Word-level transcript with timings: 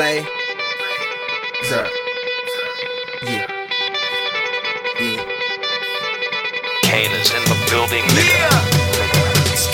Blay. 0.00 0.24
What's 0.24 1.72
up? 1.72 1.84
Yeah. 3.20 3.44
Yeah. 4.96 5.20
Kane 6.88 7.12
is 7.20 7.28
in 7.36 7.44
the 7.44 7.58
building, 7.68 8.08
nigga. 8.16 8.48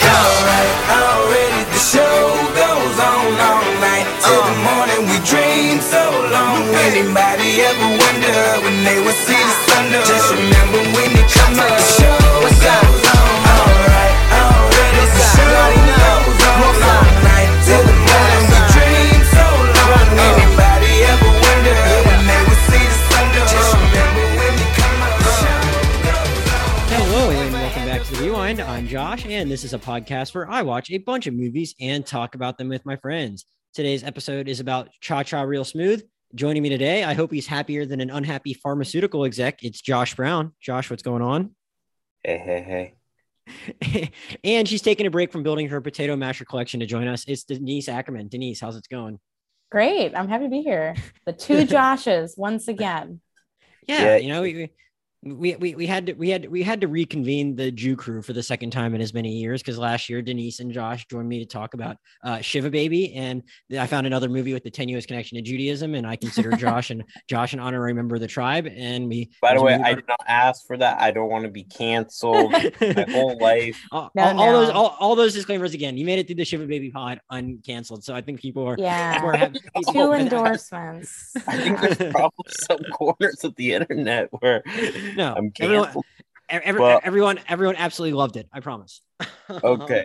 Alright, 0.03 0.75
already 0.99 1.63
the 1.71 1.79
show 1.79 2.19
goes 2.59 2.99
on 3.07 3.39
all 3.39 3.71
night 3.79 4.09
till 4.27 4.43
the 4.43 4.51
uh. 4.51 4.67
morning. 4.67 5.01
We 5.15 5.23
dream 5.31 5.79
so 5.79 6.03
long. 6.35 6.75
Anybody 6.91 7.63
ever 7.63 7.87
wonder 7.87 8.67
when 8.67 8.83
they 8.83 8.99
would 8.99 9.15
see 9.15 9.39
the 9.39 9.57
sun? 9.71 9.95
Just 10.11 10.35
remember 10.35 10.83
when 10.91 11.15
it 11.23 11.31
comes 11.39 11.59
up, 11.63 11.71
the 11.71 11.87
show 12.03 12.19
goes 12.43 12.67
on. 12.67 12.96
Josh, 29.17 29.27
and 29.31 29.51
this 29.51 29.65
is 29.65 29.73
a 29.73 29.79
podcast 29.79 30.35
where 30.35 30.51
I 30.51 30.61
watch 30.63 30.91
a 30.91 30.99
bunch 30.99 31.27
of 31.27 31.33
movies 31.33 31.75
and 31.81 32.05
talk 32.05 32.35
about 32.35 32.59
them 32.59 32.69
with 32.69 32.85
my 32.85 32.97
friends. 32.97 33.47
Today's 33.73 34.05
episode 34.05 34.47
is 34.47 34.61
about 34.61 34.91
Cha 35.01 35.23
Cha 35.23 35.41
Real 35.43 35.65
Smooth. 35.65 36.03
Joining 36.35 36.63
me 36.63 36.69
today, 36.69 37.03
I 37.03 37.15
hope 37.15 37.33
he's 37.33 37.47
happier 37.47 37.87
than 37.87 38.01
an 38.01 38.11
unhappy 38.11 38.53
pharmaceutical 38.53 39.25
exec. 39.25 39.63
It's 39.63 39.81
Josh 39.81 40.15
Brown. 40.15 40.53
Josh, 40.61 40.91
what's 40.91 41.03
going 41.03 41.23
on? 41.23 41.55
Hey, 42.25 42.37
hey, 42.37 42.95
hey. 43.83 44.11
and 44.45 44.69
she's 44.69 44.83
taking 44.83 45.07
a 45.07 45.11
break 45.11 45.33
from 45.33 45.43
building 45.43 45.69
her 45.69 45.81
potato 45.81 46.15
masher 46.17 46.45
collection 46.45 46.81
to 46.81 46.87
join 46.87 47.07
us. 47.07 47.25
It's 47.27 47.45
Denise 47.45 47.89
Akerman. 47.89 48.29
Denise, 48.29 48.61
how's 48.61 48.77
it 48.77 48.87
going? 48.91 49.19
Great. 49.71 50.15
I'm 50.15 50.29
happy 50.29 50.45
to 50.45 50.51
be 50.51 50.61
here. 50.63 50.95
The 51.25 51.33
two 51.33 51.65
Joshes 51.67 52.37
once 52.37 52.69
again. 52.69 53.21
Yeah, 53.89 54.03
Yeah. 54.03 54.17
you 54.17 54.29
know, 54.29 54.43
we, 54.43 54.71
we 55.23 55.57
we 55.57 55.75
we 55.75 55.87
had 55.87 56.07
to 56.07 56.13
we 56.13 56.29
had 56.31 56.49
we 56.51 56.63
had 56.63 56.81
to 56.81 56.89
reconvene 56.89 57.57
the 57.57 57.71
Jew 57.71 57.97
crew 57.97 58.23
for 58.23 58.33
the 58.33 58.43
second 58.43 58.71
time 58.71 58.95
in 58.95 59.01
as 59.01 59.13
many 59.13 59.33
years 59.33 59.63
because 59.63 59.79
last 59.79 60.09
year 60.09 60.23
Denise 60.23 60.61
and 60.61 60.73
Josh 60.73 61.07
joined 61.07 61.29
me 61.29 61.39
to 61.41 61.47
talk 61.47 61.75
about 61.75 61.97
uh, 62.23 62.41
Shiva 62.41 62.71
Baby, 62.71 63.15
and 63.15 63.43
I 63.79 63.87
found 63.87 64.07
another 64.07 64.29
movie 64.29 64.53
with 64.53 64.63
the 64.63 64.71
tenuous 64.71 65.07
connection 65.07 65.37
to 65.37 65.43
Judaism, 65.43 65.95
and 65.95 66.07
I 66.07 66.17
consider 66.17 66.53
Josh 66.57 66.91
and 66.91 67.03
Josh 67.29 67.55
an 67.55 67.61
honorary 67.61 67.93
member 67.95 68.15
of 68.15 68.21
the 68.21 68.27
tribe, 68.29 68.67
and 68.67 69.09
we. 69.09 69.31
By 69.41 69.55
the 69.55 69.63
way, 69.63 69.75
I 69.75 69.95
did 69.95 70.07
not 70.07 70.21
ask 70.29 70.67
for 70.67 70.77
that. 70.77 71.01
I 71.01 71.11
don't 71.11 71.31
want 71.31 71.45
to 71.45 71.51
be 71.51 71.65
canceled 71.65 72.53
my 72.81 73.07
whole 73.11 73.39
life. 73.39 73.81
all, 73.91 74.11
No, 74.15 74.23
all, 74.25 74.41
all 74.41 74.53
those 74.53 74.71
all, 74.71 74.97
all 75.01 75.17
those 75.17 75.35
disclaimers 75.35 75.75
again. 75.75 75.97
You 75.97 76.05
made 76.05 76.19
it 76.19 76.27
through 76.27 76.37
the 76.37 76.45
Shiva 76.45 76.67
Baby 76.67 76.91
pod 76.91 77.21
uncanceled, 77.33 78.05
so 78.05 78.15
I 78.15 78.21
think 78.21 78.41
people 78.41 78.65
are 78.69 78.77
Yeah. 78.79 79.15
people 79.15 79.31
are 79.31 79.37
happy. 79.37 79.61
Two 79.93 80.13
endorsements. 80.13 81.33
I 81.49 81.57
think 81.57 81.81
there's 81.81 82.13
probably 82.13 82.53
some 82.69 82.79
corners 82.93 83.43
of 83.45 83.55
the 83.57 83.73
internet 83.73 84.29
where 84.41 84.63
No, 85.17 85.35
I'm 85.37 85.53
everyone, 85.61 85.85
canceled. 85.87 86.05
ev- 86.49 86.63
every- 86.65 86.81
Well- 86.81 87.01
everyone, 87.03 87.41
everyone 87.49 87.77
absolutely 87.77 88.17
loved 88.17 88.37
it. 88.37 88.49
I 88.53 88.61
promise. 88.61 89.01
Okay. 89.51 90.05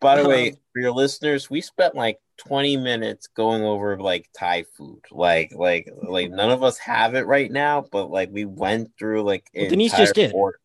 By 0.00 0.22
the 0.22 0.28
way, 0.28 0.50
for 0.72 0.80
your 0.80 0.92
listeners, 0.92 1.50
we 1.50 1.60
spent 1.60 1.94
like 1.94 2.18
20 2.46 2.76
minutes 2.76 3.26
going 3.28 3.62
over 3.62 3.98
like 3.98 4.28
Thai 4.38 4.64
food. 4.76 5.00
Like, 5.10 5.52
like, 5.54 5.88
like 6.02 6.30
none 6.30 6.50
of 6.50 6.62
us 6.62 6.78
have 6.78 7.14
it 7.14 7.26
right 7.26 7.50
now, 7.50 7.84
but 7.90 8.10
like 8.10 8.28
we 8.30 8.44
went 8.44 8.90
through 8.98 9.22
like 9.22 9.46
Well, 9.54 9.68
Denise 9.68 9.96
just 9.96 10.14
did. 10.14 10.32
order. 10.34 10.58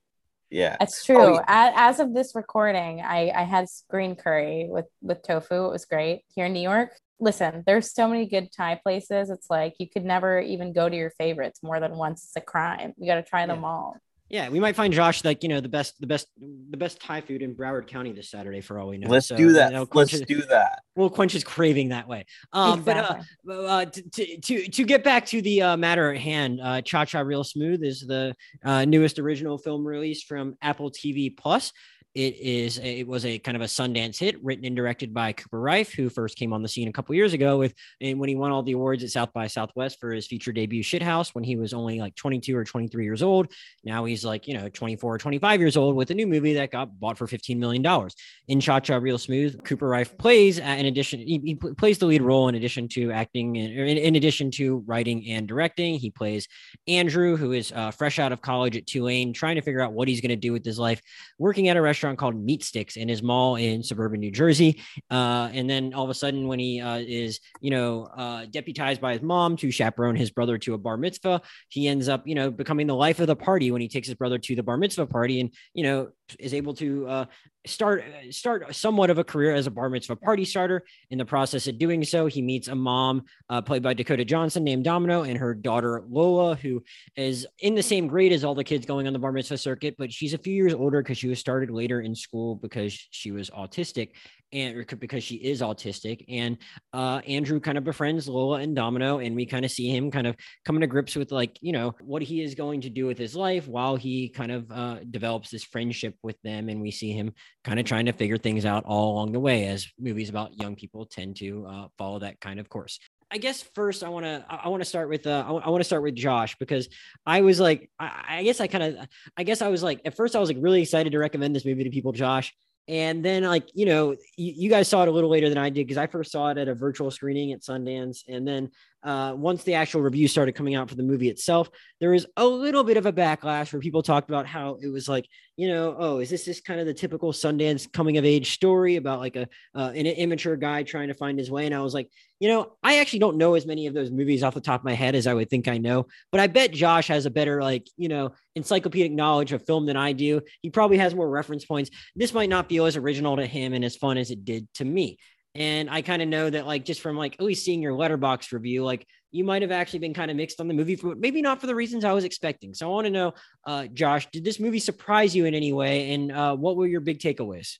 Yeah. 0.49 0.75
That's 0.79 1.01
oh, 1.09 1.13
true. 1.15 1.35
Oh, 1.37 1.43
A- 1.47 1.73
As 1.75 1.99
of 1.99 2.13
this 2.13 2.35
recording, 2.35 3.01
I, 3.01 3.31
I 3.31 3.43
had 3.43 3.67
green 3.89 4.15
curry 4.15 4.67
with, 4.69 4.85
with 5.01 5.23
tofu. 5.23 5.65
It 5.67 5.71
was 5.71 5.85
great 5.85 6.23
here 6.35 6.45
in 6.45 6.53
New 6.53 6.59
York. 6.61 6.91
Listen, 7.21 7.63
there's 7.67 7.93
so 7.93 8.07
many 8.07 8.25
good 8.25 8.49
Thai 8.51 8.75
places. 8.83 9.29
It's 9.29 9.47
like 9.49 9.75
you 9.77 9.87
could 9.87 10.03
never 10.03 10.39
even 10.39 10.73
go 10.73 10.89
to 10.89 10.95
your 10.95 11.11
favorites 11.11 11.59
more 11.61 11.79
than 11.79 11.95
once. 11.95 12.23
It's 12.23 12.35
a 12.35 12.41
crime. 12.41 12.93
You 12.97 13.05
got 13.05 13.15
to 13.15 13.23
try 13.23 13.45
them 13.45 13.63
all. 13.63 13.95
Yeah, 14.27 14.47
we 14.49 14.61
might 14.61 14.77
find 14.77 14.93
Josh 14.93 15.23
like 15.25 15.43
you 15.43 15.49
know 15.49 15.59
the 15.59 15.67
best, 15.69 15.99
the 15.99 16.07
best, 16.07 16.27
the 16.39 16.77
best 16.77 17.01
Thai 17.01 17.19
food 17.19 17.41
in 17.41 17.53
Broward 17.53 17.85
County 17.87 18.13
this 18.13 18.31
Saturday 18.31 18.61
for 18.61 18.79
all 18.79 18.87
we 18.87 18.97
know. 18.97 19.09
Let's 19.09 19.27
So, 19.27 19.35
do 19.35 19.51
that. 19.51 19.71
you 19.71 19.77
know, 19.77 19.87
Let's 19.93 20.11
his- 20.11 20.21
do 20.21 20.41
that. 20.43 20.79
We'll 20.95 21.09
quench 21.09 21.33
his 21.33 21.43
craving 21.43 21.89
that 21.89 22.07
way. 22.07 22.25
Um, 22.53 22.81
but 22.81 22.97
uh, 22.97 23.51
uh, 23.51 23.85
to, 23.85 24.01
to 24.01 24.37
to 24.39 24.67
to 24.69 24.83
get 24.85 25.03
back 25.03 25.25
to 25.27 25.41
the 25.41 25.61
uh, 25.61 25.77
matter 25.77 26.11
at 26.13 26.19
hand, 26.21 26.59
uh, 26.63 26.81
Cha 26.81 27.03
Cha 27.05 27.19
Real 27.19 27.43
Smooth 27.43 27.83
is 27.83 27.99
the 28.07 28.33
uh, 28.63 28.85
newest 28.85 29.19
original 29.19 29.57
film 29.57 29.85
release 29.85 30.23
from 30.23 30.55
Apple 30.61 30.89
TV 30.91 31.35
Plus. 31.35 31.71
It 32.13 32.35
is 32.37 32.77
it 32.77 33.07
was 33.07 33.25
a 33.25 33.39
kind 33.39 33.55
of 33.55 33.61
a 33.61 33.65
Sundance 33.65 34.19
hit, 34.19 34.43
written 34.43 34.65
and 34.65 34.75
directed 34.75 35.13
by 35.13 35.31
Cooper 35.31 35.61
Raiff, 35.61 35.93
who 35.93 36.09
first 36.09 36.35
came 36.35 36.51
on 36.51 36.61
the 36.61 36.67
scene 36.67 36.89
a 36.89 36.91
couple 36.91 37.15
years 37.15 37.31
ago 37.33 37.57
with 37.57 37.73
and 38.01 38.19
when 38.19 38.27
he 38.27 38.35
won 38.35 38.51
all 38.51 38.63
the 38.63 38.73
awards 38.73 39.01
at 39.03 39.11
South 39.11 39.31
by 39.31 39.47
Southwest 39.47 39.97
for 39.99 40.11
his 40.11 40.27
feature 40.27 40.51
debut 40.51 40.83
Shithouse 40.83 41.33
when 41.33 41.45
he 41.45 41.55
was 41.55 41.73
only 41.73 41.99
like 41.99 42.13
22 42.15 42.55
or 42.55 42.65
23 42.65 43.05
years 43.05 43.23
old. 43.23 43.53
Now 43.85 44.03
he's 44.03 44.25
like, 44.25 44.45
you 44.45 44.55
know, 44.55 44.67
24 44.67 45.15
or 45.15 45.17
25 45.17 45.59
years 45.61 45.77
old 45.77 45.95
with 45.95 46.11
a 46.11 46.13
new 46.13 46.27
movie 46.27 46.55
that 46.55 46.71
got 46.71 46.99
bought 46.99 47.17
for 47.17 47.27
$15 47.27 47.57
million. 47.57 48.09
In 48.49 48.59
Cha 48.59 48.81
Cha 48.81 48.97
Real 48.97 49.17
Smooth, 49.17 49.63
Cooper 49.63 49.87
Raiff 49.87 50.17
plays, 50.17 50.59
uh, 50.59 50.63
in 50.63 50.87
addition, 50.87 51.21
he, 51.21 51.39
he 51.43 51.55
plays 51.55 51.97
the 51.97 52.07
lead 52.07 52.21
role 52.21 52.49
in 52.49 52.55
addition 52.55 52.89
to 52.89 53.11
acting, 53.11 53.57
and 53.57 53.73
in, 53.73 53.97
in 53.97 54.15
addition 54.17 54.51
to 54.51 54.79
writing 54.85 55.29
and 55.29 55.47
directing. 55.47 55.95
He 55.95 56.09
plays 56.09 56.49
Andrew, 56.89 57.37
who 57.37 57.53
is 57.53 57.71
uh, 57.71 57.91
fresh 57.91 58.19
out 58.19 58.33
of 58.33 58.41
college 58.41 58.75
at 58.75 58.85
Tulane, 58.85 59.31
trying 59.31 59.55
to 59.55 59.61
figure 59.61 59.81
out 59.81 59.93
what 59.93 60.09
he's 60.09 60.19
going 60.19 60.29
to 60.29 60.35
do 60.35 60.51
with 60.51 60.65
his 60.65 60.77
life, 60.77 61.01
working 61.39 61.69
at 61.69 61.77
a 61.77 61.81
restaurant 61.81 62.00
called 62.01 62.35
Meat 62.35 62.63
Sticks 62.63 62.97
in 62.97 63.07
his 63.07 63.23
mall 63.23 63.55
in 63.55 63.83
suburban 63.83 64.19
New 64.19 64.31
Jersey. 64.31 64.81
Uh, 65.09 65.49
and 65.53 65.69
then 65.69 65.93
all 65.93 66.03
of 66.03 66.09
a 66.09 66.13
sudden, 66.13 66.47
when 66.47 66.59
he 66.59 66.81
uh, 66.81 66.97
is, 66.97 67.39
you 67.59 67.71
know, 67.71 68.05
uh, 68.17 68.45
deputized 68.51 69.01
by 69.01 69.13
his 69.13 69.21
mom 69.21 69.55
to 69.57 69.71
chaperone 69.71 70.15
his 70.15 70.31
brother 70.31 70.57
to 70.57 70.73
a 70.73 70.77
bar 70.77 70.97
mitzvah, 70.97 71.41
he 71.69 71.87
ends 71.87 72.09
up, 72.09 72.27
you 72.27 72.35
know, 72.35 72.51
becoming 72.51 72.87
the 72.87 72.95
life 72.95 73.19
of 73.19 73.27
the 73.27 73.35
party 73.35 73.71
when 73.71 73.81
he 73.81 73.87
takes 73.87 74.07
his 74.07 74.15
brother 74.15 74.37
to 74.37 74.55
the 74.55 74.63
bar 74.63 74.77
mitzvah 74.77 75.05
party 75.05 75.39
and, 75.39 75.53
you 75.73 75.83
know, 75.83 76.09
is 76.39 76.53
able 76.53 76.73
to 76.73 77.07
uh, 77.07 77.25
start 77.65 78.03
start 78.31 78.75
somewhat 78.75 79.09
of 79.09 79.17
a 79.17 79.23
career 79.23 79.53
as 79.53 79.67
a 79.67 79.71
bar 79.71 79.89
mitzvah 79.89 80.15
party 80.15 80.45
starter. 80.45 80.83
In 81.09 81.17
the 81.17 81.25
process 81.25 81.67
of 81.67 81.77
doing 81.77 82.03
so, 82.03 82.25
he 82.25 82.41
meets 82.41 82.67
a 82.67 82.75
mom 82.75 83.23
uh, 83.49 83.61
played 83.61 83.83
by 83.83 83.93
Dakota 83.93 84.25
Johnson 84.25 84.63
named 84.63 84.83
Domino 84.83 85.23
and 85.23 85.37
her 85.37 85.53
daughter 85.53 86.03
Lola, 86.09 86.55
who 86.55 86.83
is 87.15 87.45
in 87.59 87.75
the 87.75 87.83
same 87.83 88.07
grade 88.07 88.31
as 88.31 88.43
all 88.43 88.55
the 88.55 88.63
kids 88.63 88.85
going 88.85 89.07
on 89.07 89.13
the 89.13 89.19
bar 89.19 89.31
mitzvah 89.31 89.57
circuit, 89.57 89.95
but 89.97 90.11
she's 90.11 90.33
a 90.33 90.37
few 90.37 90.53
years 90.53 90.73
older 90.73 91.01
because 91.01 91.17
she 91.17 91.27
was 91.27 91.39
started 91.39 91.69
later 91.69 92.01
in 92.01 92.15
school 92.15 92.55
because 92.55 92.93
she 93.11 93.31
was 93.31 93.49
autistic 93.51 94.11
and 94.53 94.85
because 94.99 95.23
she 95.23 95.35
is 95.35 95.61
autistic. 95.61 96.25
And 96.27 96.57
uh, 96.93 97.21
Andrew 97.27 97.59
kind 97.59 97.77
of 97.77 97.83
befriends 97.83 98.27
Lola 98.27 98.59
and 98.59 98.75
Domino, 98.75 99.19
and 99.19 99.35
we 99.35 99.45
kind 99.45 99.65
of 99.65 99.71
see 99.71 99.89
him 99.89 100.11
kind 100.11 100.27
of 100.27 100.35
coming 100.65 100.81
to 100.81 100.87
grips 100.87 101.15
with 101.15 101.31
like 101.31 101.57
you 101.61 101.71
know 101.71 101.95
what 102.01 102.21
he 102.21 102.41
is 102.41 102.55
going 102.55 102.81
to 102.81 102.89
do 102.89 103.05
with 103.05 103.17
his 103.17 103.35
life 103.35 103.67
while 103.67 103.95
he 103.95 104.29
kind 104.29 104.51
of 104.51 104.71
uh, 104.71 104.99
develops 105.09 105.49
this 105.49 105.63
friendship 105.63 106.15
with 106.23 106.41
them, 106.43 106.69
and 106.69 106.81
we 106.81 106.91
see 106.91 107.11
him 107.11 107.33
kind 107.63 107.79
of 107.79 107.85
trying 107.85 108.05
to 108.05 108.13
figure 108.13 108.37
things 108.37 108.65
out 108.65 108.83
all 108.85 109.13
along 109.13 109.31
the 109.31 109.39
way, 109.39 109.65
as 109.67 109.87
movies 109.99 110.29
about 110.29 110.59
young 110.59 110.75
people 110.75 111.05
tend 111.05 111.37
to 111.37 111.65
uh, 111.67 111.87
follow 111.97 112.19
that 112.19 112.39
kind 112.39 112.59
of 112.59 112.69
course. 112.69 112.99
I 113.33 113.37
guess 113.37 113.61
first 113.61 114.03
I 114.03 114.09
want 114.09 114.25
to 114.25 114.45
I 114.49 114.67
want 114.67 114.81
to 114.81 114.89
start 114.89 115.07
with 115.07 115.25
uh, 115.25 115.45
I 115.47 115.69
want 115.69 115.79
to 115.79 115.85
start 115.85 116.03
with 116.03 116.15
Josh 116.15 116.57
because 116.57 116.89
I 117.25 117.41
was 117.41 117.61
like 117.61 117.89
I, 117.97 118.25
I 118.27 118.43
guess 118.43 118.59
I 118.59 118.67
kind 118.67 118.83
of 118.83 119.07
I 119.37 119.43
guess 119.43 119.61
I 119.61 119.69
was 119.69 119.81
like 119.81 120.01
at 120.03 120.17
first 120.17 120.35
I 120.35 120.39
was 120.39 120.49
like 120.49 120.57
really 120.59 120.81
excited 120.81 121.13
to 121.13 121.19
recommend 121.19 121.55
this 121.55 121.63
movie 121.63 121.85
to 121.85 121.89
people, 121.89 122.11
Josh, 122.11 122.53
and 122.87 123.23
then 123.23 123.43
like 123.43 123.69
you 123.73 123.85
know 123.85 124.11
you, 124.37 124.53
you 124.55 124.69
guys 124.69 124.87
saw 124.87 125.03
it 125.03 125.07
a 125.07 125.11
little 125.11 125.29
later 125.29 125.49
than 125.49 125.57
I 125.57 125.69
did 125.69 125.87
because 125.87 125.97
I 125.97 126.07
first 126.07 126.31
saw 126.31 126.49
it 126.49 126.57
at 126.57 126.67
a 126.67 126.75
virtual 126.75 127.11
screening 127.11 127.51
at 127.51 127.61
Sundance, 127.61 128.23
and 128.27 128.47
then 128.47 128.71
uh, 129.03 129.33
once 129.35 129.63
the 129.63 129.75
actual 129.75 130.01
review 130.01 130.27
started 130.27 130.53
coming 130.53 130.75
out 130.75 130.89
for 130.89 130.95
the 130.95 131.03
movie 131.03 131.29
itself, 131.29 131.69
there 131.99 132.11
was 132.11 132.25
a 132.37 132.45
little 132.45 132.83
bit 132.83 132.97
of 132.97 133.05
a 133.05 133.13
backlash 133.13 133.71
where 133.71 133.81
people 133.81 134.03
talked 134.03 134.29
about 134.29 134.45
how 134.45 134.77
it 134.81 134.87
was 134.87 135.07
like 135.09 135.27
you 135.57 135.67
know 135.67 135.95
oh 135.99 136.19
is 136.19 136.29
this 136.29 136.45
just 136.45 136.65
kind 136.65 136.79
of 136.79 136.85
the 136.85 136.93
typical 136.93 137.31
Sundance 137.31 137.91
coming 137.91 138.17
of 138.17 138.25
age 138.25 138.53
story 138.53 138.95
about 138.95 139.19
like 139.19 139.35
a 139.35 139.47
uh, 139.75 139.91
an 139.95 140.05
immature 140.05 140.55
guy 140.55 140.83
trying 140.83 141.07
to 141.07 141.13
find 141.13 141.37
his 141.37 141.51
way, 141.51 141.65
and 141.65 141.75
I 141.75 141.81
was 141.81 141.93
like 141.93 142.09
you 142.41 142.47
know, 142.47 142.71
I 142.81 142.97
actually 142.97 143.19
don't 143.19 143.37
know 143.37 143.53
as 143.53 143.67
many 143.67 143.85
of 143.85 143.93
those 143.93 144.09
movies 144.09 144.41
off 144.41 144.55
the 144.55 144.61
top 144.61 144.81
of 144.81 144.83
my 144.83 144.95
head 144.95 145.13
as 145.13 145.27
I 145.27 145.33
would 145.35 145.47
think 145.47 145.67
I 145.67 145.77
know, 145.77 146.07
but 146.31 146.41
I 146.41 146.47
bet 146.47 146.71
Josh 146.71 147.07
has 147.09 147.27
a 147.27 147.29
better, 147.29 147.61
like, 147.61 147.87
you 147.97 148.09
know, 148.09 148.33
encyclopedic 148.55 149.11
knowledge 149.11 149.51
of 149.51 149.63
film 149.63 149.85
than 149.85 149.95
I 149.95 150.13
do. 150.13 150.41
He 150.63 150.71
probably 150.71 150.97
has 150.97 151.13
more 151.13 151.29
reference 151.29 151.65
points. 151.65 151.91
This 152.15 152.33
might 152.33 152.49
not 152.49 152.67
feel 152.67 152.87
as 152.87 152.97
original 152.97 153.35
to 153.35 153.45
him 153.45 153.73
and 153.73 153.85
as 153.85 153.95
fun 153.95 154.17
as 154.17 154.31
it 154.31 154.43
did 154.43 154.67
to 154.73 154.85
me. 154.85 155.19
And 155.53 155.89
I 155.89 156.01
kind 156.01 156.21
of 156.21 156.29
know 156.29 156.49
that, 156.49 156.65
like, 156.65 156.85
just 156.85 157.01
from 157.01 157.17
like 157.17 157.33
at 157.33 157.41
least 157.41 157.65
seeing 157.65 157.81
your 157.81 157.93
Letterboxd 157.93 158.53
review, 158.53 158.85
like 158.85 159.05
you 159.31 159.43
might 159.43 159.61
have 159.61 159.71
actually 159.71 159.99
been 159.99 160.13
kind 160.13 160.31
of 160.31 160.37
mixed 160.37 160.59
on 160.61 160.67
the 160.67 160.73
movie, 160.73 160.95
for, 160.95 161.15
maybe 161.15 161.41
not 161.41 161.59
for 161.59 161.67
the 161.67 161.75
reasons 161.75 162.05
I 162.05 162.13
was 162.13 162.23
expecting. 162.23 162.73
So 162.73 162.87
I 162.87 162.93
want 162.93 163.05
to 163.05 163.11
know, 163.11 163.33
uh, 163.65 163.87
Josh, 163.87 164.29
did 164.31 164.43
this 164.43 164.59
movie 164.59 164.79
surprise 164.79 165.35
you 165.35 165.45
in 165.45 165.53
any 165.53 165.73
way? 165.73 166.13
And 166.13 166.31
uh, 166.31 166.55
what 166.55 166.75
were 166.75 166.87
your 166.87 167.01
big 167.01 167.19
takeaways? 167.19 167.77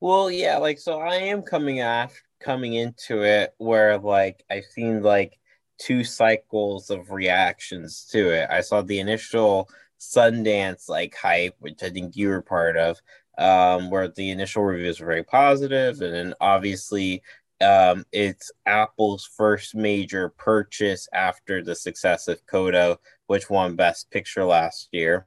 Well, 0.00 0.30
yeah, 0.30 0.58
like 0.58 0.78
so 0.78 1.00
I 1.00 1.14
am 1.14 1.42
coming 1.42 1.82
off 1.82 2.14
coming 2.40 2.74
into 2.74 3.22
it 3.22 3.54
where 3.56 3.96
like 3.98 4.44
I've 4.50 4.64
seen 4.64 5.02
like 5.02 5.38
two 5.78 6.04
cycles 6.04 6.90
of 6.90 7.10
reactions 7.10 8.06
to 8.12 8.30
it. 8.30 8.48
I 8.50 8.60
saw 8.60 8.82
the 8.82 9.00
initial 9.00 9.68
Sundance 9.98 10.88
like 10.88 11.14
hype, 11.14 11.54
which 11.58 11.82
I 11.82 11.88
think 11.88 12.16
you 12.16 12.28
were 12.28 12.42
part 12.42 12.76
of, 12.76 13.00
um, 13.38 13.90
where 13.90 14.08
the 14.08 14.30
initial 14.30 14.62
reviews 14.64 15.00
were 15.00 15.06
very 15.06 15.24
positive, 15.24 16.00
and 16.02 16.14
then 16.14 16.34
obviously 16.40 17.22
Um, 17.60 18.04
it's 18.12 18.50
Apple's 18.66 19.24
first 19.24 19.74
major 19.74 20.28
purchase 20.30 21.08
after 21.12 21.62
the 21.62 21.74
success 21.74 22.28
of 22.28 22.44
Coda, 22.46 22.98
which 23.28 23.48
won 23.48 23.76
Best 23.76 24.10
Picture 24.10 24.44
last 24.44 24.88
year. 24.92 25.26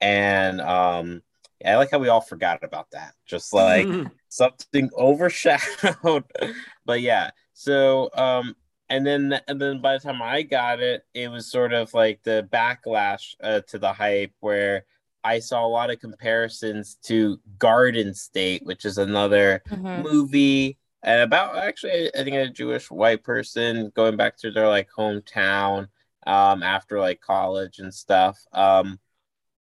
And 0.00 0.60
um, 0.60 1.22
I 1.64 1.76
like 1.76 1.90
how 1.90 1.98
we 1.98 2.08
all 2.08 2.20
forgot 2.20 2.62
about 2.62 2.90
that. 2.92 3.14
Just 3.26 3.52
like 3.52 3.88
something 4.28 4.90
overshadowed. 4.96 6.24
but 6.84 7.00
yeah, 7.00 7.30
so 7.54 8.10
um, 8.14 8.54
and 8.88 9.06
then 9.06 9.40
and 9.48 9.60
then 9.60 9.80
by 9.80 9.94
the 9.94 10.00
time 10.00 10.20
I 10.22 10.42
got 10.42 10.80
it, 10.80 11.04
it 11.14 11.28
was 11.28 11.50
sort 11.50 11.72
of 11.72 11.94
like 11.94 12.22
the 12.22 12.46
backlash 12.52 13.34
uh, 13.42 13.62
to 13.68 13.78
the 13.78 13.92
hype 13.92 14.32
where 14.40 14.84
I 15.24 15.38
saw 15.38 15.64
a 15.66 15.68
lot 15.68 15.90
of 15.90 16.00
comparisons 16.00 16.96
to 17.04 17.40
Garden 17.58 18.14
State, 18.14 18.64
which 18.66 18.84
is 18.84 18.98
another 18.98 19.62
Mhm. 19.70 20.02
movie 20.02 20.78
and 21.02 21.20
about 21.22 21.56
actually 21.56 22.10
I 22.14 22.24
think 22.24 22.36
a 22.36 22.48
Jewish 22.48 22.90
white 22.90 23.22
person 23.24 23.90
going 23.94 24.16
back 24.16 24.36
to 24.38 24.50
their 24.50 24.68
like 24.68 24.88
hometown 24.96 25.88
um 26.26 26.62
after 26.62 27.00
like 27.00 27.20
college 27.20 27.78
and 27.78 27.92
stuff. 27.94 28.38
Um 28.52 28.98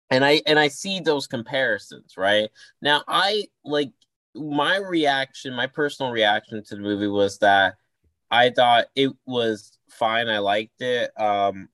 and 0.09 0.23
I 0.25 0.41
and 0.45 0.57
I 0.59 0.67
see 0.69 0.99
those 0.99 1.27
comparisons, 1.27 2.15
right? 2.17 2.49
Now 2.81 3.03
I 3.07 3.45
like 3.65 3.91
my 4.35 4.77
reaction, 4.77 5.53
my 5.53 5.67
personal 5.67 6.11
reaction 6.11 6.63
to 6.65 6.75
the 6.75 6.81
movie 6.81 7.07
was 7.07 7.39
that 7.39 7.75
I 8.31 8.51
thought 8.51 8.87
it 8.95 9.11
was 9.25 9.77
fine. 9.89 10.29
I 10.29 10.39
liked 10.39 10.81
it. 10.81 11.11
Um 11.19 11.69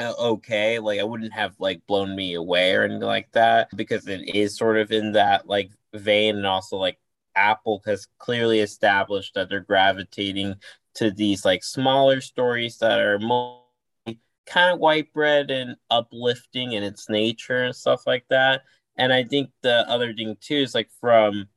okay 0.00 0.78
like 0.78 0.98
i 0.98 1.04
wouldn't 1.04 1.32
have 1.32 1.54
like 1.58 1.86
blown 1.86 2.16
me 2.16 2.34
away 2.34 2.74
or 2.74 2.82
anything 2.82 3.02
like 3.02 3.30
that 3.32 3.68
because 3.76 4.06
it 4.08 4.34
is 4.34 4.56
sort 4.56 4.78
of 4.78 4.90
in 4.90 5.12
that 5.12 5.46
like 5.46 5.70
vein 5.94 6.36
and 6.36 6.46
also 6.46 6.76
like 6.76 6.98
apple 7.36 7.82
has 7.84 8.08
clearly 8.18 8.60
established 8.60 9.34
that 9.34 9.48
they're 9.48 9.60
gravitating 9.60 10.54
to 10.94 11.10
these 11.10 11.44
like 11.44 11.62
smaller 11.62 12.20
stories 12.20 12.78
that 12.78 12.98
are 12.98 13.18
more 13.18 13.62
kind 14.46 14.72
of 14.72 14.80
white 14.80 15.12
bread 15.12 15.50
and 15.50 15.76
uplifting 15.90 16.72
in 16.72 16.82
its 16.82 17.08
nature 17.08 17.64
and 17.64 17.74
stuff 17.74 18.06
like 18.06 18.24
that. 18.28 18.62
And 18.96 19.12
i 19.12 19.24
think 19.24 19.50
the 19.62 19.88
other 19.88 20.12
thing 20.12 20.36
too 20.40 20.56
is 20.56 20.74
like 20.74 20.90
from 21.00 21.48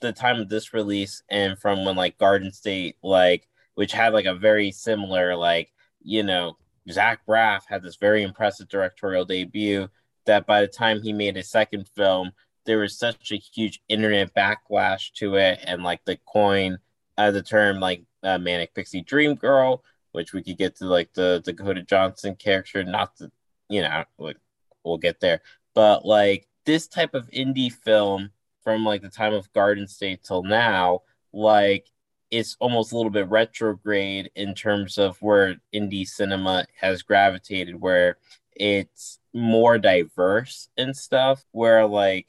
the 0.00 0.12
time 0.12 0.40
of 0.40 0.48
this 0.48 0.72
release 0.72 1.22
and 1.28 1.58
from 1.58 1.84
when 1.84 1.96
like 1.96 2.16
garden 2.18 2.52
state 2.52 2.96
like 3.02 3.48
which 3.74 3.92
had 3.92 4.12
like 4.12 4.26
a 4.26 4.34
very 4.34 4.70
similar 4.70 5.36
like 5.36 5.72
you 6.02 6.22
know 6.22 6.56
Zach 6.90 7.20
Braff 7.26 7.62
had 7.68 7.82
this 7.82 7.96
very 7.96 8.22
impressive 8.22 8.68
directorial 8.68 9.24
debut 9.24 9.88
that 10.26 10.46
by 10.46 10.60
the 10.60 10.68
time 10.68 11.00
he 11.00 11.12
made 11.12 11.36
his 11.36 11.50
second 11.50 11.88
film, 11.88 12.32
there 12.66 12.78
was 12.78 12.98
such 12.98 13.32
a 13.32 13.36
huge 13.36 13.80
internet 13.88 14.34
backlash 14.34 15.12
to 15.14 15.36
it, 15.36 15.58
and 15.64 15.82
like 15.82 16.04
the 16.04 16.18
coin, 16.26 16.78
uh, 17.16 17.30
the 17.30 17.42
term 17.42 17.80
like 17.80 18.02
uh, 18.22 18.38
manic 18.38 18.74
pixie 18.74 19.00
dream 19.00 19.34
girl, 19.34 19.82
which 20.12 20.32
we 20.32 20.42
could 20.42 20.58
get 20.58 20.76
to 20.76 20.86
like 20.86 21.12
the 21.14 21.40
Dakota 21.44 21.82
Johnson 21.82 22.36
character, 22.36 22.84
not 22.84 23.16
the, 23.16 23.30
you 23.68 23.82
know, 23.82 24.04
like 24.18 24.36
we'll 24.84 24.98
get 24.98 25.20
there, 25.20 25.40
but 25.74 26.04
like 26.04 26.46
this 26.66 26.86
type 26.86 27.14
of 27.14 27.30
indie 27.30 27.72
film 27.72 28.30
from 28.62 28.84
like 28.84 29.00
the 29.00 29.08
time 29.08 29.32
of 29.32 29.52
Garden 29.52 29.88
State 29.88 30.22
till 30.22 30.42
now, 30.42 31.00
like 31.32 31.86
it's 32.30 32.56
almost 32.60 32.92
a 32.92 32.96
little 32.96 33.10
bit 33.10 33.28
retrograde 33.28 34.30
in 34.34 34.54
terms 34.54 34.98
of 34.98 35.20
where 35.22 35.56
indie 35.74 36.06
cinema 36.06 36.66
has 36.80 37.02
gravitated, 37.02 37.80
where 37.80 38.18
it's 38.54 39.18
more 39.32 39.78
diverse 39.78 40.68
and 40.76 40.96
stuff. 40.96 41.44
Where 41.52 41.86
like 41.86 42.26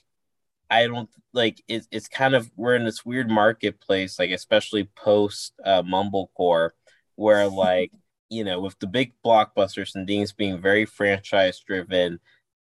I 0.69 0.87
don't 0.87 1.09
like 1.33 1.61
it's 1.67 1.87
it's 1.91 2.07
kind 2.07 2.35
of 2.35 2.51
we're 2.55 2.75
in 2.75 2.85
this 2.85 3.05
weird 3.05 3.29
marketplace, 3.29 4.19
like 4.19 4.31
especially 4.31 4.89
post 4.95 5.53
uh, 5.65 5.83
Mumblecore, 5.83 6.71
where 7.15 7.47
like 7.49 7.91
you 8.29 8.43
know 8.43 8.59
with 8.61 8.77
the 8.79 8.87
big 8.87 9.13
blockbusters 9.25 9.95
and 9.95 10.07
things 10.07 10.31
being 10.31 10.61
very 10.61 10.85
franchise 10.85 11.59
driven, 11.59 12.19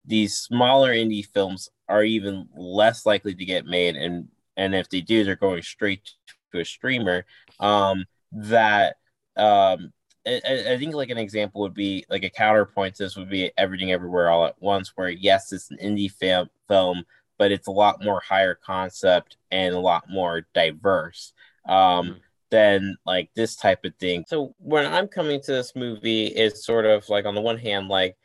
these 0.06 0.38
smaller 0.38 0.94
indie 0.94 1.26
films 1.26 1.70
are 1.90 2.04
even 2.04 2.48
less 2.56 3.06
likely 3.06 3.34
to 3.36 3.46
get 3.46 3.66
made, 3.66 3.96
and 3.96 4.28
and 4.58 4.76
if 4.76 4.90
they 4.90 5.02
do, 5.02 5.24
they're 5.24 5.36
going 5.36 5.62
straight 5.64 6.12
to 6.54 6.62
a 6.62 6.66
streamer 6.66 7.26
um 7.60 8.06
that 8.32 8.96
um 9.38 9.92
I, 10.26 10.42
I 10.72 10.78
think 10.78 10.96
like 10.96 11.10
an 11.10 11.18
example 11.18 11.60
would 11.62 11.74
be 11.74 12.06
like 12.10 12.24
a 12.24 12.30
counterpoint 12.30 12.96
to 12.96 13.04
this 13.04 13.18
would 13.18 13.30
be 13.30 13.52
everything 13.58 13.92
everywhere 13.92 14.30
all 14.30 14.46
at 14.46 14.56
once 14.62 14.94
where 14.96 15.10
yes 15.10 15.52
it's 15.52 15.70
an 15.70 15.78
indie 15.84 16.12
film 16.12 16.50
film 16.68 17.04
but 17.38 17.52
it's 17.52 17.68
a 17.68 17.72
lot 17.72 18.04
more 18.04 18.22
higher 18.22 18.56
concept 18.56 19.36
and 19.52 19.76
a 19.76 19.80
lot 19.80 20.06
more 20.10 20.46
diverse 20.54 21.34
um 21.68 22.08
Mm. 22.08 22.20
than 22.52 22.98
like 23.06 23.30
this 23.36 23.56
type 23.56 23.84
of 23.84 23.96
thing 24.00 24.24
so 24.28 24.54
when 24.60 24.86
i'm 24.86 25.08
coming 25.08 25.42
to 25.42 25.52
this 25.52 25.76
movie 25.76 26.28
it's 26.28 26.66
sort 26.66 26.86
of 26.86 27.08
like 27.10 27.26
on 27.26 27.36
the 27.36 27.42
one 27.42 27.58
hand 27.58 27.88
like 27.88 28.16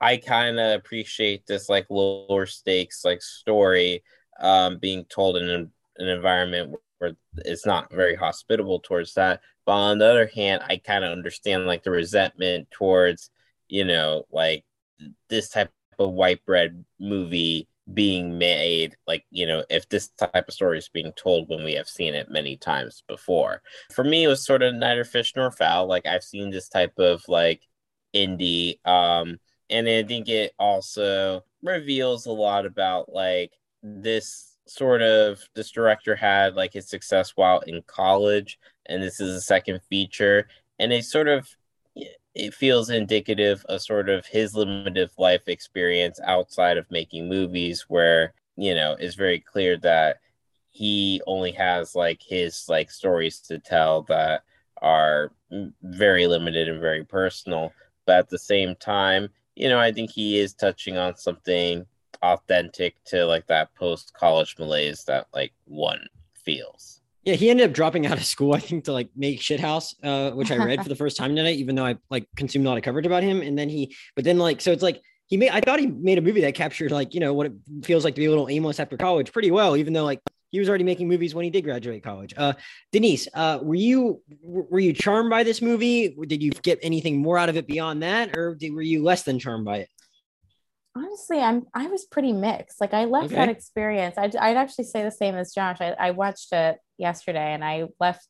i 0.00 0.16
kind 0.16 0.58
of 0.58 0.74
appreciate 0.78 1.46
this 1.46 1.68
like 1.68 1.86
lower 1.90 2.46
stakes 2.46 3.04
like 3.04 3.20
story 3.22 4.02
um 4.40 4.78
being 4.78 5.04
told 5.04 5.36
in 5.36 5.48
an, 5.50 5.70
an 5.98 6.08
environment 6.08 6.74
where 6.98 7.12
it's 7.38 7.66
not 7.66 7.92
very 7.92 8.14
hospitable 8.16 8.80
towards 8.80 9.14
that. 9.14 9.40
But 9.66 9.72
on 9.72 9.98
the 9.98 10.06
other 10.06 10.26
hand, 10.26 10.62
I 10.66 10.76
kind 10.76 11.04
of 11.04 11.12
understand 11.12 11.66
like 11.66 11.82
the 11.82 11.90
resentment 11.90 12.70
towards, 12.70 13.30
you 13.68 13.84
know, 13.84 14.24
like 14.30 14.64
this 15.28 15.48
type 15.48 15.72
of 15.98 16.12
white 16.12 16.44
bread 16.44 16.84
movie 16.98 17.68
being 17.92 18.38
made 18.38 18.96
like 19.06 19.24
you 19.30 19.46
know 19.46 19.62
if 19.68 19.86
this 19.90 20.08
type 20.08 20.48
of 20.48 20.54
story 20.54 20.78
is 20.78 20.88
being 20.88 21.12
told 21.12 21.48
when 21.48 21.62
we 21.62 21.74
have 21.74 21.86
seen 21.86 22.14
it 22.14 22.30
many 22.30 22.56
times 22.56 23.02
before 23.06 23.60
for 23.92 24.02
me 24.02 24.24
it 24.24 24.28
was 24.28 24.44
sort 24.44 24.62
of 24.62 24.74
neither 24.74 25.04
fish 25.04 25.34
nor 25.36 25.50
fowl 25.50 25.86
like 25.86 26.06
i've 26.06 26.24
seen 26.24 26.48
this 26.50 26.68
type 26.68 26.98
of 26.98 27.22
like 27.28 27.60
indie 28.14 28.78
um 28.86 29.38
and 29.68 29.86
i 29.86 30.02
think 30.02 30.28
it 30.28 30.52
also 30.58 31.42
reveals 31.62 32.24
a 32.24 32.32
lot 32.32 32.64
about 32.64 33.12
like 33.12 33.52
this 33.82 34.53
sort 34.66 35.02
of 35.02 35.40
this 35.54 35.70
director 35.70 36.14
had 36.16 36.54
like 36.54 36.72
his 36.72 36.88
success 36.88 37.32
while 37.36 37.60
in 37.60 37.82
college 37.86 38.58
and 38.86 39.02
this 39.02 39.20
is 39.20 39.36
a 39.36 39.40
second 39.40 39.80
feature 39.90 40.48
and 40.78 40.92
it 40.92 41.04
sort 41.04 41.28
of 41.28 41.48
it 42.34 42.52
feels 42.52 42.90
indicative 42.90 43.64
of 43.68 43.80
sort 43.80 44.08
of 44.08 44.26
his 44.26 44.54
limited 44.54 45.10
life 45.18 45.46
experience 45.46 46.18
outside 46.24 46.76
of 46.76 46.90
making 46.90 47.28
movies 47.28 47.84
where 47.88 48.34
you 48.56 48.74
know 48.74 48.96
it's 48.98 49.14
very 49.14 49.38
clear 49.38 49.76
that 49.76 50.18
he 50.70 51.20
only 51.26 51.52
has 51.52 51.94
like 51.94 52.20
his 52.22 52.64
like 52.68 52.90
stories 52.90 53.40
to 53.40 53.58
tell 53.58 54.02
that 54.02 54.42
are 54.82 55.30
very 55.82 56.26
limited 56.26 56.68
and 56.68 56.80
very 56.80 57.04
personal 57.04 57.72
but 58.06 58.18
at 58.18 58.28
the 58.28 58.38
same 58.38 58.74
time 58.76 59.28
you 59.54 59.68
know 59.68 59.78
i 59.78 59.92
think 59.92 60.10
he 60.10 60.38
is 60.38 60.54
touching 60.54 60.96
on 60.96 61.14
something 61.16 61.86
authentic 62.22 63.02
to 63.04 63.24
like 63.26 63.46
that 63.46 63.74
post 63.74 64.12
college 64.14 64.56
malaise 64.58 65.04
that 65.04 65.26
like 65.32 65.52
one 65.64 66.06
feels. 66.34 67.00
Yeah, 67.24 67.34
he 67.34 67.48
ended 67.48 67.66
up 67.66 67.74
dropping 67.74 68.06
out 68.06 68.18
of 68.18 68.24
school, 68.24 68.52
I 68.52 68.58
think, 68.58 68.84
to 68.84 68.92
like 68.92 69.08
make 69.16 69.40
Shithouse, 69.40 69.94
uh, 70.02 70.34
which 70.34 70.50
I 70.50 70.56
read 70.56 70.82
for 70.82 70.88
the 70.90 70.96
first 70.96 71.16
time 71.16 71.34
tonight, 71.34 71.56
even 71.56 71.74
though 71.74 71.86
I 71.86 71.96
like 72.10 72.26
consumed 72.36 72.66
a 72.66 72.68
lot 72.68 72.76
of 72.76 72.84
coverage 72.84 73.06
about 73.06 73.22
him. 73.22 73.40
And 73.40 73.58
then 73.58 73.68
he, 73.68 73.96
but 74.14 74.24
then 74.24 74.38
like, 74.38 74.60
so 74.60 74.72
it's 74.72 74.82
like 74.82 75.00
he 75.26 75.36
made. 75.36 75.50
I 75.50 75.60
thought 75.60 75.80
he 75.80 75.86
made 75.86 76.18
a 76.18 76.22
movie 76.22 76.42
that 76.42 76.54
captured 76.54 76.90
like 76.90 77.14
you 77.14 77.20
know 77.20 77.32
what 77.32 77.46
it 77.46 77.52
feels 77.82 78.04
like 78.04 78.14
to 78.14 78.20
be 78.20 78.26
a 78.26 78.30
little 78.30 78.48
aimless 78.48 78.78
after 78.78 78.96
college 78.96 79.32
pretty 79.32 79.50
well, 79.50 79.76
even 79.76 79.92
though 79.94 80.04
like 80.04 80.20
he 80.50 80.58
was 80.58 80.68
already 80.68 80.84
making 80.84 81.08
movies 81.08 81.34
when 81.34 81.44
he 81.44 81.50
did 81.50 81.64
graduate 81.64 82.04
college. 82.04 82.34
Uh, 82.36 82.52
Denise, 82.92 83.26
uh, 83.34 83.58
were 83.62 83.74
you 83.74 84.20
were 84.44 84.78
you 84.78 84.92
charmed 84.92 85.30
by 85.30 85.42
this 85.42 85.62
movie? 85.62 86.14
Did 86.26 86.42
you 86.42 86.50
get 86.50 86.78
anything 86.82 87.18
more 87.20 87.38
out 87.38 87.48
of 87.48 87.56
it 87.56 87.66
beyond 87.66 88.02
that, 88.02 88.36
or 88.36 88.54
did, 88.54 88.72
were 88.72 88.82
you 88.82 89.02
less 89.02 89.22
than 89.22 89.38
charmed 89.38 89.64
by 89.64 89.78
it? 89.78 89.88
Honestly 90.96 91.40
i'm 91.40 91.64
i 91.74 91.86
was 91.88 92.04
pretty 92.04 92.32
mixed. 92.32 92.80
Like 92.80 92.94
i 92.94 93.04
left 93.04 93.26
Okay. 93.26 93.34
that 93.36 93.48
experience. 93.48 94.16
I'd, 94.18 94.36
I'd 94.36 94.56
actually 94.56 94.84
say 94.84 95.02
the 95.02 95.10
same 95.10 95.34
as 95.34 95.52
josh. 95.54 95.78
I, 95.80 95.90
I 95.98 96.10
watched 96.12 96.52
it 96.52 96.78
yesterday 96.98 97.52
and 97.52 97.64
i 97.64 97.84
left 98.00 98.28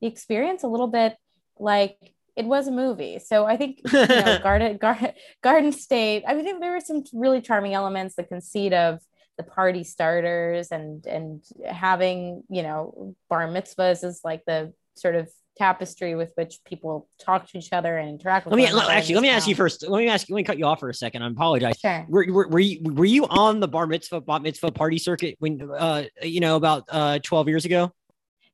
the 0.00 0.08
experience 0.08 0.64
a 0.64 0.68
little 0.68 0.88
bit 0.88 1.16
like 1.58 1.96
it 2.34 2.46
was 2.46 2.66
a 2.66 2.72
movie. 2.72 3.18
So 3.20 3.44
i 3.46 3.56
think 3.56 3.80
you 3.84 3.92
know 3.92 4.38
garden 4.42 4.76
garden 4.78 5.12
garden 5.42 5.72
state 5.72 6.24
i 6.26 6.34
mean 6.34 6.44
there, 6.44 6.58
there 6.60 6.72
were 6.72 6.80
some 6.80 7.04
really 7.12 7.40
charming 7.40 7.74
elements 7.74 8.16
the 8.16 8.24
conceit 8.24 8.72
of 8.72 9.00
the 9.38 9.44
party 9.44 9.84
starters 9.84 10.72
and 10.72 11.06
and 11.06 11.42
having 11.66 12.42
you 12.50 12.62
know 12.62 13.14
bar 13.30 13.46
mitzvahs 13.48 14.04
is 14.04 14.20
like 14.24 14.42
the 14.46 14.72
sort 14.96 15.14
of 15.14 15.30
tapestry 15.56 16.14
with 16.14 16.32
which 16.34 16.60
people 16.64 17.08
talk 17.20 17.46
to 17.48 17.58
each 17.58 17.72
other 17.72 17.98
and 17.98 18.08
interact 18.08 18.46
with 18.46 18.52
Let 18.52 18.56
me 18.56 18.64
one 18.64 18.72
another 18.72 18.92
in 18.92 18.98
actually 18.98 19.14
let 19.16 19.20
me 19.22 19.28
ask 19.28 19.46
you 19.46 19.54
first. 19.54 19.86
Let 19.86 19.98
me 19.98 20.08
ask 20.08 20.28
you. 20.28 20.34
Let 20.34 20.40
me 20.40 20.44
cut 20.44 20.58
you 20.58 20.64
off 20.64 20.80
for 20.80 20.88
a 20.88 20.94
second. 20.94 21.22
I 21.22 21.28
apologize. 21.28 21.78
sure 21.78 22.06
Were, 22.08 22.26
were, 22.30 22.48
were 22.48 22.60
you 22.60 22.80
were 22.82 23.04
you 23.04 23.26
on 23.26 23.60
the 23.60 23.68
bar 23.68 23.86
mitzvah 23.86 24.22
bar 24.22 24.40
mitzvah 24.40 24.72
party 24.72 24.98
circuit 24.98 25.36
when 25.38 25.70
uh 25.70 26.04
you 26.22 26.40
know 26.40 26.56
about 26.56 26.84
uh 26.88 27.18
12 27.18 27.48
years 27.48 27.64
ago? 27.64 27.92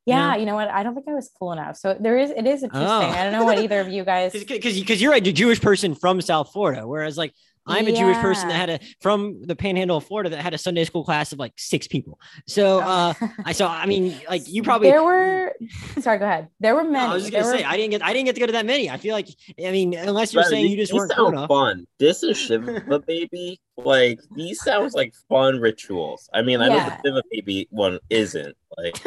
Yeah, 0.06 0.30
No? 0.32 0.36
you 0.38 0.46
know 0.46 0.54
what? 0.54 0.68
I 0.68 0.82
don't 0.82 0.94
think 0.94 1.06
I 1.06 1.12
was 1.12 1.30
cool 1.38 1.52
enough. 1.52 1.76
So 1.76 1.94
there 2.00 2.16
is, 2.16 2.30
it 2.30 2.46
is 2.46 2.62
interesting. 2.62 2.88
Oh. 2.88 3.00
I 3.10 3.24
don't 3.24 3.32
know 3.32 3.44
what 3.44 3.58
either 3.58 3.78
of 3.80 3.88
you 3.88 4.04
guys. 4.14 4.32
because 4.32 4.78
because 4.80 5.02
you're 5.02 5.12
a 5.12 5.20
Jewish 5.20 5.60
person 5.60 5.94
from 5.94 6.22
South 6.22 6.50
Florida, 6.50 6.88
whereas 6.88 7.18
like 7.18 7.34
I'm 7.68 7.87
a 7.87 7.92
Jewish 7.92 8.16
person 8.18 8.48
that 8.48 8.54
had 8.56 8.70
a 8.70 8.80
from 9.00 9.42
the 9.42 9.54
Panhandle 9.54 9.98
of 9.98 10.04
Florida 10.04 10.30
that 10.30 10.40
had 10.42 10.54
a 10.54 10.58
Sunday 10.58 10.84
school 10.84 11.04
class 11.04 11.32
of 11.32 11.38
like 11.38 11.52
six 11.56 11.87
people. 11.87 12.18
So 12.46 12.80
uh, 12.80 13.14
I 13.44 13.52
saw. 13.52 13.70
I 13.72 13.87
mean, 13.87 14.18
like 14.28 14.42
you 14.48 14.62
probably. 14.62 14.88
there 14.90 15.02
were. 15.04 15.54
Sorry, 16.00 16.18
go 16.18 16.25
ahead. 16.25 16.48
There 16.60 16.75
were 16.75 16.84
No, 16.84 16.90
many. 16.90 17.06
I 17.10 17.14
was 17.14 17.22
just 17.25 17.32
gonna 17.32 17.44
There 17.44 17.58
say 17.58 17.62
were- 17.64 17.68
I 17.70 17.76
didn't 17.76 17.90
get 17.90 18.02
I 18.04 18.12
didn't 18.12 18.26
get 18.26 18.34
to 18.37 18.40
go 18.40 18.46
to 18.46 18.52
that 18.52 18.66
many. 18.66 18.88
I 18.90 18.96
feel 18.96 19.14
like 19.14 19.28
I 19.64 19.70
mean 19.70 19.94
unless 19.94 20.32
you're 20.32 20.42
Brother, 20.42 20.50
saying 20.56 20.64
these- 20.64 20.70
you 20.72 20.76
just 20.78 20.92
weren't 20.92 21.12
sound 21.12 21.34
enough. 21.34 21.48
fun. 21.48 21.87
This 21.98 22.22
is 22.22 22.37
Shiva 22.38 22.98
baby. 23.06 23.60
Like 23.76 24.20
these 24.34 24.60
sounds 24.62 24.94
like 24.94 25.14
fun 25.28 25.60
rituals. 25.60 26.28
I 26.34 26.42
mean, 26.42 26.60
I 26.60 26.68
know 26.68 26.76
the 26.76 26.96
Shiva 27.04 27.22
baby 27.30 27.68
one 27.70 27.98
isn't. 28.10 28.56
Like 28.76 28.96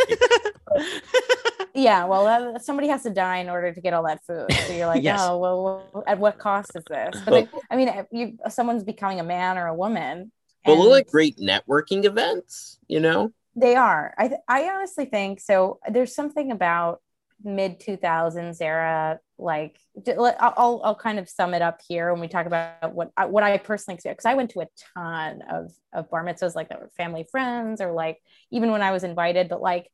yeah 1.73 2.05
well 2.05 2.59
somebody 2.59 2.87
has 2.87 3.03
to 3.03 3.09
die 3.09 3.37
in 3.37 3.49
order 3.49 3.73
to 3.73 3.81
get 3.81 3.93
all 3.93 4.03
that 4.03 4.23
food 4.25 4.51
so 4.67 4.73
you're 4.73 4.87
like 4.87 5.03
Yes. 5.03 5.19
oh 5.21 5.37
well 5.37 6.03
at 6.07 6.19
what 6.19 6.37
cost 6.37 6.75
is 6.75 6.83
this 6.85 7.19
but 7.25 7.31
like, 7.31 7.49
i 7.69 7.75
mean 7.75 7.87
if 7.87 8.05
you 8.11 8.37
someone's 8.49 8.83
becoming 8.83 9.19
a 9.19 9.23
man 9.23 9.57
or 9.57 9.67
a 9.67 9.75
woman 9.75 10.31
but 10.65 10.73
and 10.73 10.81
look 10.81 10.91
like 10.91 11.07
great 11.07 11.37
networking 11.37 12.05
events, 12.05 12.77
you 12.87 12.99
know? 12.99 13.31
they 13.55 13.75
are 13.75 14.13
i 14.17 14.27
th- 14.27 14.41
i 14.47 14.69
honestly 14.69 15.05
think 15.05 15.39
so 15.39 15.79
there's 15.89 16.15
something 16.15 16.51
about 16.51 17.01
mid 17.43 17.79
2000s 17.79 18.61
era 18.61 19.19
like 19.37 19.77
I'll, 20.07 20.81
I'll 20.83 20.95
kind 20.95 21.19
of 21.19 21.27
sum 21.27 21.53
it 21.53 21.61
up 21.61 21.81
here 21.85 22.11
when 22.11 22.21
we 22.21 22.27
talk 22.27 22.45
about 22.45 22.93
what 22.93 23.11
I, 23.17 23.25
what 23.25 23.43
I 23.43 23.57
personally 23.57 23.95
experience 23.95 24.19
because 24.19 24.31
I 24.31 24.35
went 24.35 24.51
to 24.51 24.61
a 24.61 24.67
ton 24.95 25.41
of 25.49 25.71
of 25.91 26.09
bar 26.09 26.23
mitzvahs 26.23 26.55
like 26.55 26.69
that 26.69 26.79
were 26.79 26.91
family 26.95 27.25
friends 27.29 27.81
or 27.81 27.91
like 27.91 28.19
even 28.51 28.71
when 28.71 28.83
I 28.83 28.91
was 28.91 29.03
invited 29.03 29.49
but 29.49 29.61
like 29.61 29.89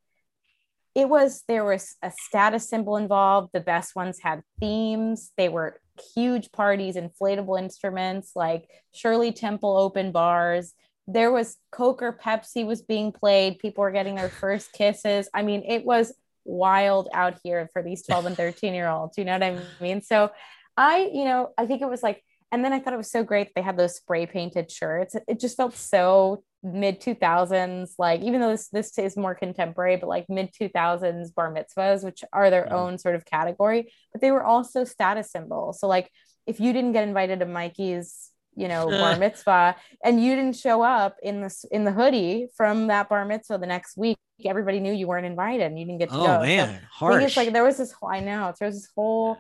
it 0.98 1.08
was 1.08 1.44
there 1.48 1.64
was 1.64 1.96
a 2.02 2.12
status 2.26 2.68
symbol 2.68 2.98
involved. 2.98 3.52
The 3.54 3.60
best 3.60 3.96
ones 3.96 4.18
had 4.20 4.42
themes. 4.60 5.32
They 5.38 5.48
were 5.48 5.80
huge 6.16 6.52
parties 6.52 6.96
inflatable 6.96 7.60
instruments 7.60 8.32
like 8.36 8.68
shirley 8.94 9.32
temple 9.32 9.78
open 9.78 10.12
bars. 10.12 10.74
There 11.08 11.32
was 11.32 11.58
coke 11.72 12.02
or 12.02 12.14
pepsi 12.14 12.66
was 12.66 12.82
being 12.82 13.12
played. 13.12 13.60
People 13.60 13.84
were 13.84 13.92
getting 13.92 14.16
their 14.16 14.30
first 14.30 14.74
kisses. 14.74 15.30
I 15.36 15.44
mean 15.44 15.64
it 15.68 15.86
was 15.86 16.16
wild 16.46 17.10
out 17.14 17.38
here 17.44 17.70
for 17.74 17.84
these 17.84 18.02
12 18.02 18.26
and 18.26 18.38
13 18.38 18.74
year 18.74 18.88
olds 18.88 19.18
you 19.18 19.26
know 19.26 19.34
what 19.34 19.44
i 19.44 19.60
mean? 19.80 20.02
So 20.02 20.32
i 20.78 21.10
you 21.14 21.26
know 21.26 21.50
i 21.58 21.66
think 21.68 21.82
it 21.82 21.90
was 21.90 22.02
like 22.02 22.24
and 22.52 22.64
then 22.64 22.74
i 22.74 22.80
thought 22.80 22.94
it 22.94 22.98
was 22.98 23.12
so 23.12 23.24
great 23.24 23.48
that 23.48 23.54
they 23.56 23.62
had 23.62 23.78
those 23.78 23.96
spray 23.96 24.26
painted 24.26 24.72
shirts 24.72 25.16
it, 25.28 25.40
just 25.40 25.58
felt 25.58 25.76
so 25.76 26.44
mid 26.64 27.00
2000s 27.02 27.92
like 28.00 28.22
even 28.22 28.42
though 28.42 28.50
this 28.50 28.68
this 28.70 28.98
is 28.98 29.16
more 29.18 29.36
contemporary 29.36 29.96
but 29.96 30.10
like 30.10 30.26
mid 30.30 30.52
2000s 30.54 31.34
bar 31.36 31.54
mitzvahs 31.54 32.04
which 32.04 32.24
are 32.34 32.50
their 32.50 32.66
Mhm. 32.66 32.72
own 32.74 32.98
sort 32.98 33.16
of 33.16 33.26
category 33.26 33.92
but 34.12 34.22
they 34.22 34.32
were 34.32 34.44
also 34.44 34.84
status 34.84 35.32
symbols 35.32 35.80
so 35.80 35.88
like 35.88 36.10
if 36.46 36.60
you 36.60 36.74
didn't 36.74 36.94
get 36.94 37.08
invited 37.08 37.40
to 37.40 37.46
mikey's 37.46 38.32
you 38.56 38.68
know 38.68 38.88
bar 38.90 39.16
mitzvah 39.26 39.76
and 40.04 40.22
you 40.24 40.36
didn't 40.36 40.56
show 40.56 40.82
up 40.82 41.16
in 41.22 41.42
this 41.42 41.64
in 41.72 41.84
the 41.84 41.92
hoodie 41.92 42.48
from 42.58 42.88
that 42.88 43.08
bar 43.08 43.24
mitzvah 43.24 43.58
the 43.60 43.68
next 43.68 43.96
week 43.98 44.18
everybody 44.46 44.80
knew 44.80 44.94
you 44.94 45.08
weren't 45.08 45.26
invited 45.26 45.64
and 45.68 45.80
you 45.80 45.86
didn't 45.86 46.00
get 46.00 46.10
to 46.10 46.16
Oh 46.16 46.26
go 46.26 46.40
So 46.42 46.46
man, 46.46 46.68
I 46.70 46.72
think 46.72 46.90
harsh. 46.92 47.24
it's 47.24 47.38
like 47.38 47.54
there 47.54 47.64
was 47.64 47.78
this 47.78 47.92
whole, 47.92 48.10
I 48.10 48.20
know 48.20 48.54
there 48.60 48.68
was 48.68 48.76
this 48.82 48.90
whole 48.96 49.38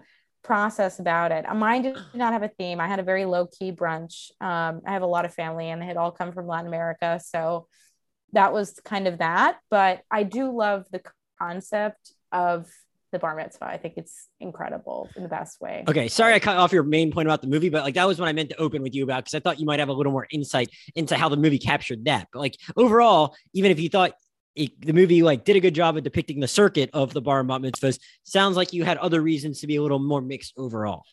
process 0.47 0.97
about 0.97 1.33
it. 1.33 1.45
Mine 1.53 1.81
did 1.83 1.97
not 2.13 2.31
have 2.31 2.41
a 2.41 2.47
theme. 2.47 2.79
I 2.79 2.87
had 2.87 2.99
a 2.99 3.03
very 3.03 3.25
low 3.25 3.47
key 3.47 3.73
brunch. 3.73 4.31
Um, 4.39 4.81
I 4.87 4.93
have 4.93 5.01
a 5.01 5.07
lot 5.07 5.25
of 5.25 5.33
family 5.33 5.69
and 5.69 5.81
they 5.81 5.85
had 5.85 5.97
all 5.97 6.11
come 6.11 6.31
from 6.31 6.47
Latin 6.47 6.67
America. 6.67 7.19
So 7.23 7.67
that 8.31 8.53
was 8.53 8.79
kind 8.85 9.07
of 9.07 9.19
that. 9.19 9.59
But 9.69 10.01
I 10.09 10.23
do 10.23 10.49
love 10.51 10.85
the 10.89 11.01
concept 11.37 12.13
of 12.31 12.65
the 13.11 13.19
bar 13.19 13.35
mitzvah. 13.35 13.65
I 13.65 13.77
think 13.77 13.95
it's 13.97 14.29
incredible 14.39 15.09
in 15.17 15.23
the 15.23 15.29
best 15.29 15.59
way. 15.59 15.83
Okay, 15.87 16.07
sorry 16.07 16.33
I 16.33 16.39
cut 16.39 16.57
off 16.57 16.71
your 16.71 16.83
main 16.83 17.11
point 17.11 17.27
about 17.27 17.41
the 17.41 17.47
movie, 17.47 17.69
but 17.69 17.83
like 17.83 17.95
that 17.95 18.07
was 18.07 18.19
what 18.19 18.29
I 18.29 18.33
meant 18.33 18.49
to 18.49 18.57
open 18.57 18.81
with 18.81 18.95
you 18.95 19.03
about 19.03 19.25
because 19.25 19.33
I 19.33 19.39
thought 19.39 19.59
you 19.59 19.65
might 19.65 19.79
have 19.79 19.89
a 19.89 19.93
little 19.93 20.11
more 20.13 20.27
insight 20.31 20.69
into 20.95 21.15
how 21.15 21.27
the 21.27 21.37
movie 21.37 21.59
captured 21.59 22.05
that. 22.05 22.27
But 22.31 22.39
like 22.39 22.57
overall, 22.75 23.35
even 23.53 23.71
if 23.71 23.79
you 23.79 23.89
thought 23.89 24.13
it, 24.57 24.81
the 24.85 24.93
movie 24.93 25.23
like 25.23 25.45
did 25.45 25.55
a 25.55 25.59
good 25.59 25.75
job 25.75 25.97
of 25.97 26.03
depicting 26.03 26.39
the 26.39 26.47
circuit 26.47 26.89
of 26.93 27.13
the 27.13 27.21
bar 27.21 27.39
and 27.39 27.47
bat 27.47 27.61
mitzvahs, 27.61 27.99
sounds 28.23 28.57
like 28.57 28.73
you 28.73 28.83
had 28.83 28.97
other 28.97 29.21
reasons 29.21 29.61
to 29.61 29.67
be 29.67 29.75
a 29.75 29.81
little 29.81 29.99
more 29.99 30.21
mixed 30.21 30.53
overall. 30.57 31.03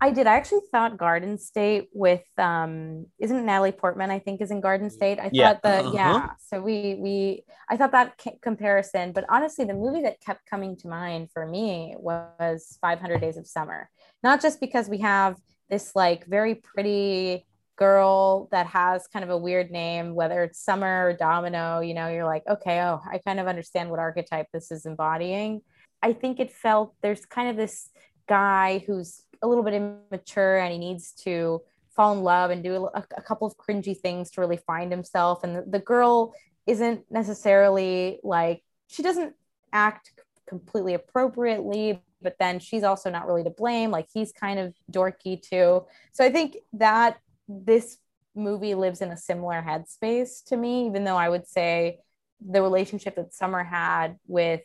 I 0.00 0.10
did. 0.10 0.26
I 0.26 0.34
actually 0.34 0.62
thought 0.72 0.96
Garden 0.98 1.38
State 1.38 1.88
with 1.92 2.24
um 2.36 3.06
isn't 3.20 3.46
Natalie 3.46 3.70
Portman 3.70 4.10
I 4.10 4.18
think 4.18 4.40
is 4.40 4.50
in 4.50 4.60
Garden 4.60 4.90
State. 4.90 5.20
I 5.20 5.30
Yeah. 5.32 5.52
thought 5.52 5.62
the 5.62 5.76
Uh-huh. 5.78 5.92
yeah. 5.94 6.30
So 6.48 6.60
we 6.60 6.96
we 6.96 7.44
I 7.70 7.76
thought 7.76 7.92
that 7.92 8.18
ca- 8.18 8.38
comparison, 8.42 9.12
but 9.12 9.24
honestly 9.28 9.64
the 9.64 9.74
movie 9.74 10.02
that 10.02 10.20
kept 10.20 10.44
coming 10.50 10.76
to 10.78 10.88
mind 10.88 11.30
for 11.32 11.46
me 11.46 11.94
was 11.98 12.78
500 12.80 13.20
Days 13.20 13.36
of 13.36 13.46
Summer. 13.46 13.88
Not 14.24 14.42
just 14.42 14.58
because 14.58 14.88
we 14.88 14.98
have 14.98 15.36
this 15.70 15.94
like 15.94 16.26
very 16.26 16.56
pretty 16.56 17.46
girl 17.82 18.46
that 18.52 18.68
has 18.68 19.08
kind 19.08 19.24
of 19.24 19.30
a 19.30 19.36
weird 19.36 19.72
name 19.72 20.14
whether 20.14 20.44
it's 20.44 20.60
Summer 20.60 21.08
or 21.08 21.12
Domino, 21.14 21.80
you 21.80 21.94
know, 21.94 22.06
you're 22.06 22.24
like, 22.24 22.44
okay, 22.48 22.80
oh, 22.80 23.00
I 23.10 23.18
kind 23.18 23.40
of 23.40 23.48
understand 23.48 23.90
what 23.90 23.98
archetype 23.98 24.46
this 24.52 24.70
is 24.70 24.86
embodying. 24.86 25.62
I 26.00 26.12
think 26.12 26.38
it 26.38 26.52
felt 26.52 26.94
there's 27.02 27.26
kind 27.26 27.50
of 27.50 27.56
this 27.56 27.90
guy 28.28 28.84
who's 28.86 29.22
a 29.42 29.48
little 29.48 29.64
bit 29.64 29.74
immature 29.74 30.58
and 30.58 30.72
he 30.72 30.78
needs 30.78 31.10
to 31.24 31.60
fall 31.90 32.12
in 32.12 32.22
love 32.22 32.52
and 32.52 32.62
do 32.62 32.88
a, 32.94 33.04
a 33.16 33.22
couple 33.22 33.48
of 33.48 33.56
cringy 33.56 33.98
things 33.98 34.30
to 34.30 34.40
really 34.40 34.58
find 34.58 34.92
himself. 34.92 35.42
And 35.42 35.56
the, 35.56 35.64
the 35.66 35.80
girl 35.80 36.34
isn't 36.68 37.00
necessarily 37.10 38.20
like, 38.22 38.62
she 38.86 39.02
doesn't 39.02 39.34
act 39.72 40.12
completely 40.48 40.94
appropriately, 40.94 42.00
but 42.22 42.36
then 42.38 42.60
she's 42.60 42.84
also 42.84 43.10
not 43.10 43.26
really 43.26 43.42
to 43.42 43.50
blame. 43.50 43.90
Like 43.90 44.06
he's 44.14 44.30
kind 44.30 44.60
of 44.60 44.72
dorky 44.92 45.42
too. 45.42 45.84
So 46.12 46.24
I 46.24 46.30
think 46.30 46.58
that 46.74 47.18
this 47.48 47.98
movie 48.34 48.74
lives 48.74 49.00
in 49.02 49.10
a 49.10 49.16
similar 49.16 49.62
headspace 49.62 50.44
to 50.46 50.56
me, 50.56 50.86
even 50.86 51.04
though 51.04 51.16
I 51.16 51.28
would 51.28 51.46
say 51.46 51.98
the 52.40 52.62
relationship 52.62 53.16
that 53.16 53.34
Summer 53.34 53.62
had 53.62 54.16
with 54.26 54.62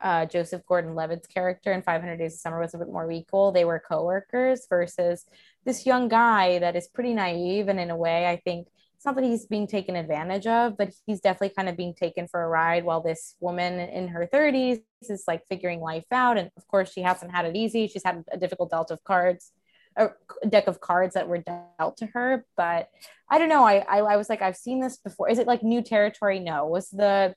uh, 0.00 0.26
Joseph 0.26 0.62
Gordon-Levitt's 0.66 1.26
character 1.26 1.72
in 1.72 1.82
500 1.82 2.16
Days 2.16 2.34
of 2.34 2.40
Summer 2.40 2.60
was 2.60 2.74
a 2.74 2.78
bit 2.78 2.88
more 2.88 3.10
equal. 3.10 3.52
They 3.52 3.64
were 3.64 3.80
coworkers 3.80 4.66
versus 4.68 5.26
this 5.64 5.86
young 5.86 6.08
guy 6.08 6.60
that 6.60 6.76
is 6.76 6.86
pretty 6.86 7.14
naive, 7.14 7.68
and 7.68 7.80
in 7.80 7.90
a 7.90 7.96
way, 7.96 8.26
I 8.26 8.36
think 8.36 8.68
it's 8.98 9.04
not 9.04 9.14
that 9.14 9.24
he's 9.24 9.46
being 9.46 9.68
taken 9.68 9.94
advantage 9.94 10.48
of, 10.48 10.76
but 10.76 10.92
he's 11.06 11.20
definitely 11.20 11.54
kind 11.54 11.68
of 11.68 11.76
being 11.76 11.94
taken 11.94 12.26
for 12.26 12.42
a 12.42 12.48
ride 12.48 12.84
while 12.84 13.00
this 13.00 13.36
woman 13.38 13.78
in 13.78 14.08
her 14.08 14.28
30s 14.32 14.82
is 15.08 15.22
like 15.28 15.46
figuring 15.48 15.80
life 15.80 16.06
out. 16.10 16.36
And 16.36 16.50
of 16.56 16.66
course, 16.66 16.92
she 16.92 17.02
hasn't 17.02 17.30
had 17.30 17.44
it 17.44 17.54
easy. 17.54 17.86
She's 17.86 18.02
had 18.02 18.24
a 18.32 18.36
difficult 18.36 18.70
dealt 18.70 18.90
of 18.90 19.04
cards, 19.04 19.52
a 19.98 20.10
deck 20.48 20.68
of 20.68 20.80
cards 20.80 21.14
that 21.14 21.28
were 21.28 21.38
dealt 21.38 21.96
to 21.98 22.06
her. 22.06 22.46
But 22.56 22.88
I 23.30 23.38
don't 23.38 23.48
know. 23.48 23.64
I, 23.64 23.78
I, 23.78 23.98
I 23.98 24.16
was 24.16 24.28
like, 24.28 24.40
I've 24.40 24.56
seen 24.56 24.80
this 24.80 24.96
before. 24.96 25.28
Is 25.28 25.38
it 25.38 25.46
like 25.46 25.62
new 25.62 25.82
territory? 25.82 26.38
No. 26.38 26.66
Was 26.66 26.88
the 26.88 27.34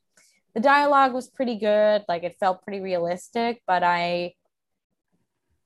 the 0.54 0.60
dialogue 0.60 1.14
was 1.14 1.30
pretty 1.30 1.58
good 1.58 2.04
like 2.08 2.24
it 2.24 2.38
felt 2.40 2.64
pretty 2.64 2.82
realistic 2.82 3.62
but 3.66 3.84
i 3.84 4.34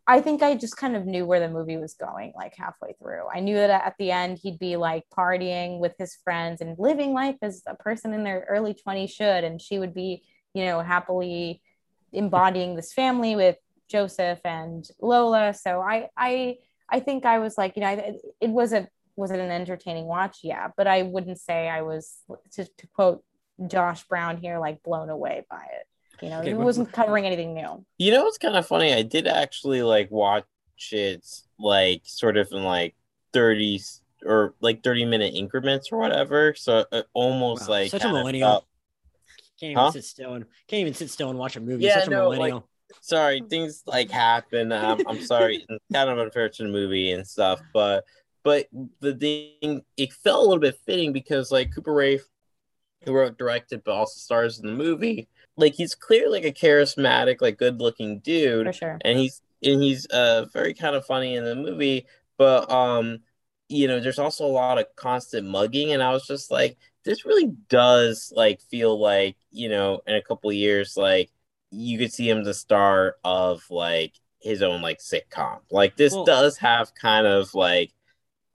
i 0.07 0.21
think 0.21 0.43
i 0.43 0.55
just 0.55 0.77
kind 0.77 0.95
of 0.95 1.05
knew 1.05 1.25
where 1.25 1.39
the 1.39 1.49
movie 1.49 1.77
was 1.77 1.93
going 1.95 2.31
like 2.35 2.53
halfway 2.55 2.93
through 2.93 3.23
i 3.33 3.39
knew 3.39 3.55
that 3.55 3.69
at 3.69 3.95
the 3.97 4.11
end 4.11 4.39
he'd 4.41 4.59
be 4.59 4.75
like 4.75 5.03
partying 5.15 5.79
with 5.79 5.93
his 5.97 6.17
friends 6.23 6.61
and 6.61 6.77
living 6.77 7.13
life 7.13 7.37
as 7.41 7.63
a 7.67 7.75
person 7.75 8.13
in 8.13 8.23
their 8.23 8.45
early 8.49 8.75
20s 8.75 9.09
should 9.09 9.43
and 9.43 9.61
she 9.61 9.79
would 9.79 9.93
be 9.93 10.23
you 10.53 10.65
know 10.65 10.81
happily 10.81 11.61
embodying 12.13 12.75
this 12.75 12.93
family 12.93 13.35
with 13.35 13.57
joseph 13.89 14.39
and 14.45 14.87
lola 15.01 15.53
so 15.53 15.81
i 15.81 16.07
i 16.17 16.55
i 16.95 16.99
think 16.99 17.25
i 17.25 17.37
was 17.39 17.57
like 17.57 17.75
you 17.75 17.81
know 17.83 17.89
it, 17.91 18.15
it 18.41 18.49
wasn't 18.49 18.87
was 19.15 19.31
it 19.31 19.39
an 19.39 19.51
entertaining 19.51 20.05
watch 20.05 20.39
yeah 20.43 20.67
but 20.77 20.87
i 20.87 21.03
wouldn't 21.03 21.39
say 21.39 21.69
i 21.69 21.81
was 21.81 22.03
to, 22.51 22.65
to 22.79 22.87
quote 22.95 23.23
Josh 23.67 24.03
Brown 24.09 24.35
here, 24.35 24.59
like 24.59 24.83
blown 24.83 25.09
away 25.09 25.45
by 25.49 25.63
it. 25.79 25.87
You 26.21 26.29
know, 26.29 26.39
Okay, 26.41 26.49
it 26.51 26.57
wasn't 26.57 26.91
covering 26.91 27.25
anything 27.25 27.53
new. 27.53 27.85
You 27.97 28.11
know 28.11 28.23
what's 28.25 28.37
kind 28.37 28.57
of 28.57 28.67
funny? 28.67 28.93
I 28.93 29.01
did 29.01 29.27
actually 29.27 29.81
like 29.81 30.11
watch 30.11 30.43
it 30.91 31.25
like 31.57 32.01
sort 32.03 32.35
of 32.35 32.49
in 32.51 32.65
like 32.65 32.95
30 33.31 33.79
or 34.25 34.55
like 34.59 34.83
30 34.83 35.05
minute 35.05 35.33
increments 35.35 35.87
or 35.93 35.99
whatever. 35.99 36.53
So 36.57 36.83
it 36.91 37.07
almost 37.13 37.69
Wow, 37.69 37.75
like 37.75 37.91
such 37.91 38.03
a 38.03 38.09
millennial. 38.11 38.49
felt- 38.49 38.65
Can't 39.57 39.71
even 39.71 39.83
Huh? 39.83 39.91
sit 39.91 40.03
still 40.03 40.33
and 40.33 40.45
can't 40.67 40.81
even 40.81 40.93
sit 40.93 41.09
still 41.09 41.29
and 41.29 41.39
watch 41.39 41.55
a 41.55 41.61
movie. 41.61 41.85
Yeah, 41.85 41.99
Such 41.99 42.07
a 42.07 42.09
no, 42.09 42.27
like- 42.27 42.37
millennial. 42.39 42.67
Sorry, 43.01 43.41
things 43.49 43.83
like 43.85 44.09
happen. 44.09 44.71
Um, 44.71 45.01
I'm 45.07 45.21
sorry, 45.21 45.65
it's 45.69 45.83
kind 45.93 46.09
of 46.09 46.17
unfair 46.17 46.49
to 46.49 46.63
the 46.63 46.69
movie 46.69 47.11
and 47.11 47.25
stuff, 47.27 47.61
but 47.73 48.05
but 48.43 48.67
the 48.99 49.13
thing 49.13 49.83
it 49.97 50.13
felt 50.13 50.45
a 50.45 50.47
little 50.47 50.61
bit 50.61 50.79
fitting 50.85 51.13
because 51.13 51.51
like 51.51 51.73
Cooper 51.73 51.93
Raiff, 51.93 52.21
who 53.03 53.13
wrote, 53.13 53.37
directed, 53.37 53.83
but 53.83 53.93
also 53.93 54.17
stars 54.17 54.59
in 54.59 54.67
the 54.67 54.73
movie, 54.73 55.27
like 55.57 55.73
he's 55.73 55.95
clearly 55.95 56.41
like 56.41 56.45
a 56.45 56.51
charismatic, 56.65 57.41
like 57.41 57.57
good 57.57 57.79
looking 57.79 58.19
dude, 58.19 58.67
For 58.67 58.73
sure. 58.73 58.97
and 59.01 59.17
he's 59.17 59.41
and 59.63 59.81
he's 59.81 60.05
uh 60.07 60.45
very 60.53 60.73
kind 60.73 60.95
of 60.95 61.05
funny 61.05 61.35
in 61.35 61.43
the 61.43 61.55
movie, 61.55 62.05
but 62.37 62.69
um, 62.71 63.19
you 63.69 63.87
know, 63.87 63.99
there's 63.99 64.19
also 64.19 64.45
a 64.45 64.47
lot 64.47 64.77
of 64.79 64.85
constant 64.95 65.47
mugging, 65.47 65.91
and 65.93 66.03
I 66.03 66.11
was 66.11 66.27
just 66.27 66.51
like, 66.51 66.77
this 67.03 67.25
really 67.25 67.51
does 67.69 68.31
like 68.35 68.61
feel 68.61 68.99
like 68.99 69.37
you 69.51 69.69
know, 69.69 70.01
in 70.07 70.15
a 70.15 70.21
couple 70.21 70.51
years, 70.51 70.97
like 70.97 71.31
you 71.75 71.98
could 71.98 72.13
see 72.13 72.29
him 72.29 72.44
the 72.44 72.53
star 72.53 73.15
of 73.24 73.63
like 73.70 74.13
his 74.39 74.62
own 74.62 74.82
like 74.82 75.00
sitcom. 75.00 75.60
Like 75.72 75.98
this 75.98 76.13
Well- 76.13 76.25
does 76.25 76.58
have 76.58 76.94
kind 76.96 77.27
of 77.27 77.53
like 77.53 77.91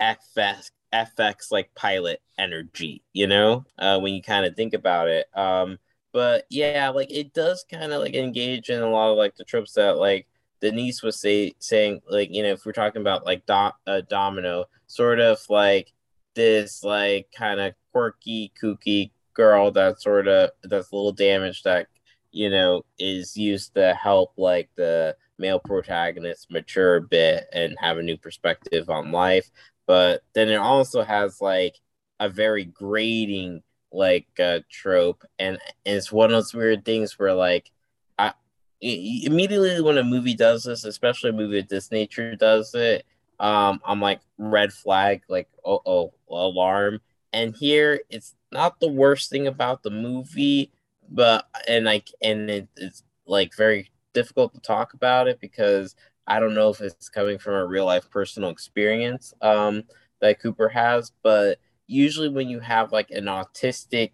FX 0.01 0.71
FX 0.93 1.53
like 1.53 1.73
pilot 1.75 2.21
energy, 2.39 3.03
you 3.13 3.27
know, 3.27 3.65
uh, 3.79 3.99
when 4.01 4.13
you 4.15 4.23
kind 4.23 4.45
of 4.45 4.57
think 4.57 4.75
about 4.75 5.09
it. 5.09 5.27
Um, 5.37 5.79
but 6.13 6.47
yeah, 6.51 6.89
like 6.91 7.13
it 7.13 7.33
does 7.33 7.65
kind 7.71 7.93
of 7.93 8.01
like 8.03 8.15
engage 8.15 8.71
in 8.71 8.81
a 8.81 8.91
lot 8.91 9.13
of 9.13 9.17
like 9.19 9.37
the 9.37 9.45
tropes 9.45 9.75
that 9.75 9.99
like 9.99 10.27
Denise 10.61 11.03
was 11.03 11.21
say 11.21 11.55
saying, 11.61 12.03
like 12.09 12.29
you 12.33 12.43
know, 12.43 12.51
if 12.53 12.65
we're 12.67 12.73
talking 12.73 13.01
about 13.03 13.25
like 13.25 13.47
do- 13.47 13.71
uh, 13.87 14.01
Domino, 14.09 14.65
sort 14.87 15.21
of 15.21 15.39
like 15.49 15.93
this 16.35 16.83
like 16.83 17.29
kind 17.37 17.61
of 17.61 17.75
quirky, 17.93 18.53
kooky 18.61 19.11
girl 19.35 19.71
that 19.71 20.01
sort 20.03 20.27
of 20.29 20.51
that's 20.65 20.91
a 20.91 20.97
little 20.97 21.13
damaged 21.13 21.65
that 21.65 21.87
you 22.33 22.51
know 22.51 22.85
is 22.99 23.37
used 23.37 23.75
to 23.75 23.95
help 23.95 24.33
like 24.37 24.69
the 24.77 25.17
male 25.39 25.59
protagonist 25.59 26.51
mature 26.51 26.97
a 26.97 27.03
bit 27.03 27.47
and 27.53 27.77
have 27.81 27.99
a 27.99 28.03
new 28.03 28.17
perspective 28.17 28.91
on 28.91 29.11
life. 29.11 29.51
But 29.87 30.23
then 30.35 30.49
it 30.49 30.57
also 30.57 31.03
has 31.03 31.41
like 31.41 31.77
a 32.21 32.29
very 32.29 32.65
grating 32.65 33.63
like 33.93 34.27
uh, 34.39 34.61
trope. 34.71 35.25
And, 35.39 35.59
and 35.87 35.97
it's 35.97 36.13
one 36.13 36.27
of 36.27 36.33
those 36.33 36.55
weird 36.55 36.85
things 36.85 37.19
where 37.19 37.35
like 37.35 37.71
I 38.19 38.35
immediately 38.81 39.81
when 39.81 39.99
a 39.99 40.05
movie 40.05 40.35
does 40.35 40.65
this 40.65 40.85
especially 40.85 41.31
a 41.31 41.35
movie 41.35 41.59
of 41.59 41.69
this 41.69 41.91
nature 41.91 42.35
does 42.35 42.75
it 42.75 43.05
um 43.39 43.79
i'm 43.85 44.01
like 44.01 44.21
red 44.39 44.73
flag 44.73 45.23
like 45.29 45.51
oh 45.67 45.83
oh 45.85 46.15
alarm. 46.31 47.01
And 47.33 47.55
here 47.55 48.01
it's 48.09 48.35
not 48.51 48.81
the 48.81 48.89
worst 48.89 49.31
thing 49.31 49.47
about 49.47 49.83
the 49.83 49.91
movie 49.91 50.73
but 51.11 51.49
and 51.69 51.85
like 51.85 52.09
and 52.23 52.51
it, 52.51 52.69
it's 52.77 53.03
like 53.27 53.55
very 53.57 53.91
difficult 54.13 54.55
to 54.55 54.61
talk 54.61 54.95
about 54.95 55.29
it 55.29 55.41
because 55.41 55.95
I 56.27 56.41
don't 56.41 56.55
know 56.55 56.71
if 56.71 56.81
it's 56.81 57.09
coming 57.09 57.39
from 57.39 57.55
a 57.55 57.67
real 57.67 57.87
life 57.87 58.09
personal 58.11 58.51
experience 58.51 59.35
um, 59.43 59.85
that 60.21 60.41
Cooper 60.41 60.69
has, 60.69 61.13
but 61.23 61.59
usually 61.87 62.29
when 62.29 62.49
you 62.49 62.61
have 62.61 62.93
like 62.93 63.11
an 63.11 63.25
autistic 63.25 64.11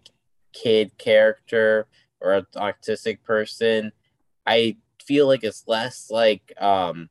kid 0.53 0.97
character 0.97 1.87
or 2.19 2.33
an 2.33 2.47
autistic 2.55 3.23
person, 3.23 3.91
I 4.45 4.77
feel 5.03 5.27
like 5.27 5.43
it's 5.43 5.67
less 5.67 6.09
like 6.09 6.51
um, 6.59 7.09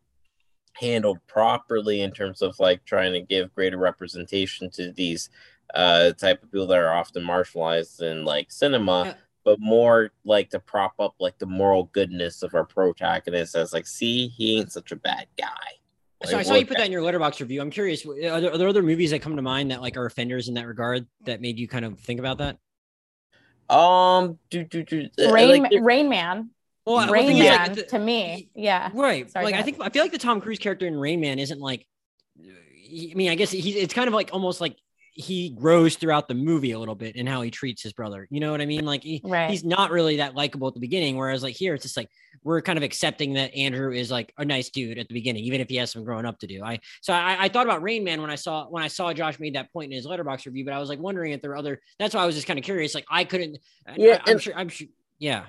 handled 0.75 1.19
properly 1.27 2.01
in 2.01 2.11
terms 2.11 2.43
of 2.43 2.59
like 2.59 2.85
trying 2.85 3.13
to 3.13 3.21
give 3.21 3.55
greater 3.55 3.79
representation 3.79 4.71
to 4.71 4.93
these 4.93 5.31
uh, 5.75 6.13
type 6.13 6.43
of 6.43 6.51
people 6.51 6.67
that 6.67 6.79
are 6.79 6.93
often 6.93 7.23
marginalized 7.23 8.03
in 8.03 8.25
like 8.25 8.51
cinema. 8.51 9.17
Yeah 9.47 9.53
but 9.53 9.61
more 9.61 10.11
like 10.25 10.51
to 10.51 10.59
prop 10.59 10.95
up 10.99 11.15
like 11.21 11.39
the 11.39 11.47
moral 11.47 11.85
goodness 11.93 12.43
of 12.43 12.53
our 12.55 12.65
protagonist 12.65 13.55
as 13.55 13.73
like, 13.73 13.87
see, 13.87 14.27
he 14.27 14.59
ain't 14.59 14.73
such 14.73 14.91
a 14.91 14.97
bad 14.97 15.29
guy. 15.39 15.47
Like, 16.21 16.31
so 16.31 16.39
I 16.39 16.43
saw 16.43 16.55
you 16.55 16.67
put 16.67 16.79
that 16.79 16.87
in 16.87 16.93
your 16.93 17.03
Letterboxd 17.03 17.39
review. 17.41 17.61
I'm 17.61 17.71
curious, 17.71 18.05
are 18.05 18.41
there, 18.41 18.53
are 18.53 18.59
there 18.59 18.69
other 18.69 18.83
movies 18.83 19.13
that 19.13 19.23
come 19.23 19.37
to 19.37 19.43
mind 19.43 19.71
that 19.71 19.81
like 19.81 19.97
are 19.97 20.05
offenders 20.05 20.49
in 20.49 20.55
that 20.55 20.67
regard 20.67 21.07
that 21.27 21.41
made 21.41 21.61
you 21.61 21.69
kind 21.69 21.85
of 21.85 22.01
think 22.01 22.19
about 22.19 22.39
that? 22.39 22.59
Um, 23.73 24.39
do 24.51 24.65
do 24.65 24.83
do 24.83 25.09
uh, 25.25 25.31
Rain 25.31 25.63
like, 25.63 25.73
Rain 25.81 26.09
Man. 26.09 26.51
Well, 26.85 27.09
Rain 27.09 27.39
Man 27.39 27.69
like, 27.69 27.75
the, 27.75 27.83
to 27.83 27.99
me, 27.99 28.49
yeah, 28.55 28.91
right. 28.95 29.31
Sorry, 29.31 29.45
like 29.45 29.55
I 29.55 29.63
think 29.63 29.79
I 29.81 29.91
feel 29.91 30.03
like 30.03 30.13
the 30.13 30.19
Tom 30.19 30.41
Cruise 30.41 30.61
character 30.61 30.87
in 30.87 30.97
Rain 30.97 31.21
Man 31.21 31.39
isn't 31.39 31.61
like. 31.61 31.87
I 32.39 33.13
mean, 33.15 33.31
I 33.31 33.35
guess 33.35 33.51
he's 33.51 33.75
it's 33.75 33.93
kind 33.93 34.07
of 34.07 34.15
like 34.15 34.31
almost 34.33 34.61
like 34.61 34.77
he 35.19 35.49
grows 35.49 35.97
throughout 35.97 36.29
the 36.29 36.35
movie 36.35 36.73
a 36.73 36.79
little 36.79 36.95
bit 36.95 37.17
in 37.17 37.27
how 37.27 37.41
he 37.41 37.51
treats 37.51 37.83
his 37.83 37.95
brother. 37.95 38.29
You 38.31 38.39
know 38.39 38.51
what 38.51 38.61
I 38.61 38.67
mean? 38.67 38.85
Like 38.85 39.03
he, 39.03 39.23
right. 39.25 39.49
he's 39.49 39.65
not 39.65 39.91
really 39.91 40.19
that 40.19 40.35
likable 40.35 40.69
at 40.69 40.75
the 40.75 40.81
beginning. 40.81 41.17
Whereas 41.17 41.43
like 41.43 41.57
here, 41.57 41.73
it's 41.73 41.85
just 41.85 41.97
like 41.97 42.11
we're 42.45 42.61
kind 42.61 42.77
of 42.77 42.83
accepting 42.83 43.33
that 43.33 43.55
Andrew 43.57 43.93
is 43.93 44.11
like 44.11 44.35
a 44.37 44.45
nice 44.45 44.69
dude 44.69 44.99
at 44.99 45.09
the 45.09 45.15
beginning, 45.15 45.45
even 45.45 45.63
if 45.63 45.71
he 45.71 45.77
has 45.77 45.91
some 45.91 46.05
growing 46.05 46.27
up 46.27 46.39
to 46.41 46.47
do. 46.47 46.63
I 46.63 46.81
so 47.01 47.15
I, 47.15 47.45
I 47.45 47.49
thought 47.49 47.65
about 47.65 47.83
Rain 47.83 48.05
Man 48.05 48.21
when 48.21 48.31
I 48.31 48.35
saw 48.35 48.67
when 48.69 48.83
I 48.83 48.89
saw 48.89 49.11
Josh 49.15 49.41
made 49.41 49.55
that 49.55 49.73
point 49.73 49.91
in 49.91 49.97
his 49.97 50.07
Letterboxd 50.07 50.45
review, 50.45 50.67
but 50.67 50.75
I 50.75 50.79
was 50.79 50.91
like 50.91 50.99
wondering 50.99 51.33
if 51.33 51.41
there 51.41 51.53
are 51.53 51.57
other. 51.57 51.81
That's 51.99 52.15
why 52.15 52.23
I 52.23 52.27
was 52.27 52.35
just 52.35 52.47
kind 52.47 52.59
of 52.59 52.65
curious. 52.65 52.95
Like 52.95 53.07
I 53.11 53.25
couldn't. 53.25 53.59
Yeah, 53.97 54.21
I, 54.27 54.31
am 54.31 54.39
sure. 54.39 54.55
I'm 54.55 54.69
sure. 54.69 54.89
Yeah. 55.19 55.47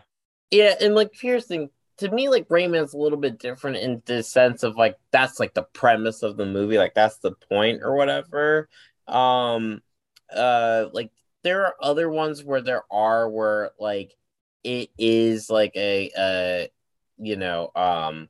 Yeah, 0.49 0.75
and 0.79 0.95
like 0.95 1.11
here's 1.13 1.45
the 1.47 1.55
thing. 1.55 1.69
To 1.97 2.09
me, 2.09 2.29
like 2.29 2.45
Rain 2.49 2.71
Man's 2.71 2.93
a 2.93 2.97
little 2.97 3.17
bit 3.17 3.37
different 3.37 3.77
in 3.77 4.01
the 4.05 4.23
sense 4.23 4.63
of 4.63 4.77
like 4.77 4.95
that's 5.11 5.41
like 5.41 5.53
the 5.53 5.63
premise 5.73 6.23
of 6.23 6.37
the 6.37 6.45
movie, 6.45 6.77
like 6.77 6.93
that's 6.93 7.17
the 7.17 7.33
point 7.49 7.81
or 7.83 7.95
whatever. 7.95 8.69
Um, 9.07 9.81
uh 10.35 10.87
like 10.91 11.11
there 11.43 11.65
are 11.65 11.75
other 11.81 12.09
ones 12.09 12.43
where 12.43 12.61
there 12.61 12.83
are 12.91 13.29
where 13.29 13.71
like 13.79 14.13
it 14.63 14.89
is 14.97 15.49
like 15.49 15.71
a 15.75 16.11
uh 16.17 16.67
you 17.17 17.37
know 17.37 17.71
um 17.75 18.27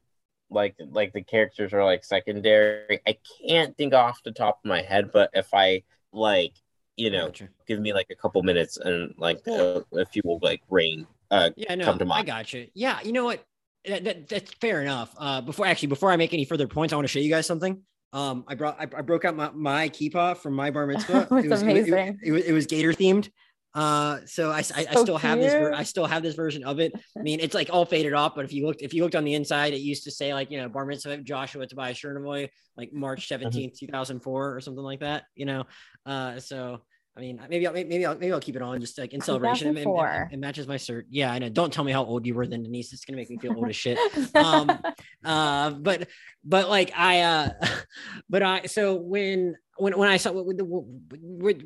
like 0.49 0.75
like 0.91 1.13
the 1.13 1.23
characters 1.23 1.73
are 1.73 1.83
like 1.83 2.03
secondary. 2.03 3.01
I 3.07 3.17
can't 3.47 3.75
think 3.75 3.93
off 3.93 4.21
the 4.23 4.31
top 4.31 4.59
of 4.63 4.69
my 4.69 4.81
head 4.81 5.11
but 5.11 5.31
if 5.33 5.53
i 5.53 5.83
like 6.13 6.53
you 6.95 7.09
know 7.09 7.25
gotcha. 7.27 7.49
give 7.67 7.79
me 7.79 7.93
like 7.93 8.07
a 8.11 8.15
couple 8.15 8.41
minutes 8.43 8.77
and 8.77 9.13
like 9.17 9.45
uh, 9.47 9.81
if 9.93 10.15
you 10.15 10.21
will 10.25 10.39
like 10.41 10.61
rain 10.69 11.05
uh 11.31 11.49
yeah 11.55 11.75
no 11.75 11.85
come 11.85 11.99
to 11.99 12.05
mind. 12.05 12.21
i 12.21 12.23
got 12.23 12.53
you 12.53 12.67
yeah 12.73 12.99
you 13.01 13.11
know 13.11 13.25
what? 13.25 13.43
That, 13.85 14.03
that, 14.03 14.27
that's 14.27 14.51
fair 14.59 14.81
enough. 14.81 15.15
Uh 15.17 15.39
before 15.39 15.65
actually 15.65 15.87
before 15.87 16.11
i 16.11 16.17
make 16.17 16.33
any 16.33 16.43
further 16.43 16.67
points 16.67 16.91
i 16.91 16.95
want 16.97 17.07
to 17.07 17.11
show 17.11 17.19
you 17.19 17.29
guys 17.29 17.45
something 17.45 17.81
um, 18.17 18.43
I 18.47 18.55
brought 18.55 18.79
I, 18.79 18.83
I 18.83 19.01
broke 19.01 19.25
out 19.25 19.35
my, 19.35 19.51
my 19.51 19.89
kippah 19.89 20.37
from 20.37 20.55
my 20.55 20.71
bar 20.71 20.87
mitzvah. 20.87 21.27
it 21.43 21.49
was 21.49 21.61
amazing. 21.61 21.93
It, 21.93 21.99
it, 21.99 22.17
it, 22.23 22.31
was, 22.31 22.43
it 22.45 22.51
was 22.51 22.65
Gator 22.65 22.91
themed. 22.91 23.29
Uh, 23.75 24.21
so 24.25 24.49
I, 24.49 24.57
I, 24.57 24.61
so 24.63 24.73
I 24.75 24.83
still 24.83 25.05
cute. 25.05 25.21
have 25.21 25.37
this. 25.37 25.53
I 25.53 25.83
still 25.83 26.07
have 26.07 26.23
this 26.23 26.33
version 26.33 26.63
of 26.63 26.79
it. 26.79 26.93
I 27.15 27.21
mean, 27.21 27.39
it's 27.39 27.53
like 27.53 27.69
all 27.71 27.85
faded 27.85 28.13
off, 28.13 28.33
but 28.35 28.43
if 28.43 28.51
you 28.51 28.65
looked, 28.65 28.81
if 28.81 28.91
you 28.91 29.03
looked 29.03 29.15
on 29.15 29.23
the 29.23 29.35
inside, 29.35 29.73
it 29.73 29.81
used 29.81 30.03
to 30.05 30.11
say 30.11 30.33
like 30.33 30.49
you 30.49 30.59
know 30.59 30.67
bar 30.67 30.83
mitzvah 30.83 31.17
Joshua 31.17 31.67
Tobias 31.67 31.99
Chernovoy, 31.99 32.49
like 32.75 32.91
March 32.91 33.27
seventeenth, 33.33 33.77
two 33.79 33.85
thousand 33.85 34.21
four, 34.21 34.55
or 34.55 34.61
something 34.61 34.83
like 34.83 35.01
that. 35.01 35.25
You 35.35 35.45
know, 35.45 35.63
uh, 36.07 36.39
so 36.39 36.81
I 37.17 37.19
mean, 37.19 37.41
maybe 37.49 37.65
I'll 37.65 37.73
maybe 37.73 38.05
I'll 38.05 38.15
maybe 38.15 38.31
I'll 38.31 38.39
keep 38.39 38.55
it 38.55 38.61
on 38.61 38.79
just 38.79 38.99
like 38.99 39.11
in 39.11 39.21
celebration. 39.21 39.75
It, 39.75 39.87
it, 39.87 40.33
it, 40.33 40.39
matches 40.39 40.67
my 40.67 40.77
shirt. 40.77 41.07
Yeah, 41.09 41.31
I 41.31 41.39
know. 41.39 41.49
Don't 41.49 41.73
tell 41.73 41.83
me 41.83 41.91
how 41.91 42.05
old 42.05 42.27
you 42.27 42.35
were 42.35 42.45
then, 42.45 42.61
Denise. 42.61 42.93
It's 42.93 43.05
gonna 43.05 43.17
make 43.17 43.29
me 43.31 43.37
feel 43.37 43.55
old 43.55 43.67
as 43.67 43.75
shit. 43.75 43.97
Um, 44.35 44.71
uh, 45.25 45.71
but 45.71 46.09
but 46.45 46.69
like 46.69 46.91
I 46.95 47.21
uh, 47.21 47.49
but 48.29 48.43
I 48.43 48.67
so 48.67 48.95
when 48.95 49.55
when 49.77 49.97
when 49.97 50.09
I 50.09 50.17
saw 50.17 50.31
with, 50.31 50.61
with, 50.61 51.63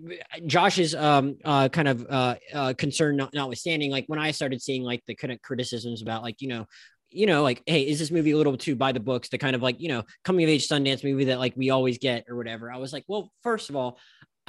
Josh's 0.47 0.95
um 0.95 1.35
uh 1.43 1.67
kind 1.67 1.89
of 1.89 2.05
uh, 2.09 2.35
uh 2.53 2.73
concern 2.77 3.17
not, 3.17 3.33
notwithstanding, 3.33 3.91
like 3.91 4.05
when 4.07 4.19
I 4.19 4.31
started 4.31 4.61
seeing 4.61 4.83
like 4.83 5.03
the 5.05 5.15
kind 5.15 5.33
of 5.33 5.41
criticisms 5.41 6.01
about 6.01 6.23
like 6.23 6.41
you 6.41 6.47
know 6.47 6.65
you 7.13 7.25
know, 7.25 7.43
like, 7.43 7.61
hey, 7.65 7.81
is 7.81 7.99
this 7.99 8.09
movie 8.09 8.31
a 8.31 8.37
little 8.37 8.55
too 8.55 8.73
by 8.73 8.93
the 8.93 8.99
books, 9.01 9.27
the 9.27 9.37
kind 9.37 9.53
of 9.53 9.61
like, 9.61 9.81
you 9.81 9.89
know, 9.89 10.03
coming 10.23 10.45
of 10.45 10.49
age 10.49 10.67
Sundance 10.69 11.03
movie 11.03 11.25
that 11.25 11.39
like 11.39 11.53
we 11.57 11.69
always 11.69 11.97
get 11.97 12.23
or 12.29 12.37
whatever? 12.37 12.71
I 12.71 12.77
was 12.77 12.93
like, 12.93 13.03
well, 13.05 13.33
first 13.43 13.69
of 13.69 13.75
all, 13.75 13.99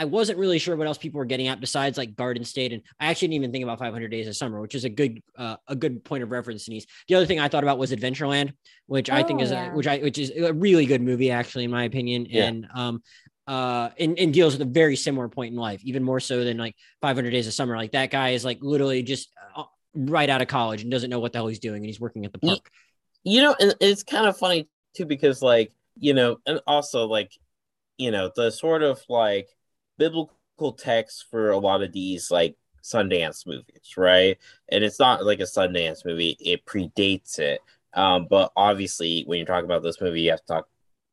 I 0.03 0.05
wasn't 0.05 0.37
really 0.41 0.59
sure 0.59 0.75
what 0.75 0.89
else 0.89 0.99
people 0.99 1.19
were 1.19 1.25
getting 1.25 1.47
at 1.47 1.61
besides 1.61 1.97
like 1.97 2.17
Garden 2.17 2.45
State, 2.45 2.73
and 2.73 2.83
I 2.99 3.07
actually 3.07 3.29
didn't 3.29 3.37
even 3.37 3.53
think 3.53 3.63
about 3.63 3.79
500 3.79 4.09
Days 4.09 4.27
of 4.27 4.35
Summer, 4.35 4.61
which 4.61 4.75
is 4.75 4.85
a 4.85 4.89
good 4.89 5.23
uh, 5.37 5.55
a 5.69 5.77
good 5.77 6.03
point 6.03 6.25
of 6.25 6.33
reference. 6.33 6.65
Denise. 6.65 6.87
The 7.07 7.15
other 7.15 7.25
thing 7.25 7.39
I 7.39 7.47
thought 7.47 7.63
about 7.63 7.79
was 7.79 7.93
Adventureland, 7.93 8.53
which 8.87 9.11
oh, 9.11 9.15
I 9.15 9.23
think 9.23 9.41
is 9.41 9.53
yeah. 9.53 9.71
a, 9.71 9.77
which 9.77 9.87
I 9.87 9.99
which 9.99 10.19
is 10.19 10.33
a 10.33 10.53
really 10.53 10.87
good 10.87 11.03
movie 11.03 11.31
actually 11.31 11.63
in 11.63 11.71
my 11.71 11.85
opinion, 11.85 12.27
yeah. 12.29 12.47
and 12.47 12.67
um 12.75 13.03
uh 13.47 13.91
and, 13.97 14.19
and 14.19 14.35
deals 14.35 14.55
with 14.55 14.63
a 14.63 14.71
very 14.71 14.97
similar 14.97 15.29
point 15.29 15.53
in 15.53 15.57
life, 15.57 15.81
even 15.85 16.03
more 16.03 16.19
so 16.19 16.43
than 16.43 16.59
like 16.59 16.75
500 17.01 17.31
Days 17.31 17.47
of 17.47 17.55
Summer. 17.55 17.77
Like 17.77 17.93
that 17.93 18.11
guy 18.11 18.31
is 18.31 18.45
like 18.45 18.59
literally 18.61 19.05
just 19.05 19.31
uh, 19.55 19.63
right 19.95 20.29
out 20.29 20.43
of 20.43 20.49
college 20.49 20.83
and 20.83 20.91
doesn't 20.91 21.11
know 21.11 21.21
what 21.21 21.33
the 21.33 21.39
hell 21.39 21.47
he's 21.47 21.61
doing, 21.61 21.77
and 21.77 21.87
he's 21.87 22.01
working 22.01 22.25
at 22.25 22.33
the 22.33 22.41
park. 22.41 22.69
You 23.23 23.41
know, 23.43 23.55
and 23.61 23.73
it's 23.81 24.03
kind 24.03 24.27
of 24.27 24.37
funny 24.37 24.69
too 24.97 25.07
because 25.07 25.43
like 25.43 25.73
you 25.97 26.13
know, 26.13 26.39
and 26.45 26.61
also 26.67 27.07
like 27.07 27.31
you 27.99 28.11
know 28.11 28.33
the 28.35 28.51
sort 28.51 28.83
of 28.83 29.01
like 29.09 29.49
biblical 29.99 30.73
text 30.77 31.27
for 31.31 31.51
a 31.51 31.59
lot 31.59 31.83
of 31.83 31.93
these 31.93 32.31
like 32.31 32.57
Sundance 32.83 33.47
movies, 33.47 33.95
right? 33.97 34.39
And 34.69 34.85
it's 34.85 34.99
not 34.99 35.25
like 35.25 35.41
a 35.41 35.45
Sundance 35.45 36.05
movie; 36.05 36.37
it 36.41 36.65
predates 36.67 37.39
it. 37.39 37.61
Um, 37.95 38.27
but 38.29 38.53
obviously, 38.57 39.23
when 39.27 39.39
you're 39.39 39.47
talking 39.47 39.65
about 39.65 39.83
this 39.83 40.01
movie, 40.01 40.23
you 40.23 40.31
have 40.31 40.41
to 40.41 40.47
talk. 40.47 40.69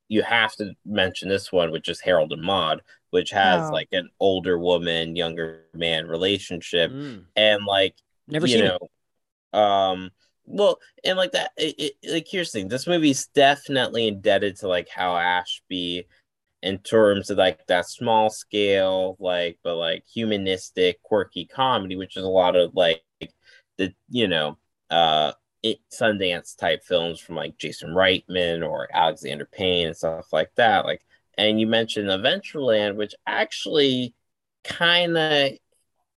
You 0.07 0.23
have 0.23 0.55
to 0.55 0.73
mention 0.85 1.29
this 1.29 1.51
one, 1.51 1.71
which 1.71 1.87
is 1.87 1.99
Harold 1.99 2.33
and 2.33 2.41
Maude, 2.41 2.81
which 3.11 3.29
has 3.31 3.69
oh. 3.69 3.71
like 3.73 3.89
an 3.91 4.09
older 4.19 4.57
woman, 4.57 5.15
younger 5.15 5.65
man 5.73 6.07
relationship, 6.07 6.91
mm. 6.91 7.23
and 7.35 7.65
like 7.65 7.95
never 8.27 8.47
you 8.47 8.57
seen 8.57 8.65
know, 8.65 8.79
it. 8.81 9.57
Um, 9.57 10.11
well, 10.45 10.79
and 11.03 11.17
like 11.17 11.33
that, 11.33 11.51
it, 11.57 11.75
it, 11.77 12.11
like 12.11 12.27
here's 12.27 12.51
the 12.51 12.59
thing: 12.59 12.67
this 12.69 12.87
movie's 12.87 13.27
definitely 13.27 14.07
indebted 14.07 14.57
to 14.57 14.67
like 14.67 14.89
Hal 14.89 15.15
Ashby 15.15 16.07
in 16.62 16.80
terms 16.80 17.30
of 17.30 17.38
like 17.38 17.65
that 17.67 17.88
small 17.88 18.30
scale, 18.30 19.15
like 19.19 19.60
but 19.63 19.76
like 19.76 20.04
humanistic, 20.13 21.02
quirky 21.04 21.45
comedy, 21.45 21.95
which 21.95 22.17
is 22.17 22.24
a 22.24 22.28
lot 22.28 22.56
of 22.56 22.76
like 22.76 23.04
the 23.78 23.93
you 24.10 24.28
know 24.28 24.58
uh 24.89 25.32
it, 25.63 25.80
Sundance 25.91 26.56
type 26.58 26.84
films 26.84 27.19
from 27.19 27.36
like 27.36 27.58
Jason 27.58 27.89
Reitman 27.91 28.67
or 28.67 28.88
Alexander 28.93 29.45
Payne 29.45 29.88
and 29.88 29.98
stuff 29.98 30.32
like 30.32 30.52
that. 30.56 30.86
Like, 30.86 31.02
and 31.38 31.60
you 31.60 31.67
mentioned 31.67 32.08
Adventureland, 32.08 32.95
which 32.95 33.13
actually 33.28 34.13
kind 34.63 35.17
of 35.17 35.52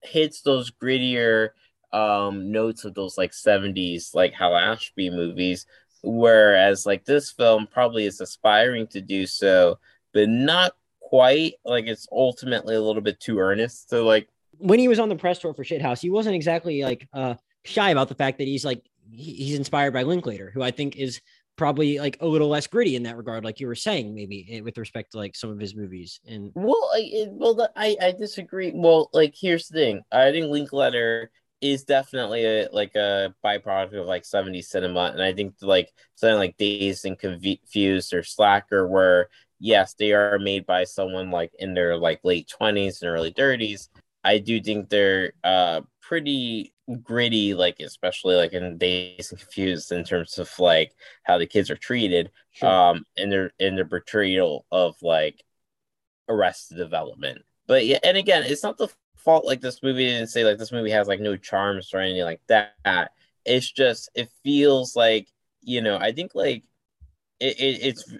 hits 0.01 0.41
those 0.41 0.71
grittier 0.71 1.49
um 1.93 2.51
notes 2.51 2.85
of 2.85 2.93
those 2.95 3.17
like 3.17 3.31
70s 3.31 4.15
like 4.15 4.33
Hal 4.33 4.55
Ashby 4.55 5.09
movies 5.09 5.65
whereas 6.01 6.85
like 6.85 7.05
this 7.05 7.31
film 7.31 7.67
probably 7.71 8.05
is 8.05 8.19
aspiring 8.19 8.87
to 8.87 8.99
do 8.99 9.25
so 9.25 9.77
but 10.13 10.29
not 10.29 10.73
quite 11.01 11.53
like 11.65 11.85
it's 11.85 12.07
ultimately 12.11 12.75
a 12.75 12.81
little 12.81 13.01
bit 13.01 13.19
too 13.19 13.39
earnest. 13.39 13.89
So 13.89 14.05
like 14.05 14.27
when 14.57 14.79
he 14.79 14.87
was 14.87 14.99
on 14.99 15.09
the 15.09 15.15
press 15.15 15.39
tour 15.39 15.53
for 15.53 15.63
Shithouse, 15.63 15.99
he 15.99 16.09
wasn't 16.09 16.35
exactly 16.35 16.83
like 16.83 17.07
uh 17.13 17.35
shy 17.65 17.89
about 17.89 18.09
the 18.09 18.15
fact 18.15 18.37
that 18.39 18.47
he's 18.47 18.65
like 18.65 18.83
he's 19.11 19.57
inspired 19.57 19.93
by 19.93 20.03
Linklater, 20.03 20.51
who 20.53 20.61
I 20.61 20.71
think 20.71 20.95
is 20.95 21.21
probably 21.55 21.99
like 21.99 22.17
a 22.19 22.25
little 22.25 22.47
less 22.47 22.67
gritty 22.67 22.95
in 22.95 23.03
that 23.03 23.17
regard, 23.17 23.43
like 23.43 23.59
you 23.59 23.67
were 23.67 23.75
saying, 23.75 24.15
maybe 24.15 24.47
eh, 24.49 24.59
with 24.61 24.77
respect 24.77 25.11
to 25.11 25.17
like 25.17 25.35
some 25.35 25.49
of 25.49 25.59
his 25.59 25.75
movies. 25.75 26.19
And 26.27 26.51
Well, 26.55 26.89
I, 26.93 27.27
well, 27.29 27.69
I 27.75 27.95
I 28.01 28.11
disagree. 28.11 28.71
Well, 28.73 29.09
like 29.13 29.35
here's 29.39 29.67
the 29.67 29.75
thing. 29.75 30.01
I 30.11 30.31
think 30.31 30.47
Linklater 30.47 31.31
is 31.61 31.83
definitely 31.83 32.45
a 32.45 32.69
like 32.71 32.95
a 32.95 33.33
byproduct 33.43 33.99
of 33.99 34.07
like 34.07 34.23
70s 34.23 34.65
cinema, 34.65 35.11
and 35.13 35.21
I 35.21 35.33
think 35.33 35.55
like 35.61 35.91
something 36.15 36.37
like 36.37 36.57
Dazed 36.57 37.05
and 37.05 37.17
Confused 37.17 38.13
or 38.13 38.23
Slacker, 38.23 38.87
where 38.87 39.29
yes, 39.63 39.95
they 39.95 40.11
are 40.13 40.37
made 40.39 40.65
by 40.65 40.83
someone 40.83 41.31
like 41.31 41.51
in 41.59 41.73
their 41.73 41.97
like 41.97 42.21
late 42.23 42.47
20s 42.49 43.01
and 43.01 43.09
early 43.11 43.31
30s. 43.31 43.89
I 44.23 44.37
do 44.39 44.61
think 44.61 44.89
they're 44.89 45.33
uh 45.43 45.81
pretty 46.01 46.73
gritty, 47.01 47.53
like 47.53 47.79
especially 47.79 48.35
like 48.35 48.53
in 48.53 48.77
Dazed 48.77 49.31
and 49.31 49.39
Confused 49.39 49.91
in 49.91 50.03
terms 50.03 50.37
of 50.37 50.51
like 50.59 50.93
how 51.23 51.37
the 51.37 51.47
kids 51.47 51.69
are 51.71 51.77
treated 51.77 52.31
Sure. 52.51 52.69
um 52.69 53.05
in 53.17 53.29
their 53.29 53.51
in 53.59 53.75
their 53.75 53.85
portrayal 53.85 54.65
of 54.71 54.95
like 55.01 55.43
arrested 56.29 56.77
development 56.77 57.39
but 57.67 57.85
yeah 57.85 57.99
and 58.03 58.17
again 58.17 58.43
it's 58.43 58.63
not 58.63 58.77
the 58.77 58.87
fault 59.17 59.45
like 59.45 59.61
this 59.61 59.83
movie 59.83 60.05
didn't 60.05 60.27
say 60.27 60.43
like 60.45 60.57
this 60.57 60.71
movie 60.71 60.89
has 60.89 61.07
like 61.07 61.19
no 61.19 61.35
charms 61.35 61.93
or 61.93 61.99
anything 61.99 62.23
like 62.23 62.41
that 62.47 63.11
it's 63.45 63.71
just 63.71 64.09
it 64.15 64.29
feels 64.43 64.95
like 64.95 65.27
you 65.61 65.81
know 65.81 65.97
i 65.97 66.11
think 66.11 66.33
like 66.35 66.63
it, 67.39 67.59
it 67.59 67.79
it's 67.83 68.13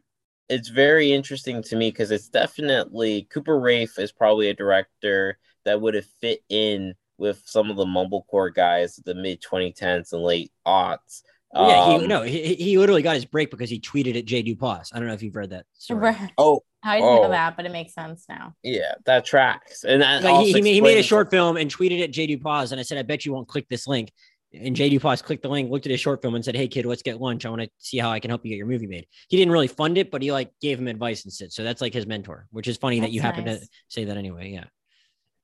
it's 0.49 0.69
very 0.69 1.11
interesting 1.11 1.63
to 1.63 1.75
me 1.75 1.89
because 1.89 2.11
it's 2.11 2.29
definitely 2.29 3.27
cooper 3.31 3.59
raiff 3.59 3.97
is 3.97 4.11
probably 4.11 4.49
a 4.49 4.53
director 4.53 5.37
that 5.65 5.79
would 5.79 5.93
have 5.93 6.05
fit 6.21 6.39
in 6.49 6.93
with 7.17 7.41
some 7.45 7.69
of 7.69 7.77
the 7.77 7.85
mumblecore 7.85 8.53
guys 8.53 8.97
of 8.97 9.03
the 9.05 9.15
mid 9.15 9.41
2010s 9.41 10.13
and 10.13 10.23
late 10.23 10.51
aughts 10.67 11.21
Well, 11.53 11.69
yeah, 11.69 11.85
he 11.97 12.03
Um, 12.03 12.07
no, 12.09 12.21
he, 12.23 12.55
he 12.55 12.77
literally 12.77 13.01
got 13.03 13.15
his 13.15 13.25
break 13.25 13.49
because 13.51 13.69
he 13.69 13.79
tweeted 13.79 14.17
at 14.17 14.25
Jay 14.25 14.43
Duplass. 14.43 14.89
I 14.93 14.99
don't 14.99 15.07
know 15.07 15.13
if 15.13 15.23
you've 15.23 15.35
read 15.35 15.51
that 15.51 15.65
story. 15.73 16.15
Oh 16.37 16.61
I 16.85 16.97
didn't 16.97 17.15
know 17.15 17.23
Oh. 17.25 17.29
that, 17.29 17.55
but 17.55 17.65
it 17.65 17.71
makes 17.71 17.93
sense 17.93 18.25
now. 18.27 18.53
yeah 18.63 18.95
that 19.05 19.23
tracks 19.25 19.85
and 19.85 20.01
that 20.01 20.23
Like, 20.23 20.45
he, 20.45 20.51
he, 20.53 20.61
made, 20.61 20.73
he 20.73 20.81
made 20.81 20.97
a 20.97 21.03
short 21.03 21.29
film 21.31 21.55
and 21.55 21.71
tweeted 21.73 22.03
at 22.03 22.11
J. 22.11 22.27
Duplass, 22.27 22.71
and 22.71 22.79
I 22.79 22.83
said, 22.83 22.97
I 22.97 23.03
bet 23.03 23.25
you 23.25 23.31
won't 23.33 23.47
click 23.47 23.67
this 23.69 23.87
link. 23.87 24.11
And 24.53 24.75
J. 24.75 24.89
Duplass 24.89 25.23
clicked 25.23 25.41
the 25.41 25.49
link, 25.49 25.71
looked 25.71 25.85
at 25.85 25.91
his 25.91 25.99
short 25.99 26.21
film, 26.21 26.35
and 26.35 26.45
said, 26.45 26.55
Hey 26.55 26.67
kid, 26.67 26.85
let's 26.85 27.01
get 27.01 27.19
lunch. 27.19 27.45
I 27.45 27.49
want 27.49 27.63
to 27.63 27.69
see 27.79 27.97
how 27.97 28.11
I 28.11 28.19
can 28.19 28.29
help 28.29 28.45
you 28.45 28.49
get 28.49 28.57
your 28.57 28.67
movie 28.67 28.87
made. 28.87 29.07
He 29.27 29.37
didn't 29.37 29.51
really 29.51 29.67
fund 29.67 29.97
it, 29.97 30.11
but 30.11 30.21
he 30.21 30.31
like 30.31 30.51
gave 30.61 30.79
him 30.79 30.87
advice 30.87 31.23
and 31.23 31.33
said, 31.33 31.51
so 31.51 31.63
that's 31.63 31.81
like 31.81 31.93
his 31.93 32.05
mentor, 32.05 32.47
which 32.51 32.67
is 32.67 32.77
funny 32.77 32.99
that 32.99 33.07
That's 33.07 33.13
you 33.13 33.21
happen 33.21 33.45
to 33.45 33.59
say 33.87 34.05
that 34.05 34.17
anyway. 34.17 34.51
Yeah. 34.51 34.65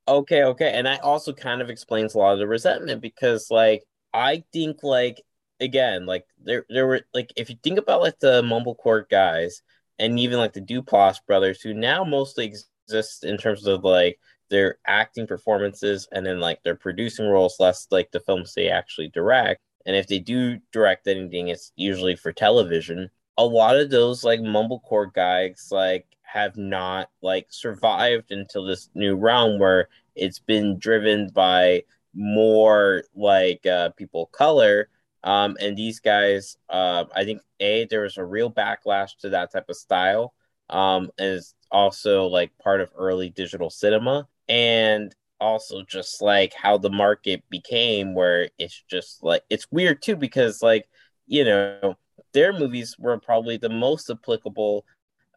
Okay, 0.08 0.43
okay. 0.43 0.72
And 0.74 0.88
that 0.88 1.02
also 1.02 1.34
kind 1.34 1.62
of 1.62 1.69
explains 1.69 2.13
a 2.13 2.17
lot 2.17 2.34
of 2.34 2.39
the 2.39 2.48
resentment 2.48 3.02
because 3.02 3.48
like 3.52 3.84
I 4.13 4.43
think 4.54 4.78
like 4.84 5.22
again, 5.60 6.06
like 6.06 6.26
there 6.43 6.65
there 6.69 6.88
were 6.88 7.02
like 7.13 7.32
if 7.36 7.50
you 7.50 7.56
think 7.63 7.80
about 7.80 8.02
like 8.02 8.19
the 8.19 8.41
Mumblecore 8.41 9.08
guys 9.10 9.62
and 10.00 10.19
even 10.19 10.39
like 10.39 10.54
the 10.54 10.62
Duplass 10.62 11.17
brothers 11.28 11.62
who 11.62 11.74
now 11.74 12.04
mostly 12.04 12.45
exist 12.88 13.24
in 13.24 13.38
terms 13.38 13.67
of 13.67 13.84
like 13.84 14.19
their 14.49 14.77
acting 14.88 15.27
performances 15.27 16.07
and 16.12 16.25
then 16.25 16.39
like 16.39 16.62
their 16.63 16.75
producing 16.75 17.27
roles 17.27 17.59
less 17.59 17.88
like 17.91 18.12
the 18.12 18.19
films 18.19 18.53
they 18.53 18.69
actually 18.69 19.09
direct. 19.09 19.62
And 19.85 19.95
if 19.95 20.07
they 20.07 20.19
do 20.19 20.59
direct 20.71 21.07
anything, 21.07 21.47
it's 21.47 21.71
usually 21.75 22.15
for 22.15 22.31
television. 22.31 23.09
A 23.38 23.45
lot 23.45 23.77
of 23.77 23.89
those 23.89 24.23
like 24.23 24.41
Mumblecore 24.41 25.13
guys 25.13 25.69
like 25.71 26.05
have 26.23 26.57
not 26.57 27.09
like 27.21 27.47
survived 27.49 28.31
until 28.31 28.65
this 28.65 28.89
new 28.93 29.15
realm 29.15 29.59
where 29.59 29.89
it's 30.15 30.39
been 30.39 30.77
driven 30.77 31.29
by 31.33 31.83
more 32.13 33.03
like 33.15 33.65
uh, 33.65 33.89
people 33.91 34.27
color. 34.27 34.89
Um, 35.23 35.57
and 35.59 35.77
these 35.77 35.99
guys, 35.99 36.57
uh, 36.69 37.05
I 37.15 37.23
think 37.23 37.41
a 37.59 37.85
there 37.85 38.01
was 38.01 38.17
a 38.17 38.25
real 38.25 38.51
backlash 38.51 39.17
to 39.21 39.29
that 39.29 39.51
type 39.51 39.69
of 39.69 39.75
style. 39.75 40.33
Um, 40.69 41.09
and 41.17 41.35
it's 41.35 41.55
also 41.71 42.27
like 42.27 42.57
part 42.59 42.81
of 42.81 42.91
early 42.95 43.29
digital 43.29 43.69
cinema, 43.69 44.27
and 44.49 45.15
also 45.39 45.83
just 45.83 46.21
like 46.21 46.53
how 46.53 46.77
the 46.77 46.89
market 46.89 47.43
became, 47.49 48.13
where 48.13 48.49
it's 48.57 48.83
just 48.89 49.23
like 49.23 49.43
it's 49.49 49.71
weird 49.71 50.01
too 50.01 50.15
because 50.15 50.62
like 50.62 50.89
you 51.27 51.45
know 51.45 51.95
their 52.33 52.51
movies 52.51 52.95
were 52.99 53.17
probably 53.19 53.57
the 53.57 53.69
most 53.69 54.09
applicable 54.09 54.85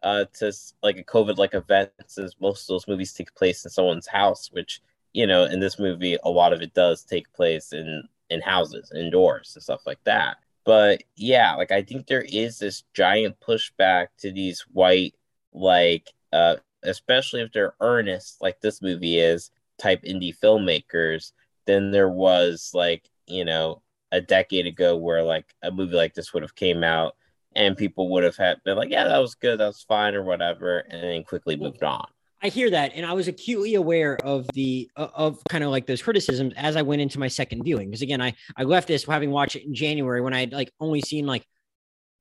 uh, 0.03 0.25
to 0.33 0.51
like 0.81 0.97
a 0.97 1.03
COVID 1.03 1.37
like 1.37 1.53
event 1.53 1.91
since 2.07 2.35
most 2.41 2.63
of 2.63 2.67
those 2.73 2.87
movies 2.87 3.13
take 3.13 3.33
place 3.35 3.63
in 3.63 3.71
someone's 3.71 4.07
house, 4.07 4.49
which 4.51 4.81
you 5.13 5.27
know 5.27 5.45
in 5.45 5.59
this 5.59 5.79
movie 5.79 6.17
a 6.23 6.29
lot 6.29 6.53
of 6.53 6.61
it 6.61 6.73
does 6.73 7.03
take 7.03 7.31
place 7.33 7.71
in 7.73 8.03
in 8.29 8.41
houses, 8.41 8.91
indoors 8.95 9.53
and 9.55 9.63
stuff 9.63 9.81
like 9.85 10.03
that. 10.03 10.37
But 10.65 11.03
yeah, 11.15 11.55
like 11.55 11.71
I 11.71 11.83
think 11.83 12.07
there 12.07 12.25
is 12.27 12.59
this 12.59 12.83
giant 12.93 13.37
pushback 13.39 14.07
to 14.19 14.31
these 14.31 14.61
white 14.71 15.15
like 15.53 16.11
uh 16.31 16.55
especially 16.83 17.41
if 17.41 17.51
they're 17.51 17.75
earnest 17.79 18.41
like 18.41 18.59
this 18.61 18.81
movie 18.81 19.19
is 19.19 19.51
type 19.79 20.03
indie 20.03 20.37
filmmakers 20.37 21.31
than 21.65 21.91
there 21.91 22.09
was 22.09 22.71
like 22.73 23.09
you 23.27 23.45
know 23.45 23.81
a 24.11 24.21
decade 24.21 24.67
ago 24.67 24.95
where 24.95 25.23
like 25.23 25.53
a 25.63 25.71
movie 25.71 25.95
like 25.95 26.13
this 26.13 26.33
would 26.33 26.43
have 26.43 26.55
came 26.55 26.83
out 26.83 27.15
and 27.55 27.77
people 27.77 28.09
would 28.09 28.23
have 28.23 28.37
had 28.37 28.63
been 28.63 28.77
like, 28.77 28.89
yeah, 28.89 29.07
that 29.07 29.19
was 29.19 29.35
good, 29.35 29.59
that 29.59 29.67
was 29.67 29.83
fine, 29.83 30.15
or 30.15 30.23
whatever, 30.23 30.79
and 30.79 31.03
then 31.03 31.23
quickly 31.23 31.55
moved 31.55 31.83
on. 31.83 32.05
I 32.41 32.49
hear 32.49 32.69
that, 32.71 32.91
and 32.93 33.05
I 33.05 33.13
was 33.13 33.27
acutely 33.27 33.75
aware 33.75 34.17
of 34.17 34.47
the 34.53 34.89
of 34.95 35.39
kind 35.49 35.63
of 35.63 35.69
like 35.69 35.87
those 35.87 36.01
criticisms 36.01 36.53
as 36.57 36.75
I 36.75 36.81
went 36.81 37.01
into 37.01 37.17
my 37.19 37.29
second 37.29 37.63
viewing. 37.63 37.89
Because 37.89 38.01
again, 38.01 38.21
I 38.21 38.33
I 38.57 38.63
left 38.63 38.87
this 38.87 39.05
having 39.05 39.31
watched 39.31 39.55
it 39.55 39.65
in 39.65 39.73
January 39.73 40.21
when 40.21 40.33
I 40.33 40.41
had 40.41 40.51
like 40.51 40.71
only 40.79 41.01
seen 41.01 41.25
like 41.25 41.45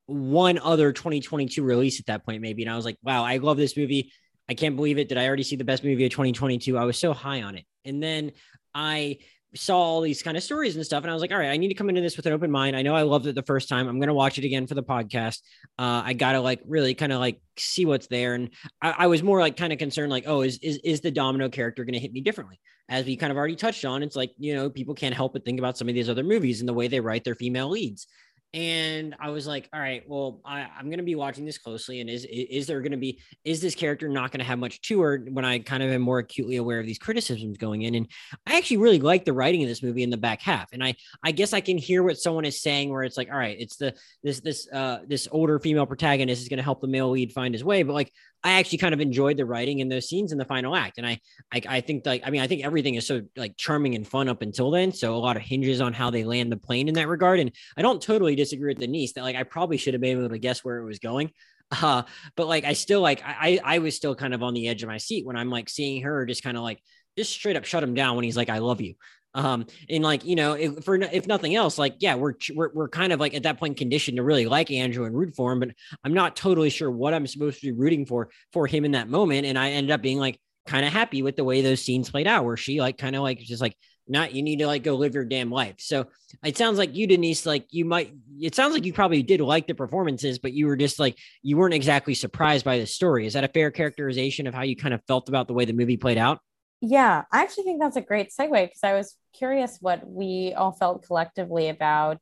one 0.06 0.58
other 0.58 0.92
2022 0.92 1.62
release 1.62 1.98
at 1.98 2.06
that 2.06 2.24
point, 2.24 2.40
maybe, 2.40 2.62
and 2.62 2.70
I 2.70 2.76
was 2.76 2.84
like, 2.84 2.98
wow, 3.02 3.24
I 3.24 3.38
love 3.38 3.56
this 3.56 3.76
movie. 3.76 4.12
I 4.52 4.54
can't 4.54 4.76
believe 4.76 4.98
it. 4.98 5.08
Did 5.08 5.16
I 5.16 5.26
already 5.26 5.44
see 5.44 5.56
the 5.56 5.64
best 5.64 5.82
movie 5.82 6.04
of 6.04 6.10
2022? 6.10 6.76
I 6.76 6.84
was 6.84 6.98
so 6.98 7.14
high 7.14 7.40
on 7.40 7.56
it, 7.56 7.64
and 7.86 8.02
then 8.02 8.32
I 8.74 9.16
saw 9.54 9.78
all 9.78 10.02
these 10.02 10.22
kind 10.22 10.36
of 10.36 10.42
stories 10.42 10.76
and 10.76 10.84
stuff, 10.84 11.04
and 11.04 11.10
I 11.10 11.14
was 11.14 11.22
like, 11.22 11.32
all 11.32 11.38
right, 11.38 11.48
I 11.48 11.56
need 11.56 11.68
to 11.68 11.74
come 11.74 11.88
into 11.88 12.02
this 12.02 12.18
with 12.18 12.26
an 12.26 12.34
open 12.34 12.50
mind. 12.50 12.76
I 12.76 12.82
know 12.82 12.94
I 12.94 13.00
loved 13.00 13.26
it 13.26 13.34
the 13.34 13.42
first 13.42 13.70
time. 13.70 13.88
I'm 13.88 13.98
gonna 13.98 14.12
watch 14.12 14.36
it 14.36 14.44
again 14.44 14.66
for 14.66 14.74
the 14.74 14.82
podcast. 14.82 15.38
Uh, 15.78 16.02
I 16.04 16.12
gotta 16.12 16.42
like 16.42 16.60
really 16.66 16.92
kind 16.92 17.12
of 17.12 17.18
like 17.18 17.40
see 17.56 17.86
what's 17.86 18.08
there, 18.08 18.34
and 18.34 18.50
I, 18.82 18.94
I 18.98 19.06
was 19.06 19.22
more 19.22 19.40
like 19.40 19.56
kind 19.56 19.72
of 19.72 19.78
concerned, 19.78 20.12
like, 20.12 20.24
oh, 20.26 20.42
is 20.42 20.58
is 20.58 20.78
is 20.84 21.00
the 21.00 21.10
Domino 21.10 21.48
character 21.48 21.82
going 21.82 21.94
to 21.94 21.98
hit 21.98 22.12
me 22.12 22.20
differently? 22.20 22.60
As 22.90 23.06
we 23.06 23.16
kind 23.16 23.30
of 23.30 23.38
already 23.38 23.56
touched 23.56 23.86
on, 23.86 24.02
it's 24.02 24.16
like 24.16 24.32
you 24.36 24.54
know 24.54 24.68
people 24.68 24.94
can't 24.94 25.14
help 25.14 25.32
but 25.32 25.46
think 25.46 25.58
about 25.58 25.78
some 25.78 25.88
of 25.88 25.94
these 25.94 26.10
other 26.10 26.24
movies 26.24 26.60
and 26.60 26.68
the 26.68 26.74
way 26.74 26.88
they 26.88 27.00
write 27.00 27.24
their 27.24 27.34
female 27.34 27.70
leads. 27.70 28.06
And 28.54 29.16
I 29.18 29.30
was 29.30 29.46
like, 29.46 29.68
all 29.72 29.80
right, 29.80 30.02
well, 30.06 30.40
I, 30.44 30.66
I'm 30.78 30.86
going 30.86 30.98
to 30.98 31.04
be 31.04 31.14
watching 31.14 31.46
this 31.46 31.56
closely. 31.56 32.02
And 32.02 32.10
is 32.10 32.26
is 32.30 32.66
there 32.66 32.82
going 32.82 32.92
to 32.92 32.98
be 32.98 33.18
is 33.44 33.62
this 33.62 33.74
character 33.74 34.10
not 34.10 34.30
going 34.30 34.40
to 34.40 34.44
have 34.44 34.58
much 34.58 34.82
to 34.82 35.00
her 35.00 35.24
when 35.30 35.46
I 35.46 35.58
kind 35.60 35.82
of 35.82 35.90
am 35.90 36.02
more 36.02 36.18
acutely 36.18 36.56
aware 36.56 36.78
of 36.78 36.84
these 36.84 36.98
criticisms 36.98 37.56
going 37.56 37.82
in? 37.82 37.94
And 37.94 38.08
I 38.46 38.58
actually 38.58 38.76
really 38.76 38.98
like 38.98 39.24
the 39.24 39.32
writing 39.32 39.62
of 39.62 39.68
this 39.70 39.82
movie 39.82 40.02
in 40.02 40.10
the 40.10 40.18
back 40.18 40.42
half. 40.42 40.68
And 40.72 40.84
I 40.84 40.96
I 41.24 41.32
guess 41.32 41.54
I 41.54 41.62
can 41.62 41.78
hear 41.78 42.02
what 42.02 42.18
someone 42.18 42.44
is 42.44 42.60
saying, 42.60 42.90
where 42.90 43.04
it's 43.04 43.16
like, 43.16 43.30
all 43.30 43.38
right, 43.38 43.56
it's 43.58 43.76
the 43.76 43.94
this 44.22 44.40
this 44.40 44.68
uh 44.70 44.98
this 45.06 45.28
older 45.32 45.58
female 45.58 45.86
protagonist 45.86 46.42
is 46.42 46.48
going 46.50 46.58
to 46.58 46.62
help 46.62 46.82
the 46.82 46.88
male 46.88 47.10
lead 47.10 47.32
find 47.32 47.54
his 47.54 47.64
way, 47.64 47.82
but 47.84 47.94
like 47.94 48.12
I 48.44 48.52
actually 48.52 48.78
kind 48.78 48.92
of 48.92 49.00
enjoyed 49.00 49.36
the 49.36 49.46
writing 49.46 49.78
in 49.78 49.88
those 49.88 50.08
scenes 50.08 50.32
in 50.32 50.38
the 50.38 50.44
final 50.44 50.74
act, 50.74 50.98
and 50.98 51.06
I, 51.06 51.20
I, 51.52 51.62
I 51.68 51.80
think 51.80 52.04
like 52.04 52.22
I 52.24 52.30
mean 52.30 52.40
I 52.40 52.46
think 52.46 52.64
everything 52.64 52.96
is 52.96 53.06
so 53.06 53.22
like 53.36 53.56
charming 53.56 53.94
and 53.94 54.06
fun 54.06 54.28
up 54.28 54.42
until 54.42 54.70
then. 54.70 54.92
So 54.92 55.14
a 55.14 55.16
lot 55.16 55.36
of 55.36 55.42
hinges 55.42 55.80
on 55.80 55.92
how 55.92 56.10
they 56.10 56.24
land 56.24 56.50
the 56.50 56.56
plane 56.56 56.88
in 56.88 56.94
that 56.94 57.08
regard, 57.08 57.40
and 57.40 57.52
I 57.76 57.82
don't 57.82 58.02
totally 58.02 58.34
disagree 58.34 58.68
with 58.68 58.80
Denise 58.80 59.12
that 59.12 59.22
like 59.22 59.36
I 59.36 59.44
probably 59.44 59.76
should 59.76 59.94
have 59.94 60.00
been 60.00 60.18
able 60.18 60.28
to 60.28 60.38
guess 60.38 60.64
where 60.64 60.78
it 60.78 60.84
was 60.84 60.98
going, 60.98 61.30
uh, 61.82 62.02
but 62.36 62.46
like 62.48 62.64
I 62.64 62.72
still 62.72 63.00
like 63.00 63.22
I 63.24 63.60
I 63.62 63.78
was 63.78 63.96
still 63.96 64.14
kind 64.14 64.34
of 64.34 64.42
on 64.42 64.54
the 64.54 64.68
edge 64.68 64.82
of 64.82 64.88
my 64.88 64.98
seat 64.98 65.24
when 65.26 65.36
I'm 65.36 65.50
like 65.50 65.68
seeing 65.68 66.02
her 66.02 66.26
just 66.26 66.42
kind 66.42 66.56
of 66.56 66.62
like 66.62 66.82
just 67.16 67.30
straight 67.32 67.56
up 67.56 67.64
shut 67.64 67.82
him 67.82 67.94
down 67.94 68.16
when 68.16 68.24
he's 68.24 68.36
like 68.36 68.50
I 68.50 68.58
love 68.58 68.80
you. 68.80 68.94
Um, 69.34 69.66
and 69.88 70.04
like 70.04 70.24
you 70.24 70.36
know, 70.36 70.52
if, 70.52 70.84
for 70.84 70.96
if 70.96 71.26
nothing 71.26 71.54
else, 71.54 71.78
like 71.78 71.96
yeah, 72.00 72.14
we're, 72.14 72.34
we're 72.54 72.70
we're 72.72 72.88
kind 72.88 73.12
of 73.12 73.20
like 73.20 73.34
at 73.34 73.44
that 73.44 73.58
point 73.58 73.76
conditioned 73.78 74.16
to 74.18 74.22
really 74.22 74.46
like 74.46 74.70
Andrew 74.70 75.04
and 75.04 75.16
root 75.16 75.34
for 75.34 75.52
him, 75.52 75.60
but 75.60 75.70
I'm 76.04 76.14
not 76.14 76.36
totally 76.36 76.70
sure 76.70 76.90
what 76.90 77.14
I'm 77.14 77.26
supposed 77.26 77.60
to 77.60 77.66
be 77.66 77.72
rooting 77.72 78.06
for 78.06 78.30
for 78.52 78.66
him 78.66 78.84
in 78.84 78.92
that 78.92 79.08
moment. 79.08 79.46
And 79.46 79.58
I 79.58 79.70
ended 79.70 79.90
up 79.90 80.02
being 80.02 80.18
like 80.18 80.38
kind 80.66 80.84
of 80.86 80.92
happy 80.92 81.22
with 81.22 81.36
the 81.36 81.44
way 81.44 81.62
those 81.62 81.82
scenes 81.82 82.10
played 82.10 82.26
out, 82.26 82.44
where 82.44 82.56
she 82.56 82.80
like 82.80 82.98
kind 82.98 83.16
of 83.16 83.22
like 83.22 83.38
just 83.38 83.62
like 83.62 83.76
not 84.08 84.34
you 84.34 84.42
need 84.42 84.58
to 84.58 84.66
like 84.66 84.82
go 84.82 84.96
live 84.96 85.14
your 85.14 85.24
damn 85.24 85.50
life. 85.50 85.76
So 85.78 86.06
it 86.44 86.58
sounds 86.58 86.76
like 86.76 86.94
you, 86.94 87.06
Denise, 87.06 87.46
like 87.46 87.66
you 87.70 87.84
might. 87.84 88.12
It 88.38 88.54
sounds 88.54 88.74
like 88.74 88.84
you 88.84 88.92
probably 88.92 89.22
did 89.22 89.40
like 89.40 89.66
the 89.66 89.74
performances, 89.74 90.38
but 90.38 90.52
you 90.52 90.66
were 90.66 90.76
just 90.76 90.98
like 90.98 91.16
you 91.42 91.56
weren't 91.56 91.74
exactly 91.74 92.14
surprised 92.14 92.64
by 92.64 92.78
the 92.78 92.86
story. 92.86 93.26
Is 93.26 93.32
that 93.32 93.44
a 93.44 93.48
fair 93.48 93.70
characterization 93.70 94.46
of 94.46 94.54
how 94.54 94.62
you 94.62 94.76
kind 94.76 94.92
of 94.92 95.00
felt 95.06 95.28
about 95.28 95.46
the 95.46 95.54
way 95.54 95.64
the 95.64 95.72
movie 95.72 95.96
played 95.96 96.18
out? 96.18 96.40
Yeah, 96.84 97.22
I 97.30 97.42
actually 97.42 97.62
think 97.62 97.80
that's 97.80 97.96
a 97.96 98.00
great 98.00 98.30
segue 98.30 98.50
because 98.50 98.82
I 98.82 98.94
was 98.94 99.16
curious 99.32 99.78
what 99.80 100.04
we 100.04 100.52
all 100.56 100.72
felt 100.72 101.06
collectively 101.06 101.68
about. 101.68 102.18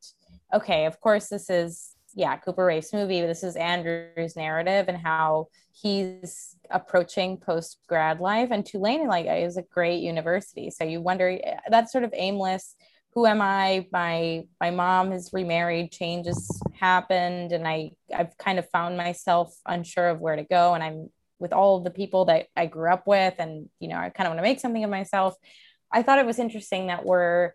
Okay, 0.53 0.85
of 0.85 1.01
course, 1.01 1.29
this 1.29 1.49
is 1.49 1.95
yeah, 2.15 2.37
Cooper 2.37 2.67
Raiff's 2.67 2.93
movie. 2.93 3.23
This 3.23 3.43
is 3.43 3.57
Andrew's 3.57 4.37
narrative 4.37 4.87
and 4.89 4.99
how 4.99 5.47
he's 5.73 6.57
approaching 6.71 7.39
post 7.39 7.79
grad 7.89 8.21
life. 8.21 8.51
And 8.51 8.67
Tulane, 8.67 9.07
like, 9.07 9.27
is 9.27 9.57
a 9.57 9.63
great 9.63 10.03
university. 10.03 10.71
So 10.71 10.85
you 10.85 11.01
wonder 11.01 11.39
eh, 11.43 11.57
that 11.71 11.91
sort 11.91 12.05
of 12.05 12.13
aimless. 12.15 12.75
Who 13.15 13.27
am 13.27 13.41
I? 13.41 13.87
My 13.93 14.45
my 14.61 14.71
mom 14.71 15.13
has 15.13 15.31
remarried. 15.33 15.91
Changes 15.91 16.61
happened, 16.79 17.53
and 17.53 17.67
I 17.67 17.93
I've 18.15 18.37
kind 18.37 18.59
of 18.59 18.69
found 18.71 18.97
myself 18.99 19.55
unsure 19.67 20.09
of 20.11 20.21
where 20.21 20.37
to 20.37 20.45
go. 20.45 20.75
And 20.75 20.85
I'm 20.85 21.11
with 21.41 21.53
all 21.53 21.79
of 21.79 21.85
the 21.85 21.91
people 21.91 22.27
that 22.27 22.47
I 22.55 22.67
grew 22.67 22.93
up 22.93 23.07
with, 23.07 23.35
and 23.39 23.69
you 23.81 23.89
know, 23.89 23.97
I 23.97 24.11
kind 24.11 24.27
of 24.27 24.31
want 24.31 24.39
to 24.39 24.43
make 24.43 24.61
something 24.61 24.85
of 24.85 24.91
myself. 24.91 25.35
I 25.93 26.03
thought 26.03 26.19
it 26.19 26.27
was 26.27 26.39
interesting 26.39 26.87
that 26.87 27.05
we're, 27.05 27.53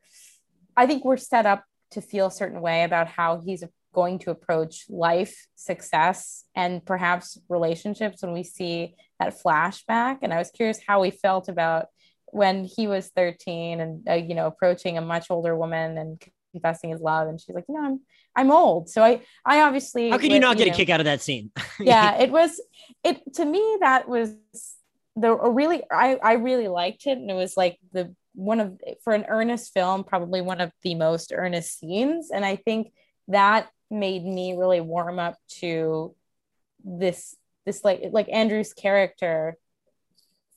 I 0.75 0.85
think 0.87 1.05
we're 1.05 1.17
set 1.17 1.45
up 1.45 1.63
to 1.91 2.01
feel 2.01 2.27
a 2.27 2.31
certain 2.31 2.59
way 2.59 2.83
about 2.83 3.07
how 3.07 3.39
he's 3.39 3.63
going 3.93 4.19
to 4.19 4.31
approach 4.31 4.85
life, 4.89 5.47
success, 5.55 6.43
and 6.53 6.85
perhaps 6.85 7.39
relationships 7.47 8.21
when 8.21 8.33
we 8.33 8.43
see 8.43 8.95
that 9.19 9.41
flashback. 9.41 10.17
And 10.21 10.33
I 10.33 10.37
was 10.37 10.51
curious 10.51 10.79
how 10.85 11.01
he 11.03 11.11
felt 11.11 11.47
about 11.47 11.87
when 12.25 12.65
he 12.65 12.87
was 12.87 13.07
13 13.15 13.79
and, 13.79 14.09
uh, 14.09 14.13
you 14.15 14.35
know, 14.35 14.47
approaching 14.47 14.97
a 14.97 15.01
much 15.01 15.31
older 15.31 15.55
woman 15.55 15.97
and 15.97 16.21
confessing 16.55 16.89
his 16.89 17.01
love. 17.01 17.27
And 17.27 17.39
she's 17.39 17.55
like, 17.55 17.65
you 17.67 17.75
know, 17.75 17.85
I'm, 17.85 17.99
I'm 18.35 18.51
old. 18.51 18.89
So 18.89 19.03
I, 19.03 19.21
I 19.45 19.61
obviously, 19.61 20.09
how 20.09 20.17
can 20.17 20.31
you 20.31 20.39
not 20.39 20.57
get 20.57 20.67
know, 20.67 20.73
a 20.73 20.75
kick 20.75 20.89
out 20.89 20.99
of 20.99 21.05
that 21.05 21.21
scene? 21.21 21.51
yeah, 21.79 22.17
it 22.19 22.31
was, 22.31 22.59
it, 23.03 23.21
to 23.35 23.45
me, 23.45 23.77
that 23.81 24.07
was 24.07 24.33
the 25.15 25.31
a 25.31 25.49
really, 25.49 25.83
I, 25.91 26.15
I 26.15 26.33
really 26.33 26.67
liked 26.67 27.07
it. 27.07 27.17
And 27.17 27.29
it 27.29 27.35
was 27.35 27.55
like 27.55 27.77
the, 27.93 28.13
one 28.33 28.59
of, 28.59 28.79
for 29.03 29.13
an 29.13 29.25
earnest 29.29 29.73
film, 29.73 30.03
probably 30.03 30.41
one 30.41 30.61
of 30.61 30.71
the 30.83 30.95
most 30.95 31.31
earnest 31.33 31.79
scenes. 31.79 32.31
And 32.31 32.45
I 32.45 32.57
think 32.57 32.91
that 33.27 33.69
made 33.89 34.25
me 34.25 34.55
really 34.57 34.81
warm 34.81 35.19
up 35.19 35.37
to 35.59 36.15
this 36.83 37.35
this 37.65 37.83
like 37.83 38.01
like 38.11 38.29
Andrew's 38.31 38.73
character 38.73 39.57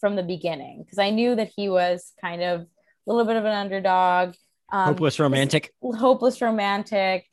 from 0.00 0.16
the 0.16 0.22
beginning 0.22 0.82
because 0.82 0.98
I 0.98 1.10
knew 1.10 1.34
that 1.34 1.50
he 1.56 1.68
was 1.68 2.12
kind 2.20 2.42
of 2.42 2.60
a 2.60 2.66
little 3.06 3.24
bit 3.24 3.36
of 3.36 3.44
an 3.44 3.54
underdog, 3.54 4.34
um, 4.70 4.88
hopeless 4.88 5.18
romantic, 5.18 5.72
hopeless 5.82 6.40
romantic. 6.40 7.26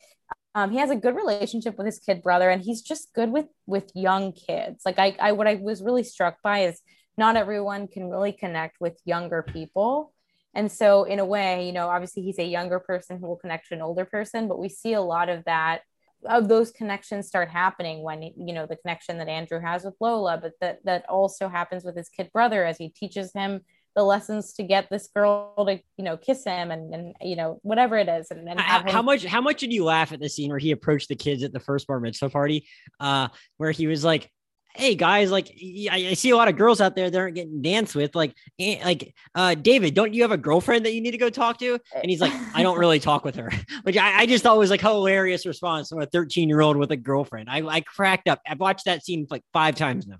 Um, 0.54 0.70
he 0.70 0.78
has 0.78 0.90
a 0.90 0.96
good 0.96 1.14
relationship 1.14 1.76
with 1.76 1.86
his 1.86 1.98
kid 1.98 2.22
brother, 2.22 2.48
and 2.48 2.62
he's 2.62 2.82
just 2.82 3.12
good 3.14 3.30
with 3.30 3.46
with 3.66 3.90
young 3.94 4.32
kids. 4.32 4.82
Like 4.86 4.98
I, 4.98 5.16
I 5.20 5.32
what 5.32 5.46
I 5.46 5.56
was 5.56 5.82
really 5.82 6.04
struck 6.04 6.38
by 6.42 6.60
is 6.60 6.80
not 7.18 7.36
everyone 7.36 7.88
can 7.88 8.08
really 8.08 8.32
connect 8.32 8.80
with 8.80 8.98
younger 9.04 9.42
people. 9.42 10.12
And 10.54 10.72
so, 10.72 11.04
in 11.04 11.18
a 11.18 11.24
way, 11.24 11.66
you 11.66 11.72
know, 11.72 11.88
obviously 11.88 12.22
he's 12.22 12.38
a 12.38 12.44
younger 12.44 12.80
person 12.80 13.18
who 13.18 13.26
will 13.26 13.36
connect 13.36 13.68
to 13.68 13.74
an 13.74 13.82
older 13.82 14.06
person, 14.06 14.48
but 14.48 14.58
we 14.58 14.70
see 14.70 14.94
a 14.94 15.02
lot 15.02 15.28
of 15.28 15.44
that 15.44 15.82
of 16.24 16.48
those 16.48 16.70
connections 16.70 17.28
start 17.28 17.48
happening 17.48 18.02
when 18.02 18.22
you 18.22 18.54
know 18.54 18.66
the 18.66 18.76
connection 18.76 19.18
that 19.18 19.28
Andrew 19.28 19.60
has 19.60 19.84
with 19.84 19.94
Lola, 20.00 20.38
but 20.40 20.52
that 20.60 20.78
that 20.84 21.04
also 21.08 21.48
happens 21.48 21.84
with 21.84 21.96
his 21.96 22.08
kid 22.08 22.30
brother 22.32 22.64
as 22.64 22.78
he 22.78 22.88
teaches 22.88 23.32
him 23.34 23.60
the 23.96 24.04
lessons 24.04 24.52
to 24.52 24.62
get 24.62 24.88
this 24.90 25.08
girl 25.08 25.54
to 25.66 25.80
you 25.96 26.04
know 26.04 26.16
kiss 26.16 26.44
him 26.44 26.70
and 26.70 26.94
and 26.94 27.14
you 27.20 27.34
know 27.34 27.58
whatever 27.62 27.96
it 27.96 28.08
is 28.08 28.30
and, 28.30 28.48
and 28.48 28.60
how, 28.60 28.80
him- 28.80 28.88
how, 28.88 29.02
much 29.02 29.24
how 29.24 29.40
much 29.40 29.58
did 29.58 29.72
you 29.72 29.84
laugh 29.84 30.12
at 30.12 30.20
the 30.20 30.28
scene 30.28 30.50
where 30.50 30.58
he 30.58 30.70
approached 30.70 31.08
the 31.08 31.16
kids 31.16 31.42
at 31.42 31.52
the 31.52 31.58
first 31.58 31.86
bar 31.86 31.98
mitzvah 31.98 32.30
party 32.30 32.68
uh 33.00 33.26
where 33.56 33.72
he 33.72 33.86
was 33.86 34.04
like 34.04 34.30
hey 34.76 34.94
guys, 34.94 35.30
like 35.30 35.48
I, 35.90 36.08
I, 36.10 36.14
see 36.14 36.30
a 36.30 36.36
lot 36.36 36.48
of 36.48 36.56
girls 36.56 36.80
out 36.80 36.94
there 36.94 37.10
that 37.10 37.18
aren't 37.18 37.34
getting 37.34 37.62
danced 37.62 37.94
with. 37.94 38.14
Like, 38.14 38.34
like 38.58 39.14
uh, 39.34 39.54
David, 39.54 39.94
don't 39.94 40.12
you 40.12 40.22
have 40.22 40.32
a 40.32 40.36
girlfriend 40.36 40.84
that 40.84 40.92
you 40.92 41.00
need 41.00 41.12
to 41.12 41.18
go 41.18 41.30
talk 41.30 41.58
to? 41.60 41.78
And 41.94 42.10
he's 42.10 42.20
like, 42.20 42.32
I 42.54 42.62
don't 42.62 42.78
really 42.78 43.00
talk 43.00 43.24
with 43.24 43.36
her. 43.36 43.50
Which 43.82 43.96
I, 43.96 44.20
I 44.20 44.26
just 44.26 44.44
thought 44.44 44.58
was 44.58 44.70
like 44.70 44.80
hilarious 44.80 45.46
response 45.46 45.88
from 45.88 46.02
a 46.02 46.06
13 46.06 46.48
year 46.48 46.60
old 46.60 46.76
with 46.76 46.90
a 46.90 46.96
girlfriend. 46.96 47.48
I, 47.48 47.66
I 47.66 47.80
cracked 47.80 48.28
up. 48.28 48.40
I've 48.46 48.60
watched 48.60 48.84
that 48.84 49.04
scene 49.04 49.26
like 49.30 49.42
five 49.52 49.76
times 49.76 50.06
now. 50.06 50.18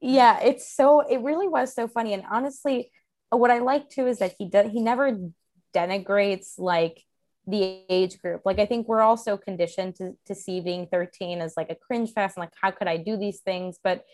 Yeah, 0.00 0.40
it's 0.40 0.74
so 0.74 1.00
it 1.00 1.20
really 1.20 1.48
was 1.48 1.72
so 1.72 1.88
funny. 1.88 2.12
And 2.12 2.24
honestly, 2.30 2.90
what 3.36 3.50
I 3.50 3.58
like 3.58 3.88
too 3.88 4.06
is 4.06 4.18
that 4.18 4.34
he 4.38 4.48
does 4.48 4.70
he 4.70 4.80
never 4.80 5.18
denigrates 5.74 6.58
like 6.58 7.02
the 7.46 7.82
age 7.88 8.18
group. 8.20 8.42
Like 8.44 8.58
I 8.58 8.66
think 8.66 8.88
we're 8.88 9.02
also 9.02 9.36
conditioned 9.36 9.96
to, 9.96 10.16
to 10.26 10.34
see 10.34 10.60
being 10.60 10.86
13 10.86 11.40
as 11.40 11.56
like 11.56 11.70
a 11.70 11.74
cringe 11.74 12.12
fest 12.12 12.36
and 12.36 12.42
like 12.42 12.52
how 12.60 12.70
could 12.70 12.88
I 12.88 12.96
do 12.96 13.16
these 13.16 13.40
things? 13.40 13.78
But 13.82 14.04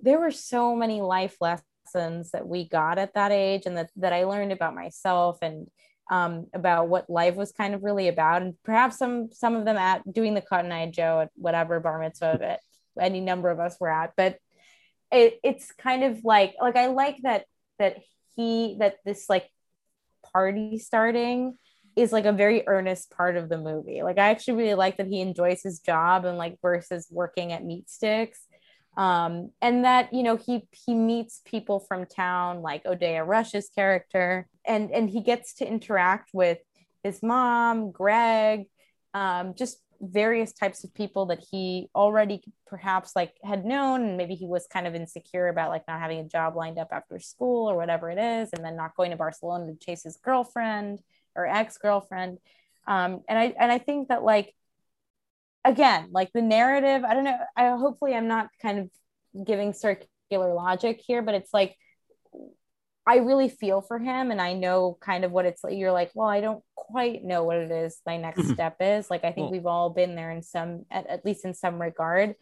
there 0.00 0.18
were 0.18 0.30
so 0.30 0.74
many 0.74 1.00
life 1.02 1.36
lessons 1.40 2.30
that 2.30 2.46
we 2.46 2.68
got 2.68 2.98
at 2.98 3.14
that 3.14 3.32
age 3.32 3.62
and 3.66 3.76
that, 3.76 3.90
that 3.96 4.12
I 4.12 4.24
learned 4.24 4.52
about 4.52 4.74
myself 4.74 5.38
and 5.42 5.68
um, 6.10 6.46
about 6.54 6.88
what 6.88 7.10
life 7.10 7.34
was 7.34 7.52
kind 7.52 7.74
of 7.74 7.82
really 7.82 8.08
about. 8.08 8.42
And 8.42 8.54
perhaps 8.64 8.98
some 8.98 9.30
some 9.32 9.56
of 9.56 9.64
them 9.64 9.76
at 9.76 10.10
doing 10.10 10.34
the 10.34 10.40
Cotton 10.40 10.72
Eye 10.72 10.90
Joe 10.90 11.20
at 11.20 11.30
whatever 11.34 11.80
bar 11.80 11.98
mitzvah 11.98 12.38
that 12.40 12.60
any 12.98 13.20
number 13.20 13.50
of 13.50 13.60
us 13.60 13.76
were 13.78 13.90
at. 13.90 14.14
But 14.16 14.38
it, 15.12 15.38
it's 15.42 15.72
kind 15.72 16.04
of 16.04 16.24
like 16.24 16.54
like 16.60 16.76
I 16.76 16.86
like 16.86 17.18
that 17.22 17.44
that 17.78 17.98
he 18.38 18.76
that 18.78 18.96
this 19.04 19.28
like 19.28 19.50
party 20.32 20.78
starting 20.78 21.58
is 21.96 22.12
like 22.12 22.26
a 22.26 22.32
very 22.32 22.62
earnest 22.66 23.10
part 23.10 23.36
of 23.36 23.48
the 23.48 23.58
movie. 23.58 24.02
Like 24.02 24.18
I 24.18 24.30
actually 24.30 24.54
really 24.54 24.74
like 24.74 24.96
that 24.98 25.08
he 25.08 25.20
enjoys 25.20 25.62
his 25.62 25.80
job 25.80 26.24
and 26.24 26.38
like 26.38 26.56
versus 26.62 27.08
working 27.10 27.52
at 27.52 27.64
meat 27.64 27.90
sticks. 27.90 28.40
Um, 28.96 29.50
and 29.60 29.84
that 29.84 30.12
you 30.12 30.22
know 30.22 30.36
he 30.36 30.66
he 30.70 30.94
meets 30.94 31.40
people 31.44 31.80
from 31.80 32.06
town 32.06 32.62
like 32.62 32.84
Odeya 32.84 33.26
Rush's 33.26 33.68
character 33.68 34.48
and 34.64 34.90
and 34.90 35.10
he 35.10 35.20
gets 35.20 35.54
to 35.54 35.68
interact 35.68 36.30
with 36.32 36.58
his 37.02 37.22
mom, 37.22 37.90
Greg, 37.90 38.66
um, 39.14 39.54
just 39.54 39.78
various 40.00 40.52
types 40.52 40.84
of 40.84 40.94
people 40.94 41.26
that 41.26 41.44
he 41.50 41.88
already 41.94 42.40
perhaps 42.66 43.16
like 43.16 43.32
had 43.42 43.64
known 43.64 44.02
and 44.02 44.16
maybe 44.16 44.34
he 44.34 44.46
was 44.46 44.66
kind 44.72 44.86
of 44.86 44.94
insecure 44.94 45.48
about 45.48 45.70
like 45.70 45.82
not 45.88 46.00
having 46.00 46.20
a 46.20 46.28
job 46.28 46.54
lined 46.54 46.78
up 46.78 46.88
after 46.92 47.18
school 47.18 47.68
or 47.68 47.76
whatever 47.76 48.08
it 48.10 48.18
is 48.18 48.50
and 48.52 48.64
then 48.64 48.76
not 48.76 48.94
going 48.96 49.10
to 49.10 49.16
Barcelona 49.16 49.72
to 49.72 49.78
chase 49.78 50.04
his 50.04 50.16
girlfriend 50.16 51.00
or 51.34 51.46
ex-girlfriend. 51.46 52.38
Um, 52.86 53.20
and 53.28 53.38
i 53.38 53.54
and 53.58 53.70
i 53.70 53.78
think 53.78 54.08
that 54.08 54.22
like 54.22 54.54
again 55.64 56.08
like 56.10 56.30
the 56.32 56.40
narrative 56.40 57.04
i 57.04 57.12
don't 57.12 57.24
know 57.24 57.36
i 57.54 57.68
hopefully 57.68 58.14
i'm 58.14 58.28
not 58.28 58.48
kind 58.62 58.78
of 58.78 59.44
giving 59.44 59.74
circular 59.74 60.54
logic 60.54 61.02
here 61.06 61.20
but 61.20 61.34
it's 61.34 61.52
like 61.52 61.76
i 63.08 63.16
really 63.16 63.48
feel 63.48 63.80
for 63.80 63.98
him 63.98 64.30
and 64.30 64.40
i 64.40 64.52
know 64.52 64.96
kind 65.00 65.24
of 65.24 65.32
what 65.32 65.46
it's 65.46 65.64
like 65.64 65.76
you're 65.76 65.92
like 65.92 66.10
well 66.14 66.28
i 66.28 66.40
don't 66.40 66.62
quite 66.76 67.24
know 67.24 67.42
what 67.42 67.56
it 67.56 67.70
is 67.70 68.00
my 68.06 68.16
next 68.16 68.40
mm-hmm. 68.40 68.52
step 68.52 68.76
is 68.80 69.10
like 69.10 69.24
i 69.24 69.32
think 69.32 69.46
well, 69.46 69.52
we've 69.52 69.66
all 69.66 69.90
been 69.90 70.14
there 70.14 70.30
in 70.30 70.42
some 70.42 70.84
at, 70.90 71.06
at 71.08 71.24
least 71.24 71.44
in 71.44 71.54
some 71.54 71.80
regard 71.80 72.34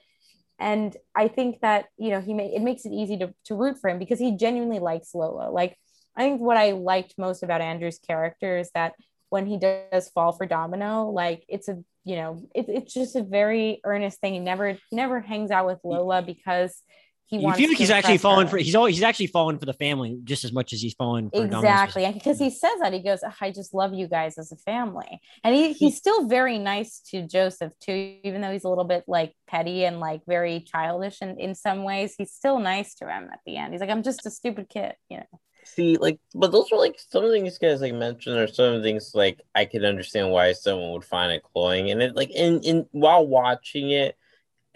and 0.58 0.96
i 1.14 1.28
think 1.28 1.60
that 1.60 1.86
you 1.96 2.10
know 2.10 2.20
he 2.20 2.34
may 2.34 2.54
it 2.54 2.62
makes 2.62 2.84
it 2.84 2.92
easy 2.92 3.16
to, 3.16 3.32
to 3.44 3.54
root 3.54 3.78
for 3.80 3.88
him 3.88 3.98
because 3.98 4.18
he 4.18 4.36
genuinely 4.36 4.78
likes 4.78 5.14
lola 5.14 5.50
like 5.50 5.76
I 6.16 6.22
think 6.22 6.40
what 6.40 6.56
I 6.56 6.72
liked 6.72 7.14
most 7.18 7.42
about 7.42 7.60
Andrew's 7.60 7.98
character 7.98 8.56
is 8.56 8.70
that 8.74 8.94
when 9.28 9.46
he 9.46 9.58
does 9.58 10.08
fall 10.08 10.32
for 10.32 10.46
Domino, 10.46 11.10
like 11.10 11.44
it's 11.48 11.68
a 11.68 11.82
you 12.04 12.16
know 12.16 12.48
it, 12.54 12.66
it's 12.68 12.94
just 12.94 13.16
a 13.16 13.22
very 13.22 13.80
earnest 13.84 14.20
thing. 14.20 14.32
He 14.34 14.40
never 14.40 14.72
he 14.72 14.96
never 14.96 15.20
hangs 15.20 15.50
out 15.50 15.66
with 15.66 15.80
Lola 15.84 16.22
because 16.22 16.80
he 17.26 17.40
you 17.40 17.52
feel 17.54 17.68
like 17.68 17.78
he's 17.78 17.90
actually 17.90 18.18
falling 18.18 18.46
for 18.46 18.56
he's 18.56 18.74
always 18.74 18.94
he's 18.94 19.02
actually 19.02 19.26
falling 19.26 19.58
for 19.58 19.66
the 19.66 19.72
family 19.72 20.18
just 20.22 20.44
as 20.44 20.52
much 20.52 20.72
as 20.72 20.80
he's 20.80 20.94
falling 20.94 21.28
for 21.30 21.44
exactly 21.44 22.10
because 22.12 22.38
he 22.38 22.50
says 22.50 22.78
that 22.80 22.92
he 22.92 23.02
goes 23.02 23.20
I 23.40 23.50
just 23.50 23.74
love 23.74 23.94
you 23.94 24.06
guys 24.06 24.38
as 24.38 24.52
a 24.52 24.56
family 24.56 25.20
and 25.42 25.54
he, 25.54 25.72
he's 25.72 25.96
still 25.96 26.28
very 26.28 26.58
nice 26.58 27.00
to 27.10 27.26
Joseph 27.26 27.72
too 27.80 28.16
even 28.22 28.40
though 28.40 28.52
he's 28.52 28.64
a 28.64 28.68
little 28.68 28.84
bit 28.84 29.04
like 29.08 29.34
petty 29.48 29.84
and 29.84 29.98
like 29.98 30.22
very 30.26 30.60
childish 30.60 31.18
and 31.20 31.40
in 31.40 31.54
some 31.54 31.82
ways 31.82 32.14
he's 32.16 32.32
still 32.32 32.60
nice 32.60 32.94
to 32.96 33.04
him 33.04 33.28
at 33.32 33.40
the 33.44 33.56
end. 33.56 33.72
He's 33.72 33.80
like 33.80 33.90
I'm 33.90 34.02
just 34.02 34.24
a 34.26 34.30
stupid 34.30 34.68
kid 34.68 34.94
you 35.08 35.18
know. 35.18 35.40
See 35.64 35.96
like 35.96 36.20
but 36.32 36.52
those 36.52 36.70
are 36.70 36.78
like 36.78 36.94
some 36.96 37.24
of 37.24 37.30
the 37.30 37.36
things 37.36 37.58
guys 37.58 37.80
like 37.80 37.92
mentioned 37.92 38.38
or 38.38 38.46
some 38.46 38.66
of 38.66 38.74
the 38.74 38.82
things 38.84 39.10
like 39.14 39.40
i 39.52 39.64
could 39.64 39.84
understand 39.84 40.30
why 40.30 40.52
someone 40.52 40.92
would 40.92 41.04
find 41.04 41.32
it 41.32 41.42
cloying 41.42 41.90
and 41.90 42.00
it 42.00 42.14
like 42.14 42.30
in 42.30 42.60
in 42.60 42.86
while 42.92 43.26
watching 43.26 43.90
it 43.90 44.16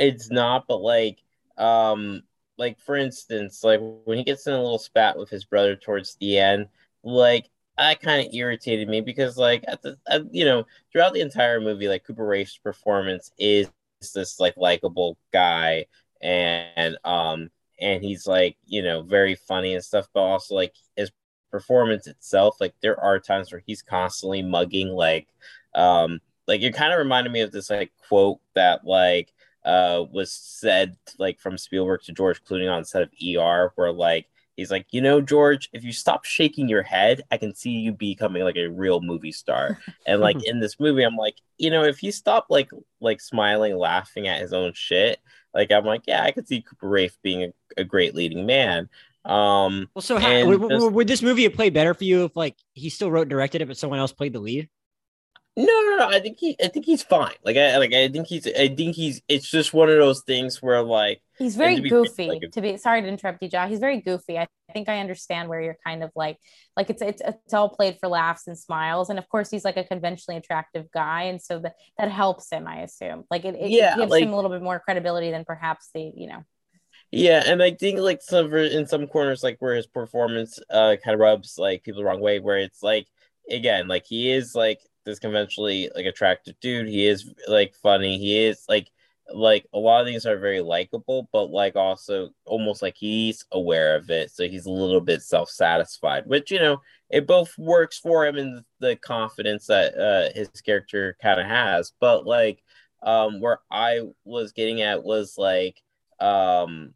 it's 0.00 0.32
not 0.32 0.64
but 0.66 0.80
like 0.80 1.22
um 1.58 2.22
like 2.60 2.78
for 2.78 2.94
instance 2.94 3.64
like 3.64 3.80
when 4.04 4.18
he 4.18 4.22
gets 4.22 4.46
in 4.46 4.52
a 4.52 4.62
little 4.62 4.78
spat 4.78 5.18
with 5.18 5.30
his 5.30 5.46
brother 5.46 5.74
towards 5.74 6.14
the 6.16 6.38
end 6.38 6.68
like 7.02 7.48
that 7.78 8.00
kind 8.02 8.24
of 8.24 8.34
irritated 8.34 8.86
me 8.86 9.00
because 9.00 9.38
like 9.38 9.64
at 9.66 9.80
the 9.80 9.96
at, 10.08 10.32
you 10.32 10.44
know 10.44 10.64
throughout 10.92 11.14
the 11.14 11.22
entire 11.22 11.58
movie 11.60 11.88
like 11.88 12.04
cooper 12.04 12.26
raiff's 12.26 12.58
performance 12.58 13.32
is 13.38 13.70
this 14.14 14.38
like 14.38 14.54
likable 14.58 15.16
guy 15.32 15.86
and 16.20 16.98
um 17.04 17.48
and 17.80 18.04
he's 18.04 18.26
like 18.26 18.56
you 18.66 18.82
know 18.82 19.00
very 19.02 19.34
funny 19.34 19.74
and 19.74 19.82
stuff 19.82 20.06
but 20.12 20.20
also 20.20 20.54
like 20.54 20.74
his 20.96 21.10
performance 21.50 22.06
itself 22.06 22.60
like 22.60 22.74
there 22.82 23.00
are 23.00 23.18
times 23.18 23.50
where 23.50 23.62
he's 23.66 23.80
constantly 23.82 24.42
mugging 24.42 24.88
like 24.88 25.28
um 25.74 26.20
like 26.46 26.60
it 26.60 26.74
kind 26.74 26.92
of 26.92 26.98
reminded 26.98 27.32
me 27.32 27.40
of 27.40 27.52
this 27.52 27.70
like 27.70 27.90
quote 28.06 28.38
that 28.54 28.84
like 28.84 29.32
uh 29.64 30.04
was 30.10 30.32
said 30.32 30.96
like 31.18 31.38
from 31.38 31.58
Spielberg 31.58 32.02
to 32.04 32.12
George 32.12 32.42
Clooney 32.44 32.70
on 32.70 32.84
set 32.84 33.02
of 33.02 33.10
ER 33.22 33.72
where 33.76 33.92
like 33.92 34.26
He's 34.60 34.70
like, 34.70 34.88
you 34.90 35.00
know, 35.00 35.22
George, 35.22 35.70
if 35.72 35.84
you 35.84 35.92
stop 35.92 36.26
shaking 36.26 36.68
your 36.68 36.82
head, 36.82 37.22
I 37.30 37.38
can 37.38 37.54
see 37.54 37.70
you 37.70 37.92
becoming 37.92 38.42
like 38.42 38.58
a 38.58 38.66
real 38.66 39.00
movie 39.00 39.32
star. 39.32 39.78
And 40.06 40.20
like 40.20 40.36
in 40.44 40.60
this 40.60 40.78
movie, 40.78 41.02
I'm 41.02 41.16
like, 41.16 41.36
you 41.56 41.70
know, 41.70 41.82
if 41.82 41.98
he 41.98 42.10
stopped 42.10 42.50
like 42.50 42.68
like 43.00 43.22
smiling, 43.22 43.74
laughing 43.74 44.28
at 44.28 44.42
his 44.42 44.52
own 44.52 44.72
shit, 44.74 45.18
like 45.54 45.72
I'm 45.72 45.86
like, 45.86 46.02
yeah, 46.06 46.22
I 46.24 46.30
could 46.32 46.46
see 46.46 46.60
Cooper 46.60 46.90
Raiff 46.90 47.16
being 47.22 47.44
a, 47.44 47.52
a 47.78 47.84
great 47.84 48.14
leading 48.14 48.44
man. 48.44 48.90
Um, 49.24 49.88
Well, 49.94 50.02
so 50.02 50.18
how, 50.18 50.44
would, 50.44 50.68
just- 50.68 50.90
would 50.90 51.08
this 51.08 51.22
movie 51.22 51.44
have 51.44 51.54
played 51.54 51.72
better 51.72 51.94
for 51.94 52.04
you 52.04 52.24
if 52.24 52.36
like 52.36 52.56
he 52.74 52.90
still 52.90 53.10
wrote 53.10 53.22
and 53.22 53.30
directed 53.30 53.62
it, 53.62 53.68
but 53.68 53.78
someone 53.78 53.98
else 53.98 54.12
played 54.12 54.34
the 54.34 54.40
lead? 54.40 54.68
No, 55.60 55.80
no, 55.82 55.96
no. 55.96 56.08
I 56.08 56.20
think 56.20 56.38
he, 56.38 56.56
I 56.62 56.68
think 56.68 56.86
he's 56.86 57.02
fine. 57.02 57.34
Like, 57.44 57.56
I, 57.56 57.76
like, 57.78 57.92
I 57.92 58.08
think 58.08 58.26
he's, 58.28 58.46
I 58.46 58.68
think 58.74 58.94
he's. 58.96 59.20
It's 59.28 59.48
just 59.50 59.74
one 59.74 59.90
of 59.90 59.96
those 59.96 60.22
things 60.22 60.62
where, 60.62 60.82
like, 60.82 61.20
He's 61.38 61.56
very 61.56 61.80
to 61.80 61.88
goofy. 61.88 62.28
like, 62.28 62.50
to 62.52 62.60
be 62.60 62.76
sorry 62.76 63.02
to 63.02 63.08
interrupt 63.08 63.42
you, 63.42 63.48
Josh. 63.48 63.70
He's 63.70 63.78
very 63.78 64.00
goofy. 64.00 64.38
I 64.38 64.46
think 64.72 64.88
I 64.88 65.00
understand 65.00 65.48
where 65.48 65.60
you're 65.60 65.78
kind 65.86 66.02
of 66.02 66.10
like, 66.14 66.36
like 66.76 66.90
it's 66.90 67.02
it's 67.02 67.22
it's 67.24 67.54
all 67.54 67.68
played 67.70 67.98
for 67.98 68.08
laughs 68.08 68.46
and 68.46 68.58
smiles, 68.58 69.10
and 69.10 69.18
of 69.18 69.28
course 69.28 69.50
he's 69.50 69.64
like 69.64 69.76
a 69.78 69.84
conventionally 69.84 70.36
attractive 70.38 70.90
guy, 70.92 71.24
and 71.24 71.40
so 71.40 71.58
that 71.60 71.74
that 71.98 72.10
helps 72.10 72.50
him. 72.52 72.66
I 72.66 72.80
assume, 72.82 73.24
like 73.30 73.44
it, 73.46 73.54
it 73.54 73.70
Yeah, 73.70 73.96
gives 73.96 74.10
like- 74.10 74.22
him 74.22 74.32
a 74.32 74.36
little 74.36 74.50
bit 74.50 74.62
more 74.62 74.78
credibility 74.80 75.30
than 75.30 75.44
perhaps 75.44 75.88
the 75.94 76.12
you 76.14 76.28
know. 76.28 76.44
yeah, 77.10 77.42
and 77.46 77.62
I 77.62 77.72
think 77.72 77.98
like 78.00 78.20
some 78.22 78.52
in 78.54 78.86
some 78.86 79.06
corners, 79.06 79.42
like 79.42 79.56
where 79.60 79.74
his 79.76 79.86
performance 79.86 80.58
uh 80.70 80.96
kind 81.02 81.14
of 81.14 81.20
rubs 81.20 81.54
like 81.58 81.82
people 81.82 82.00
the 82.02 82.04
wrong 82.06 82.20
way, 82.20 82.38
where 82.38 82.58
it's 82.58 82.82
like 82.82 83.06
again, 83.50 83.88
like 83.88 84.04
he 84.06 84.30
is 84.30 84.54
like 84.54 84.80
this 85.10 85.18
conventionally 85.18 85.90
like 85.94 86.06
attractive 86.06 86.54
dude. 86.60 86.88
He 86.88 87.06
is 87.06 87.32
like 87.48 87.74
funny. 87.74 88.18
He 88.18 88.38
is 88.44 88.64
like 88.68 88.90
like 89.32 89.66
a 89.72 89.78
lot 89.78 90.00
of 90.00 90.06
these 90.06 90.26
are 90.26 90.38
very 90.38 90.60
likable, 90.60 91.28
but 91.32 91.50
like 91.50 91.76
also 91.76 92.30
almost 92.44 92.82
like 92.82 92.96
he's 92.96 93.44
aware 93.52 93.96
of 93.96 94.10
it, 94.10 94.30
so 94.30 94.48
he's 94.48 94.66
a 94.66 94.70
little 94.70 95.00
bit 95.00 95.22
self 95.22 95.50
satisfied, 95.50 96.26
which 96.26 96.50
you 96.50 96.58
know 96.58 96.80
it 97.10 97.26
both 97.26 97.56
works 97.58 97.98
for 97.98 98.26
him 98.26 98.36
and 98.36 98.64
the 98.80 98.96
confidence 98.96 99.66
that 99.66 99.94
uh, 99.96 100.32
his 100.36 100.48
character 100.62 101.16
kind 101.22 101.40
of 101.40 101.46
has. 101.46 101.92
But 102.00 102.26
like, 102.26 102.62
um, 103.02 103.40
where 103.40 103.60
I 103.70 104.00
was 104.24 104.52
getting 104.52 104.82
at 104.82 105.02
was 105.02 105.36
like, 105.38 105.82
um, 106.20 106.94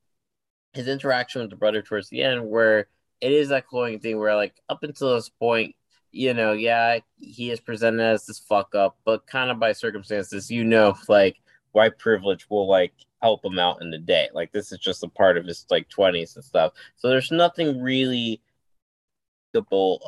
his 0.73 0.89
interaction 0.89 1.41
with 1.41 1.51
the 1.51 1.57
brother 1.57 1.83
towards 1.83 2.09
the 2.09 2.23
end, 2.23 2.49
where 2.49 2.89
it 3.21 3.33
is 3.33 3.49
that 3.49 3.67
cloying 3.67 4.01
thing 4.01 4.19
where 4.19 4.37
like 4.37 4.55
up 4.69 4.83
until 4.83 5.15
this 5.15 5.29
point, 5.29 5.75
you 6.15 6.33
know, 6.33 6.53
yeah, 6.53 7.01
he 7.19 7.51
is 7.51 7.61
presented 7.61 8.03
as 8.03 8.27
this 8.27 8.39
fuck 8.39 8.75
up, 8.75 8.97
but 9.05 9.27
kind 9.27 9.51
of 9.51 9.59
by 9.59 9.73
circumstances, 9.73 10.51
you 10.51 10.65
know, 10.65 10.95
like 11.09 11.37
white 11.73 11.99
privilege 11.99 12.49
will 12.49 12.69
like 12.69 12.93
help 13.21 13.45
him 13.45 13.59
out 13.59 13.83
in 13.83 13.91
the 13.91 13.99
day. 13.99 14.29
Like 14.33 14.53
this 14.53 14.71
is 14.71 14.79
just 14.79 15.03
a 15.03 15.09
part 15.09 15.37
of 15.37 15.45
his 15.45 15.67
like 15.71 15.89
twenties 15.89 16.37
and 16.37 16.45
stuff. 16.45 16.73
So 16.97 17.09
there's 17.09 17.33
nothing 17.33 17.81
really 17.81 18.41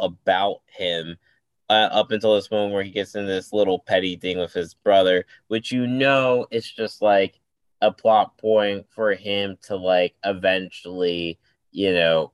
about 0.01 0.61
him 0.67 1.17
uh, 1.69 1.89
up 1.93 2.11
until 2.11 2.35
this 2.35 2.51
moment 2.51 2.73
where 2.73 2.83
he 2.83 2.91
gets 2.91 3.15
in 3.15 3.27
this 3.27 3.53
little 3.53 3.79
petty 3.79 4.17
thing 4.17 4.39
with 4.39 4.53
his 4.53 4.75
brother, 4.75 5.25
which 5.49 5.73
you 5.73 5.87
know 5.87 6.47
it's 6.51 6.71
just 6.71 7.03
like 7.03 7.41
a 7.83 7.93
plot 7.93 8.37
point 8.39 8.87
for 8.91 9.13
him 9.15 9.57
to 9.63 9.77
like 9.77 10.15
eventually, 10.25 11.39
you 11.73 11.93
know, 11.93 12.33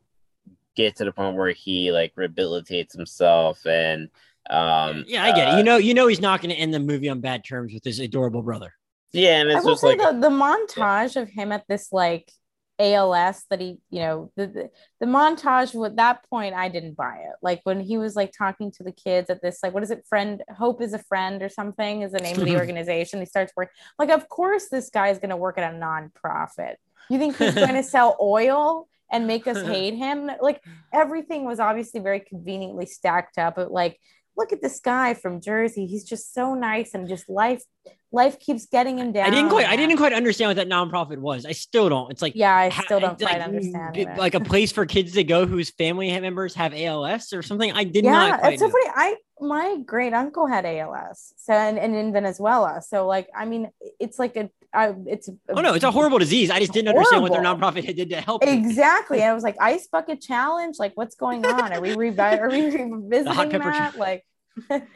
get 0.77 0.97
to 0.97 1.05
the 1.05 1.13
point 1.13 1.37
where 1.37 1.51
he 1.51 1.93
like 1.93 2.15
rehabilitates 2.15 2.95
himself 2.97 3.65
and 3.67 4.09
um 4.51 5.05
yeah, 5.07 5.25
I 5.25 5.33
get 5.33 5.49
it. 5.49 5.55
uh, 5.55 5.57
You 5.59 5.63
know, 5.65 5.77
you 5.77 5.95
know 5.95 6.07
he's 6.09 6.21
not 6.21 6.41
going 6.41 6.51
to 6.55 6.57
end 6.61 6.75
the 6.75 6.81
movie 6.81 7.09
on 7.09 7.21
bad 7.21 7.45
terms 7.45 7.73
with 7.73 7.85
his 7.85 8.01
adorable 8.01 8.43
brother. 8.43 8.75
yeah, 9.13 9.41
and 9.41 9.51
I 9.53 9.57
it's 9.57 9.65
will 9.65 9.73
just 9.73 9.83
say 9.83 9.89
like 9.89 9.99
the 9.99 10.13
the 10.21 10.29
montage 10.35 11.21
of 11.21 11.29
him 11.29 11.53
at 11.53 11.65
this 11.69 11.93
like 11.93 12.31
ALS 12.79 13.45
that 13.51 13.61
he, 13.61 13.79
you 13.91 14.01
know, 14.01 14.33
the, 14.35 14.47
the 14.47 14.71
the 15.01 15.07
montage 15.07 15.75
with 15.75 15.97
that 15.97 16.25
point 16.29 16.55
I 16.55 16.69
didn't 16.69 16.97
buy 16.97 17.17
it. 17.19 17.35
Like 17.43 17.61
when 17.65 17.81
he 17.81 17.99
was 17.99 18.17
like 18.17 18.33
talking 18.37 18.73
to 18.73 18.83
the 18.83 18.93
kids 18.93 19.31
at 19.31 19.43
this 19.43 19.61
like 19.63 19.75
what 19.75 19.83
is 19.83 19.91
it 19.91 20.05
friend 20.09 20.43
Hope 20.57 20.83
is 20.83 20.95
a 20.95 20.99
friend 20.99 21.43
or 21.43 21.49
something 21.49 22.03
is 22.03 22.13
the 22.13 22.19
name 22.19 22.39
of 22.39 22.45
the 22.47 22.57
organization. 22.63 23.21
He 23.21 23.27
starts 23.27 23.53
working 23.57 23.75
like 23.99 24.11
of 24.11 24.29
course 24.29 24.69
this 24.71 24.91
guy 24.91 25.09
is 25.11 25.19
going 25.19 25.31
to 25.31 25.37
work 25.37 25.59
at 25.59 25.73
a 25.73 25.77
nonprofit. 25.77 26.75
You 27.11 27.19
think 27.19 27.37
he's 27.37 27.55
going 27.67 27.75
to 27.75 27.83
sell 27.83 28.17
oil 28.21 28.89
and 29.13 29.27
make 29.27 29.47
us 29.47 29.63
hate 29.67 29.95
him? 29.95 30.31
Like 30.41 30.63
everything 30.93 31.45
was 31.45 31.61
obviously 31.61 32.01
very 32.01 32.21
conveniently 32.21 32.87
stacked 32.87 33.39
up. 33.39 33.55
But 33.57 33.71
like 33.71 33.99
look 34.37 34.53
at 34.53 34.63
this 34.63 34.81
guy 34.81 35.15
from 35.15 35.41
Jersey. 35.41 35.87
He's 35.87 36.05
just 36.05 36.35
so 36.35 36.55
nice 36.55 36.95
and 36.95 37.09
just 37.09 37.29
life 37.29 37.63
life 38.13 38.39
keeps 38.39 38.67
getting 38.67 38.99
him 38.99 39.13
down. 39.13 39.27
I 39.27 39.31
didn't 39.31 39.49
quite, 39.49 39.67
I 39.67 39.75
didn't 39.75 39.97
quite 39.97 40.13
understand 40.13 40.51
what 40.51 40.57
that 40.57 40.69
nonprofit 40.69 41.19
was. 41.19 41.47
I 41.47 41.53
still 41.53 41.89
don't. 41.89 42.11
It's 42.11 42.21
like, 42.21 42.35
Yeah, 42.37 42.55
I 42.55 42.69
still 42.69 43.01
don't 43.01 43.21
like, 43.21 43.31
quite 43.31 43.41
understand. 43.41 43.95
b- 43.95 44.03
either. 44.03 44.15
Like 44.17 44.35
a 44.35 44.41
place 44.41 44.71
for 44.71 44.85
kids 44.87 45.13
to 45.13 45.25
go 45.25 45.47
whose 45.47 45.71
family 45.71 46.11
members 46.21 46.55
have 46.55 46.75
ALS 46.75 47.33
or 47.33 47.43
something. 47.43 47.73
I 47.73 47.85
did 47.85 48.05
yeah, 48.05 48.11
not. 48.13 48.41
Quite 48.41 48.53
it's 48.55 48.63
so 48.63 48.69
funny. 48.71 48.91
I 48.95 49.17
my 49.41 49.79
great 49.85 50.13
uncle 50.13 50.47
had 50.47 50.65
ALS, 50.65 51.35
so 51.37 51.53
and, 51.53 51.77
and 51.79 51.97
in 51.97 52.13
Venezuela. 52.13 52.81
So 52.81 53.07
like, 53.07 53.29
I 53.35 53.45
mean, 53.45 53.71
it's 53.99 54.19
like 54.19 54.37
a, 54.37 54.51
I, 54.73 54.95
it's. 55.07 55.29
A, 55.29 55.33
Oh 55.57 55.61
no, 55.61 55.75
it's 55.75 55.85
a 55.85 55.91
horrible 55.91 56.19
disease. 56.19 56.51
I 56.51 56.61
just 56.61 56.73
didn't 56.73 56.89
understand 56.91 57.23
what 57.23 57.33
their 57.33 57.43
Horrible. 57.43 57.73
nonprofit 57.73 57.97
did 57.97 58.11
to 58.11 58.21
help. 58.21 58.45
Exactly, 58.47 59.23
I 59.23 59.33
was 59.33 59.43
like, 59.43 59.57
ice 59.61 59.89
bucket 59.89 60.21
challenge. 60.21 60.77
Like, 60.79 60.93
what's 60.95 61.17
going 61.17 61.45
on? 61.45 61.73
Are 61.73 61.81
we 61.81 61.91
revi- 61.91 62.39
Are 62.41 62.51
we 62.51 62.63
revisiting 62.77 63.59
that? 63.59 63.97
Like, 63.99 64.25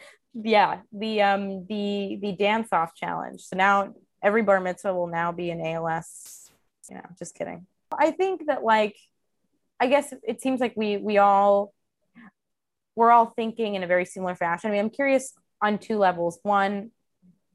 yeah, 0.42 0.80
the 0.92 1.22
um 1.22 1.66
the 1.66 2.18
the 2.20 2.32
dance 2.32 2.68
off 2.72 2.94
challenge. 2.94 3.42
So 3.42 3.56
now 3.56 3.94
every 4.22 4.42
bar 4.42 4.60
mitzvah 4.60 4.94
will 4.94 5.06
now 5.06 5.32
be 5.32 5.50
an 5.50 5.60
ALS. 5.60 6.50
You 6.90 6.96
know, 6.96 7.06
just 7.18 7.34
kidding. 7.34 7.66
I 7.96 8.10
think 8.10 8.46
that 8.46 8.62
like, 8.62 8.96
I 9.80 9.86
guess 9.86 10.12
it 10.22 10.40
seems 10.42 10.60
like 10.60 10.74
we 10.76 10.96
we 10.98 11.18
all 11.18 11.72
we're 12.94 13.10
all 13.10 13.26
thinking 13.26 13.74
in 13.74 13.82
a 13.82 13.86
very 13.86 14.04
similar 14.04 14.34
fashion. 14.34 14.70
I 14.70 14.72
mean, 14.72 14.80
I'm 14.80 14.90
curious 14.90 15.34
on 15.60 15.78
two 15.78 15.98
levels. 15.98 16.38
One, 16.42 16.90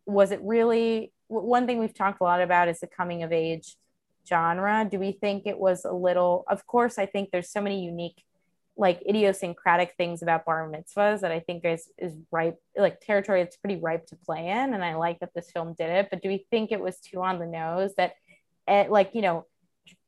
was 0.05 0.31
it 0.31 0.39
really 0.43 1.11
one 1.27 1.65
thing 1.65 1.79
we've 1.79 1.93
talked 1.93 2.19
a 2.19 2.23
lot 2.23 2.41
about 2.41 2.67
is 2.67 2.79
the 2.79 2.87
coming 2.87 3.23
of 3.23 3.31
age 3.31 3.75
genre. 4.27 4.87
Do 4.89 4.99
we 4.99 5.13
think 5.13 5.43
it 5.45 5.57
was 5.57 5.85
a 5.85 5.93
little? 5.93 6.43
Of 6.47 6.67
course, 6.67 6.97
I 6.97 7.05
think 7.05 7.29
there's 7.31 7.49
so 7.49 7.61
many 7.61 7.83
unique, 7.83 8.23
like 8.81 9.03
idiosyncratic 9.07 9.93
things 9.95 10.23
about 10.23 10.43
bar 10.43 10.67
mitzvahs 10.67 11.21
that 11.21 11.31
I 11.31 11.39
think 11.39 11.63
is 11.63 11.87
is 11.99 12.13
ripe, 12.31 12.57
like 12.75 12.99
territory 12.99 13.43
that's 13.43 13.55
pretty 13.55 13.79
ripe 13.79 14.07
to 14.07 14.15
play 14.15 14.47
in. 14.47 14.73
And 14.73 14.83
I 14.83 14.95
like 14.95 15.19
that 15.19 15.29
this 15.35 15.51
film 15.51 15.75
did 15.77 15.91
it. 15.91 16.07
But 16.09 16.23
do 16.23 16.29
we 16.29 16.47
think 16.49 16.71
it 16.71 16.81
was 16.81 16.97
too 16.97 17.21
on 17.21 17.37
the 17.37 17.45
nose 17.45 17.91
that, 17.97 18.13
eh, 18.67 18.87
like 18.89 19.11
you 19.13 19.21
know, 19.21 19.45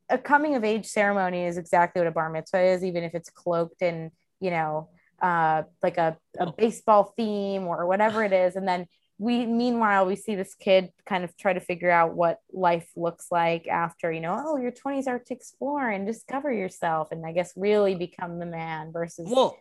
a 0.10 0.18
coming 0.18 0.56
of 0.56 0.64
age 0.64 0.88
ceremony 0.88 1.46
is 1.46 1.58
exactly 1.58 2.02
what 2.02 2.08
a 2.08 2.12
bar 2.12 2.32
mitzvah 2.32 2.64
is, 2.64 2.84
even 2.84 3.04
if 3.04 3.14
it's 3.14 3.30
cloaked 3.30 3.84
in 3.84 4.10
you 4.42 4.50
know 4.50 4.90
uh, 5.22 5.62
like 5.84 5.98
a, 5.98 6.18
a 6.40 6.52
baseball 6.52 7.14
theme 7.16 7.68
or 7.68 7.86
whatever 7.86 8.24
it 8.24 8.34
is. 8.34 8.56
And 8.56 8.68
then 8.68 8.88
we, 9.18 9.46
meanwhile, 9.46 10.06
we 10.06 10.16
see 10.16 10.36
this 10.36 10.56
kid 10.56 10.90
kind 11.06 11.24
of 11.24 11.36
try 11.38 11.54
to 11.54 11.60
figure 11.60 11.92
out 11.92 12.16
what 12.16 12.40
life 12.52 12.90
looks 12.96 13.28
like 13.32 13.68
after, 13.68 14.12
you 14.12 14.22
know, 14.22 14.42
oh, 14.46 14.58
your 14.58 14.72
20s 14.72 15.08
are 15.08 15.20
to 15.20 15.34
explore 15.34 15.90
and 15.90 16.06
discover 16.08 16.52
yourself. 16.52 17.12
And 17.12 17.26
I 17.26 17.32
guess 17.32 17.54
really 17.56 17.96
become 17.96 18.40
the 18.40 18.46
man 18.46 18.92
versus, 18.92 19.30
Well, 19.30 19.58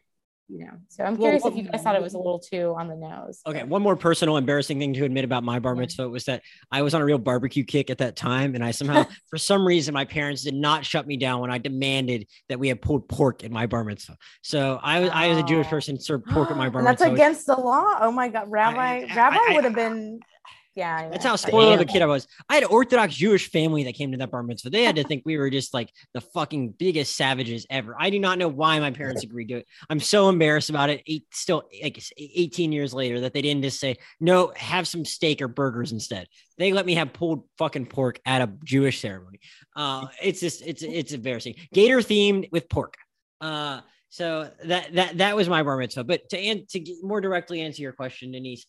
you 0.53 0.67
know. 0.67 0.73
So 0.89 1.03
I'm 1.05 1.17
curious 1.17 1.43
well, 1.43 1.53
if 1.53 1.59
you 1.59 1.71
guys 1.71 1.83
thought 1.83 1.97
it 1.97 2.03
was 2.03 2.15
a 2.15 2.19
little 2.19 2.39
too 2.39 2.75
on 2.79 2.89
the 2.89 2.97
nose. 2.97 3.41
Okay, 3.47 3.63
one 3.65 3.81
more 3.83 3.97
personal 3.97 4.37
embarrassing 4.37 4.79
thing 4.79 4.93
to 4.95 5.05
admit 5.05 5.25
about 5.25 5.43
my 5.45 5.59
bar 5.59 5.75
mitzvah 5.75 6.09
was 6.09 6.25
that 6.27 6.43
I 6.71 6.83
was 6.83 6.95
on 6.95 7.01
a 7.01 7.05
real 7.05 7.19
barbecue 7.19 7.65
kick 7.65 7.89
at 7.91 7.99
that 7.99 8.17
time, 8.17 8.55
and 8.55 8.63
I 8.63 8.71
somehow, 8.71 9.07
for 9.31 9.39
some 9.39 9.67
reason, 9.67 9.95
my 9.95 10.05
parents 10.05 10.43
did 10.43 10.55
not 10.55 10.85
shut 10.85 11.07
me 11.07 11.17
down 11.17 11.41
when 11.41 11.51
I 11.51 11.59
demanded 11.59 12.27
that 12.51 12.59
we 12.59 12.69
have 12.69 12.81
pulled 12.81 13.09
pork 13.09 13.43
in 13.45 13.53
my 13.53 13.67
bar 13.67 13.83
mitzvah. 13.85 14.17
So 14.43 14.79
I 14.83 15.01
was, 15.01 15.11
I 15.11 15.29
as 15.31 15.39
a 15.39 15.43
Jewish 15.43 15.67
Oh. 15.69 15.71
person, 15.71 15.99
served 15.99 16.27
pork 16.27 16.51
at 16.51 16.57
my 16.57 16.69
bar 16.71 16.81
and 16.81 16.87
that's 16.87 17.01
mitzvah. 17.01 17.15
against 17.15 17.47
the 17.47 17.57
law. 17.57 17.99
Oh 18.01 18.13
my 18.13 18.29
God. 18.29 18.51
Rabbi, 18.51 19.07
I- 19.11 19.15
Rabbi 19.17 19.37
I- 19.39 19.53
would 19.55 19.65
have 19.65 19.75
been, 19.75 20.21
yeah. 20.75 20.99
anyway. 20.99 21.13
That's 21.13 21.25
how 21.25 21.37
spoiled 21.37 21.75
of 21.75 21.81
a 21.81 21.85
kid 21.85 22.03
I 22.03 22.07
was. 22.07 22.27
I 22.49 22.55
had 22.55 22.63
an 22.63 22.71
Orthodox 22.71 23.15
Jewish 23.15 23.51
family 23.51 23.85
that 23.85 23.95
came 23.95 24.13
to 24.13 24.19
that 24.19 24.31
bar 24.31 24.43
mitzvah. 24.43 24.71
They 24.71 24.85
had 24.85 24.97
to 24.97 25.05
think 25.05 25.23
we 25.25 25.37
were 25.37 25.51
just 25.51 25.75
like 25.75 25.93
the 26.15 26.21
fucking 26.21 26.71
biggest 26.79 27.17
savages 27.17 27.67
ever. 27.71 27.97
I 27.99 28.11
do 28.11 28.19
not 28.19 28.39
know 28.39 28.49
why 28.49 28.79
my 28.81 28.91
parents 28.91 29.23
agreed 29.23 29.49
to 29.49 29.59
it. 29.59 29.67
I'm 29.91 30.01
so 30.01 30.29
embarrassed 30.29 30.71
about 30.71 30.91
it. 30.91 31.03
Eight, 31.07 31.25
still 31.33 31.65
like 31.83 32.03
18 32.17 32.73
years 32.73 32.95
later 32.95 33.21
that 33.21 33.35
they 33.35 33.43
didn't 33.43 33.63
just 33.63 33.81
say 33.81 33.97
no, 34.21 34.53
have 34.57 34.89
some 34.89 35.05
steak 35.05 35.43
or 35.43 35.49
burgers 35.49 35.93
instead. 35.93 36.27
They 36.59 36.73
let 36.73 36.87
me 36.87 36.95
have 36.95 37.13
pulled 37.13 37.45
fucking 37.59 37.87
pork 37.87 38.21
at 38.25 38.43
a 38.43 38.51
Jewish 38.65 39.01
ceremony. 39.01 39.41
Uh, 39.77 40.07
it's 40.23 40.41
just 40.41 40.63
it's 40.63 40.83
it's 40.83 41.13
embarrassing. 41.13 41.57
Gator 41.73 41.99
themed 41.99 42.51
with 42.53 42.69
pork. 42.69 42.95
Uh, 43.41 43.81
so 44.09 44.51
that 44.65 44.93
that 44.95 45.19
that 45.19 45.37
was 45.37 45.49
my 45.49 45.63
bar 45.63 45.79
mitzvah. 45.79 46.05
But 46.05 46.29
to 46.31 46.39
an- 46.39 46.67
to 46.71 46.97
more 47.03 47.21
directly 47.21 47.63
answer 47.63 47.83
your 47.83 47.93
question, 47.93 48.33
Denise, 48.33 48.67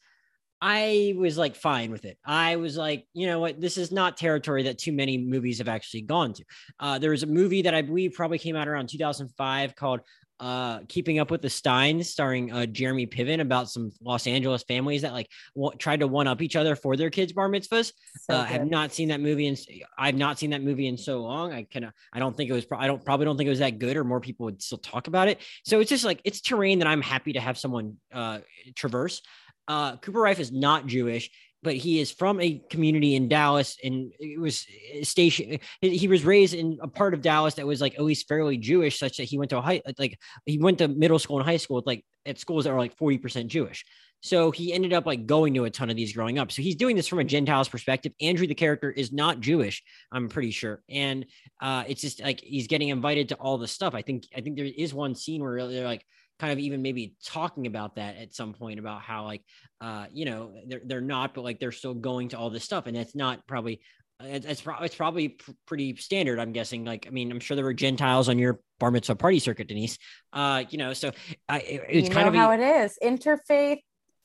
I 0.65 1.13
was 1.17 1.37
like 1.37 1.57
fine 1.57 1.91
with 1.91 2.05
it. 2.05 2.17
I 2.25 2.55
was 2.55 2.77
like, 2.77 3.05
you 3.13 3.27
know 3.27 3.41
what, 3.41 3.59
this 3.59 3.77
is 3.77 3.91
not 3.91 4.15
territory 4.15 4.63
that 4.63 4.77
too 4.77 4.93
many 4.93 5.17
movies 5.17 5.57
have 5.57 5.67
actually 5.67 6.03
gone 6.03 6.31
to. 6.31 6.45
Uh, 6.79 6.97
there 6.99 7.11
was 7.11 7.21
a 7.21 7.27
movie 7.27 7.63
that 7.63 7.73
I 7.75 7.81
believe 7.81 8.13
probably 8.13 8.39
came 8.39 8.55
out 8.55 8.69
around 8.69 8.87
2005 8.87 9.75
called 9.75 9.99
uh 10.39 10.79
keeping 10.89 11.19
up 11.19 11.29
with 11.29 11.43
the 11.43 11.49
steins 11.49 12.09
starring 12.09 12.51
uh 12.51 12.65
jeremy 12.65 13.05
piven 13.05 13.39
about 13.39 13.69
some 13.69 13.91
los 14.01 14.25
angeles 14.25 14.63
families 14.63 15.03
that 15.03 15.13
like 15.13 15.29
w- 15.55 15.77
tried 15.77 15.99
to 15.99 16.07
one 16.07 16.25
up 16.25 16.41
each 16.41 16.55
other 16.55 16.75
for 16.75 16.97
their 16.97 17.11
kids 17.11 17.31
bar 17.31 17.47
mitzvahs. 17.47 17.93
So 18.21 18.33
uh, 18.33 18.43
have 18.43 18.65
not 18.65 18.91
seen 18.91 19.09
that 19.09 19.21
movie 19.21 19.45
and 19.45 19.57
i've 19.95 20.15
not 20.15 20.39
seen 20.39 20.49
that 20.49 20.63
movie 20.63 20.87
in 20.87 20.97
so 20.97 21.21
long. 21.21 21.53
I 21.53 21.67
kind 21.71 21.85
of 21.85 21.91
i 22.11 22.17
don't 22.17 22.35
think 22.35 22.49
it 22.49 22.53
was 22.53 22.65
pro- 22.65 22.79
i 22.79 22.87
don't 22.87 23.05
probably 23.05 23.25
don't 23.25 23.37
think 23.37 23.45
it 23.45 23.51
was 23.51 23.59
that 23.59 23.77
good 23.77 23.95
or 23.95 24.03
more 24.03 24.19
people 24.19 24.45
would 24.45 24.61
still 24.61 24.79
talk 24.79 25.07
about 25.07 25.27
it. 25.27 25.39
So 25.65 25.79
it's 25.79 25.89
just 25.89 26.03
like 26.03 26.19
it's 26.23 26.41
terrain 26.41 26.79
that 26.79 26.87
i'm 26.87 27.03
happy 27.03 27.33
to 27.33 27.39
have 27.39 27.59
someone 27.59 27.97
uh 28.11 28.39
traverse 28.75 29.21
uh 29.67 29.97
cooper 29.97 30.21
raiff 30.21 30.39
is 30.39 30.51
not 30.51 30.87
jewish 30.87 31.29
but 31.63 31.75
he 31.75 31.99
is 31.99 32.11
from 32.11 32.39
a 32.41 32.61
community 32.69 33.15
in 33.15 33.29
Dallas, 33.29 33.77
and 33.83 34.11
it 34.19 34.39
was 34.39 34.67
station. 35.03 35.59
He 35.81 36.07
was 36.07 36.25
raised 36.25 36.53
in 36.53 36.77
a 36.81 36.87
part 36.87 37.13
of 37.13 37.21
Dallas 37.21 37.55
that 37.55 37.65
was 37.65 37.81
like 37.81 37.95
at 37.95 38.03
least 38.03 38.27
fairly 38.27 38.57
Jewish, 38.57 38.99
such 38.99 39.17
that 39.17 39.23
he 39.23 39.37
went 39.37 39.49
to 39.51 39.57
a 39.57 39.61
high, 39.61 39.81
like 39.97 40.19
he 40.45 40.59
went 40.59 40.79
to 40.79 40.87
middle 40.87 41.19
school 41.19 41.37
and 41.37 41.45
high 41.45 41.57
school 41.57 41.77
with 41.77 41.87
like 41.87 42.05
at 42.25 42.37
schools 42.37 42.65
that 42.65 42.71
are 42.71 42.77
like 42.77 42.97
forty 42.97 43.17
percent 43.17 43.47
Jewish. 43.47 43.85
So 44.21 44.51
he 44.51 44.71
ended 44.73 44.93
up 44.93 45.05
like 45.05 45.25
going 45.25 45.53
to 45.55 45.65
a 45.65 45.69
ton 45.69 45.89
of 45.89 45.97
these 45.97 46.13
growing 46.13 46.39
up. 46.39 46.49
So 46.51 46.61
he's 46.61 46.77
doing 46.77 46.95
this 46.95 47.09
from 47.09 47.19
a 47.19 47.25
Gentiles 47.25 47.67
perspective. 47.67 48.13
Andrew, 48.21 48.47
the 48.47 48.55
character, 48.55 48.89
is 48.89 49.11
not 49.11 49.41
Jewish, 49.41 49.83
I'm 50.11 50.29
pretty 50.29 50.51
sure, 50.51 50.81
and 50.89 51.25
uh, 51.61 51.85
it's 51.87 52.01
just 52.01 52.21
like 52.21 52.41
he's 52.41 52.67
getting 52.67 52.89
invited 52.89 53.29
to 53.29 53.35
all 53.35 53.57
the 53.57 53.67
stuff. 53.67 53.95
I 53.95 54.01
think 54.01 54.25
I 54.35 54.41
think 54.41 54.57
there 54.57 54.65
is 54.65 54.93
one 54.93 55.15
scene 55.15 55.41
where 55.41 55.65
they're 55.67 55.85
like 55.85 56.05
kind 56.43 56.51
of 56.51 56.59
even 56.59 56.81
maybe 56.81 57.13
talking 57.23 57.67
about 57.67 57.95
that 57.95 58.17
at 58.17 58.33
some 58.35 58.53
point 58.53 58.77
about 58.77 59.01
how 59.01 59.23
like 59.23 59.41
uh 59.79 60.07
you 60.11 60.25
know 60.25 60.51
they're, 60.67 60.81
they're 60.83 60.99
not 60.99 61.33
but 61.33 61.41
like 61.41 61.57
they're 61.57 61.71
still 61.71 61.93
going 61.93 62.27
to 62.27 62.37
all 62.37 62.49
this 62.49 62.65
stuff 62.65 62.85
and 62.85 62.97
that's 62.97 63.15
not 63.15 63.47
probably 63.47 63.79
it's, 64.19 64.45
it's, 64.45 64.61
pro- 64.61 64.79
it's 64.79 64.93
probably 64.93 65.29
pr- 65.29 65.51
pretty 65.65 65.95
standard 65.95 66.39
i'm 66.39 66.51
guessing. 66.51 66.83
Like 66.83 67.07
i 67.07 67.11
mean 67.11 67.31
i'm 67.31 67.39
sure 67.39 67.55
there 67.55 67.63
were 67.63 67.73
gentiles 67.73 68.27
on 68.27 68.37
your 68.37 68.59
bar 68.77 68.91
mitzvah 68.91 69.15
party 69.15 69.39
circuit 69.39 69.69
denise. 69.69 69.97
Uh 70.33 70.65
you 70.69 70.77
know 70.77 70.91
so 70.91 71.11
I 71.47 71.59
it, 71.59 71.81
it's 71.87 72.09
you 72.09 72.13
kind 72.13 72.25
know 72.25 72.29
of 72.31 72.35
how 72.35 72.51
a- 72.51 72.55
it 72.55 72.83
is. 72.83 72.97
Interfaith 73.01 73.79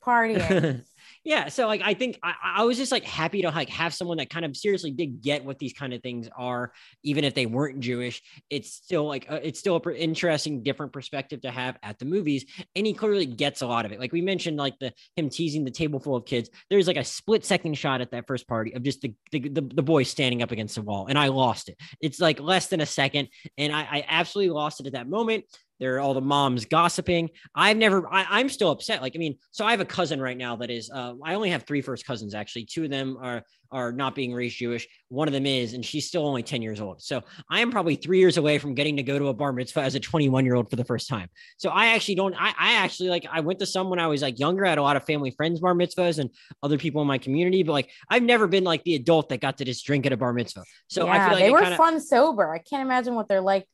partying. 0.05 0.83
yeah 1.23 1.49
so 1.49 1.67
like 1.67 1.81
i 1.83 1.93
think 1.93 2.17
I, 2.23 2.33
I 2.57 2.63
was 2.63 2.77
just 2.77 2.91
like 2.91 3.03
happy 3.03 3.41
to 3.41 3.49
like 3.49 3.69
have 3.69 3.93
someone 3.93 4.17
that 4.17 4.29
kind 4.29 4.45
of 4.45 4.55
seriously 4.55 4.91
did 4.91 5.21
get 5.21 5.43
what 5.45 5.59
these 5.59 5.73
kind 5.73 5.93
of 5.93 6.01
things 6.01 6.29
are 6.37 6.71
even 7.03 7.23
if 7.23 7.33
they 7.33 7.45
weren't 7.45 7.79
jewish. 7.79 8.21
It's 8.49 8.71
still 8.71 9.07
like 9.07 9.25
uh, 9.29 9.39
it's 9.41 9.59
still 9.59 9.75
a 9.75 9.79
pr- 9.79 9.91
interesting 9.91 10.63
different 10.63 10.93
perspective 10.93 11.41
to 11.41 11.51
have 11.51 11.77
at 11.83 11.99
the 11.99 12.05
movies 12.05 12.45
and 12.75 12.85
he 12.85 12.93
clearly 12.93 13.25
gets 13.25 13.61
a 13.61 13.67
lot 13.67 13.85
of 13.85 13.91
it. 13.91 13.99
Like 13.99 14.11
we 14.11 14.21
mentioned 14.21 14.57
like 14.57 14.77
the 14.79 14.93
him 15.15 15.29
teasing 15.29 15.63
the 15.63 15.71
table 15.71 15.99
full 15.99 16.15
of 16.15 16.25
kids. 16.25 16.49
There's 16.69 16.87
like 16.87 16.97
a 16.97 17.03
split 17.03 17.45
second 17.45 17.77
shot 17.77 18.01
at 18.01 18.11
that 18.11 18.27
first 18.27 18.47
party 18.47 18.73
of 18.73 18.83
just 18.83 19.01
the 19.01 19.13
the, 19.31 19.39
the, 19.39 19.61
the 19.61 19.83
boy 19.83 20.03
standing 20.03 20.41
up 20.41 20.51
against 20.51 20.75
the 20.75 20.81
wall 20.81 21.07
and 21.07 21.17
i 21.17 21.27
lost 21.27 21.69
it. 21.69 21.77
It's 22.01 22.19
like 22.19 22.39
less 22.39 22.67
than 22.67 22.81
a 22.81 22.85
second 22.85 23.29
and 23.57 23.73
i, 23.73 23.81
I 23.81 24.05
absolutely 24.07 24.53
lost 24.53 24.79
it 24.79 24.87
at 24.87 24.93
that 24.93 25.09
moment 25.09 25.45
there 25.79 25.95
are 25.95 25.99
all 25.99 26.13
the 26.13 26.21
moms 26.21 26.65
gossiping. 26.65 27.29
I've 27.55 27.77
never, 27.77 28.11
I, 28.13 28.39
am 28.39 28.49
still 28.49 28.71
upset. 28.71 29.01
Like, 29.01 29.13
I 29.15 29.19
mean, 29.19 29.37
so 29.51 29.65
I 29.65 29.71
have 29.71 29.79
a 29.79 29.85
cousin 29.85 30.21
right 30.21 30.37
now 30.37 30.55
that 30.57 30.69
is, 30.69 30.89
uh, 30.91 31.13
I 31.23 31.35
only 31.35 31.49
have 31.49 31.63
three 31.63 31.81
first 31.81 32.05
cousins 32.05 32.33
actually. 32.35 32.65
Two 32.65 32.83
of 32.83 32.89
them 32.89 33.17
are, 33.21 33.43
are 33.71 33.91
not 33.91 34.15
being 34.15 34.33
raised 34.33 34.57
Jewish. 34.57 34.87
One 35.09 35.27
of 35.27 35.33
them 35.33 35.45
is, 35.45 35.73
and 35.73 35.85
she's 35.85 36.07
still 36.07 36.25
only 36.25 36.43
10 36.43 36.61
years 36.61 36.81
old. 36.81 37.01
So 37.01 37.21
I 37.49 37.59
am 37.61 37.71
probably 37.71 37.95
three 37.95 38.19
years 38.19 38.37
away 38.37 38.57
from 38.57 38.73
getting 38.73 38.97
to 38.97 39.03
go 39.03 39.19
to 39.19 39.27
a 39.27 39.33
bar 39.33 39.53
mitzvah 39.53 39.81
as 39.81 39.95
a 39.95 39.99
21 39.99 40.45
year 40.45 40.55
old 40.55 40.69
for 40.69 40.75
the 40.75 40.83
first 40.83 41.07
time. 41.07 41.29
So 41.57 41.69
I 41.69 41.87
actually 41.87 42.15
don't, 42.15 42.35
I, 42.35 42.53
I 42.59 42.73
actually 42.73 43.09
like, 43.09 43.25
I 43.31 43.39
went 43.41 43.59
to 43.59 43.65
some 43.65 43.89
when 43.89 43.99
I 43.99 44.07
was 44.07 44.21
like 44.21 44.39
younger. 44.39 44.65
I 44.65 44.69
had 44.69 44.77
a 44.77 44.83
lot 44.83 44.97
of 44.97 45.05
family 45.05 45.31
friends 45.31 45.59
bar 45.59 45.73
mitzvahs 45.73 46.19
and 46.19 46.29
other 46.63 46.77
people 46.77 47.01
in 47.01 47.07
my 47.07 47.17
community, 47.17 47.63
but 47.63 47.73
like, 47.73 47.89
I've 48.09 48.23
never 48.23 48.47
been 48.47 48.63
like 48.63 48.83
the 48.83 48.95
adult 48.95 49.29
that 49.29 49.41
got 49.41 49.57
to 49.59 49.65
just 49.65 49.85
drink 49.85 50.05
at 50.05 50.13
a 50.13 50.17
bar 50.17 50.33
mitzvah. 50.33 50.63
So 50.87 51.05
yeah, 51.05 51.11
I 51.11 51.29
feel 51.29 51.33
like 51.33 51.43
they 51.43 51.51
were 51.51 51.61
kinda- 51.61 51.77
fun 51.77 51.99
sober. 51.99 52.53
I 52.53 52.59
can't 52.59 52.81
imagine 52.81 53.15
what 53.15 53.27
they're 53.27 53.41
like. 53.41 53.67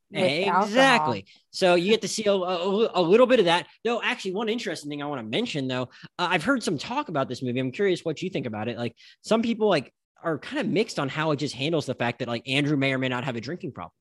Exactly. 0.63 1.25
So 1.51 1.75
you 1.75 1.91
get 1.91 2.01
to 2.01 2.07
see 2.07 2.25
a, 2.25 2.31
a, 2.31 2.91
a 2.95 3.01
little 3.01 3.27
bit 3.27 3.39
of 3.39 3.45
that. 3.45 3.67
Though, 3.83 4.01
actually, 4.01 4.33
one 4.33 4.49
interesting 4.49 4.89
thing 4.89 5.01
I 5.01 5.05
want 5.05 5.19
to 5.19 5.27
mention, 5.27 5.67
though, 5.67 5.83
uh, 6.19 6.27
I've 6.29 6.43
heard 6.43 6.63
some 6.63 6.77
talk 6.77 7.09
about 7.09 7.29
this 7.29 7.41
movie. 7.41 7.59
I'm 7.59 7.71
curious 7.71 8.03
what 8.03 8.21
you 8.21 8.29
think 8.29 8.45
about 8.45 8.67
it. 8.67 8.77
Like, 8.77 8.95
some 9.21 9.41
people 9.41 9.69
like 9.69 9.84
are 10.23 10.37
kind 10.37 10.59
of 10.59 10.67
mixed 10.67 10.99
on 10.99 11.09
how 11.09 11.31
it 11.31 11.37
just 11.37 11.55
handles 11.55 11.85
the 11.85 11.93
fact 11.93 12.19
that 12.19 12.27
like 12.27 12.47
Andrew 12.47 12.77
may 12.77 12.93
or 12.93 12.97
may 12.97 13.09
not 13.09 13.23
have 13.23 13.35
a 13.35 13.41
drinking 13.41 13.71
problem. 13.71 13.93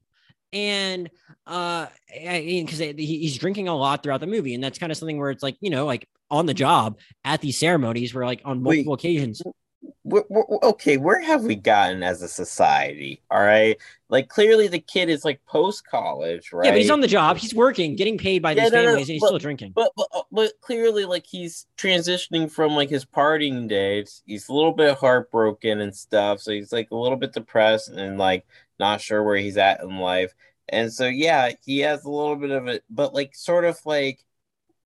And 0.53 1.11
uh, 1.47 1.87
I 2.27 2.41
mean, 2.41 2.65
because 2.65 2.79
he's 2.79 3.39
drinking 3.39 3.69
a 3.69 3.77
lot 3.77 4.03
throughout 4.03 4.21
the 4.21 4.27
movie, 4.27 4.55
and 4.55 4.63
that's 4.63 4.79
kind 4.79 4.93
of 4.93 4.99
something 4.99 5.19
where 5.19 5.31
it's 5.31 5.43
like 5.43 5.57
you 5.61 5.71
know, 5.71 5.85
like 5.85 6.09
on 6.31 6.47
the 6.47 6.55
job 6.55 6.99
at 7.25 7.41
these 7.41 7.59
ceremonies, 7.59 8.15
where 8.15 8.25
like 8.25 8.41
on 8.45 8.63
Wait. 8.63 8.77
multiple 8.77 8.95
occasions. 8.95 9.43
We're, 10.07 10.25
we're, 10.29 10.45
okay, 10.63 10.99
where 10.99 11.21
have 11.23 11.45
we 11.45 11.55
gotten 11.55 12.03
as 12.03 12.21
a 12.21 12.29
society? 12.29 13.23
All 13.31 13.41
right, 13.41 13.77
like 14.11 14.29
clearly 14.29 14.69
the 14.69 14.79
kid 14.79 15.09
is 15.09 15.25
like 15.25 15.45
post 15.47 15.87
college, 15.87 16.53
right? 16.53 16.67
Yeah, 16.67 16.73
but 16.73 16.81
he's 16.81 16.91
on 16.91 17.01
the 17.01 17.07
job. 17.09 17.39
He's 17.39 17.55
working, 17.55 17.97
getting 17.97 18.19
paid 18.19 18.43
by 18.43 18.53
Yeah, 18.53 18.65
these 18.65 18.73
no, 18.73 18.79
no, 18.83 18.87
families, 18.89 19.09
and 19.09 19.13
he's 19.15 19.21
but- 19.23 19.27
still 19.29 19.39
drinking. 19.39 19.73
But, 19.75 19.93
but 19.97 20.27
but 20.31 20.53
clearly, 20.61 21.07
like 21.07 21.25
he's 21.27 21.67
transitioning 21.79 22.51
from 22.51 22.73
like 22.73 22.91
his 22.91 23.05
partying 23.07 23.67
days. 23.67 24.23
He's 24.27 24.49
a 24.49 24.53
little 24.53 24.73
bit 24.73 24.99
heartbroken 24.99 25.81
and 25.81 25.95
stuff, 25.97 26.41
so 26.41 26.53
he's 26.53 26.71
like 26.73 26.91
a 26.91 26.97
little 26.97 27.17
bit 27.19 27.33
depressed 27.33 27.89
and 27.89 28.19
like 28.19 28.47
not 28.79 29.01
sure 29.01 29.23
where 29.23 29.37
he's 29.39 29.57
at 29.57 29.81
in 29.83 29.99
life. 29.99 30.35
And 30.69 30.93
so 30.93 31.07
yeah, 31.07 31.53
he 31.65 31.79
has 31.81 32.05
a 32.05 32.11
little 32.11 32.37
bit 32.37 32.51
of 32.51 32.69
it, 32.69 32.85
but 32.91 33.15
like 33.15 33.35
sort 33.35 33.65
of 33.65 33.79
like 33.87 34.23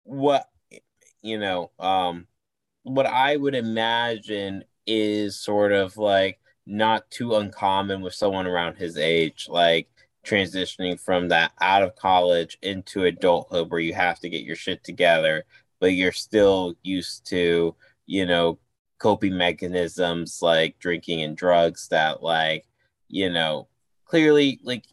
what 0.03 0.47
you 1.24 1.39
know, 1.39 1.72
um, 1.80 2.28
what 2.84 3.05
I 3.07 3.36
would 3.36 3.55
imagine 3.55 4.63
is 4.88 5.40
sort 5.40 5.72
of 5.72 5.98
like 5.98 6.40
not 6.66 7.10
too 7.12 7.36
uncommon 7.36 8.02
with 8.02 8.14
someone 8.14 8.48
around 8.48 8.76
his 8.76 8.98
age, 8.98 9.48
like 9.50 9.88
transitioning 10.26 11.00
from 11.00 11.30
that 11.30 11.52
out 11.62 11.84
of 11.84 11.96
college 11.96 12.58
into 12.62 13.06
adulthood 13.06 13.70
where 13.70 13.80
you 13.80 13.94
have 13.94 14.20
to 14.20 14.30
get 14.30 14.44
your 14.44 14.56
shit 14.56 14.84
together, 14.84 15.46
but 15.80 15.94
you're 15.94 16.12
still 16.12 16.76
used 16.84 17.26
to, 17.28 17.76
you 18.06 18.26
know, 18.26 18.60
coping 19.00 19.38
mechanisms 19.38 20.40
like 20.42 20.78
drinking 20.80 21.22
and 21.22 21.38
drugs 21.38 21.88
that, 21.90 22.22
like, 22.24 22.66
you 23.08 23.30
know, 23.30 23.68
clearly, 24.06 24.60
like, 24.64 24.84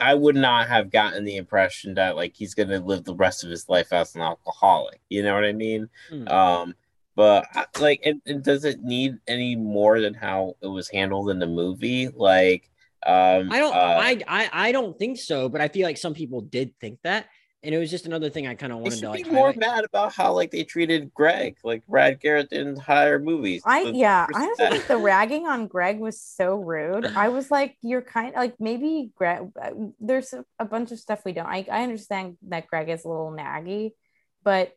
I 0.00 0.14
would 0.14 0.36
not 0.36 0.68
have 0.68 0.90
gotten 0.90 1.24
the 1.24 1.36
impression 1.36 1.94
that, 1.94 2.16
like, 2.16 2.34
he's 2.34 2.54
going 2.54 2.68
to 2.68 2.80
live 2.80 3.04
the 3.04 3.14
rest 3.14 3.44
of 3.44 3.50
his 3.50 3.68
life 3.68 3.92
as 3.92 4.14
an 4.14 4.20
alcoholic. 4.20 5.00
You 5.08 5.22
know 5.22 5.34
what 5.34 5.44
I 5.44 5.52
mean? 5.52 5.88
Hmm. 6.10 6.28
Um, 6.28 6.74
but 7.16 7.46
like, 7.80 8.00
and, 8.04 8.20
and 8.26 8.42
does 8.42 8.64
it 8.64 8.82
need 8.82 9.18
any 9.28 9.56
more 9.56 10.00
than 10.00 10.14
how 10.14 10.56
it 10.62 10.66
was 10.66 10.88
handled 10.88 11.30
in 11.30 11.38
the 11.38 11.46
movie? 11.46 12.08
Like, 12.08 12.70
um, 13.06 13.50
I 13.52 13.58
don't. 13.58 13.74
uh, 13.74 13.98
I, 14.00 14.20
I 14.26 14.50
I 14.52 14.72
don't 14.72 14.98
think 14.98 15.18
so. 15.18 15.48
But 15.48 15.60
I 15.60 15.68
feel 15.68 15.86
like 15.86 15.98
some 15.98 16.14
people 16.14 16.40
did 16.40 16.72
think 16.80 16.98
that, 17.04 17.26
and 17.62 17.74
it 17.74 17.78
was 17.78 17.90
just 17.90 18.06
another 18.06 18.30
thing 18.30 18.46
I 18.46 18.54
kind 18.54 18.72
of 18.72 18.78
wanted 18.78 19.00
to 19.00 19.10
like. 19.10 19.24
be 19.24 19.30
more 19.30 19.52
highlight. 19.52 19.58
mad 19.58 19.84
about 19.84 20.14
how 20.14 20.32
like 20.32 20.50
they 20.50 20.64
treated 20.64 21.12
Greg, 21.12 21.56
like 21.62 21.86
Brad 21.86 22.18
Garrett 22.18 22.50
the 22.50 22.60
entire 22.60 23.18
movies. 23.18 23.62
I 23.66 23.84
The- 23.84 23.92
yeah, 23.94 24.26
I 24.34 24.46
also 24.46 24.70
think 24.70 24.86
the 24.86 24.96
ragging 24.96 25.46
on 25.46 25.66
Greg 25.66 25.98
was 26.00 26.20
so 26.20 26.56
rude. 26.56 27.04
I 27.14 27.28
was 27.28 27.50
like, 27.50 27.76
you're 27.82 28.02
kind 28.02 28.30
of 28.30 28.36
like 28.36 28.54
maybe 28.58 29.10
Greg. 29.14 29.50
uh, 29.60 29.70
There's 30.00 30.32
a, 30.32 30.44
a 30.58 30.64
bunch 30.64 30.90
of 30.90 30.98
stuff 30.98 31.20
we 31.26 31.32
don't. 31.32 31.46
I 31.46 31.66
I 31.70 31.82
understand 31.82 32.38
that 32.48 32.66
Greg 32.68 32.88
is 32.88 33.04
a 33.04 33.08
little 33.08 33.30
naggy, 33.30 33.90
but 34.42 34.72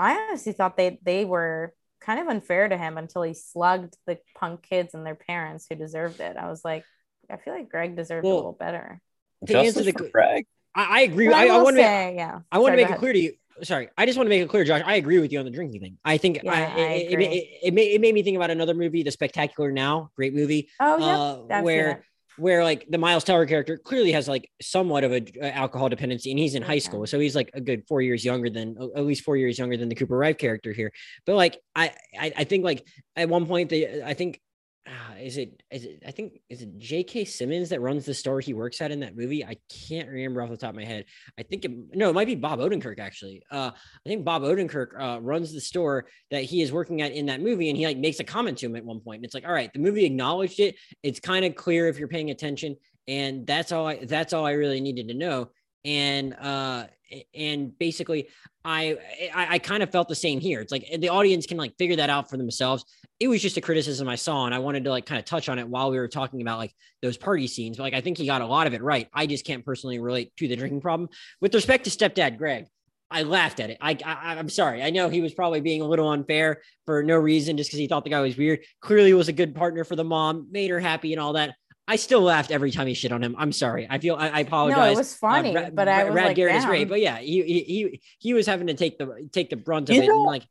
I 0.00 0.16
honestly 0.16 0.52
thought 0.52 0.76
they 0.76 0.98
they 1.02 1.24
were 1.24 1.74
kind 2.00 2.18
of 2.20 2.28
unfair 2.28 2.68
to 2.68 2.76
him 2.78 2.96
until 2.96 3.22
he 3.22 3.34
slugged 3.34 3.96
the 4.06 4.18
punk 4.34 4.62
kids 4.62 4.94
and 4.94 5.04
their 5.04 5.14
parents 5.14 5.66
who 5.68 5.76
deserved 5.76 6.20
it. 6.20 6.36
I 6.36 6.48
was 6.48 6.64
like, 6.64 6.84
I 7.30 7.36
feel 7.36 7.52
like 7.54 7.68
Greg 7.68 7.96
deserved 7.96 8.24
Well, 8.24 8.34
a 8.34 8.36
little 8.36 8.52
better. 8.58 9.00
to 9.46 9.58
answer 9.58 9.66
Justice 9.66 9.86
the 9.86 9.92
for 9.92 10.04
que- 10.04 10.10
Greg. 10.10 10.46
I, 10.74 10.84
I 10.84 11.00
agree. 11.02 11.26
But 11.26 11.34
I, 11.36 11.48
I 11.48 11.56
will 11.56 11.64
want 11.64 11.76
to. 11.76 11.82
say, 11.82 12.14
yeah. 12.16 12.40
I 12.50 12.58
want 12.58 12.72
to 12.72 12.76
make 12.76 12.90
it 12.90 12.98
clear 12.98 13.12
to 13.12 13.18
you. 13.18 13.32
Sorry, 13.62 13.88
I 13.98 14.06
just 14.06 14.16
want 14.16 14.26
to 14.26 14.30
make 14.30 14.40
it 14.40 14.48
clear, 14.48 14.64
Josh. 14.64 14.82
I 14.86 14.94
agree 14.94 15.18
with 15.18 15.32
you 15.32 15.38
on 15.38 15.44
the 15.44 15.50
drinking 15.50 15.82
thing. 15.82 15.98
I 16.02 16.16
think 16.16 16.40
Yeah, 16.42 16.50
I, 16.50 16.56
I 16.56 16.86
it, 16.94 17.10
it, 17.10 17.12
agree. 17.12 17.26
it, 17.26 17.58
it, 17.64 17.74
made, 17.74 17.92
it 17.92 18.00
made 18.00 18.14
me 18.14 18.22
think 18.22 18.36
about 18.36 18.50
another 18.50 18.72
movie, 18.72 19.02
The 19.02 19.10
Spectacular 19.10 19.70
Now, 19.70 20.10
great 20.16 20.32
movie. 20.34 20.70
Oh 20.80 20.96
yeah, 20.96 21.18
uh, 21.18 21.42
I've 21.42 21.56
seen 21.56 21.64
where 21.64 21.90
it. 21.90 22.02
Where 22.36 22.64
like 22.64 22.86
the 22.88 22.98
Miles 22.98 23.24
Teller 23.24 23.46
character 23.46 23.76
clearly 23.76 24.12
has 24.12 24.28
like 24.28 24.50
somewhat 24.62 25.04
of 25.04 25.12
a 25.12 25.22
uh, 25.42 25.46
alcohol 25.46 25.88
dependency, 25.88 26.30
and 26.30 26.38
he's 26.38 26.54
in 26.54 26.62
high 26.62 26.78
school, 26.78 27.06
so 27.06 27.18
he's 27.18 27.36
like 27.36 27.50
a 27.54 27.60
good 27.60 27.84
four 27.86 28.00
years 28.02 28.24
younger 28.24 28.48
than 28.48 28.76
at 28.96 29.04
least 29.04 29.24
four 29.24 29.36
years 29.36 29.58
younger 29.58 29.76
than 29.76 29.88
the 29.88 29.94
Cooper 29.94 30.16
Raiff 30.16 30.38
character 30.38 30.72
here. 30.72 30.92
But 31.26 31.36
like 31.36 31.58
I 31.74 31.92
I, 32.18 32.32
I 32.38 32.44
think 32.44 32.64
like 32.64 32.86
at 33.16 33.28
one 33.28 33.46
point 33.46 33.70
the 33.70 34.02
I 34.04 34.14
think. 34.14 34.40
Uh, 34.86 35.14
is 35.20 35.36
it 35.36 35.62
is 35.70 35.84
it 35.84 36.02
I 36.06 36.10
think 36.10 36.40
is 36.48 36.62
it 36.62 36.78
J.K. 36.78 37.26
Simmons 37.26 37.68
that 37.68 37.82
runs 37.82 38.06
the 38.06 38.14
store 38.14 38.40
he 38.40 38.54
works 38.54 38.80
at 38.80 38.90
in 38.90 39.00
that 39.00 39.14
movie? 39.16 39.44
I 39.44 39.56
can't 39.88 40.08
remember 40.08 40.40
off 40.40 40.48
the 40.48 40.56
top 40.56 40.70
of 40.70 40.76
my 40.76 40.84
head. 40.84 41.04
I 41.38 41.42
think 41.42 41.66
it, 41.66 41.70
no, 41.94 42.08
it 42.08 42.14
might 42.14 42.26
be 42.26 42.34
Bob 42.34 42.60
Odenkirk 42.60 42.98
actually. 42.98 43.42
Uh, 43.50 43.70
I 43.74 44.08
think 44.08 44.24
Bob 44.24 44.42
Odenkirk 44.42 44.98
uh, 44.98 45.20
runs 45.20 45.52
the 45.52 45.60
store 45.60 46.06
that 46.30 46.44
he 46.44 46.62
is 46.62 46.72
working 46.72 47.02
at 47.02 47.12
in 47.12 47.26
that 47.26 47.42
movie, 47.42 47.68
and 47.68 47.76
he 47.76 47.86
like 47.86 47.98
makes 47.98 48.20
a 48.20 48.24
comment 48.24 48.58
to 48.58 48.66
him 48.66 48.74
at 48.74 48.84
one 48.84 49.00
point. 49.00 49.18
And 49.18 49.24
it's 49.26 49.34
like, 49.34 49.46
all 49.46 49.52
right, 49.52 49.72
the 49.72 49.80
movie 49.80 50.06
acknowledged 50.06 50.60
it. 50.60 50.76
It's 51.02 51.20
kind 51.20 51.44
of 51.44 51.54
clear 51.54 51.86
if 51.86 51.98
you're 51.98 52.08
paying 52.08 52.30
attention, 52.30 52.74
and 53.06 53.46
that's 53.46 53.72
all. 53.72 53.86
I 53.86 54.04
that's 54.04 54.32
all 54.32 54.46
I 54.46 54.52
really 54.52 54.80
needed 54.80 55.08
to 55.08 55.14
know. 55.14 55.50
and 55.84 56.34
uh 56.34 56.86
and 57.34 57.76
basically 57.78 58.28
I, 58.64 58.98
I 59.34 59.54
i 59.54 59.58
kind 59.58 59.82
of 59.82 59.90
felt 59.90 60.08
the 60.08 60.14
same 60.14 60.40
here 60.40 60.60
it's 60.60 60.72
like 60.72 60.86
the 60.98 61.08
audience 61.08 61.46
can 61.46 61.56
like 61.56 61.76
figure 61.76 61.96
that 61.96 62.10
out 62.10 62.30
for 62.30 62.36
themselves 62.36 62.84
it 63.18 63.28
was 63.28 63.42
just 63.42 63.56
a 63.56 63.60
criticism 63.60 64.08
i 64.08 64.16
saw 64.16 64.46
and 64.46 64.54
i 64.54 64.58
wanted 64.58 64.84
to 64.84 64.90
like 64.90 65.06
kind 65.06 65.18
of 65.18 65.24
touch 65.24 65.48
on 65.48 65.58
it 65.58 65.68
while 65.68 65.90
we 65.90 65.98
were 65.98 66.08
talking 66.08 66.42
about 66.42 66.58
like 66.58 66.74
those 67.02 67.16
party 67.16 67.46
scenes 67.46 67.76
but 67.76 67.84
like 67.84 67.94
i 67.94 68.00
think 68.00 68.18
he 68.18 68.26
got 68.26 68.42
a 68.42 68.46
lot 68.46 68.66
of 68.66 68.74
it 68.74 68.82
right 68.82 69.08
i 69.12 69.26
just 69.26 69.44
can't 69.44 69.64
personally 69.64 69.98
relate 69.98 70.34
to 70.36 70.48
the 70.48 70.56
drinking 70.56 70.80
problem 70.80 71.08
with 71.40 71.54
respect 71.54 71.84
to 71.84 71.90
stepdad 71.90 72.38
greg 72.38 72.66
I 73.10 73.24
laughed 73.24 73.58
at 73.58 73.70
it. 73.70 73.78
I, 73.80 73.98
I 74.04 74.36
am 74.36 74.48
sorry. 74.48 74.82
I 74.82 74.90
know 74.90 75.08
he 75.08 75.20
was 75.20 75.34
probably 75.34 75.60
being 75.60 75.82
a 75.82 75.86
little 75.86 76.08
unfair 76.08 76.62
for 76.86 77.02
no 77.02 77.16
reason, 77.16 77.56
just 77.56 77.68
because 77.68 77.80
he 77.80 77.88
thought 77.88 78.04
the 78.04 78.10
guy 78.10 78.20
was 78.20 78.36
weird. 78.36 78.60
Clearly, 78.80 79.12
was 79.14 79.28
a 79.28 79.32
good 79.32 79.54
partner 79.54 79.82
for 79.82 79.96
the 79.96 80.04
mom, 80.04 80.46
made 80.52 80.70
her 80.70 80.78
happy 80.78 81.12
and 81.12 81.20
all 81.20 81.32
that. 81.32 81.54
I 81.90 81.96
still 81.96 82.20
laughed 82.22 82.52
every 82.52 82.70
time 82.70 82.86
he 82.86 82.94
shit 82.94 83.10
on 83.10 83.22
him. 83.22 83.34
I'm 83.36 83.50
sorry. 83.50 83.86
I 83.90 83.98
feel 83.98 84.14
I, 84.14 84.28
I 84.28 84.40
apologize. 84.40 84.78
No, 84.78 84.92
it 84.92 84.96
was 84.96 85.14
funny, 85.14 85.56
uh, 85.56 85.70
but 85.70 85.88
I 85.88 86.04
was 86.04 86.12
Brad 86.12 86.26
like, 86.26 86.36
Garrett 86.36 86.54
is 86.54 86.64
great, 86.64 86.88
but 86.88 87.00
yeah, 87.00 87.18
he, 87.18 87.42
he 87.42 87.60
he 87.64 88.00
he 88.18 88.32
was 88.32 88.46
having 88.46 88.68
to 88.68 88.74
take 88.74 88.96
the 88.96 89.28
take 89.32 89.50
the 89.50 89.56
brunt 89.56 89.90
of 89.90 89.96
You 89.96 90.02
it. 90.02 90.06
know- 90.06 90.14
and 90.22 90.26
like, 90.26 90.46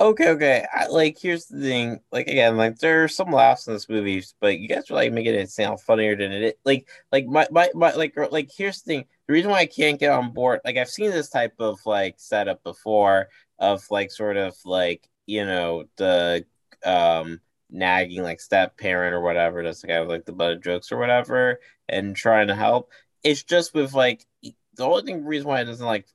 Okay, 0.00 0.30
okay. 0.30 0.66
I, 0.72 0.88
like, 0.88 1.16
here's 1.20 1.46
the 1.46 1.60
thing. 1.60 2.00
Like, 2.10 2.26
again, 2.26 2.56
like 2.56 2.76
there 2.78 3.04
are 3.04 3.08
some 3.08 3.30
laughs 3.30 3.66
in 3.68 3.72
this 3.72 3.88
movie, 3.88 4.24
but 4.40 4.58
you 4.58 4.66
guys 4.66 4.90
are 4.90 4.94
like 4.94 5.12
making 5.12 5.34
it 5.34 5.48
sound 5.50 5.80
funnier 5.80 6.16
than 6.16 6.32
it. 6.32 6.42
is. 6.42 6.52
Like, 6.64 6.88
like 7.12 7.26
my, 7.26 7.46
my, 7.52 7.70
my, 7.74 7.92
like, 7.94 8.14
like 8.32 8.50
here's 8.56 8.82
the 8.82 8.88
thing. 8.92 9.04
The 9.28 9.32
reason 9.32 9.50
why 9.52 9.60
I 9.60 9.66
can't 9.66 10.00
get 10.00 10.10
on 10.10 10.32
board, 10.32 10.60
like, 10.64 10.76
I've 10.76 10.88
seen 10.90 11.12
this 11.12 11.30
type 11.30 11.54
of 11.60 11.78
like 11.86 12.16
setup 12.18 12.64
before, 12.64 13.28
of 13.60 13.84
like 13.90 14.10
sort 14.10 14.36
of 14.36 14.54
like 14.64 15.08
you 15.26 15.46
know 15.46 15.84
the 15.96 16.44
um 16.84 17.40
nagging 17.72 18.22
like 18.22 18.40
step 18.40 18.76
parent 18.78 19.14
or 19.14 19.20
whatever. 19.20 19.62
That's 19.62 19.80
the 19.80 19.88
guy 19.88 20.00
with 20.00 20.10
like 20.10 20.24
the 20.26 20.32
butt 20.32 20.52
of 20.52 20.62
jokes 20.62 20.92
or 20.92 20.98
whatever, 20.98 21.60
and 21.88 22.14
trying 22.14 22.48
to 22.48 22.54
help. 22.54 22.90
It's 23.24 23.42
just 23.42 23.74
with 23.74 23.94
like 23.94 24.24
the 24.42 24.54
only 24.84 25.02
thing 25.02 25.24
reason 25.24 25.48
why 25.48 25.60
it 25.60 25.64
doesn't 25.64 25.84
like 25.86 26.06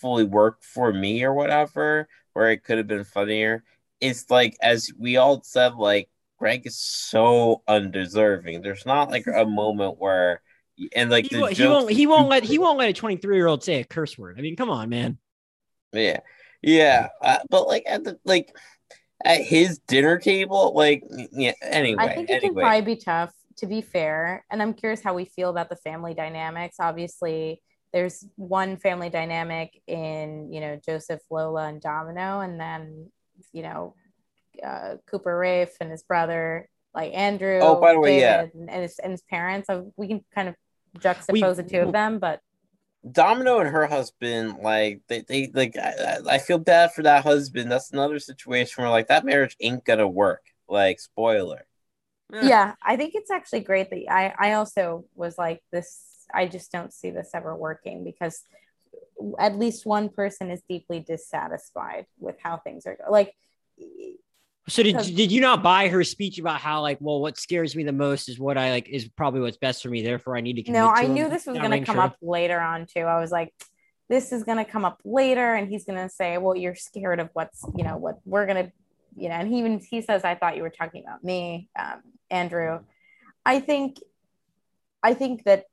fully 0.00 0.24
work 0.24 0.62
for 0.62 0.92
me 0.92 1.24
or 1.24 1.34
whatever 1.34 2.08
where 2.32 2.50
it 2.50 2.64
could 2.64 2.78
have 2.78 2.86
been 2.88 3.04
funnier. 3.04 3.62
It's 4.00 4.30
like 4.30 4.56
as 4.60 4.90
we 4.98 5.16
all 5.16 5.42
said, 5.44 5.74
like 5.76 6.08
Greg 6.38 6.66
is 6.66 6.76
so 6.78 7.62
undeserving. 7.68 8.62
There's 8.62 8.84
not 8.86 9.10
like 9.10 9.26
a 9.26 9.44
moment 9.44 9.98
where 9.98 10.42
and 10.96 11.10
like 11.10 11.26
he, 11.30 11.36
won't- 11.40 11.52
he 11.52 11.66
won't 11.66 11.90
he 11.90 12.06
won't 12.06 12.28
let 12.28 12.42
he 12.44 12.58
won't 12.58 12.78
let 12.78 12.90
a 12.90 12.92
23 12.92 13.36
year 13.36 13.46
old 13.46 13.62
say 13.62 13.80
a 13.80 13.84
curse 13.84 14.18
word. 14.18 14.36
I 14.38 14.42
mean, 14.42 14.56
come 14.56 14.70
on, 14.70 14.88
man. 14.88 15.18
yeah 15.92 16.20
yeah 16.62 17.08
uh, 17.22 17.38
but 17.50 17.68
like 17.68 17.84
at 17.86 18.02
the 18.04 18.18
like 18.24 18.56
at 19.24 19.40
his 19.40 19.78
dinner 19.86 20.18
table 20.18 20.72
like 20.74 21.02
yeah 21.32 21.52
anyway 21.62 22.04
I 22.04 22.14
think 22.14 22.30
it 22.30 22.42
can 22.42 22.54
probably 22.54 22.82
be 22.82 22.96
tough 22.96 23.32
to 23.58 23.66
be 23.66 23.80
fair. 23.80 24.44
And 24.50 24.62
I'm 24.62 24.74
curious 24.74 25.02
how 25.02 25.14
we 25.14 25.24
feel 25.24 25.50
about 25.50 25.68
the 25.68 25.76
family 25.76 26.14
dynamics. 26.14 26.76
Obviously, 26.80 27.62
there's 27.92 28.26
one 28.36 28.76
family 28.76 29.10
dynamic 29.10 29.80
in, 29.86 30.52
you 30.52 30.60
know, 30.60 30.80
Joseph, 30.84 31.20
Lola, 31.30 31.68
and 31.68 31.80
Domino, 31.80 32.40
and 32.40 32.58
then, 32.58 33.10
you 33.52 33.62
know, 33.62 33.94
uh, 34.64 34.96
Cooper 35.06 35.36
Raiff 35.36 35.76
and 35.80 35.90
his 35.90 36.02
brother, 36.02 36.68
like 36.94 37.12
Andrew. 37.14 37.60
Oh, 37.62 37.80
by 37.80 37.92
the 37.92 38.00
way, 38.00 38.20
yeah. 38.20 38.46
David, 38.46 38.54
and, 38.54 38.82
his, 38.82 38.98
and 38.98 39.12
his 39.12 39.22
parents. 39.22 39.68
So 39.68 39.92
we 39.96 40.08
can 40.08 40.24
kind 40.34 40.48
of 40.48 40.56
juxtapose 40.98 41.56
the 41.56 41.62
two 41.62 41.80
of 41.80 41.92
them, 41.92 42.18
but 42.18 42.40
Domino 43.10 43.58
and 43.58 43.68
her 43.68 43.86
husband, 43.86 44.58
like 44.62 45.02
they, 45.08 45.20
they 45.20 45.50
like 45.52 45.76
I, 45.76 46.18
I 46.28 46.34
I 46.34 46.38
feel 46.38 46.58
bad 46.58 46.92
for 46.92 47.02
that 47.02 47.24
husband. 47.24 47.70
That's 47.70 47.92
another 47.92 48.18
situation 48.18 48.82
where 48.82 48.90
like 48.90 49.08
that 49.08 49.24
marriage 49.24 49.56
ain't 49.60 49.84
gonna 49.84 50.08
work. 50.08 50.42
Like 50.68 51.00
spoiler. 51.00 51.66
yeah 52.42 52.74
i 52.82 52.96
think 52.96 53.12
it's 53.14 53.30
actually 53.30 53.60
great 53.60 53.90
that 53.90 54.10
i 54.10 54.32
i 54.38 54.52
also 54.54 55.04
was 55.14 55.36
like 55.36 55.62
this 55.70 56.24
i 56.32 56.46
just 56.46 56.72
don't 56.72 56.92
see 56.92 57.10
this 57.10 57.30
ever 57.34 57.54
working 57.54 58.02
because 58.02 58.42
at 59.38 59.58
least 59.58 59.86
one 59.86 60.08
person 60.08 60.50
is 60.50 60.60
deeply 60.68 61.00
dissatisfied 61.00 62.06
with 62.18 62.36
how 62.42 62.56
things 62.56 62.86
are 62.86 62.96
go- 62.96 63.12
like 63.12 63.34
So 64.68 64.82
did 64.82 64.96
did 64.96 65.30
you 65.30 65.40
not 65.40 65.62
buy 65.62 65.88
her 65.88 66.02
speech 66.04 66.38
about 66.38 66.60
how 66.60 66.80
like 66.80 66.98
well 67.00 67.20
what 67.20 67.36
scares 67.36 67.76
me 67.76 67.84
the 67.84 67.92
most 67.92 68.28
is 68.28 68.38
what 68.38 68.56
I 68.56 68.70
like 68.70 68.88
is 68.88 69.08
probably 69.08 69.40
what's 69.40 69.58
best 69.58 69.82
for 69.82 69.90
me 69.90 70.02
therefore 70.02 70.36
I 70.36 70.40
need 70.40 70.64
to 70.64 70.72
no 70.72 70.86
to 70.86 71.00
i 71.02 71.06
knew 71.06 71.28
this 71.28 71.46
was 71.46 71.58
going 71.58 71.70
to 71.70 71.84
come 71.84 71.96
true. 71.96 72.04
up 72.04 72.16
later 72.22 72.58
on 72.58 72.86
too. 72.86 73.00
I 73.00 73.20
was 73.20 73.30
like 73.30 73.52
this 74.08 74.32
is 74.32 74.42
going 74.44 74.58
to 74.58 74.64
come 74.64 74.84
up 74.84 75.00
later 75.04 75.54
and 75.54 75.68
he's 75.68 75.84
going 75.84 75.98
to 75.98 76.08
say 76.08 76.38
well 76.38 76.56
you're 76.56 76.74
scared 76.74 77.20
of 77.20 77.28
what's 77.34 77.64
you 77.76 77.84
know 77.84 77.96
what 77.96 78.18
we're 78.24 78.46
going 78.46 78.66
to 78.66 78.72
you 79.16 79.28
know 79.28 79.34
and 79.34 79.48
he 79.48 79.58
even 79.58 79.80
he 79.80 80.00
says 80.00 80.24
i 80.24 80.34
thought 80.34 80.56
you 80.56 80.62
were 80.62 80.70
talking 80.70 81.04
about 81.04 81.22
me 81.22 81.68
um, 81.78 82.02
andrew. 82.30 82.80
I 83.44 83.60
think 83.60 83.98
i 85.02 85.12
think 85.12 85.44
that 85.44 85.64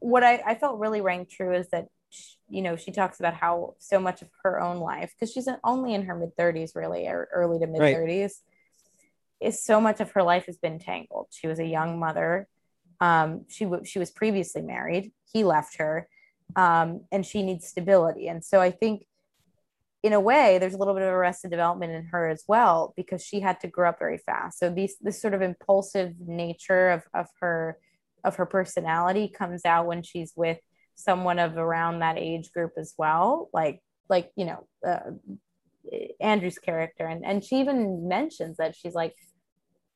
what 0.00 0.22
I, 0.22 0.42
I 0.46 0.54
felt 0.54 0.78
really 0.78 1.00
rang 1.00 1.24
true 1.24 1.54
is 1.54 1.68
that 1.68 1.86
you 2.54 2.62
know 2.62 2.76
she 2.76 2.92
talks 2.92 3.18
about 3.18 3.34
how 3.34 3.74
so 3.78 3.98
much 3.98 4.22
of 4.22 4.28
her 4.42 4.60
own 4.60 4.78
life 4.78 5.12
because 5.14 5.32
she's 5.32 5.48
only 5.64 5.92
in 5.94 6.04
her 6.04 6.14
mid 6.14 6.36
30s 6.36 6.76
really 6.76 7.06
or 7.06 7.28
early 7.32 7.58
to 7.58 7.66
mid 7.66 7.80
30s 7.96 8.40
is 9.40 9.62
so 9.62 9.80
much 9.80 10.00
of 10.00 10.12
her 10.12 10.22
life 10.22 10.46
has 10.46 10.56
been 10.56 10.78
tangled. 10.78 11.26
She 11.30 11.46
was 11.46 11.58
a 11.58 11.66
young 11.66 11.98
mother. 11.98 12.48
Um, 13.00 13.44
she 13.48 13.64
w- 13.64 13.84
she 13.84 13.98
was 13.98 14.10
previously 14.10 14.62
married. 14.62 15.12
He 15.30 15.44
left 15.44 15.76
her. 15.76 16.08
Um, 16.56 17.02
and 17.10 17.26
she 17.26 17.42
needs 17.42 17.66
stability. 17.66 18.28
And 18.28 18.44
so 18.44 18.60
i 18.60 18.70
think 18.70 19.06
in 20.04 20.12
a 20.12 20.20
way 20.20 20.58
there's 20.58 20.74
a 20.74 20.76
little 20.76 20.94
bit 20.94 21.02
of 21.02 21.08
arrested 21.08 21.50
development 21.50 21.90
in 21.92 22.04
her 22.04 22.28
as 22.28 22.44
well 22.46 22.92
because 22.94 23.24
she 23.24 23.40
had 23.40 23.58
to 23.60 23.68
grow 23.68 23.88
up 23.88 23.98
very 23.98 24.18
fast. 24.18 24.58
So 24.58 24.70
these 24.70 24.96
this 25.00 25.20
sort 25.20 25.34
of 25.34 25.42
impulsive 25.42 26.12
nature 26.20 26.90
of, 26.90 27.02
of 27.12 27.26
her 27.40 27.78
of 28.22 28.36
her 28.36 28.46
personality 28.46 29.28
comes 29.28 29.64
out 29.64 29.86
when 29.86 30.02
she's 30.02 30.32
with 30.36 30.60
someone 30.94 31.38
of 31.38 31.56
around 31.56 32.00
that 32.00 32.18
age 32.18 32.52
group 32.52 32.72
as 32.78 32.94
well 32.96 33.48
like 33.52 33.80
like 34.08 34.30
you 34.36 34.44
know 34.44 34.66
uh, 34.86 35.10
andrew's 36.20 36.58
character. 36.58 37.06
And 37.06 37.24
and 37.24 37.44
she 37.44 37.60
even 37.60 38.08
mentions 38.08 38.56
that 38.56 38.76
she's 38.76 38.94
like 38.94 39.14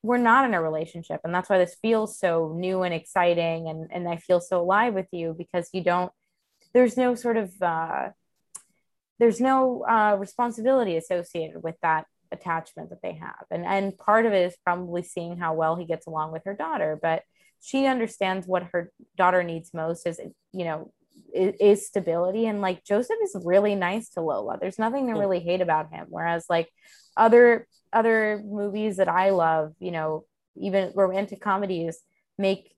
we're 0.03 0.17
not 0.17 0.45
in 0.45 0.55
a 0.55 0.63
relationship. 0.63 1.21
And 1.25 1.35
that's 1.35 1.51
why 1.51 1.59
this 1.59 1.77
feels 1.83 2.21
so 2.21 2.55
new 2.57 2.83
and 2.83 2.95
exciting. 2.95 3.69
And 3.69 3.89
and 3.91 4.09
i 4.09 4.17
feel 4.17 4.41
so 4.41 4.61
alive 4.61 4.95
with 4.95 5.09
you 5.13 5.35
because 5.37 5.69
you 5.73 5.83
don't 5.83 6.13
there's 6.75 6.97
no 6.97 7.15
sort 7.15 7.37
of 7.37 7.51
uh 7.63 8.09
there's 9.19 9.41
no 9.41 9.85
uh 9.89 10.17
responsibility 10.19 10.97
associated 10.97 11.63
with 11.63 11.75
that 11.83 12.07
attachment 12.31 12.91
that 12.91 13.03
they 13.03 13.15
have. 13.15 13.45
And 13.51 13.65
and 13.65 13.97
part 13.97 14.27
of 14.27 14.33
it 14.33 14.47
is 14.47 14.57
probably 14.65 15.03
seeing 15.03 15.39
how 15.39 15.55
well 15.55 15.77
he 15.77 15.85
gets 15.85 16.07
along 16.07 16.33
with 16.33 16.43
her 16.45 16.55
daughter. 16.55 16.99
But 17.01 17.23
she 17.61 17.87
understands 17.87 18.47
what 18.47 18.69
her 18.73 18.91
daughter 19.17 19.43
needs 19.43 19.75
most 19.75 20.07
is 20.07 20.21
you 20.53 20.65
know 20.65 20.93
is, 21.35 21.55
is 21.61 21.87
stability. 21.87 22.47
And 22.47 22.61
like 22.61 22.85
joseph 22.85 23.17
is 23.23 23.37
really 23.45 23.75
nice 23.75 24.11
to 24.11 24.21
lola. 24.21 24.59
There's 24.61 24.79
nothing 24.79 25.07
to 25.09 25.15
really 25.15 25.41
hate 25.41 25.61
about 25.61 25.93
him. 25.93 26.07
Whereas 26.09 26.47
like 26.49 26.69
other 27.17 27.67
other 27.93 28.43
movies 28.45 28.97
that 28.97 29.09
i 29.09 29.31
love 29.31 29.73
you 29.79 29.91
know 29.91 30.25
even 30.57 30.93
romantic 30.95 31.41
comedies 31.41 31.99
make 32.39 32.75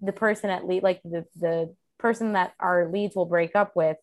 the 0.00 0.12
person 0.12 0.50
at 0.50 0.66
least 0.66 0.84
like 0.84 1.00
the 1.04 1.24
the 1.36 1.74
person 1.98 2.32
that 2.32 2.52
our 2.60 2.90
leads 2.90 3.16
will 3.16 3.26
break 3.26 3.54
up 3.54 3.74
with 3.74 3.96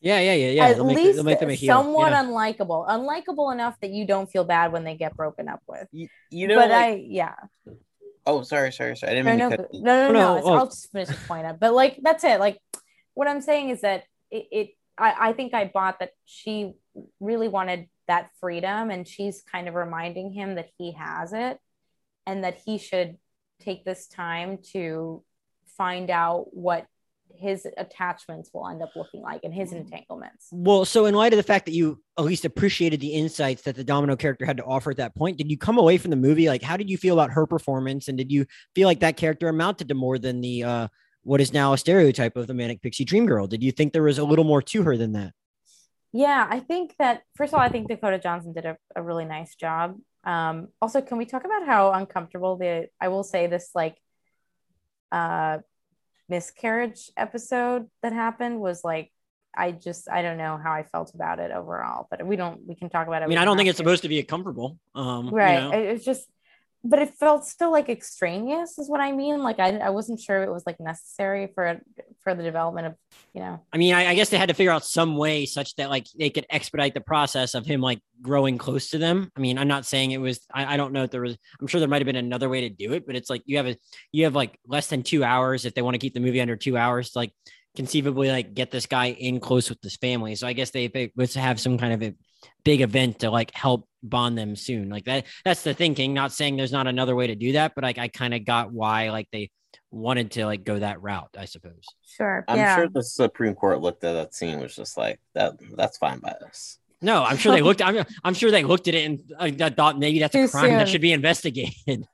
yeah 0.00 0.20
yeah 0.20 0.34
yeah 0.34 0.50
yeah. 0.50 0.66
at 0.66 0.76
they'll 0.76 0.84
make, 0.84 0.96
least 0.96 1.16
they'll 1.16 1.24
make 1.24 1.40
them 1.40 1.50
a 1.50 1.54
heel. 1.54 1.74
somewhat 1.74 2.12
yeah. 2.12 2.22
unlikable. 2.22 2.88
Unlikable 2.88 3.52
enough 3.52 3.74
that 3.80 3.90
you 3.90 4.06
don't 4.06 4.30
feel 4.30 4.44
bad 4.44 4.70
when 4.70 4.84
they 4.84 4.96
get 4.96 5.16
broken 5.16 5.48
up 5.48 5.60
with. 5.66 5.88
You, 5.90 6.06
you 6.30 6.46
know, 6.46 6.54
but 6.54 6.70
like, 6.70 6.84
i 6.84 7.04
yeah 7.04 7.34
oh, 8.28 8.42
sorry, 8.42 8.72
sorry, 8.72 8.96
sorry. 8.96 9.12
I 9.12 9.14
didn't 9.16 9.26
mean 9.26 9.38
no, 9.38 9.50
to 9.50 9.56
no, 9.56 9.62
cut 9.62 9.74
you. 9.74 9.82
no, 9.82 10.06
no, 10.06 10.12
No, 10.12 10.42
oh. 10.44 10.54
I'll 10.54 10.66
just 10.66 10.92
finish 10.92 11.08
the 11.08 11.14
point 11.26 11.46
up. 11.46 11.58
But 11.58 11.74
like, 11.74 11.98
that's 12.02 12.24
it. 12.24 12.38
Like, 12.38 12.60
what 13.14 13.26
I'm 13.26 13.40
saying 13.40 13.70
is 13.70 13.80
that 13.80 14.04
it, 14.30 14.46
it 14.52 14.68
I, 14.96 15.30
I 15.30 15.32
think 15.32 15.54
I 15.54 15.70
bought 15.72 16.00
that 16.00 16.10
she 16.24 16.74
really 17.20 17.48
wanted 17.48 17.88
that 18.06 18.30
freedom, 18.40 18.90
and 18.90 19.06
she's 19.06 19.42
kind 19.42 19.68
of 19.68 19.74
reminding 19.74 20.32
him 20.32 20.54
that 20.56 20.68
he 20.78 20.92
has 20.92 21.32
it, 21.32 21.58
and 22.26 22.44
that 22.44 22.60
he 22.64 22.78
should 22.78 23.16
take 23.60 23.84
this 23.84 24.06
time 24.06 24.58
to 24.72 25.22
find 25.76 26.10
out 26.10 26.46
what 26.52 26.86
his 27.36 27.66
attachments 27.76 28.50
will 28.52 28.68
end 28.68 28.82
up 28.82 28.90
looking 28.96 29.22
like 29.22 29.40
and 29.44 29.54
his 29.54 29.72
entanglements. 29.72 30.48
Well, 30.50 30.84
so 30.84 31.06
in 31.06 31.14
light 31.14 31.32
of 31.32 31.36
the 31.36 31.42
fact 31.42 31.66
that 31.66 31.72
you 31.72 32.02
at 32.18 32.24
least 32.24 32.44
appreciated 32.44 33.00
the 33.00 33.12
insights 33.14 33.62
that 33.62 33.76
the 33.76 33.84
Domino 33.84 34.16
character 34.16 34.44
had 34.44 34.56
to 34.56 34.64
offer 34.64 34.90
at 34.90 34.96
that 34.96 35.14
point, 35.14 35.38
did 35.38 35.50
you 35.50 35.58
come 35.58 35.78
away 35.78 35.98
from 35.98 36.10
the 36.10 36.16
movie 36.16 36.48
like 36.48 36.62
how 36.62 36.76
did 36.76 36.90
you 36.90 36.96
feel 36.96 37.14
about 37.14 37.30
her 37.30 37.46
performance, 37.46 38.08
and 38.08 38.18
did 38.18 38.32
you 38.32 38.46
feel 38.74 38.88
like 38.88 39.00
that 39.00 39.16
character 39.16 39.48
amounted 39.48 39.88
to 39.88 39.94
more 39.94 40.18
than 40.18 40.40
the 40.40 40.64
uh, 40.64 40.88
what 41.22 41.40
is 41.40 41.52
now 41.52 41.72
a 41.72 41.78
stereotype 41.78 42.36
of 42.36 42.46
the 42.46 42.54
manic 42.54 42.82
pixie 42.82 43.04
dream 43.04 43.26
girl? 43.26 43.46
Did 43.46 43.62
you 43.62 43.72
think 43.72 43.92
there 43.92 44.02
was 44.02 44.18
a 44.18 44.24
little 44.24 44.44
more 44.44 44.62
to 44.62 44.82
her 44.82 44.96
than 44.96 45.12
that? 45.12 45.32
Yeah, 46.12 46.46
I 46.48 46.60
think 46.60 46.94
that 46.98 47.22
first 47.36 47.52
of 47.52 47.58
all, 47.58 47.64
I 47.64 47.68
think 47.68 47.88
Dakota 47.88 48.18
Johnson 48.18 48.52
did 48.52 48.64
a, 48.64 48.76
a 48.96 49.02
really 49.02 49.26
nice 49.26 49.54
job. 49.54 49.96
Um, 50.24 50.68
also, 50.80 51.00
can 51.00 51.18
we 51.18 51.26
talk 51.26 51.44
about 51.44 51.66
how 51.66 51.92
uncomfortable 51.92 52.56
the 52.56 52.88
I 53.00 53.08
will 53.08 53.24
say 53.24 53.46
this 53.46 53.70
like 53.74 53.96
uh 55.10 55.58
miscarriage 56.28 57.10
episode 57.16 57.86
that 58.02 58.12
happened 58.12 58.60
was 58.60 58.82
like 58.84 59.12
I 59.56 59.72
just 59.72 60.08
I 60.08 60.22
don't 60.22 60.38
know 60.38 60.58
how 60.62 60.72
I 60.72 60.84
felt 60.84 61.14
about 61.14 61.40
it 61.40 61.50
overall, 61.50 62.06
but 62.10 62.24
we 62.24 62.36
don't 62.36 62.60
we 62.66 62.74
can 62.74 62.88
talk 62.88 63.06
about 63.08 63.22
it. 63.22 63.24
I 63.24 63.28
mean, 63.28 63.38
I 63.38 63.44
don't 63.44 63.56
think 63.56 63.68
it's 63.68 63.78
to. 63.78 63.82
supposed 63.82 64.02
to 64.02 64.08
be 64.08 64.18
a 64.18 64.24
comfortable. 64.24 64.78
Um, 64.94 65.26
you 65.26 65.32
right. 65.32 65.60
know. 65.60 65.70
It's 65.72 66.04
just 66.04 66.26
but 66.84 67.00
it 67.00 67.14
felt 67.14 67.44
still 67.44 67.72
like 67.72 67.88
extraneous 67.88 68.78
is 68.78 68.88
what 68.88 69.00
I 69.00 69.12
mean. 69.12 69.42
Like 69.42 69.58
I, 69.58 69.78
I 69.78 69.90
wasn't 69.90 70.20
sure 70.20 70.42
it 70.42 70.52
was 70.52 70.64
like 70.64 70.78
necessary 70.78 71.48
for 71.54 71.80
for 72.22 72.34
the 72.34 72.42
development 72.42 72.86
of 72.86 72.94
you 73.34 73.40
know. 73.40 73.60
I 73.72 73.78
mean, 73.78 73.94
I, 73.94 74.10
I 74.10 74.14
guess 74.14 74.28
they 74.28 74.38
had 74.38 74.48
to 74.48 74.54
figure 74.54 74.70
out 74.70 74.84
some 74.84 75.16
way 75.16 75.44
such 75.44 75.74
that 75.76 75.90
like 75.90 76.06
they 76.18 76.30
could 76.30 76.46
expedite 76.50 76.94
the 76.94 77.00
process 77.00 77.54
of 77.54 77.66
him 77.66 77.80
like 77.80 78.00
growing 78.22 78.58
close 78.58 78.90
to 78.90 78.98
them. 78.98 79.30
I 79.36 79.40
mean, 79.40 79.58
I'm 79.58 79.68
not 79.68 79.86
saying 79.86 80.12
it 80.12 80.20
was. 80.20 80.40
I, 80.52 80.74
I 80.74 80.76
don't 80.76 80.92
know 80.92 81.04
if 81.04 81.10
there 81.10 81.22
was. 81.22 81.36
I'm 81.60 81.66
sure 81.66 81.80
there 81.80 81.88
might 81.88 82.00
have 82.00 82.06
been 82.06 82.16
another 82.16 82.48
way 82.48 82.62
to 82.62 82.70
do 82.70 82.92
it, 82.92 83.06
but 83.06 83.16
it's 83.16 83.30
like 83.30 83.42
you 83.46 83.56
have 83.56 83.66
a 83.66 83.76
you 84.12 84.24
have 84.24 84.34
like 84.34 84.58
less 84.66 84.86
than 84.86 85.02
two 85.02 85.24
hours 85.24 85.64
if 85.64 85.74
they 85.74 85.82
want 85.82 85.94
to 85.94 85.98
keep 85.98 86.14
the 86.14 86.20
movie 86.20 86.40
under 86.40 86.56
two 86.56 86.76
hours. 86.76 87.12
Like 87.16 87.32
conceivably 87.74 88.28
like 88.28 88.54
get 88.54 88.70
this 88.70 88.86
guy 88.86 89.06
in 89.06 89.40
close 89.40 89.68
with 89.68 89.80
this 89.80 89.96
family. 89.96 90.34
So 90.34 90.46
I 90.46 90.52
guess 90.52 90.70
they, 90.70 90.88
they 90.88 91.12
was 91.14 91.34
to 91.34 91.40
have 91.40 91.60
some 91.60 91.78
kind 91.78 91.92
of 91.92 92.02
a 92.02 92.14
big 92.64 92.80
event 92.80 93.20
to 93.20 93.30
like 93.30 93.54
help 93.54 93.87
bond 94.02 94.38
them 94.38 94.56
soon. 94.56 94.88
Like 94.88 95.04
that 95.04 95.26
that's 95.44 95.62
the 95.62 95.74
thinking. 95.74 96.14
Not 96.14 96.32
saying 96.32 96.56
there's 96.56 96.72
not 96.72 96.86
another 96.86 97.14
way 97.14 97.28
to 97.28 97.34
do 97.34 97.52
that, 97.52 97.74
but 97.74 97.84
like 97.84 97.98
I 97.98 98.08
kind 98.08 98.34
of 98.34 98.44
got 98.44 98.72
why 98.72 99.10
like 99.10 99.28
they 99.32 99.50
wanted 99.90 100.32
to 100.32 100.46
like 100.46 100.64
go 100.64 100.78
that 100.78 101.02
route, 101.02 101.34
I 101.38 101.44
suppose. 101.44 101.84
Sure. 102.02 102.44
I'm 102.48 102.56
yeah. 102.56 102.76
sure 102.76 102.88
the 102.88 103.02
Supreme 103.02 103.54
Court 103.54 103.80
looked 103.80 104.04
at 104.04 104.12
that 104.12 104.34
scene 104.34 104.60
was 104.60 104.74
just 104.74 104.96
like 104.96 105.20
that. 105.34 105.54
That's 105.76 105.98
fine 105.98 106.18
by 106.20 106.36
us. 106.46 106.78
No, 107.00 107.22
I'm 107.22 107.36
sure 107.36 107.52
they 107.52 107.62
looked. 107.62 107.80
I'm, 107.80 108.04
I'm 108.24 108.34
sure 108.34 108.50
they 108.50 108.64
looked 108.64 108.88
at 108.88 108.94
it 108.94 109.04
and 109.38 109.62
uh, 109.62 109.70
thought 109.70 110.00
maybe 110.00 110.18
that's 110.18 110.34
a 110.34 110.46
Too 110.46 110.48
crime 110.48 110.72
that 110.72 110.88
should 110.88 111.00
be 111.00 111.12
investigated. 111.12 111.72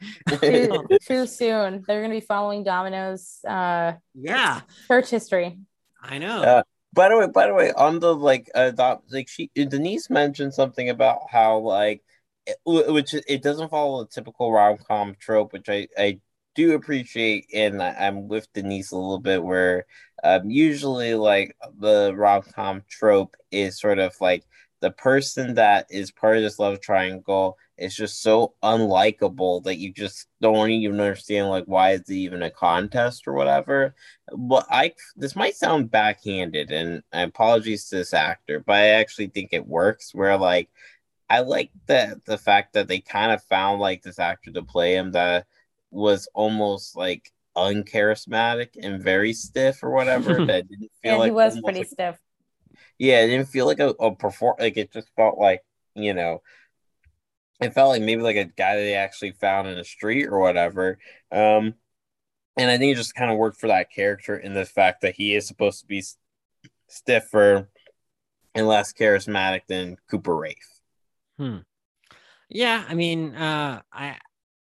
too, 0.43 0.87
too 1.07 1.27
soon. 1.27 1.85
They're 1.87 2.03
gonna 2.03 2.13
be 2.13 2.21
following 2.21 2.65
Domino's 2.65 3.41
uh 3.49 3.95
yeah, 4.15 4.61
church 4.87 5.09
history. 5.09 5.59
I 6.03 6.19
know. 6.19 6.43
Uh, 6.43 6.63
By 6.95 7.09
the 7.09 7.19
way, 7.19 7.27
by 7.27 7.47
the 7.49 7.55
way, 7.55 7.73
on 7.73 7.99
the 8.01 8.15
like 8.15 8.51
adopt 8.55 9.13
like 9.13 9.29
she 9.29 9.51
Denise 9.55 10.11
mentioned 10.11 10.55
something 10.55 10.89
about 10.91 11.23
how 11.31 11.59
like 11.59 12.03
it, 12.47 12.57
which 12.67 13.15
it 13.15 13.43
doesn't 13.43 13.71
follow 13.71 14.05
the 14.05 14.11
typical 14.11 14.53
rom 14.53 14.79
com 14.79 15.17
trope, 15.19 15.53
which 15.53 15.69
I 15.69 15.89
I 15.99 16.21
do 16.55 16.75
appreciate, 16.75 17.47
and 17.55 17.83
I'm 17.83 18.29
with 18.29 18.53
Denise 18.53 18.93
a 18.93 18.97
little 18.97 19.19
bit 19.21 19.43
where 19.43 19.87
um 20.23 20.51
usually 20.51 21.15
like 21.15 21.57
the 21.79 22.15
rom 22.15 22.43
com 22.55 22.83
trope 22.89 23.37
is 23.51 23.81
sort 23.81 23.99
of 23.99 24.15
like 24.21 24.45
the 24.85 24.91
person 24.91 25.55
that 25.55 25.87
is 25.91 26.11
part 26.11 26.37
of 26.37 26.43
this 26.43 26.59
love 26.59 26.79
triangle 26.81 27.57
is 27.79 27.97
just 27.97 28.23
so 28.23 28.55
unlikable 28.63 29.65
that 29.65 29.79
you 29.79 29.93
just 29.93 30.29
don't 30.41 30.71
even 30.71 31.01
understand 31.01 31.49
like 31.49 31.65
why 31.65 31.93
it's 31.93 32.11
even 32.11 32.43
a 32.43 32.51
contest 32.51 33.27
or 33.27 33.33
whatever 33.33 33.95
but 34.33 34.67
I 34.71 34.93
this 35.17 35.37
might 35.37 35.57
sound 35.57 35.91
backhanded, 35.91 36.71
and 36.73 37.03
apologies 37.13 37.89
to 37.89 37.97
this 37.97 38.15
actor, 38.15 38.61
but 38.61 38.77
I 38.77 38.89
actually 38.91 39.29
think 39.29 39.51
it 39.53 39.67
works. 39.67 40.15
Where 40.15 40.37
like 40.37 40.71
I 41.29 41.41
like 41.41 41.71
the 41.87 42.21
the 42.27 42.39
fact 42.39 42.75
that 42.75 42.89
they 42.89 43.01
kind 43.01 43.33
of 43.33 43.43
found 43.45 43.81
like 43.81 44.03
this 44.03 44.19
actor 44.19 44.51
to 44.53 44.63
play 44.63 44.95
him 44.95 45.13
that 45.13 45.47
was 45.91 46.29
almost 46.35 46.97
like 46.97 47.31
uncharismatic 47.57 48.71
and 48.83 49.03
very 49.03 49.33
stiff 49.33 49.83
or 49.83 49.91
whatever. 49.91 50.35
that 50.47 50.69
didn't 50.69 50.91
feel 51.03 51.19
like 51.19 51.29
he 51.29 51.33
was 51.33 51.61
pretty 51.61 51.81
like- 51.81 51.89
stiff. 51.89 52.19
Yeah, 52.99 53.23
it 53.23 53.29
didn't 53.29 53.49
feel 53.49 53.67
like 53.67 53.81
a, 53.81 53.89
a 53.89 54.15
perform 54.15 54.57
like 54.59 54.77
it 54.77 54.93
just 54.93 55.09
felt 55.17 55.39
like, 55.39 55.63
you 55.95 56.15
know, 56.15 56.43
it 57.61 57.75
felt 57.75 57.91
like 57.91 58.03
maybe 58.03 58.23
like 58.23 58.37
a 58.37 58.45
guy 58.45 58.77
that 58.77 58.83
they 58.83 58.95
actually 58.95 59.33
found 59.33 59.69
in 59.69 59.77
the 59.77 59.85
street 59.85 60.27
or 60.27 60.39
whatever. 60.39 60.99
Um 61.33 61.75
and 62.57 62.71
I 62.71 62.79
think 62.79 62.93
it 62.93 62.97
just 62.97 63.15
kind 63.15 63.33
of 63.33 63.39
worked 63.39 63.59
for 63.59 63.67
that 63.67 63.91
character 63.91 64.37
in 64.37 64.55
the 64.55 64.65
fact 64.65 65.01
that 65.03 65.17
he 65.17 65.35
is 65.35 65.47
supposed 65.47 65.81
to 65.81 65.87
be 65.87 66.05
stiffer 66.89 67.69
and 68.55 68.69
less 68.69 68.93
charismatic 68.93 69.63
than 69.69 69.97
Cooper 70.09 70.37
Raiff. 70.37 70.81
Hmm. 71.37 71.59
Yeah, 72.49 72.85
I 72.89 72.95
mean, 72.95 73.35
uh, 73.35 73.83
I, 73.93 74.17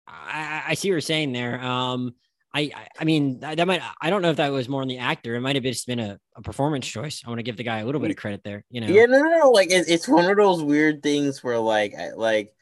I, 0.09 0.63
I 0.69 0.75
see 0.75 0.89
what 0.89 0.95
you're 0.95 1.01
saying 1.01 1.33
there. 1.33 1.63
Um, 1.63 2.15
I, 2.57 2.87
I, 2.99 3.05
mean, 3.05 3.41
that 3.41 3.67
might, 3.67 3.83
I 4.01 4.09
don't 4.09 4.23
know 4.23 4.31
if 4.31 4.39
that 4.39 4.51
was 4.51 4.69
more 4.69 4.81
on 4.81 4.89
the 4.89 4.99
actor. 4.99 5.35
It 5.35 5.41
might 5.41 5.57
have 5.57 5.65
just 5.65 5.87
been 5.87 6.01
a, 6.01 6.19
a 6.35 6.43
performance 6.43 6.87
choice. 6.87 7.23
I 7.25 7.29
want 7.29 7.39
to 7.39 7.43
give 7.43 7.57
the 7.57 7.65
guy 7.65 7.81
a 7.81 7.85
little 7.85 8.01
bit 8.01 8.11
of 8.11 8.17
credit 8.17 8.43
there. 8.45 8.65
You 8.71 8.81
know. 8.81 8.87
Yeah, 8.87 9.05
no, 9.05 9.19
no, 9.19 9.39
no. 9.39 9.51
Like 9.51 9.71
it, 9.71 9.89
it's 9.89 10.09
one 10.09 10.25
of 10.25 10.37
those 10.37 10.63
weird 10.63 11.03
things 11.03 11.45
where 11.45 11.59
like, 11.59 11.95
like, 12.17 12.55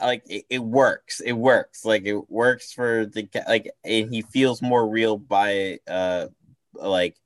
like 0.00 0.22
it, 0.26 0.44
it 0.50 0.58
works. 0.58 1.20
It 1.20 1.32
works. 1.32 1.84
Like 1.84 2.04
it 2.04 2.30
works 2.30 2.72
for 2.72 3.06
the. 3.06 3.28
Like, 3.46 3.70
and 3.84 4.12
he 4.12 4.22
feels 4.22 4.60
more 4.60 4.86
real 4.86 5.16
by, 5.16 5.78
uh, 5.88 6.26
like, 6.74 7.16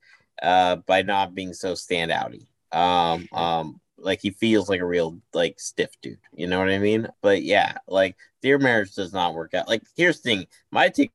uh, 0.41 0.77
by 0.77 1.03
not 1.03 1.35
being 1.35 1.55
so 1.55 1.73
standouty. 1.73 2.47
Um, 2.71 3.29
um, 3.33 3.81
like 3.99 4.21
he 4.21 4.31
feels 4.31 4.69
like 4.69 4.81
a 4.81 4.87
real 4.87 5.19
like 5.35 5.59
stiff 5.61 5.91
dude. 6.03 6.19
You 6.35 6.47
know 6.47 6.59
what 6.59 6.71
I 6.71 6.79
mean? 6.79 7.09
But 7.21 7.43
yeah, 7.43 7.79
like 7.87 8.17
their 8.43 8.59
marriage 8.59 8.95
does 8.95 9.13
not 9.13 9.35
work 9.35 9.55
out. 9.55 9.69
Like 9.69 9.83
here's 9.97 10.21
the 10.21 10.31
thing. 10.31 10.47
My 10.71 10.89
take. 10.89 11.11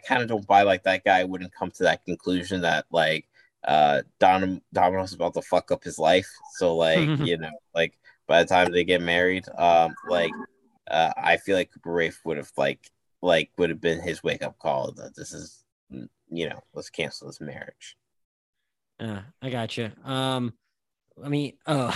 I 0.00 0.06
kind 0.08 0.22
of 0.22 0.28
don't 0.28 0.46
buy 0.46 0.62
like 0.62 0.82
that 0.84 1.04
guy 1.04 1.24
wouldn't 1.24 1.52
come 1.52 1.70
to 1.72 1.82
that 1.84 2.04
conclusion 2.04 2.62
that 2.62 2.86
like 2.90 3.26
uh 3.64 4.02
Don 4.18 4.60
Domino's 4.72 5.12
about 5.12 5.34
to 5.34 5.42
fuck 5.42 5.70
up 5.70 5.84
his 5.84 5.98
life. 5.98 6.28
So 6.56 6.76
like, 6.76 7.08
you 7.18 7.36
know, 7.36 7.50
like 7.74 7.98
by 8.26 8.42
the 8.42 8.48
time 8.48 8.72
they 8.72 8.84
get 8.84 9.02
married, 9.02 9.44
um, 9.58 9.94
like 10.08 10.32
uh 10.90 11.12
I 11.16 11.36
feel 11.36 11.56
like 11.56 11.72
Cooper 11.72 11.92
Raiff 11.92 12.20
would 12.24 12.36
have 12.38 12.52
like 12.56 12.80
like 13.22 13.50
would 13.58 13.70
have 13.70 13.80
been 13.80 14.00
his 14.00 14.22
wake 14.22 14.42
up 14.42 14.58
call 14.58 14.92
that 14.92 15.14
this 15.14 15.32
is 15.32 15.64
you 16.32 16.48
know, 16.48 16.60
let's 16.72 16.90
cancel 16.90 17.26
this 17.26 17.40
marriage. 17.40 17.96
Yeah, 19.00 19.22
I 19.42 19.50
got 19.50 19.76
you. 19.76 19.90
Um, 20.04 20.52
I 21.22 21.28
mean, 21.28 21.54
oh, 21.66 21.88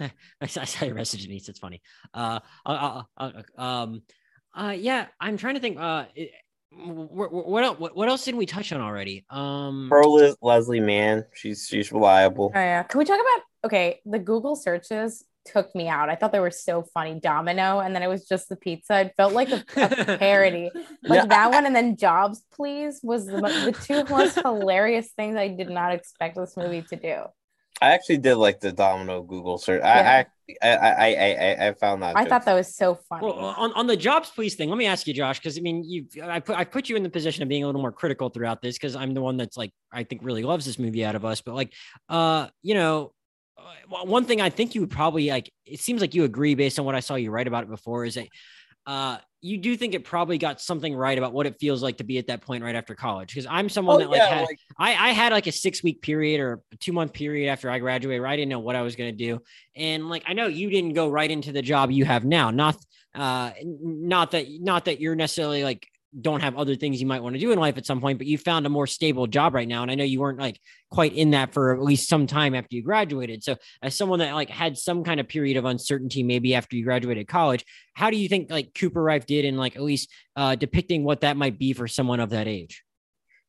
I, 0.40 0.46
saw- 0.46 0.62
I 0.62 0.64
saw 0.64 0.86
your 0.86 0.94
message, 0.94 1.22
Denise. 1.22 1.48
It's 1.48 1.58
funny. 1.58 1.82
Uh, 2.14 2.40
uh, 2.64 3.02
uh, 3.18 3.30
uh, 3.58 3.60
um, 3.62 4.02
uh, 4.54 4.74
yeah, 4.76 5.08
I'm 5.20 5.36
trying 5.36 5.54
to 5.54 5.60
think. 5.60 5.78
Uh, 5.78 6.06
what, 6.76 7.32
what 7.32 7.64
else? 7.64 7.78
What, 7.78 7.96
what 7.96 8.08
else 8.08 8.24
did 8.24 8.34
we 8.34 8.46
touch 8.46 8.72
on 8.72 8.80
already? 8.80 9.24
Um, 9.30 9.86
Pro 9.88 10.12
Liz- 10.12 10.36
Leslie 10.42 10.80
Mann, 10.80 11.24
she's 11.32 11.66
she's 11.68 11.92
reliable. 11.92 12.52
Oh 12.54 12.58
yeah. 12.58 12.82
Can 12.82 12.98
we 12.98 13.04
talk 13.04 13.20
about 13.20 13.42
okay? 13.66 14.00
The 14.04 14.18
Google 14.18 14.56
searches 14.56 15.24
took 15.44 15.74
me 15.74 15.88
out. 15.88 16.08
I 16.08 16.14
thought 16.14 16.32
they 16.32 16.40
were 16.40 16.50
so 16.50 16.82
funny. 16.94 17.20
Domino, 17.20 17.80
and 17.80 17.94
then 17.94 18.02
it 18.02 18.08
was 18.08 18.26
just 18.26 18.48
the 18.48 18.56
pizza. 18.56 19.00
It 19.00 19.14
felt 19.16 19.32
like 19.34 19.50
a, 19.50 19.62
a 19.76 20.16
parody. 20.18 20.70
Like 21.02 21.18
Yeah, 21.18 21.26
that 21.26 21.50
one, 21.52 21.66
and 21.66 21.76
then 21.76 21.96
Jobs, 21.96 22.42
please, 22.54 23.00
was 23.02 23.26
the, 23.26 23.40
the 23.40 23.76
two 23.84 24.04
most 24.12 24.36
hilarious 24.42 25.10
things 25.16 25.36
I 25.36 25.48
did 25.48 25.68
not 25.70 25.92
expect 25.92 26.36
this 26.36 26.56
movie 26.56 26.82
to 26.88 26.96
do. 26.96 27.22
I 27.84 27.92
actually 27.92 28.18
did 28.18 28.36
like 28.36 28.60
the 28.60 28.72
Domino 28.72 29.22
Google 29.22 29.58
search. 29.58 29.82
Yeah. 29.84 30.24
I, 30.62 30.66
I, 30.66 30.76
I, 30.76 31.14
I, 31.14 31.30
I, 31.32 31.68
I 31.68 31.72
found 31.74 32.02
that. 32.02 32.16
I 32.16 32.22
joke 32.22 32.30
thought 32.30 32.44
that 32.46 32.54
was 32.54 32.74
so 32.74 32.94
funny. 32.94 33.26
Well, 33.26 33.34
on, 33.34 33.72
on 33.74 33.86
the 33.86 33.96
jobs 33.96 34.30
please 34.30 34.54
thing, 34.54 34.70
let 34.70 34.78
me 34.78 34.86
ask 34.86 35.06
you, 35.06 35.12
Josh, 35.12 35.38
because 35.38 35.58
I 35.58 35.60
mean, 35.60 35.84
you 35.84 36.06
I 36.22 36.40
put 36.40 36.56
I 36.56 36.64
put 36.64 36.88
you 36.88 36.96
in 36.96 37.02
the 37.02 37.10
position 37.10 37.42
of 37.42 37.48
being 37.48 37.62
a 37.62 37.66
little 37.66 37.82
more 37.82 37.92
critical 37.92 38.30
throughout 38.30 38.62
this 38.62 38.76
because 38.76 38.96
I'm 38.96 39.12
the 39.12 39.20
one 39.20 39.36
that's 39.36 39.56
like 39.56 39.72
I 39.92 40.04
think 40.04 40.22
really 40.24 40.42
loves 40.42 40.64
this 40.64 40.78
movie 40.78 41.04
out 41.04 41.14
of 41.14 41.24
us. 41.24 41.42
But 41.42 41.54
like, 41.54 41.72
uh, 42.08 42.48
you 42.62 42.74
know, 42.74 43.12
uh, 43.58 44.04
one 44.04 44.24
thing 44.24 44.40
I 44.40 44.50
think 44.50 44.74
you 44.74 44.80
would 44.80 44.90
probably 44.90 45.28
like. 45.28 45.50
It 45.66 45.80
seems 45.80 46.00
like 46.00 46.14
you 46.14 46.24
agree 46.24 46.54
based 46.54 46.78
on 46.78 46.86
what 46.86 46.94
I 46.94 47.00
saw 47.00 47.14
you 47.16 47.30
write 47.30 47.46
about 47.46 47.64
it 47.64 47.70
before. 47.70 48.04
Is 48.04 48.14
that 48.14 48.28
uh, 48.86 49.18
you 49.40 49.58
do 49.58 49.76
think 49.76 49.94
it 49.94 50.04
probably 50.04 50.38
got 50.38 50.60
something 50.60 50.94
right 50.94 51.18
about 51.18 51.34
what 51.34 51.46
it 51.46 51.56
feels 51.60 51.82
like 51.82 51.98
to 51.98 52.04
be 52.04 52.16
at 52.16 52.28
that 52.28 52.40
point 52.40 52.64
right 52.64 52.74
after 52.74 52.94
college? 52.94 53.28
Because 53.28 53.46
I'm 53.50 53.68
someone 53.68 53.96
Oh, 53.96 53.98
that 53.98 54.10
like 54.10 54.18
yeah, 54.18 54.28
had 54.28 54.40
like- 54.46 54.58
I, 54.78 54.90
I 54.90 55.12
had 55.12 55.32
like 55.32 55.46
a 55.46 55.52
six 55.52 55.82
week 55.82 56.00
period 56.00 56.40
or 56.40 56.60
a 56.72 56.76
two 56.76 56.92
month 56.92 57.12
period 57.12 57.50
after 57.50 57.68
I 57.70 57.78
graduated 57.78 58.22
where 58.22 58.30
I 58.30 58.36
didn't 58.36 58.48
know 58.48 58.60
what 58.60 58.74
I 58.76 58.82
was 58.82 58.96
going 58.96 59.14
to 59.14 59.24
do. 59.24 59.40
And 59.76 60.08
like, 60.08 60.24
I 60.26 60.32
know 60.32 60.46
you 60.46 60.70
didn't 60.70 60.94
go 60.94 61.10
right 61.10 61.30
into 61.30 61.52
the 61.52 61.60
job 61.62 61.90
you 61.90 62.06
have 62.06 62.24
now. 62.24 62.50
Not, 62.50 62.76
uh, 63.14 63.50
not 63.62 64.30
that, 64.30 64.46
not 64.48 64.86
that 64.86 65.00
you're 65.00 65.14
necessarily 65.14 65.62
like, 65.62 65.86
don't 66.20 66.40
have 66.40 66.56
other 66.56 66.76
things 66.76 67.00
you 67.00 67.06
might 67.06 67.22
want 67.22 67.34
to 67.34 67.40
do 67.40 67.52
in 67.52 67.58
life 67.58 67.76
at 67.76 67.86
some 67.86 68.00
point, 68.00 68.18
but 68.18 68.26
you 68.26 68.38
found 68.38 68.66
a 68.66 68.68
more 68.68 68.86
stable 68.86 69.26
job 69.26 69.54
right 69.54 69.68
now. 69.68 69.82
And 69.82 69.90
I 69.90 69.94
know 69.94 70.04
you 70.04 70.20
weren't 70.20 70.38
like 70.38 70.60
quite 70.90 71.12
in 71.14 71.30
that 71.32 71.52
for 71.52 71.74
at 71.74 71.82
least 71.82 72.08
some 72.08 72.26
time 72.26 72.54
after 72.54 72.76
you 72.76 72.82
graduated. 72.82 73.42
So 73.42 73.56
as 73.82 73.96
someone 73.96 74.20
that 74.20 74.34
like 74.34 74.50
had 74.50 74.78
some 74.78 75.04
kind 75.04 75.20
of 75.20 75.28
period 75.28 75.56
of 75.56 75.64
uncertainty, 75.64 76.22
maybe 76.22 76.54
after 76.54 76.76
you 76.76 76.84
graduated 76.84 77.26
college, 77.26 77.64
how 77.94 78.10
do 78.10 78.16
you 78.16 78.28
think 78.28 78.50
like 78.50 78.74
Cooper 78.74 79.02
Raiff 79.02 79.26
did 79.26 79.44
in 79.44 79.56
like 79.56 79.76
at 79.76 79.82
least 79.82 80.10
uh, 80.36 80.54
depicting 80.54 81.04
what 81.04 81.22
that 81.22 81.36
might 81.36 81.58
be 81.58 81.72
for 81.72 81.88
someone 81.88 82.20
of 82.20 82.30
that 82.30 82.46
age? 82.46 82.84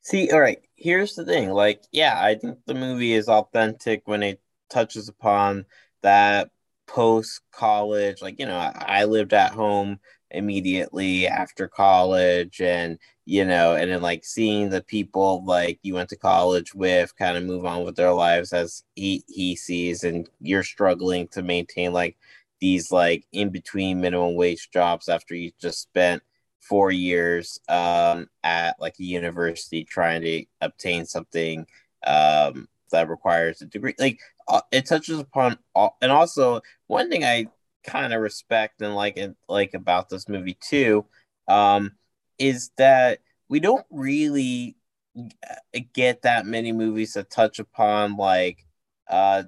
See, 0.01 0.29
all 0.31 0.39
right, 0.39 0.59
here's 0.75 1.15
the 1.15 1.25
thing. 1.25 1.49
Like, 1.49 1.81
yeah, 1.91 2.19
I 2.21 2.35
think 2.35 2.59
the 2.65 2.75
movie 2.75 3.13
is 3.13 3.27
authentic 3.27 4.03
when 4.05 4.21
it 4.21 4.39
touches 4.69 5.09
upon 5.09 5.65
that 6.03 6.51
post 6.87 7.41
college. 7.51 8.21
Like, 8.21 8.39
you 8.39 8.45
know, 8.45 8.55
I, 8.55 9.05
lived 9.05 9.33
at 9.33 9.51
home 9.51 9.99
immediately 10.35 11.27
after 11.27 11.67
college 11.67 12.61
and, 12.61 12.99
you 13.25 13.45
know, 13.45 13.75
and 13.75 13.91
then 13.91 14.01
like 14.01 14.23
seeing 14.25 14.69
the 14.69 14.83
people 14.83 15.43
like 15.45 15.79
you 15.81 15.93
went 15.95 16.09
to 16.09 16.17
college 16.17 16.75
with 16.75 17.15
kind 17.17 17.37
of 17.37 17.43
move 17.43 17.65
on 17.65 17.83
with 17.83 17.95
their 17.95 18.13
lives 18.13 18.53
as 18.53 18.83
he, 18.95 19.23
he 19.27 19.55
sees, 19.55 20.03
and 20.03 20.29
you're 20.41 20.63
struggling 20.63 21.27
to 21.29 21.41
maintain 21.41 21.93
like 21.93 22.17
these 22.59 22.91
like 22.91 23.25
in 23.31 23.49
between 23.49 24.01
minimum 24.01 24.35
wage 24.35 24.69
jobs 24.71 25.09
after 25.09 25.35
you 25.35 25.51
just 25.59 25.81
spent 25.81 26.21
four 26.61 26.91
years 26.91 27.59
um, 27.69 28.27
at 28.43 28.75
like 28.79 28.95
a 28.99 29.03
university 29.03 29.83
trying 29.83 30.21
to 30.21 30.45
obtain 30.61 31.05
something 31.05 31.65
um, 32.07 32.67
that 32.91 33.09
requires 33.09 33.61
a 33.61 33.65
degree. 33.65 33.93
Like 33.99 34.19
uh, 34.47 34.61
it 34.71 34.85
touches 34.85 35.19
upon 35.19 35.57
all, 35.73 35.97
and 36.01 36.11
also 36.11 36.61
one 36.87 37.09
thing 37.09 37.23
I 37.23 37.47
kind 37.85 38.13
of 38.13 38.21
respect 38.21 38.81
and 38.81 38.95
like 38.95 39.17
and 39.17 39.35
like 39.47 39.73
about 39.73 40.09
this 40.09 40.27
movie 40.27 40.57
too 40.59 41.05
um, 41.47 41.91
is 42.37 42.71
that 42.77 43.19
we 43.49 43.59
don't 43.59 43.85
really 43.89 44.75
uh, 45.17 45.79
get 45.93 46.23
that 46.23 46.45
many 46.45 46.71
movies 46.71 47.13
that 47.13 47.29
touch 47.29 47.59
upon 47.59 48.17
like 48.17 48.65
uh 49.07 49.43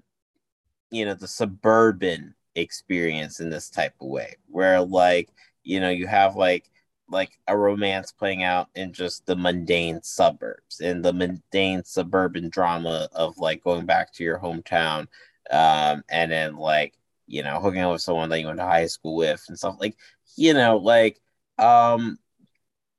you 0.92 1.04
know 1.04 1.14
the 1.14 1.28
suburban 1.28 2.34
experience 2.56 3.40
in 3.40 3.50
this 3.50 3.70
type 3.70 3.94
of 4.02 4.08
way 4.08 4.36
where 4.48 4.82
like 4.82 5.30
you 5.64 5.80
know 5.80 5.90
you 5.90 6.08
have 6.08 6.36
like 6.36 6.70
like 7.10 7.40
a 7.48 7.58
romance 7.58 8.12
playing 8.12 8.44
out 8.44 8.68
in 8.76 8.92
just 8.94 9.26
the 9.26 9.36
mundane 9.36 10.02
suburbs 10.02 10.80
and 10.80 11.04
the 11.04 11.14
mundane 11.14 11.84
suburban 11.84 12.50
drama 12.50 13.08
of 13.14 13.38
like 13.38 13.64
going 13.64 13.86
back 13.86 14.12
to 14.14 14.24
your 14.24 14.40
hometown 14.40 15.08
um 15.52 16.04
and 16.10 16.32
then 16.32 16.56
like 16.56 16.94
you 17.28 17.44
know 17.44 17.60
hooking 17.60 17.82
up 17.82 17.92
with 17.94 18.02
someone 18.02 18.30
that 18.30 18.40
you 18.40 18.48
went 18.48 18.60
to 18.60 18.66
high 18.66 18.88
school 18.88 19.16
with 19.16 19.44
and 19.48 19.58
stuff 19.58 19.78
like 19.80 19.96
you 20.38 20.54
know 20.54 20.78
like 20.78 21.20
um 21.60 22.18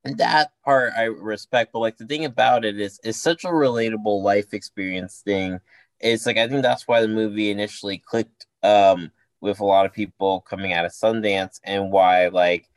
and 0.05 0.19
that 0.19 0.53
part 0.65 0.93
I 0.97 1.05
respect, 1.05 1.73
but 1.73 1.81
like 1.81 1.97
the 1.97 2.07
thing 2.07 2.25
about 2.25 2.65
it 2.65 2.81
is 2.81 3.01
it's 3.05 3.21
such 3.21 3.45
a 3.45 3.49
relatable 3.49 4.23
life 4.23 4.55
experience 4.55 5.23
thing. 5.25 5.61
It's 6.01 6.27
like 6.27 6.37
I 6.39 6.49
think 6.49 6.63
that's 6.63 6.87
why 6.89 7.01
the 7.03 7.09
movie 7.09 7.51
initially 7.51 7.99
clicked 7.99 8.47
um 8.63 9.11
with 9.41 9.61
a 9.61 9.65
lot 9.65 9.87
of 9.87 9.93
people 9.93 10.41
coming 10.43 10.73
out 10.73 10.85
of 10.85 10.93
Sundance 10.93 11.61
and 11.65 11.91
why 11.93 12.29
like 12.29 12.69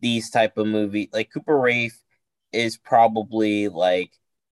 these 0.00 0.30
type 0.30 0.56
of 0.56 0.66
movie 0.66 1.10
like 1.12 1.30
Cooper 1.32 1.58
Raiff 1.58 1.98
is 2.52 2.76
probably 2.76 3.68
like 3.68 4.12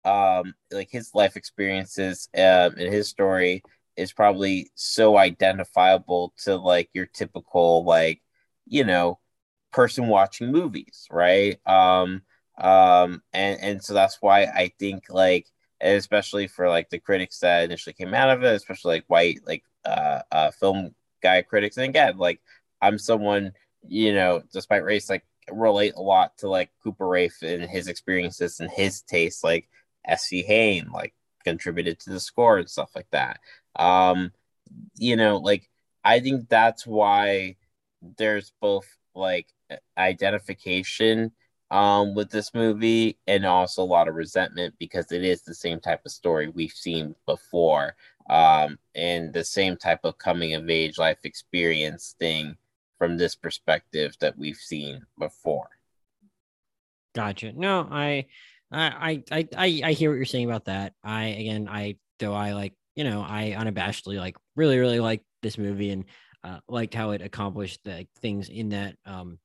um 0.05 0.55
like 0.71 0.91
his 0.91 1.15
life 1.15 1.37
experiences 1.37 2.29
um 2.37 2.43
and 2.79 2.93
his 2.93 3.09
story 3.09 3.63
is 3.97 4.13
probably 4.13 4.71
so 4.75 5.17
identifiable 5.17 6.35
to 6.45 6.57
like 6.57 6.91
your 6.93 7.07
typical 7.07 7.85
like 7.85 8.23
you 8.67 8.85
know 8.85 9.19
person 9.73 10.09
watching 10.09 10.53
movies, 10.53 11.07
right? 11.11 11.59
Um, 11.67 12.23
um, 12.59 13.23
and 13.33 13.61
and 13.61 13.85
so 13.85 13.95
that's 13.95 14.19
why 14.23 14.45
I 14.45 14.73
think 14.79 15.05
like, 15.11 15.47
especially 15.81 16.47
for 16.49 16.69
like 16.69 16.91
the 16.91 16.99
critics 16.99 17.41
that 17.41 17.65
initially 17.65 17.93
came 17.95 18.15
out 18.15 18.31
of 18.31 18.43
it, 18.45 18.55
especially 18.55 18.97
like 18.97 19.05
white 19.09 19.41
like 19.47 19.65
uh, 19.85 20.23
uh 20.33 20.51
film 20.53 20.95
guy 21.23 21.43
critics, 21.43 21.77
and 21.77 21.87
again, 21.89 22.19
like 22.19 22.41
I'm 22.81 22.99
someone 22.99 23.53
you 23.89 24.13
know, 24.13 24.43
despite 24.53 24.85
race, 24.85 25.09
like 25.11 25.25
relate 25.51 25.95
a 25.97 26.03
lot 26.03 26.37
to 26.39 26.49
like 26.49 26.71
Cooper 26.83 27.07
Raiff 27.07 27.43
and 27.43 27.65
his 27.65 27.89
experiences 27.89 28.61
and 28.61 28.71
his 28.71 29.03
taste, 29.03 29.45
like 29.45 29.69
Este 30.07 30.45
Haim, 30.47 30.91
like 30.93 31.15
contributed 31.45 32.01
to 32.01 32.11
the 32.11 32.21
score 32.21 32.59
and 32.59 32.69
stuff 32.71 32.91
like 32.97 33.09
that. 33.13 33.41
Um, 33.79 34.33
you 34.97 35.17
know, 35.17 35.39
like 35.39 35.69
I 36.05 36.21
think 36.21 36.49
that's 36.49 36.87
why 36.87 37.57
there's 38.17 38.53
both 38.61 38.87
like 39.15 39.49
identification 39.99 41.33
um 41.73 42.15
with 42.15 42.31
this 42.31 42.55
movie 42.55 43.19
and 43.27 43.45
also 43.45 43.83
a 43.83 43.85
lot 43.85 44.07
of 44.07 44.15
resentment 44.15 44.73
because 44.79 45.11
it 45.11 45.25
is 45.25 45.43
the 45.43 45.55
same 45.55 45.81
type 45.81 46.01
of 46.05 46.13
story 46.13 46.47
we've 46.49 46.71
seen 46.71 47.13
before 47.25 47.97
um 48.31 48.79
and 48.95 49.33
the 49.33 49.43
same 49.43 49.77
type 49.77 49.99
of 50.05 50.17
coming 50.19 50.55
of 50.55 50.71
age 50.71 50.97
life 50.97 51.19
experience 51.25 52.15
thing 52.21 52.57
from 52.99 53.17
this 53.17 53.35
perspective 53.35 54.15
that 54.21 54.39
we've 54.39 54.59
seen 54.59 55.05
before 55.19 55.71
Gotcha. 57.17 57.51
No, 57.55 57.89
I, 57.91 58.27
I, 58.71 59.23
I, 59.33 59.49
I, 59.57 59.81
I 59.85 59.93
hear 59.93 60.11
what 60.11 60.17
you're 60.17 60.27
saying 60.27 60.45
about 60.45 60.67
that. 60.67 60.93
I 61.03 61.25
again, 61.25 61.67
I 61.67 61.97
though 62.19 62.35
I 62.35 62.53
like, 62.53 62.75
you 62.97 63.05
know, 63.05 63.21
I 63.21 63.55
unabashedly 63.57 64.19
like 64.19 64.37
really, 64.57 64.79
really 64.79 65.01
liked 65.01 65.25
this 65.43 65.59
movie 65.59 65.91
and 65.91 66.05
uh, 66.43 66.59
liked 66.69 66.95
how 66.95 67.11
it 67.11 67.23
accomplished 67.23 67.81
the 67.85 68.07
things 68.21 68.49
in 68.49 68.71
that 68.71 68.97
um 69.05 69.39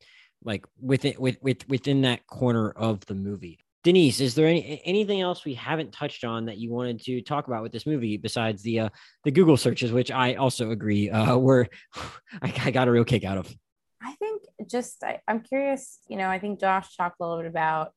like 0.44 0.66
within 0.80 1.14
with, 1.20 1.38
with 1.42 1.68
within 1.70 2.02
that 2.02 2.26
corner 2.28 2.72
of 2.72 3.06
the 3.06 3.14
movie. 3.14 3.60
Denise, 3.84 4.20
is 4.20 4.36
there 4.36 4.48
any 4.48 4.82
anything 4.86 5.22
else 5.22 5.44
we 5.44 5.56
haven't 5.56 5.92
touched 5.92 6.24
on 6.24 6.46
that 6.46 6.58
you 6.58 6.72
wanted 6.72 7.02
to 7.02 7.22
talk 7.22 7.48
about 7.48 7.64
with 7.64 7.72
this 7.72 7.86
movie 7.86 8.18
besides 8.18 8.62
the 8.64 8.82
uh, 8.82 8.90
the 9.24 9.32
Google 9.32 9.58
searches, 9.58 9.92
which 9.92 10.12
I 10.12 10.36
also 10.36 10.72
agree 10.72 11.10
uh, 11.10 11.38
were 11.38 11.68
I, 12.42 12.54
I 12.66 12.72
got 12.72 12.88
a 12.88 12.92
real 12.92 13.06
kick 13.06 13.24
out 13.24 13.38
of. 13.38 13.54
I 14.02 14.14
think 14.14 14.44
just 14.70 15.04
I, 15.04 15.20
I'm 15.28 15.42
curious. 15.42 16.00
You 16.08 16.18
know, 16.18 16.30
I 16.30 16.40
think 16.40 16.60
Josh 16.60 16.96
talked 16.96 17.18
a 17.20 17.24
little 17.24 17.42
bit 17.42 17.50
about 17.50 17.92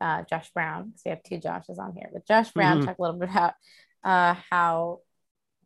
uh, 0.00 0.22
Josh 0.28 0.50
Brown 0.52 0.88
because 0.88 1.02
we 1.04 1.10
have 1.10 1.22
two 1.22 1.38
Joshes 1.38 1.78
on 1.78 1.94
here, 1.94 2.08
but 2.12 2.26
Josh 2.26 2.50
Brown 2.52 2.80
Mhm. 2.80 2.86
talked 2.86 2.98
a 2.98 3.02
little 3.02 3.18
bit 3.18 3.30
about 3.30 3.54
uh, 4.04 4.34
how 4.50 5.00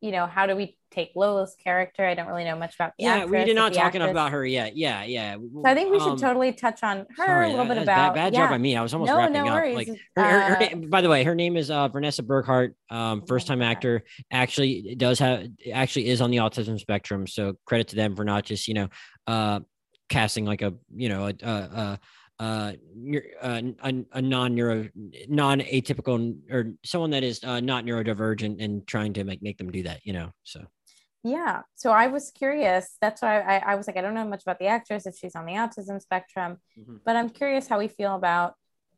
you 0.00 0.10
know 0.12 0.26
how 0.26 0.46
do 0.46 0.54
we 0.54 0.76
take 0.90 1.12
Lola's 1.16 1.56
character? 1.64 2.06
I 2.06 2.14
don't 2.14 2.26
really 2.28 2.44
know 2.44 2.56
much 2.56 2.74
about 2.74 2.92
the 2.98 3.04
Yeah, 3.04 3.24
we 3.24 3.42
did 3.44 3.56
not 3.56 3.72
talk 3.72 3.86
actress. 3.94 4.10
about 4.10 4.32
her 4.32 4.44
yet. 4.46 4.76
Yeah, 4.76 5.02
yeah. 5.02 5.34
So 5.36 5.62
I 5.64 5.74
think 5.74 5.90
we 5.90 5.98
should 5.98 6.10
Um, 6.12 6.18
totally 6.18 6.52
touch 6.52 6.82
on 6.82 6.98
her 7.16 7.26
Sorry, 7.26 7.46
a 7.46 7.50
little 7.50 7.64
that- 7.64 7.74
bit 7.74 7.82
about 7.82 8.14
bad, 8.14 8.14
bad 8.14 8.32
yeah. 8.34 8.40
job 8.40 8.50
by 8.50 8.58
me. 8.58 8.76
I 8.76 8.82
was 8.82 8.92
almost 8.94 9.10
No, 9.10 9.16
wrapping 9.16 9.32
no 9.32 9.46
up. 9.48 9.54
worries. 9.54 9.74
Like 9.76 9.88
her, 9.88 10.22
her, 10.22 10.40
her 10.56 10.62
Uh, 10.62 10.76
by 10.88 11.00
the 11.00 11.08
way, 11.08 11.24
her 11.24 11.34
name 11.34 11.56
is 11.56 11.70
uh, 11.70 11.88
Vanessa 11.88 12.22
Burghardt. 12.22 12.76
Um, 12.90 13.22
Oh, 13.22 13.26
first 13.26 13.46
time 13.46 13.62
actor. 13.62 14.04
Actually, 14.30 14.94
does 14.94 15.18
have 15.18 15.48
actually 15.72 16.08
is 16.08 16.20
on 16.20 16.30
the 16.30 16.36
autism 16.36 16.78
spectrum. 16.78 17.26
So 17.26 17.54
credit 17.64 17.88
to 17.88 17.96
them 17.96 18.14
for 18.14 18.24
not 18.24 18.44
just 18.44 18.68
you 18.68 18.74
know, 18.74 18.88
uh, 19.26 19.60
casting 20.10 20.44
like 20.44 20.60
a 20.62 20.74
you 20.94 21.08
know 21.08 21.26
a 21.26 21.34
a 21.42 21.98
uh, 22.40 22.72
uh, 23.42 23.62
a, 23.82 24.04
a 24.12 24.22
non-neuro, 24.22 24.88
non-atypical, 25.28 26.36
or 26.50 26.72
someone 26.84 27.10
that 27.10 27.22
is 27.22 27.42
uh, 27.44 27.60
not 27.60 27.84
neurodivergent, 27.84 28.62
and 28.62 28.86
trying 28.86 29.12
to 29.14 29.24
make 29.24 29.42
make 29.42 29.58
them 29.58 29.70
do 29.70 29.82
that. 29.84 30.00
You 30.04 30.14
know, 30.14 30.30
so 30.42 30.66
Yeah. 31.22 31.62
So 31.76 31.90
I 31.90 32.08
was 32.08 32.30
curious. 32.30 32.96
That's 33.00 33.22
why 33.22 33.40
I, 33.40 33.72
I 33.72 33.74
was 33.76 33.86
like, 33.86 33.96
I 33.96 34.00
don't 34.00 34.14
know 34.14 34.26
much 34.26 34.42
about 34.42 34.58
the 34.58 34.66
actress 34.66 35.06
if 35.06 35.16
she's 35.16 35.34
on 35.36 35.46
the 35.46 35.52
autism 35.54 36.00
spectrum, 36.02 36.58
Mhm. 36.78 37.00
but 37.04 37.16
I'm 37.16 37.30
curious 37.30 37.68
how 37.68 37.78
we 37.78 37.88
feel 37.88 38.14
about 38.14 38.54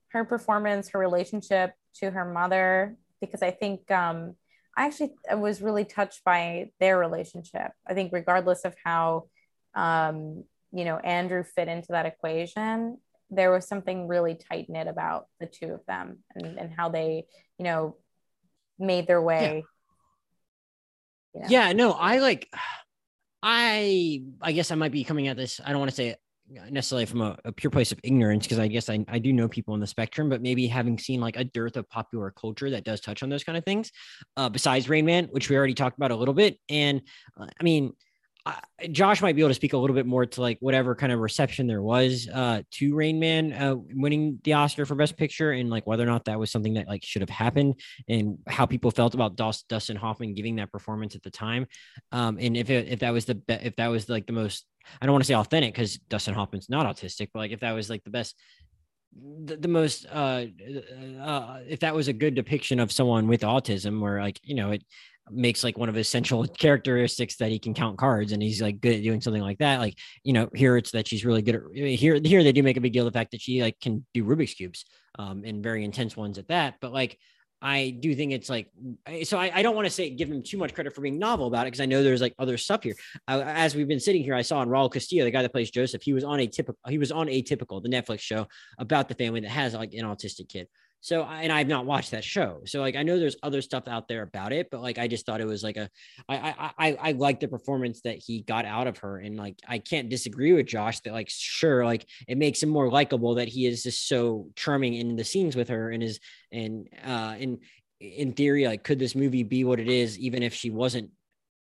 her 0.08 0.24
performance, 0.24 0.88
her 0.90 0.98
relationship 0.98 1.74
to 2.00 2.10
her 2.10 2.24
mother, 2.24 2.96
because 3.20 3.42
I 3.42 3.50
think 3.50 3.90
um, 3.90 4.36
I 4.76 4.86
actually 4.86 5.14
was 5.30 5.62
really 5.62 5.84
touched 5.84 6.24
by 6.24 6.70
their 6.80 6.98
relationship. 6.98 7.72
I 7.86 7.94
think 7.94 8.12
regardless 8.12 8.64
of 8.64 8.74
how 8.84 9.28
um, 9.74 10.44
you 10.72 10.84
know 10.84 10.96
Andrew 10.98 11.44
fit 11.44 11.68
into 11.68 11.92
that 11.92 12.06
equation, 12.06 12.98
there 13.30 13.50
was 13.50 13.66
something 13.66 14.06
really 14.06 14.34
tight 14.34 14.66
knit 14.68 14.86
about 14.86 15.26
the 15.40 15.46
two 15.46 15.72
of 15.72 15.80
them 15.86 16.18
and, 16.34 16.58
and 16.58 16.72
how 16.76 16.88
they, 16.88 17.24
you 17.58 17.64
know, 17.64 17.96
made 18.78 19.06
their 19.06 19.22
way. 19.22 19.64
you 21.34 21.40
know. 21.40 21.46
yeah 21.48 21.72
no 21.72 21.92
i 21.92 22.18
like 22.18 22.48
i 23.42 24.22
i 24.42 24.52
guess 24.52 24.70
i 24.70 24.74
might 24.74 24.92
be 24.92 25.04
coming 25.04 25.28
at 25.28 25.36
this 25.36 25.60
i 25.64 25.70
don't 25.70 25.78
want 25.78 25.90
to 25.90 25.96
say 25.96 26.08
it 26.08 26.20
necessarily 26.70 27.06
from 27.06 27.22
a, 27.22 27.36
a 27.44 27.52
pure 27.52 27.70
place 27.70 27.90
of 27.90 27.98
ignorance 28.04 28.46
because 28.46 28.58
i 28.58 28.68
guess 28.68 28.88
I, 28.88 29.04
I 29.08 29.18
do 29.18 29.32
know 29.32 29.48
people 29.48 29.74
on 29.74 29.80
the 29.80 29.86
spectrum 29.86 30.28
but 30.28 30.42
maybe 30.42 30.66
having 30.66 30.98
seen 30.98 31.20
like 31.20 31.36
a 31.36 31.44
dearth 31.44 31.76
of 31.76 31.88
popular 31.88 32.30
culture 32.30 32.70
that 32.70 32.84
does 32.84 33.00
touch 33.00 33.22
on 33.22 33.28
those 33.28 33.44
kind 33.44 33.58
of 33.58 33.64
things 33.64 33.90
uh, 34.36 34.48
besides 34.48 34.88
rain 34.88 35.04
man 35.06 35.28
which 35.32 35.50
we 35.50 35.56
already 35.56 35.74
talked 35.74 35.98
about 35.98 36.12
a 36.12 36.16
little 36.16 36.34
bit 36.34 36.58
and 36.68 37.02
uh, 37.40 37.46
i 37.58 37.62
mean 37.64 37.92
I, 38.46 38.86
Josh 38.92 39.20
might 39.20 39.34
be 39.34 39.42
able 39.42 39.50
to 39.50 39.54
speak 39.54 39.72
a 39.72 39.76
little 39.76 39.96
bit 39.96 40.06
more 40.06 40.24
to 40.24 40.40
like 40.40 40.58
whatever 40.60 40.94
kind 40.94 41.12
of 41.12 41.18
reception 41.18 41.66
there 41.66 41.82
was 41.82 42.28
uh, 42.32 42.62
to 42.72 42.94
Rain 42.94 43.18
Man 43.18 43.52
uh, 43.52 43.74
winning 43.74 44.38
the 44.44 44.52
Oscar 44.52 44.86
for 44.86 44.94
Best 44.94 45.16
Picture 45.16 45.50
and 45.50 45.68
like 45.68 45.86
whether 45.86 46.04
or 46.04 46.06
not 46.06 46.26
that 46.26 46.38
was 46.38 46.52
something 46.52 46.74
that 46.74 46.86
like 46.86 47.04
should 47.04 47.22
have 47.22 47.30
happened 47.30 47.80
and 48.08 48.38
how 48.46 48.64
people 48.64 48.92
felt 48.92 49.14
about 49.14 49.34
Dus- 49.34 49.64
Dustin 49.64 49.96
Hoffman 49.96 50.34
giving 50.34 50.56
that 50.56 50.70
performance 50.70 51.16
at 51.16 51.24
the 51.24 51.30
time. 51.30 51.66
Um, 52.12 52.38
and 52.40 52.56
if 52.56 52.70
it, 52.70 52.88
if 52.88 53.00
that 53.00 53.12
was 53.12 53.24
the 53.24 53.34
be- 53.34 53.54
if 53.54 53.74
that 53.76 53.88
was 53.88 54.08
like 54.08 54.26
the 54.26 54.32
most 54.32 54.64
I 55.00 55.06
don't 55.06 55.12
want 55.12 55.24
to 55.24 55.28
say 55.28 55.34
authentic 55.34 55.74
because 55.74 55.98
Dustin 55.98 56.34
Hoffman's 56.34 56.70
not 56.70 56.86
autistic, 56.86 57.30
but 57.34 57.40
like 57.40 57.50
if 57.50 57.60
that 57.60 57.72
was 57.72 57.90
like 57.90 58.04
the 58.04 58.10
best 58.10 58.36
the, 59.44 59.56
the 59.56 59.68
most 59.68 60.06
uh, 60.12 60.44
uh 61.20 61.60
if 61.66 61.80
that 61.80 61.94
was 61.94 62.08
a 62.08 62.12
good 62.12 62.34
depiction 62.34 62.78
of 62.78 62.92
someone 62.92 63.26
with 63.26 63.40
autism 63.40 64.00
where 64.00 64.20
like 64.20 64.38
you 64.44 64.54
know 64.54 64.72
it 64.72 64.84
makes 65.30 65.64
like 65.64 65.76
one 65.76 65.88
of 65.88 65.94
his 65.94 66.08
central 66.08 66.46
characteristics 66.58 67.36
that 67.36 67.50
he 67.50 67.58
can 67.58 67.74
count 67.74 67.98
cards 67.98 68.32
and 68.32 68.42
he's 68.42 68.62
like 68.62 68.80
good 68.80 68.94
at 68.94 69.02
doing 69.02 69.20
something 69.20 69.42
like 69.42 69.58
that 69.58 69.80
like 69.80 69.98
you 70.22 70.32
know 70.32 70.48
here 70.54 70.76
it's 70.76 70.92
that 70.92 71.08
she's 71.08 71.24
really 71.24 71.42
good 71.42 71.56
at 71.56 71.62
here 71.74 72.20
here 72.22 72.42
they 72.42 72.52
do 72.52 72.62
make 72.62 72.76
a 72.76 72.80
big 72.80 72.92
deal 72.92 73.06
of 73.06 73.12
the 73.12 73.18
fact 73.18 73.32
that 73.32 73.40
she 73.40 73.62
like 73.62 73.78
can 73.80 74.04
do 74.14 74.24
rubik's 74.24 74.54
cubes 74.54 74.84
um 75.18 75.42
and 75.44 75.62
very 75.62 75.84
intense 75.84 76.16
ones 76.16 76.38
at 76.38 76.48
that 76.48 76.74
but 76.80 76.92
like 76.92 77.18
I 77.62 77.96
do 78.00 78.14
think 78.14 78.32
it's 78.32 78.50
like 78.50 78.68
so. 79.24 79.38
I, 79.38 79.50
I 79.54 79.62
don't 79.62 79.74
want 79.74 79.86
to 79.86 79.90
say 79.90 80.10
give 80.10 80.30
him 80.30 80.42
too 80.42 80.58
much 80.58 80.74
credit 80.74 80.94
for 80.94 81.00
being 81.00 81.18
novel 81.18 81.46
about 81.46 81.62
it 81.62 81.68
because 81.68 81.80
I 81.80 81.86
know 81.86 82.02
there's 82.02 82.20
like 82.20 82.34
other 82.38 82.58
stuff 82.58 82.82
here. 82.82 82.94
Uh, 83.26 83.42
as 83.46 83.74
we've 83.74 83.88
been 83.88 83.98
sitting 83.98 84.22
here, 84.22 84.34
I 84.34 84.42
saw 84.42 84.58
on 84.58 84.68
Raul 84.68 84.92
Castillo, 84.92 85.24
the 85.24 85.30
guy 85.30 85.40
that 85.40 85.52
plays 85.52 85.70
Joseph. 85.70 86.02
He 86.02 86.12
was 86.12 86.22
on 86.22 86.38
a 86.40 86.46
typical. 86.46 86.78
He 86.88 86.98
was 86.98 87.10
on 87.10 87.28
Atypical, 87.28 87.82
the 87.82 87.88
Netflix 87.88 88.20
show 88.20 88.46
about 88.78 89.08
the 89.08 89.14
family 89.14 89.40
that 89.40 89.48
has 89.48 89.74
like 89.74 89.94
an 89.94 90.04
autistic 90.04 90.50
kid. 90.50 90.68
So 91.00 91.22
and 91.22 91.52
I've 91.52 91.68
not 91.68 91.86
watched 91.86 92.10
that 92.10 92.24
show. 92.24 92.62
So 92.64 92.80
like 92.80 92.96
I 92.96 93.02
know 93.02 93.18
there's 93.18 93.36
other 93.42 93.62
stuff 93.62 93.86
out 93.86 94.08
there 94.08 94.22
about 94.22 94.52
it, 94.52 94.68
but 94.70 94.82
like 94.82 94.98
I 94.98 95.06
just 95.06 95.24
thought 95.24 95.40
it 95.40 95.46
was 95.46 95.62
like 95.62 95.76
a 95.76 95.88
I 96.28 96.36
I 96.36 96.70
I, 96.78 96.96
I 97.00 97.12
like 97.12 97.40
the 97.40 97.48
performance 97.48 98.00
that 98.02 98.18
he 98.18 98.42
got 98.42 98.64
out 98.64 98.86
of 98.86 98.98
her, 98.98 99.18
and 99.18 99.36
like 99.36 99.58
I 99.68 99.78
can't 99.78 100.08
disagree 100.08 100.52
with 100.52 100.66
Josh 100.66 101.00
that 101.00 101.12
like 101.12 101.28
sure 101.30 101.84
like 101.84 102.06
it 102.26 102.38
makes 102.38 102.62
him 102.62 102.70
more 102.70 102.90
likable 102.90 103.36
that 103.36 103.48
he 103.48 103.66
is 103.66 103.82
just 103.82 104.08
so 104.08 104.48
charming 104.56 104.94
in 104.94 105.16
the 105.16 105.24
scenes 105.24 105.54
with 105.54 105.68
her 105.68 105.90
and 105.90 106.02
is 106.02 106.18
and 106.50 106.88
uh 107.04 107.36
in 107.38 107.58
in 108.00 108.32
theory 108.32 108.66
like 108.66 108.84
could 108.84 108.98
this 108.98 109.14
movie 109.14 109.42
be 109.42 109.64
what 109.64 109.80
it 109.80 109.88
is 109.88 110.18
even 110.18 110.42
if 110.42 110.52
she 110.52 110.70
wasn't 110.70 111.10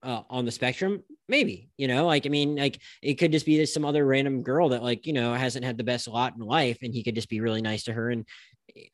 uh, 0.03 0.21
on 0.29 0.45
the 0.45 0.51
spectrum? 0.51 1.03
Maybe 1.29 1.69
you 1.77 1.87
know 1.87 2.05
like 2.05 2.25
i 2.25 2.29
mean 2.29 2.57
like 2.57 2.79
it 3.01 3.15
could 3.15 3.31
just 3.31 3.45
be 3.45 3.65
some 3.65 3.85
other 3.85 4.05
random 4.05 4.43
girl 4.43 4.69
that 4.69 4.83
like 4.83 5.07
you 5.07 5.13
know 5.13 5.33
hasn't 5.33 5.63
had 5.63 5.77
the 5.77 5.83
best 5.83 6.07
lot 6.07 6.35
in 6.35 6.41
life 6.41 6.79
and 6.81 6.93
he 6.93 7.01
could 7.01 7.15
just 7.15 7.29
be 7.29 7.39
really 7.39 7.61
nice 7.61 7.83
to 7.83 7.93
her 7.93 8.09
and 8.09 8.25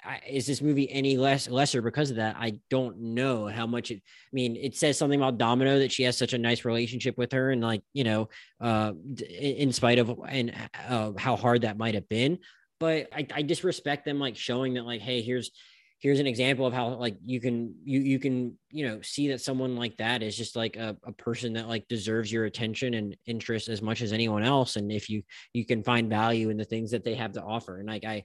I, 0.03 0.21
is 0.27 0.45
this 0.45 0.61
movie 0.61 0.89
any 0.91 1.17
less 1.17 1.47
lesser 1.47 1.81
because 1.81 2.09
of 2.09 2.17
that? 2.17 2.35
I 2.37 2.59
don't 2.69 2.99
know 2.99 3.47
how 3.47 3.65
much 3.65 3.91
it 3.91 3.97
i 3.97 4.33
mean 4.33 4.55
it 4.55 4.75
says 4.75 4.97
something 4.97 5.19
about 5.19 5.37
domino 5.37 5.79
that 5.79 5.91
she 5.91 6.03
has 6.03 6.17
such 6.17 6.33
a 6.33 6.37
nice 6.37 6.65
relationship 6.65 7.17
with 7.17 7.31
her 7.31 7.51
and 7.51 7.61
like 7.61 7.81
you 7.93 8.03
know 8.03 8.29
uh 8.61 8.93
in 9.29 9.71
spite 9.71 9.99
of 9.99 10.19
and 10.27 10.53
uh, 10.87 11.11
how 11.17 11.35
hard 11.35 11.61
that 11.61 11.77
might 11.77 11.95
have 11.95 12.07
been 12.09 12.39
but 12.79 13.09
I, 13.13 13.27
I 13.33 13.41
disrespect 13.41 14.05
them 14.05 14.19
like 14.19 14.37
showing 14.37 14.75
that 14.75 14.85
like 14.85 15.01
hey 15.01 15.21
here's 15.21 15.51
here's 15.99 16.19
an 16.19 16.27
example 16.27 16.65
of 16.65 16.73
how 16.73 16.89
like 16.95 17.17
you 17.21 17.41
can 17.41 17.75
you 17.83 17.99
you 17.99 18.19
can 18.19 18.57
you 18.71 18.87
know 18.87 19.01
see 19.01 19.27
that 19.29 19.41
someone 19.41 19.75
like 19.75 19.97
that 19.97 20.23
is 20.23 20.35
just 20.35 20.55
like 20.55 20.77
a, 20.77 20.95
a 21.03 21.11
person 21.11 21.53
that 21.53 21.67
like 21.67 21.87
deserves 21.87 22.31
your 22.31 22.45
attention 22.45 22.93
and 22.93 23.15
interest 23.25 23.67
as 23.67 23.81
much 23.81 24.01
as 24.01 24.13
anyone 24.13 24.43
else. 24.43 24.75
And 24.77 24.91
if 24.91 25.09
you 25.09 25.23
you 25.53 25.65
can 25.65 25.83
find 25.83 26.09
value 26.09 26.49
in 26.49 26.57
the 26.57 26.65
things 26.65 26.91
that 26.91 27.03
they 27.03 27.15
have 27.15 27.33
to 27.33 27.43
offer. 27.43 27.79
And 27.79 27.87
like 27.87 28.05
i 28.05 28.23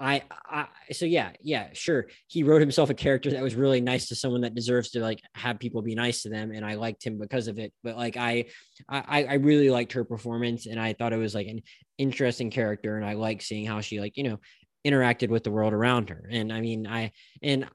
I, 0.00 0.22
I 0.50 0.66
so 0.90 1.04
yeah 1.04 1.30
yeah 1.40 1.68
sure. 1.74 2.06
He 2.26 2.42
wrote 2.42 2.60
himself 2.60 2.90
a 2.90 2.94
character 2.94 3.30
that 3.30 3.42
was 3.42 3.54
really 3.54 3.80
nice 3.80 4.08
to 4.08 4.16
someone 4.16 4.40
that 4.40 4.54
deserves 4.54 4.90
to 4.92 5.00
like 5.00 5.20
have 5.34 5.60
people 5.60 5.80
be 5.80 5.94
nice 5.94 6.22
to 6.22 6.28
them. 6.28 6.50
And 6.50 6.64
i 6.64 6.74
liked 6.74 7.04
him 7.04 7.18
because 7.18 7.46
of 7.46 7.58
it. 7.58 7.72
But 7.84 7.96
like 7.96 8.16
i 8.16 8.46
i 8.88 9.24
i 9.24 9.34
really 9.34 9.70
liked 9.70 9.92
her 9.92 10.04
performance. 10.04 10.66
And 10.66 10.80
i 10.80 10.94
thought 10.94 11.12
it 11.12 11.18
was 11.18 11.34
like 11.34 11.46
an 11.46 11.60
interesting 11.98 12.50
character. 12.50 12.96
And 12.96 13.06
i 13.06 13.12
like 13.12 13.42
seeing 13.42 13.66
how 13.66 13.80
she 13.80 14.00
like 14.00 14.16
you 14.16 14.24
know 14.24 14.40
interacted 14.86 15.28
with 15.28 15.44
the 15.44 15.50
world 15.50 15.72
around 15.72 16.10
her. 16.10 16.28
And 16.30 16.52
I 16.52 16.60
mean, 16.60 16.86
I 16.86 17.12
and 17.42 17.68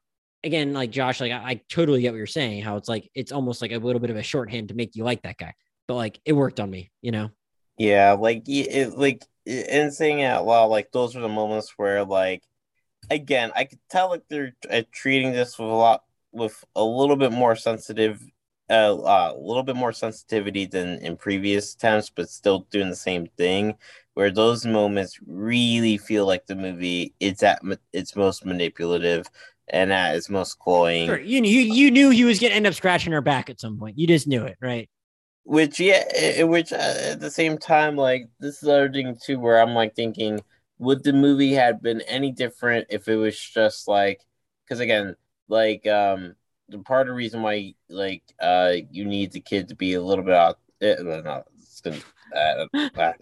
again, 0.44 0.72
like 0.72 0.90
Josh, 0.90 1.20
like 1.20 1.32
I, 1.32 1.36
I, 1.36 1.60
totally 1.68 2.02
get 2.02 2.12
what 2.12 2.18
you're 2.18 2.26
saying. 2.26 2.62
How 2.62 2.76
it's 2.76 2.88
like 2.88 3.10
it's 3.14 3.32
almost 3.32 3.62
like 3.62 3.72
a 3.72 3.78
little 3.78 4.00
bit 4.00 4.10
of 4.10 4.16
a 4.16 4.22
shorthand 4.22 4.68
to 4.68 4.74
make 4.74 4.96
you 4.96 5.04
like 5.04 5.22
that 5.22 5.38
guy, 5.38 5.54
but 5.86 5.94
like 5.94 6.20
it 6.24 6.32
worked 6.32 6.60
on 6.60 6.70
me, 6.70 6.90
you 7.02 7.12
know. 7.12 7.30
Yeah, 7.76 8.12
like 8.12 8.42
it, 8.46 8.98
like 8.98 9.24
and 9.46 9.92
saying 9.92 10.20
it 10.20 10.26
out 10.26 10.46
loud, 10.46 10.66
like 10.66 10.92
those 10.92 11.16
are 11.16 11.20
the 11.20 11.28
moments 11.28 11.74
where, 11.76 12.04
like, 12.04 12.42
again, 13.10 13.52
I 13.54 13.64
could 13.64 13.78
tell 13.88 14.10
like 14.10 14.22
they're 14.28 14.54
uh, 14.70 14.82
treating 14.92 15.32
this 15.32 15.58
with 15.58 15.68
a 15.68 15.72
lot 15.72 16.02
with 16.32 16.62
a 16.76 16.84
little 16.84 17.16
bit 17.16 17.32
more 17.32 17.56
sensitive 17.56 18.22
uh, 18.70 19.32
a 19.34 19.38
little 19.38 19.62
bit 19.62 19.76
more 19.76 19.92
sensitivity 19.92 20.66
than 20.66 20.98
in 20.98 21.16
previous 21.16 21.74
attempts, 21.74 22.10
but 22.10 22.28
still 22.28 22.66
doing 22.70 22.90
the 22.90 22.96
same 22.96 23.26
thing. 23.36 23.74
Where 24.14 24.30
those 24.30 24.66
moments 24.66 25.18
really 25.26 25.96
feel 25.96 26.26
like 26.26 26.46
the 26.46 26.56
movie 26.56 27.14
it's 27.20 27.42
at 27.42 27.62
its 27.92 28.16
most 28.16 28.44
manipulative 28.44 29.26
and 29.68 29.92
at 29.92 30.16
its 30.16 30.28
most 30.28 30.58
cloying. 30.58 31.06
Sure. 31.06 31.20
You, 31.20 31.42
you 31.42 31.60
you 31.60 31.90
knew 31.90 32.10
he 32.10 32.24
was 32.24 32.40
gonna 32.40 32.54
end 32.54 32.66
up 32.66 32.74
scratching 32.74 33.12
her 33.12 33.20
back 33.20 33.48
at 33.48 33.60
some 33.60 33.78
point. 33.78 33.98
You 33.98 34.06
just 34.06 34.26
knew 34.26 34.44
it, 34.44 34.56
right? 34.60 34.88
Which 35.44 35.78
yeah, 35.80 36.42
which 36.42 36.72
uh, 36.72 36.94
at 37.12 37.20
the 37.20 37.30
same 37.30 37.58
time, 37.58 37.96
like 37.96 38.28
this 38.40 38.62
is 38.62 38.68
other 38.68 38.90
thing 38.90 39.16
too, 39.24 39.38
where 39.38 39.60
I'm 39.60 39.74
like 39.74 39.94
thinking, 39.94 40.40
would 40.78 41.04
the 41.04 41.12
movie 41.12 41.54
had 41.54 41.80
been 41.80 42.00
any 42.02 42.32
different 42.32 42.88
if 42.90 43.08
it 43.08 43.16
was 43.16 43.38
just 43.38 43.88
like, 43.88 44.20
because 44.64 44.80
again, 44.80 45.16
like 45.48 45.86
um 45.86 46.34
part 46.84 47.02
of 47.02 47.06
the 47.08 47.14
reason 47.14 47.42
why 47.42 47.74
like 47.88 48.22
uh 48.40 48.74
you 48.90 49.04
need 49.04 49.32
the 49.32 49.40
kid 49.40 49.68
to 49.68 49.74
be 49.74 49.94
a 49.94 50.02
little 50.02 50.24
bit 50.24 50.34
out 50.34 50.58
uh, 50.82 50.94
no, 51.02 51.42
it's 51.58 51.80
gonna, 51.80 51.98
uh, 52.36 53.12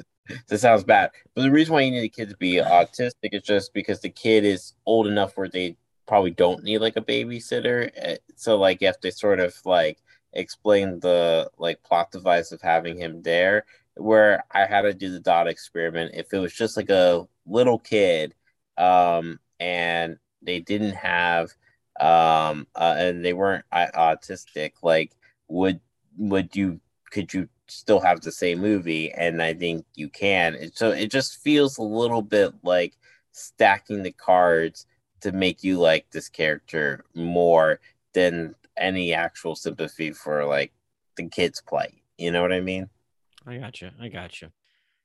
this 0.49 0.61
sounds 0.61 0.85
bad 0.85 1.11
but 1.35 1.43
the 1.43 1.51
reason 1.51 1.73
why 1.75 1.81
you 1.81 1.91
need 1.91 2.01
the 2.01 2.09
kid 2.09 2.29
to 2.29 2.37
be 2.37 2.55
autistic 2.55 3.31
is 3.33 3.43
just 3.43 3.73
because 3.73 4.01
the 4.01 4.11
kid 4.11 4.45
is 4.45 4.75
old 4.85 5.07
enough 5.07 5.37
where 5.37 5.49
they 5.49 5.77
probably 6.07 6.31
don't 6.31 6.65
need 6.65 6.79
like 6.79 6.97
a 6.97 7.03
babysitter 7.03 7.91
uh, 8.05 8.17
so 8.35 8.57
like 8.57 8.81
have 8.81 8.99
to 9.01 9.13
sort 9.13 9.41
of 9.41 9.55
like 9.65 9.99
explain 10.33 10.99
the 11.01 11.49
like 11.59 11.83
plot 11.83 12.11
device 12.11 12.53
of 12.53 12.61
having 12.61 12.99
him 12.99 13.23
there 13.23 13.65
where 13.97 14.45
i 14.51 14.67
had 14.67 14.83
to 14.83 14.93
do 14.93 15.11
the 15.11 15.21
dot 15.21 15.49
experiment 15.49 16.13
if 16.15 16.33
it 16.33 16.39
was 16.39 16.53
just 16.53 16.77
like 16.77 16.91
a 16.91 17.27
little 17.47 17.79
kid 17.79 18.35
um 18.77 19.39
and 19.61 20.19
they 20.43 20.61
didn't 20.61 20.95
have 20.95 21.51
um, 22.01 22.67
uh, 22.75 22.95
and 22.99 23.25
they 23.25 23.33
weren't 23.33 23.65
autistic, 23.73 24.73
like 24.83 25.13
would 25.49 25.81
would 26.17 26.55
you 26.57 26.81
could 27.11 27.33
you 27.33 27.49
still 27.69 28.01
have 28.01 28.21
the 28.21 28.33
same 28.33 28.61
movie? 28.61 29.13
And 29.13 29.43
I 29.43 29.55
think 29.55 29.85
you 29.95 30.09
can. 30.09 30.71
So 30.75 30.91
it 30.91 31.11
just 31.11 31.43
feels 31.43 31.79
a 31.79 31.83
little 31.83 32.23
bit 32.23 32.53
like 32.63 32.95
stacking 33.33 34.03
the 34.03 34.13
cards 34.13 34.87
to 35.21 35.33
make 35.33 35.65
you 35.65 35.79
like 35.79 36.11
this 36.11 36.29
character 36.29 37.05
more 37.15 37.81
than 38.13 38.55
any 38.77 39.13
actual 39.15 39.55
sympathy 39.55 40.13
for 40.13 40.45
like 40.45 40.73
the 41.17 41.29
kids 41.29 41.63
play. 41.67 42.03
You 42.19 42.31
know 42.31 42.43
what 42.43 42.53
I 42.53 42.61
mean? 42.61 42.89
I 43.47 43.59
got 43.59 43.81
you. 43.81 43.91
I 44.01 44.09
got 44.09 44.41
you. 44.41 44.49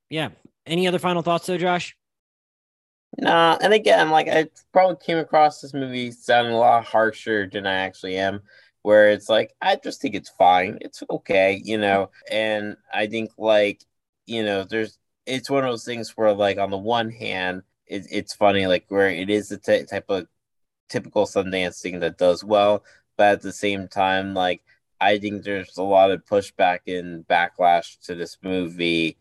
Yeah. 0.10 0.30
Any 0.66 0.88
other 0.88 1.00
final 1.00 1.22
thoughts 1.22 1.48
though, 1.48 1.58
Josh? 1.58 1.96
Nah, 3.18 3.58
and 3.62 3.74
again, 3.74 4.10
like 4.10 4.28
I 4.30 4.48
probably 4.72 4.96
came 5.06 5.18
across 5.18 5.62
this 5.62 5.74
movie 5.74 6.12
sounding 6.12 6.54
a 6.54 6.58
lot 6.58 6.86
harsher 6.86 7.48
than 7.52 7.68
I 7.68 7.74
actually 7.74 8.18
am. 8.18 8.42
Where 8.84 9.10
it's 9.10 9.30
like 9.30 9.54
I 9.62 9.76
just 9.76 10.02
think 10.02 10.16
it's 10.16 10.30
fine, 10.30 10.80
it's 10.82 11.04
okay, 11.10 11.62
you 11.64 11.78
know. 11.78 12.10
And 12.32 12.78
I 12.94 13.08
think 13.08 13.32
like 13.38 13.84
you 14.26 14.44
know, 14.44 14.64
there's 14.64 14.98
it's 15.26 15.50
one 15.50 15.64
of 15.64 15.70
those 15.72 15.86
things 15.86 16.12
where 16.18 16.34
like 16.34 16.58
on 16.58 16.72
the 16.72 16.78
one 16.78 17.10
hand, 17.12 17.64
it, 17.86 18.08
it's 18.10 18.34
funny 18.34 18.66
like 18.68 18.86
where 18.88 19.10
it 19.10 19.30
is 19.30 19.50
the 19.50 19.58
t- 19.58 19.86
type 19.86 20.06
of 20.10 20.28
typical 20.90 21.26
Sundance 21.26 21.82
thing 21.82 22.00
that 22.02 22.18
does 22.18 22.44
well, 22.44 22.84
but 23.18 23.34
at 23.34 23.42
the 23.42 23.54
same 23.54 23.88
time, 23.88 24.34
like 24.34 24.62
I 25.02 25.20
think 25.20 25.44
there's 25.44 25.78
a 25.78 25.84
lot 25.84 26.12
of 26.12 26.26
pushback 26.26 26.80
and 26.88 27.28
backlash 27.28 28.00
to 28.06 28.16
this 28.16 28.38
movie. 28.44 29.18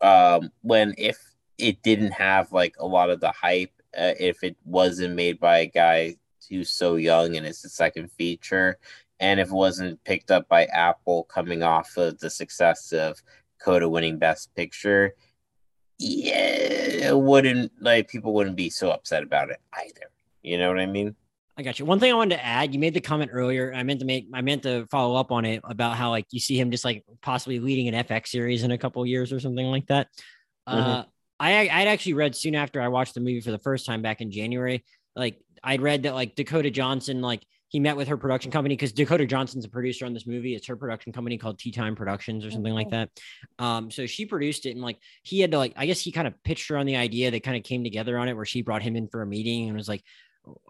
Um, 0.00 0.50
when 0.62 0.94
if 0.98 1.18
it 1.62 1.80
didn't 1.82 2.12
have 2.12 2.52
like 2.52 2.74
a 2.80 2.86
lot 2.86 3.08
of 3.08 3.20
the 3.20 3.30
hype 3.30 3.70
uh, 3.96 4.12
if 4.18 4.42
it 4.42 4.56
wasn't 4.64 5.14
made 5.14 5.38
by 5.38 5.58
a 5.58 5.66
guy 5.66 6.16
who's 6.50 6.70
so 6.70 6.96
young 6.96 7.36
and 7.36 7.46
it's 7.46 7.62
the 7.62 7.68
second 7.68 8.10
feature 8.10 8.78
and 9.20 9.38
if 9.38 9.48
it 9.48 9.54
wasn't 9.54 10.02
picked 10.04 10.30
up 10.30 10.48
by 10.48 10.64
apple 10.66 11.24
coming 11.24 11.62
off 11.62 11.96
of 11.96 12.18
the 12.18 12.28
success 12.28 12.92
of 12.92 13.22
coda 13.62 13.88
winning 13.88 14.18
best 14.18 14.52
picture 14.56 15.14
yeah 15.98 16.34
it 16.34 17.16
wouldn't 17.16 17.70
like 17.80 18.08
people 18.08 18.34
wouldn't 18.34 18.56
be 18.56 18.68
so 18.68 18.90
upset 18.90 19.22
about 19.22 19.48
it 19.50 19.60
either 19.74 20.10
you 20.42 20.58
know 20.58 20.68
what 20.68 20.80
i 20.80 20.86
mean 20.86 21.14
I 21.54 21.62
got 21.62 21.78
you. 21.78 21.84
One 21.84 22.00
thing 22.00 22.10
I 22.10 22.14
wanted 22.14 22.36
to 22.36 22.44
add, 22.44 22.72
you 22.72 22.80
made 22.80 22.94
the 22.94 23.00
comment 23.00 23.30
earlier. 23.32 23.74
I 23.74 23.82
meant 23.82 24.00
to 24.00 24.06
make, 24.06 24.26
I 24.32 24.40
meant 24.40 24.62
to 24.62 24.86
follow 24.86 25.16
up 25.16 25.30
on 25.30 25.44
it 25.44 25.60
about 25.64 25.96
how 25.96 26.08
like 26.08 26.26
you 26.30 26.40
see 26.40 26.58
him 26.58 26.70
just 26.70 26.82
like 26.82 27.04
possibly 27.20 27.58
leading 27.60 27.88
an 27.88 28.04
FX 28.04 28.28
series 28.28 28.62
in 28.62 28.70
a 28.70 28.78
couple 28.78 29.04
years 29.04 29.34
or 29.34 29.38
something 29.38 29.66
like 29.66 29.86
that. 29.88 30.08
Mm-hmm. 30.66 30.78
Uh, 30.78 31.04
I 31.42 31.68
I'd 31.68 31.88
actually 31.88 32.14
read 32.14 32.36
soon 32.36 32.54
after 32.54 32.80
I 32.80 32.88
watched 32.88 33.14
the 33.14 33.20
movie 33.20 33.40
for 33.40 33.50
the 33.50 33.58
first 33.58 33.84
time 33.84 34.00
back 34.00 34.20
in 34.20 34.30
January. 34.30 34.84
Like 35.16 35.40
I'd 35.62 35.82
read 35.82 36.04
that 36.04 36.14
like 36.14 36.36
Dakota 36.36 36.70
Johnson, 36.70 37.20
like 37.20 37.42
he 37.68 37.80
met 37.80 37.96
with 37.96 38.08
her 38.08 38.16
production 38.16 38.52
company 38.52 38.76
because 38.76 38.92
Dakota 38.92 39.26
Johnson's 39.26 39.64
a 39.64 39.68
producer 39.68 40.06
on 40.06 40.14
this 40.14 40.26
movie. 40.26 40.54
It's 40.54 40.68
her 40.68 40.76
production 40.76 41.12
company 41.12 41.38
called 41.38 41.58
Tea 41.58 41.72
Time 41.72 41.96
Productions 41.96 42.44
or 42.44 42.50
something 42.50 42.74
like 42.74 42.90
that. 42.90 43.08
Um, 43.58 43.90
so 43.90 44.06
she 44.06 44.24
produced 44.24 44.66
it 44.66 44.70
and 44.70 44.82
like 44.82 44.98
he 45.22 45.40
had 45.40 45.50
to 45.50 45.58
like 45.58 45.72
I 45.76 45.86
guess 45.86 46.00
he 46.00 46.12
kind 46.12 46.28
of 46.28 46.34
pitched 46.44 46.68
her 46.68 46.76
on 46.76 46.86
the 46.86 46.96
idea. 46.96 47.30
They 47.30 47.40
kind 47.40 47.56
of 47.56 47.64
came 47.64 47.82
together 47.82 48.18
on 48.18 48.28
it 48.28 48.34
where 48.34 48.44
she 48.44 48.62
brought 48.62 48.82
him 48.82 48.94
in 48.94 49.08
for 49.08 49.22
a 49.22 49.26
meeting 49.26 49.68
and 49.68 49.76
was 49.76 49.88
like, 49.88 50.04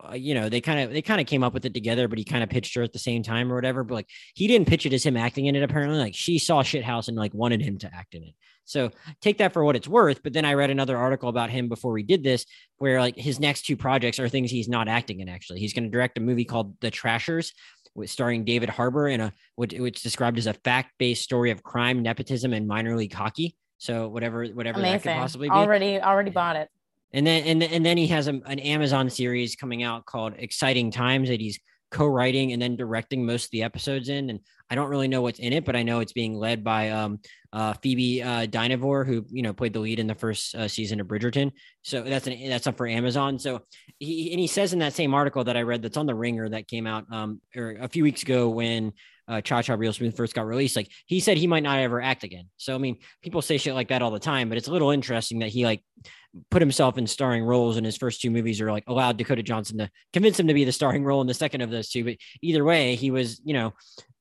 uh, 0.09 0.15
you 0.15 0.35
know, 0.35 0.49
they 0.49 0.63
kind 0.63 0.81
of 0.81 0.91
they 0.91 1.03
kind 1.03 1.21
of 1.21 1.27
came 1.27 1.45
up 1.45 1.53
with 1.53 1.67
it 1.67 1.75
together, 1.75 2.09
but 2.09 2.19
he 2.19 2.25
kind 2.25 2.43
of 2.43 2.49
pitched 2.49 2.75
her 2.77 2.83
at 2.83 2.95
the 2.95 2.99
same 2.99 3.23
time 3.23 3.53
or 3.53 3.57
whatever. 3.57 3.85
But 3.85 3.95
like 3.95 4.09
he 4.35 4.47
didn't 4.47 4.69
pitch 4.69 4.87
it 4.87 4.95
as 4.95 5.05
him 5.05 5.19
acting 5.19 5.47
in 5.47 5.57
it. 5.57 5.63
Apparently, 5.63 5.99
like 5.99 6.15
she 6.15 6.39
saw 6.39 6.63
Shithouse 6.63 7.09
and 7.09 7.17
like 7.19 7.35
wanted 7.35 7.61
him 7.61 7.77
to 7.79 7.95
act 7.95 8.15
in 8.15 8.23
it. 8.23 8.35
So 8.65 8.91
take 9.21 9.39
that 9.39 9.53
for 9.53 9.65
what 9.65 9.77
it's 9.77 9.89
worth. 9.89 10.23
But 10.23 10.33
then 10.33 10.45
I 10.45 10.55
read 10.55 10.71
another 10.71 10.97
article 10.97 11.29
about 11.29 11.51
him 11.51 11.69
before 11.69 11.93
we 11.93 12.03
did 12.03 12.23
this, 12.23 12.47
where 12.79 13.01
like 13.01 13.17
his 13.17 13.41
next 13.41 13.67
two 13.67 13.77
projects 13.77 14.19
are 14.19 14.29
things 14.29 14.51
he's 14.51 14.69
not 14.69 14.89
acting 14.89 15.21
in. 15.21 15.29
Actually, 15.29 15.61
he's 15.61 15.73
going 15.73 15.85
to 15.85 15.91
direct 15.91 16.19
a 16.19 16.21
movie 16.21 16.45
called 16.45 16.79
The 16.81 16.91
Trashers, 16.91 17.53
with 17.95 18.11
starring 18.11 18.45
David 18.45 18.69
Harbour 18.69 19.09
in 19.09 19.21
a 19.21 19.33
which, 19.57 19.75
which 19.75 20.03
described 20.03 20.39
as 20.39 20.47
a 20.47 20.55
fact-based 20.55 21.23
story 21.23 21.51
of 21.51 21.63
crime, 21.63 22.03
nepotism, 22.03 22.53
and 22.53 22.67
minor 22.67 22.97
league 22.97 23.13
hockey. 23.13 23.57
So 23.79 24.09
whatever 24.09 24.47
whatever 24.47 24.79
Amazing. 24.79 24.99
that 24.99 25.03
could 25.03 25.21
possibly 25.21 25.49
be. 25.49 25.53
Already 25.53 26.01
already 26.01 26.31
bought 26.31 26.57
it. 26.57 26.69
And 27.13 27.27
then 27.27 27.45
and 27.45 27.63
and 27.63 27.85
then 27.85 27.99
he 27.99 28.07
has 28.09 28.29
a, 28.29 28.41
an 28.47 28.59
Amazon 28.61 29.11
series 29.11 29.57
coming 29.57 29.83
out 29.83 30.07
called 30.07 30.35
Exciting 30.39 30.91
Times 30.91 31.29
that 31.29 31.41
he's 31.41 31.59
co-writing 31.91 32.53
and 32.53 32.63
then 32.63 32.77
directing 32.77 33.27
most 33.27 33.47
of 33.47 33.51
the 33.51 33.63
episodes 33.63 34.09
in. 34.09 34.31
And 34.31 34.41
I 34.73 34.75
don't 34.75 34.89
really 34.89 35.07
know 35.07 35.21
what's 35.21 35.39
in 35.39 35.53
it, 35.53 35.67
but 35.67 35.77
I 35.77 35.83
know 35.83 36.01
it's 36.01 36.15
being 36.15 36.35
led 36.35 36.65
by 36.65 36.89
um, 36.89 37.21
uh, 37.53 37.75
Phoebe 37.75 38.23
uh, 38.23 38.47
Dynevor, 38.47 39.07
who 39.07 39.27
you 39.31 39.43
know 39.43 39.53
played 39.53 39.75
the 39.75 39.81
lead 39.81 40.01
in 40.01 40.07
the 40.07 40.15
first 40.15 40.55
uh, 40.55 40.67
season 40.67 40.99
of 40.99 41.07
Bridgerton. 41.07 41.53
So 41.83 42.01
that's 42.01 42.27
an 42.27 42.49
that's 42.49 42.67
up 42.67 42.79
for 42.79 42.87
Amazon. 42.87 43.39
So 43.39 43.61
he 43.99 44.31
and 44.33 44.41
he 44.41 44.47
says 44.47 44.73
in 44.73 44.79
that 44.79 44.95
same 44.95 45.13
article 45.13 45.45
that 45.45 45.59
I 45.59 45.61
read 45.61 45.83
that's 45.83 45.99
on 45.99 46.07
the 46.07 46.15
Ringer 46.15 46.49
that 46.49 46.69
came 46.69 46.87
out 46.87 47.05
um, 47.13 47.43
or 47.55 47.77
a 47.83 47.89
few 47.89 48.03
weeks 48.03 48.23
ago 48.23 48.49
when 48.49 48.95
uh, 49.29 49.43
Cha 49.43 49.61
Cha 49.61 49.75
Real 49.75 49.93
Smooth 49.93 50.17
first 50.17 50.35
got 50.35 50.47
released, 50.47 50.75
like 50.75 50.91
he 51.05 51.21
said 51.21 51.37
he 51.37 51.47
might 51.47 51.63
not 51.63 51.79
ever 51.79 52.01
act 52.01 52.25
again. 52.25 52.47
So 52.57 52.75
I 52.75 52.79
mean, 52.79 52.97
people 53.23 53.43
say 53.43 53.59
shit 53.59 53.75
like 53.75 53.89
that 53.89 54.01
all 54.01 54.11
the 54.11 54.19
time, 54.19 54.49
but 54.49 54.57
it's 54.57 54.69
a 54.69 54.73
little 54.73 54.91
interesting 54.91 55.41
that 55.41 55.51
he 55.51 55.67
like 55.67 55.85
put 56.51 56.63
himself 56.63 56.97
in 56.97 57.07
starring 57.07 57.45
roles 57.45 57.77
in 57.77 57.85
his 57.85 57.99
first 57.99 58.23
two 58.23 58.31
movies, 58.31 58.59
or 58.59 58.73
like 58.73 58.85
allowed 58.87 59.19
Dakota 59.19 59.43
Johnson 59.43 59.77
to 59.77 59.91
convince 60.15 60.41
him 60.41 60.49
to 60.49 60.55
be 60.55 60.65
the 60.65 60.73
starring 60.73 61.05
role 61.05 61.21
in 61.21 61.27
the 61.27 61.35
second 61.35 61.61
of 61.61 61.71
those 61.71 61.91
two. 61.91 62.05
But 62.05 62.17
either 62.41 62.65
way, 62.65 62.95
he 62.95 63.11
was, 63.11 63.39
you 63.45 63.53
know, 63.53 63.75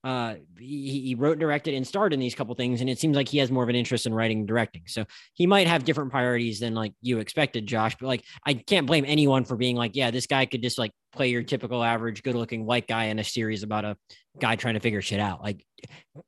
uh, 0.04 0.34
he, 0.58 1.00
he 1.00 1.14
wrote, 1.14 1.38
directed, 1.38 1.74
and 1.74 1.86
starred 1.86 2.12
in 2.12 2.20
these 2.20 2.34
couple 2.34 2.54
things, 2.54 2.80
and 2.80 2.90
it 2.90 2.98
seems 2.98 3.16
like 3.16 3.28
he 3.28 3.38
has 3.38 3.50
more 3.50 3.62
of 3.62 3.68
an 3.68 3.76
interest 3.76 4.06
in 4.06 4.14
writing 4.14 4.38
and 4.40 4.48
directing. 4.48 4.82
So 4.86 5.04
he 5.34 5.46
might 5.46 5.66
have 5.66 5.84
different 5.84 6.10
priorities 6.10 6.60
than 6.60 6.74
like 6.74 6.92
you 7.00 7.18
expected, 7.18 7.66
Josh. 7.66 7.96
But 8.00 8.06
like, 8.06 8.24
I 8.44 8.54
can't 8.54 8.86
blame 8.86 9.04
anyone 9.06 9.44
for 9.44 9.56
being 9.56 9.76
like, 9.76 9.94
yeah, 9.94 10.10
this 10.10 10.26
guy 10.26 10.46
could 10.46 10.62
just 10.62 10.78
like 10.78 10.92
play 11.12 11.28
your 11.28 11.42
typical 11.42 11.84
average, 11.84 12.22
good-looking 12.22 12.64
white 12.64 12.88
guy 12.88 13.04
in 13.04 13.18
a 13.18 13.24
series 13.24 13.62
about 13.62 13.84
a 13.84 13.96
guy 14.40 14.56
trying 14.56 14.74
to 14.74 14.80
figure 14.80 15.02
shit 15.02 15.20
out. 15.20 15.42
Like, 15.42 15.64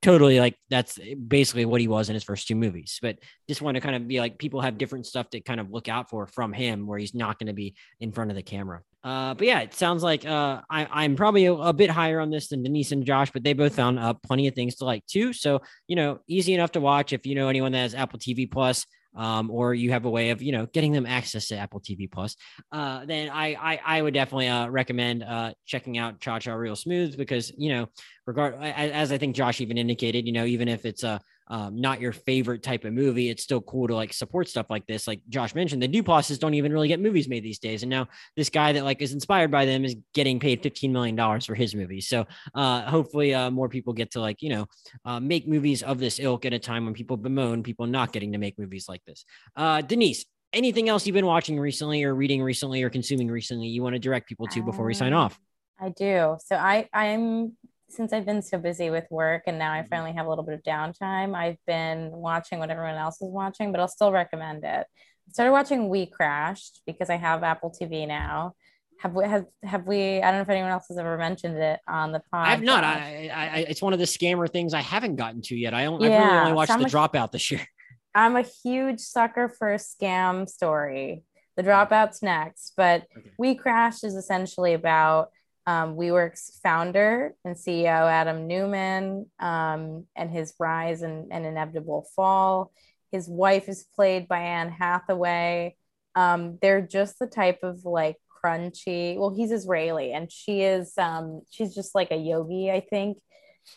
totally, 0.02 0.38
like 0.38 0.56
that's 0.70 0.98
basically 1.26 1.64
what 1.64 1.80
he 1.80 1.88
was 1.88 2.08
in 2.08 2.14
his 2.14 2.24
first 2.24 2.46
two 2.46 2.54
movies. 2.54 2.98
But 3.02 3.18
just 3.48 3.62
want 3.62 3.76
to 3.76 3.80
kind 3.80 3.96
of 3.96 4.06
be 4.06 4.20
like, 4.20 4.38
people 4.38 4.60
have 4.60 4.78
different 4.78 5.06
stuff 5.06 5.30
to 5.30 5.40
kind 5.40 5.58
of 5.58 5.70
look 5.70 5.88
out 5.88 6.10
for 6.10 6.26
from 6.26 6.52
him, 6.52 6.86
where 6.86 6.98
he's 6.98 7.14
not 7.14 7.38
going 7.38 7.48
to 7.48 7.54
be 7.54 7.74
in 7.98 8.12
front 8.12 8.30
of 8.30 8.36
the 8.36 8.42
camera. 8.42 8.82
Uh, 9.04 9.34
but 9.34 9.46
yeah, 9.46 9.60
it 9.60 9.74
sounds 9.74 10.02
like 10.02 10.24
uh, 10.24 10.62
I, 10.70 11.04
am 11.04 11.14
probably 11.14 11.44
a, 11.44 11.52
a, 11.52 11.72
bit 11.74 11.90
higher 11.90 12.20
on 12.20 12.30
this 12.30 12.48
than 12.48 12.62
Denise 12.62 12.90
and 12.90 13.04
Josh, 13.04 13.30
but 13.30 13.44
they 13.44 13.52
both 13.52 13.74
found 13.74 13.98
uh, 13.98 14.14
plenty 14.14 14.48
of 14.48 14.54
things 14.54 14.76
to 14.76 14.86
like 14.86 15.04
too. 15.06 15.34
So 15.34 15.60
you 15.86 15.94
know, 15.94 16.20
easy 16.26 16.54
enough 16.54 16.72
to 16.72 16.80
watch 16.80 17.12
if 17.12 17.26
you 17.26 17.34
know 17.34 17.48
anyone 17.48 17.72
that 17.72 17.78
has 17.78 17.94
Apple 17.94 18.18
TV 18.18 18.50
Plus. 18.50 18.86
Um, 19.16 19.48
or 19.48 19.74
you 19.74 19.92
have 19.92 20.06
a 20.06 20.10
way 20.10 20.30
of 20.30 20.42
you 20.42 20.50
know 20.50 20.66
getting 20.66 20.90
them 20.90 21.06
access 21.06 21.46
to 21.46 21.56
Apple 21.56 21.80
TV 21.80 22.10
Plus, 22.10 22.34
uh, 22.72 23.04
then 23.04 23.30
I 23.30 23.54
I, 23.54 23.80
I 23.98 24.02
would 24.02 24.12
definitely 24.12 24.48
uh, 24.48 24.66
recommend 24.66 25.22
uh, 25.22 25.52
checking 25.64 25.98
out 25.98 26.18
Cha 26.18 26.40
Cha 26.40 26.52
Real 26.54 26.74
Smooth 26.74 27.16
because 27.16 27.52
you 27.56 27.72
know 27.72 27.86
regard 28.26 28.56
as 28.60 29.12
I 29.12 29.18
think 29.18 29.36
Josh 29.36 29.60
even 29.60 29.78
indicated, 29.78 30.26
you 30.26 30.32
know 30.32 30.44
even 30.44 30.66
if 30.66 30.84
it's 30.84 31.04
a 31.04 31.20
um, 31.48 31.80
not 31.80 32.00
your 32.00 32.12
favorite 32.12 32.62
type 32.62 32.84
of 32.84 32.92
movie, 32.92 33.28
it's 33.28 33.42
still 33.42 33.60
cool 33.60 33.86
to 33.88 33.94
like 33.94 34.12
support 34.12 34.48
stuff 34.48 34.70
like 34.70 34.86
this. 34.86 35.06
Like 35.06 35.20
Josh 35.28 35.54
mentioned, 35.54 35.82
the 35.82 35.88
Duplasses 35.88 36.38
don't 36.38 36.54
even 36.54 36.72
really 36.72 36.88
get 36.88 37.00
movies 37.00 37.28
made 37.28 37.44
these 37.44 37.58
days. 37.58 37.82
And 37.82 37.90
now 37.90 38.08
this 38.36 38.48
guy 38.48 38.72
that 38.72 38.84
like 38.84 39.02
is 39.02 39.12
inspired 39.12 39.50
by 39.50 39.66
them 39.66 39.84
is 39.84 39.96
getting 40.14 40.40
paid 40.40 40.62
$15 40.62 40.90
million 40.90 41.40
for 41.40 41.54
his 41.54 41.74
movie. 41.74 42.00
So 42.00 42.26
uh, 42.54 42.82
hopefully 42.82 43.34
uh, 43.34 43.50
more 43.50 43.68
people 43.68 43.92
get 43.92 44.12
to 44.12 44.20
like, 44.20 44.42
you 44.42 44.50
know, 44.50 44.66
uh, 45.04 45.20
make 45.20 45.46
movies 45.46 45.82
of 45.82 45.98
this 45.98 46.18
ilk 46.18 46.44
at 46.46 46.52
a 46.52 46.58
time 46.58 46.84
when 46.84 46.94
people 46.94 47.16
bemoan 47.16 47.62
people 47.62 47.86
not 47.86 48.12
getting 48.12 48.32
to 48.32 48.38
make 48.38 48.58
movies 48.58 48.88
like 48.88 49.04
this. 49.04 49.24
Uh, 49.54 49.82
Denise, 49.82 50.24
anything 50.52 50.88
else 50.88 51.06
you've 51.06 51.14
been 51.14 51.26
watching 51.26 51.58
recently 51.58 52.04
or 52.04 52.14
reading 52.14 52.42
recently 52.42 52.82
or 52.82 52.90
consuming 52.90 53.30
recently 53.30 53.66
you 53.66 53.82
want 53.82 53.94
to 53.94 53.98
direct 53.98 54.28
people 54.28 54.46
to 54.46 54.62
before 54.62 54.86
we 54.86 54.94
sign 54.94 55.12
Um, 55.12 55.20
off? 55.20 55.40
I 55.78 55.88
do. 55.90 56.36
So 56.44 56.56
I 56.56 56.88
I'm 56.92 57.56
since 57.94 58.12
I've 58.12 58.26
been 58.26 58.42
so 58.42 58.58
busy 58.58 58.90
with 58.90 59.06
work 59.10 59.42
and 59.46 59.58
now 59.58 59.72
I 59.72 59.80
Mm-hmm. 59.80 59.88
finally 59.88 60.12
have 60.12 60.26
a 60.26 60.28
little 60.28 60.44
bit 60.44 60.54
of 60.54 60.62
downtime, 60.62 61.34
I've 61.36 61.58
been 61.66 62.10
watching 62.12 62.58
what 62.58 62.70
everyone 62.70 62.94
else 62.96 63.20
is 63.22 63.30
watching, 63.30 63.70
but 63.72 63.80
I'll 63.80 63.88
still 63.88 64.12
recommend 64.12 64.64
it. 64.64 64.86
I 65.28 65.32
started 65.32 65.52
watching 65.52 65.88
We 65.88 66.06
Crashed 66.06 66.82
because 66.86 67.08
I 67.10 67.16
have 67.16 67.42
Apple 67.42 67.70
TV 67.70 68.06
now. 68.06 68.54
Have 69.00 69.14
we 69.14 69.24
have 69.24 69.46
have 69.64 69.86
we? 69.86 70.18
I 70.22 70.30
don't 70.30 70.34
know 70.38 70.42
if 70.42 70.48
anyone 70.48 70.70
else 70.70 70.86
has 70.88 70.98
ever 70.98 71.18
mentioned 71.18 71.56
it 71.58 71.80
on 71.88 72.12
the 72.12 72.20
pod. 72.30 72.46
I've 72.48 72.62
not. 72.62 72.84
I, 72.84 73.28
I, 73.34 73.46
I, 73.48 73.58
it's 73.68 73.82
one 73.82 73.92
of 73.92 73.98
the 73.98 74.04
scammer 74.04 74.50
things 74.50 74.72
I 74.72 74.80
haven't 74.80 75.16
gotten 75.16 75.42
to 75.42 75.56
yet. 75.56 75.74
I, 75.74 75.84
don't, 75.84 76.02
I've 76.02 76.10
really 76.12 76.38
only 76.38 76.52
watched 76.52 76.72
so 76.72 76.78
the 76.78 76.84
a- 76.84 76.88
dropout 76.88 77.32
this 77.32 77.50
year. 77.50 77.66
I'm 78.14 78.36
a 78.36 78.42
huge 78.62 79.00
sucker 79.00 79.48
for 79.48 79.72
a 79.74 79.78
scam 79.78 80.48
story. 80.48 81.24
The 81.56 81.62
dropout's 81.64 82.22
next, 82.22 82.74
but 82.76 83.04
Okay. 83.18 83.30
We 83.38 83.54
Crashed 83.56 84.04
is 84.04 84.14
essentially 84.14 84.74
about 84.74 85.30
um, 85.66 85.96
WeWork's 85.96 86.60
founder 86.62 87.34
and 87.44 87.56
CEO 87.56 87.86
Adam 87.86 88.46
Neumann 88.46 89.26
um, 89.38 90.06
and 90.14 90.30
his 90.30 90.54
rise 90.58 91.02
and, 91.02 91.32
and 91.32 91.46
inevitable 91.46 92.06
fall. 92.14 92.72
His 93.12 93.28
wife 93.28 93.68
is 93.68 93.86
played 93.94 94.28
by 94.28 94.40
Anne 94.40 94.70
Hathaway. 94.70 95.76
Um, 96.14 96.58
they're 96.60 96.82
just 96.82 97.18
the 97.18 97.26
type 97.26 97.60
of 97.62 97.84
like 97.84 98.16
crunchy. 98.44 99.16
Well, 99.16 99.34
he's 99.34 99.52
Israeli 99.52 100.12
and 100.12 100.30
she 100.30 100.62
is. 100.62 100.92
Um, 100.98 101.42
she's 101.50 101.74
just 101.74 101.94
like 101.94 102.10
a 102.10 102.16
yogi, 102.16 102.70
I 102.70 102.80
think. 102.80 103.18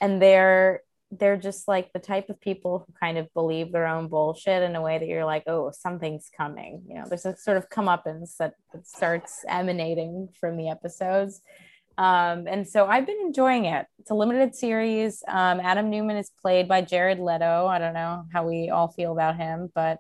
And 0.02 0.22
they're 0.22 0.82
they're 1.12 1.38
just 1.38 1.68
like 1.68 1.94
the 1.94 2.00
type 2.00 2.30
of 2.30 2.42
people 2.42 2.84
who 2.86 2.94
kind 3.00 3.18
of 3.18 3.34
believe 3.34 3.72
their 3.72 3.88
own 3.88 4.10
bullshit 4.10 4.64
in 4.64 4.76
a 4.76 4.82
way 4.82 4.98
that 4.98 5.08
you're 5.08 5.26
like, 5.26 5.44
oh, 5.48 5.72
something's 5.72 6.30
coming. 6.36 6.84
You 6.88 6.96
know, 6.96 7.06
there's 7.08 7.26
a 7.26 7.38
sort 7.38 7.58
of 7.58 7.70
comeuppance 7.70 8.36
that, 8.40 8.56
that 8.74 8.86
starts 8.86 9.46
emanating 9.48 10.28
from 10.40 10.58
the 10.58 10.70
episodes. 10.70 11.42
Um, 11.98 12.46
and 12.48 12.68
so 12.68 12.86
I've 12.86 13.06
been 13.06 13.20
enjoying 13.22 13.66
it. 13.66 13.86
It's 14.00 14.12
a 14.12 14.16
limited 14.16 14.56
series. 14.56 15.24
Um, 15.28 15.60
Adam 15.60 15.90
Neumann 15.90 16.18
is 16.18 16.32
played 16.42 16.68
by 16.68 16.82
Jared 16.82 17.20
Leto. 17.20 17.66
I 17.68 17.80
don't 17.80 17.94
know 17.94 18.26
how 18.32 18.48
we 18.48 18.70
all 18.70 18.88
feel 18.90 19.12
about 19.12 19.36
him, 19.38 19.72
but 19.74 20.00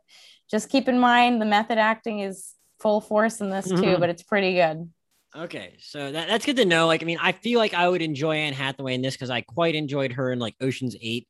just 0.49 0.69
keep 0.69 0.87
in 0.87 0.99
mind 0.99 1.41
the 1.41 1.45
method 1.45 1.77
acting 1.77 2.19
is 2.19 2.53
full 2.79 3.01
force 3.01 3.41
in 3.41 3.49
this 3.49 3.67
too, 3.67 3.75
Mhm. 3.75 3.99
but 3.99 4.09
it's 4.09 4.23
pretty 4.23 4.53
good. 4.53 4.89
Okay, 5.35 5.73
so 5.79 6.11
that, 6.11 6.27
that's 6.27 6.45
good 6.45 6.55
to 6.57 6.65
know. 6.65 6.87
Like, 6.87 7.01
I 7.01 7.05
mean, 7.05 7.17
I 7.21 7.31
feel 7.31 7.59
like 7.59 7.73
I 7.73 7.87
would 7.89 8.01
enjoy 8.01 8.35
Anne 8.37 8.53
Hathaway 8.53 8.93
in 8.93 9.01
this 9.01 9.15
because 9.15 9.29
I 9.29 9.41
quite 9.41 9.75
enjoyed 9.75 10.13
her 10.13 10.31
in 10.31 10.39
like 10.39 10.55
Ocean's 10.61 10.95
Eight, 11.01 11.27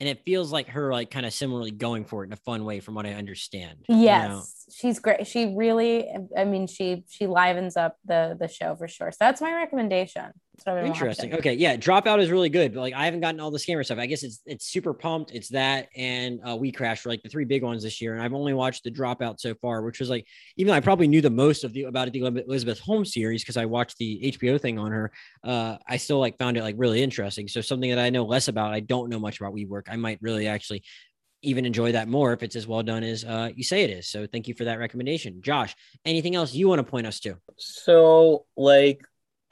and 0.00 0.08
it 0.08 0.22
feels 0.24 0.50
like 0.52 0.68
her 0.68 0.90
like 0.92 1.10
kind 1.10 1.26
of 1.26 1.32
similarly 1.32 1.70
going 1.70 2.04
for 2.04 2.24
it 2.24 2.28
in 2.28 2.32
a 2.32 2.36
fun 2.36 2.64
way, 2.64 2.80
from 2.80 2.94
what 2.94 3.06
I 3.06 3.12
understand. 3.12 3.84
you 3.88 3.96
know? 3.96 4.02
Yes, 4.02 4.64
she's 4.74 4.98
great. 4.98 5.26
She 5.26 5.54
really, 5.54 6.10
I 6.36 6.44
mean, 6.44 6.66
she 6.66 7.04
she 7.08 7.26
livens 7.26 7.76
up 7.76 7.96
the 8.04 8.36
the 8.38 8.48
show 8.48 8.74
for 8.76 8.88
sure. 8.88 9.12
So 9.12 9.18
that's 9.20 9.40
my 9.40 9.52
recommendation. 9.52 10.32
That's 10.60 10.74
what 10.74 10.78
I've 10.78 10.84
been 10.84 10.92
Interesting. 10.92 11.34
Okay, 11.34 11.54
yeah, 11.54 11.76
Dropout 11.76 12.20
is 12.20 12.30
really 12.30 12.50
good, 12.50 12.74
but 12.74 12.80
like 12.80 12.92
I 12.92 13.06
haven't 13.06 13.20
gotten 13.20 13.40
all 13.40 13.50
the 13.50 13.58
scammer 13.58 13.82
stuff. 13.82 13.98
I 13.98 14.04
guess 14.04 14.22
it's 14.22 14.42
it's 14.44 14.66
super 14.66 14.92
pumped. 14.92 15.30
It's 15.30 15.48
that 15.48 15.88
and 15.96 16.38
uh, 16.46 16.56
We 16.56 16.70
Crash 16.70 17.04
were 17.04 17.10
like 17.10 17.22
the 17.22 17.30
three 17.30 17.46
big 17.46 17.62
ones 17.62 17.82
this 17.82 18.00
year, 18.00 18.14
and 18.14 18.22
I've 18.22 18.34
only 18.34 18.52
watched 18.52 18.84
the 18.84 18.90
Dropout 18.90 19.40
so 19.40 19.54
far, 19.54 19.82
which 19.82 20.00
was 20.00 20.10
like 20.10 20.26
even 20.58 20.70
though 20.70 20.76
I 20.76 20.80
probably 20.80 21.08
knew 21.08 21.22
the 21.22 21.30
most 21.30 21.64
of 21.64 21.72
the 21.72 21.84
about 21.84 22.12
the 22.12 22.24
Elizabeth 22.24 22.78
Holmes 22.78 23.14
series 23.14 23.42
because 23.42 23.56
I 23.56 23.64
watched 23.64 23.96
the 23.96 24.34
HBO 24.38 24.60
thing 24.60 24.78
on 24.78 24.92
her. 24.92 25.12
Uh, 25.42 25.78
I 25.88 25.96
still 25.96 26.18
like 26.18 26.36
found 26.36 26.58
it 26.58 26.62
like 26.62 26.74
really 26.78 27.02
interesting. 27.02 27.48
So 27.48 27.62
something 27.62 27.88
that 27.88 27.98
I 27.98 28.10
know 28.10 28.24
less 28.24 28.48
about, 28.48 28.74
I 28.74 28.80
don't 28.80 29.08
know 29.08 29.18
much 29.18 29.40
about 29.40 29.54
WeWork. 29.54 29.84
I 29.88 29.96
might 29.96 30.18
really 30.20 30.46
actually 30.46 30.82
even 31.42 31.64
enjoy 31.64 31.92
that 31.92 32.06
more 32.06 32.34
if 32.34 32.42
it's 32.42 32.54
as 32.54 32.66
well 32.66 32.82
done 32.82 33.02
as 33.02 33.24
uh, 33.24 33.48
you 33.54 33.64
say 33.64 33.82
it 33.82 33.90
is. 33.90 34.08
So 34.08 34.26
thank 34.26 34.46
you 34.46 34.54
for 34.54 34.64
that 34.64 34.78
recommendation, 34.78 35.40
Josh. 35.40 35.74
Anything 36.04 36.34
else 36.34 36.52
you 36.52 36.68
want 36.68 36.80
to 36.80 36.84
point 36.84 37.06
us 37.06 37.18
to? 37.20 37.36
So 37.56 38.44
like 38.56 39.00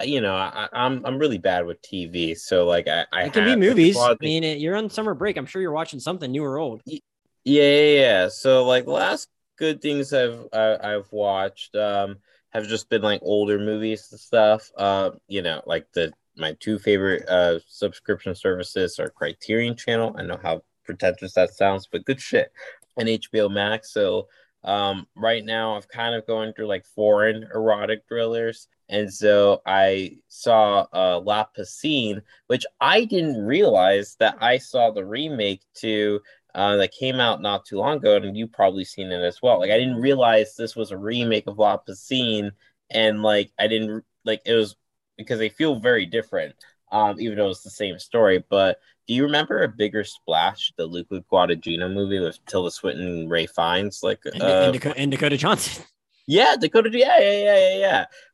you 0.02 0.20
know, 0.20 0.34
I, 0.34 0.68
I'm 0.72 1.04
I'm 1.04 1.18
really 1.18 1.38
bad 1.38 1.66
with 1.66 1.82
TV. 1.82 2.34
So 2.34 2.66
like 2.66 2.88
I, 2.88 3.06
I 3.12 3.24
It 3.24 3.32
can 3.32 3.44
be 3.44 3.56
movies. 3.56 3.98
I 3.98 4.16
mean, 4.20 4.42
you're 4.60 4.76
on 4.76 4.90
summer 4.90 5.14
break. 5.14 5.36
I'm 5.36 5.46
sure 5.46 5.60
you're 5.60 5.72
watching 5.72 6.00
something 6.00 6.30
new 6.30 6.44
or 6.44 6.58
old. 6.58 6.82
Yeah, 6.84 7.00
yeah, 7.44 8.00
yeah. 8.00 8.28
So 8.28 8.64
like 8.64 8.86
last 8.86 9.28
good 9.56 9.80
things 9.80 10.12
I've 10.12 10.46
I, 10.52 10.94
I've 10.94 11.10
watched 11.12 11.74
um 11.74 12.18
have 12.50 12.66
just 12.66 12.88
been 12.88 13.02
like 13.02 13.20
older 13.22 13.58
movies 13.58 14.08
and 14.10 14.20
stuff. 14.20 14.70
Uh, 14.76 15.10
you 15.26 15.42
know, 15.42 15.62
like 15.66 15.86
the 15.92 16.12
my 16.36 16.56
two 16.60 16.78
favorite 16.78 17.28
uh 17.28 17.58
subscription 17.66 18.34
services 18.34 18.98
are 18.98 19.10
Criterion 19.10 19.76
Channel. 19.76 20.14
I 20.18 20.22
know 20.22 20.38
how 20.42 20.62
pretentious 20.84 21.34
that 21.34 21.54
sounds, 21.54 21.88
but 21.90 22.04
good 22.04 22.20
shit. 22.20 22.52
And 22.96 23.08
HBO 23.08 23.48
Max. 23.48 23.92
So 23.92 24.28
um 24.64 25.06
right 25.16 25.44
now 25.44 25.76
I've 25.76 25.88
kind 25.88 26.14
of 26.14 26.26
going 26.26 26.52
through 26.52 26.66
like 26.66 26.84
foreign 26.84 27.46
erotic 27.54 28.02
thrillers. 28.08 28.68
And 28.88 29.12
so 29.12 29.60
I 29.66 30.16
saw 30.28 30.86
uh 30.92 31.20
La 31.20 31.44
Piscine, 31.56 32.22
which 32.46 32.64
I 32.80 33.04
didn't 33.04 33.44
realize 33.44 34.16
that 34.18 34.36
I 34.40 34.58
saw 34.58 34.90
the 34.90 35.04
remake 35.04 35.62
to 35.76 36.20
uh, 36.54 36.76
that 36.76 36.92
came 36.92 37.20
out 37.20 37.42
not 37.42 37.64
too 37.64 37.78
long 37.78 37.98
ago, 37.98 38.16
and 38.16 38.36
you've 38.36 38.52
probably 38.52 38.84
seen 38.84 39.12
it 39.12 39.22
as 39.22 39.40
well. 39.42 39.60
Like 39.60 39.70
I 39.70 39.78
didn't 39.78 40.00
realize 40.00 40.56
this 40.56 40.74
was 40.74 40.90
a 40.90 40.96
remake 40.96 41.46
of 41.46 41.58
La 41.58 41.76
Piscine, 41.76 42.50
and 42.90 43.22
like 43.22 43.50
I 43.58 43.68
didn't 43.68 44.04
like 44.24 44.42
it 44.44 44.54
was 44.54 44.74
because 45.16 45.38
they 45.38 45.50
feel 45.50 45.78
very 45.78 46.06
different, 46.06 46.54
um, 46.90 47.20
even 47.20 47.36
though 47.36 47.50
it's 47.50 47.62
the 47.62 47.70
same 47.70 47.98
story. 47.98 48.42
But 48.48 48.78
do 49.06 49.14
you 49.14 49.24
remember 49.24 49.62
a 49.62 49.68
bigger 49.68 50.04
splash, 50.04 50.72
the 50.76 50.86
Luca 50.86 51.24
Guadagnino 51.30 51.92
movie 51.92 52.20
with 52.20 52.44
Tilda 52.46 52.70
Swinton 52.70 53.28
Ralph 53.28 53.50
Fiennes? 53.54 54.00
Like, 54.02 54.20
And, 54.24 54.42
uh, 54.42 54.62
and, 54.64 54.72
Dakota, 54.72 54.98
and 54.98 55.10
Dakota 55.10 55.36
Johnson. 55.36 55.84
Yeah, 56.28 56.56
Dakota. 56.60 56.90
Yeah, 56.92 57.18
yeah, 57.20 57.32
yeah, 57.32 57.58
yeah, 57.58 57.78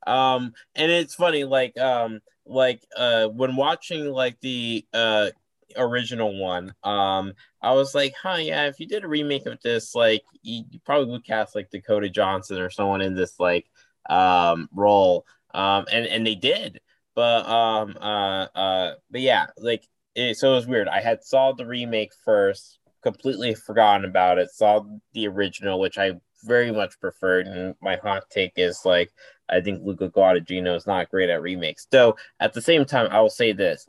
yeah. 0.06 0.34
Um, 0.34 0.52
and 0.74 0.92
it's 0.92 1.14
funny, 1.14 1.44
like, 1.44 1.78
um, 1.78 2.20
like, 2.46 2.82
uh, 2.96 3.28
when 3.28 3.56
watching 3.56 4.06
like 4.06 4.38
the 4.40 4.84
uh 4.92 5.30
original 5.76 6.38
one, 6.38 6.74
um, 6.84 7.32
I 7.62 7.72
was 7.72 7.94
like, 7.94 8.14
huh, 8.20 8.38
yeah, 8.40 8.66
if 8.66 8.80
you 8.80 8.86
did 8.86 9.04
a 9.04 9.08
remake 9.08 9.46
of 9.46 9.60
this, 9.62 9.94
like, 9.94 10.22
you, 10.42 10.64
you 10.70 10.80
probably 10.84 11.10
would 11.12 11.24
cast 11.24 11.54
like 11.54 11.70
Dakota 11.70 12.10
Johnson 12.10 12.60
or 12.60 12.70
someone 12.70 13.00
in 13.00 13.14
this 13.14 13.40
like 13.40 13.66
um 14.10 14.68
role. 14.74 15.24
Um, 15.54 15.86
and 15.92 16.06
and 16.06 16.26
they 16.26 16.34
did, 16.34 16.80
but 17.14 17.46
um, 17.48 17.96
uh, 18.00 18.46
uh, 18.56 18.94
but 19.10 19.20
yeah, 19.22 19.46
like, 19.58 19.86
it, 20.16 20.36
so 20.36 20.52
it 20.52 20.56
was 20.56 20.66
weird. 20.66 20.88
I 20.88 21.00
had 21.00 21.24
saw 21.24 21.52
the 21.52 21.66
remake 21.66 22.12
first, 22.24 22.78
completely 23.04 23.54
forgotten 23.54 24.04
about 24.04 24.38
it. 24.38 24.50
Saw 24.50 24.82
the 25.12 25.28
original, 25.28 25.78
which 25.80 25.96
I 25.98 26.14
very 26.44 26.70
much 26.72 27.00
preferred. 27.00 27.46
And 27.46 27.74
my 27.80 27.96
hot 27.96 28.30
take 28.30 28.52
is 28.56 28.84
like, 28.84 29.12
I 29.48 29.60
think 29.60 29.82
Luca 29.84 30.08
Guadagnino 30.08 30.76
is 30.76 30.86
not 30.86 31.10
great 31.10 31.30
at 31.30 31.42
remakes. 31.42 31.86
Though 31.90 32.16
at 32.40 32.52
the 32.52 32.62
same 32.62 32.84
time, 32.84 33.08
I 33.10 33.20
will 33.20 33.30
say 33.30 33.52
this: 33.52 33.86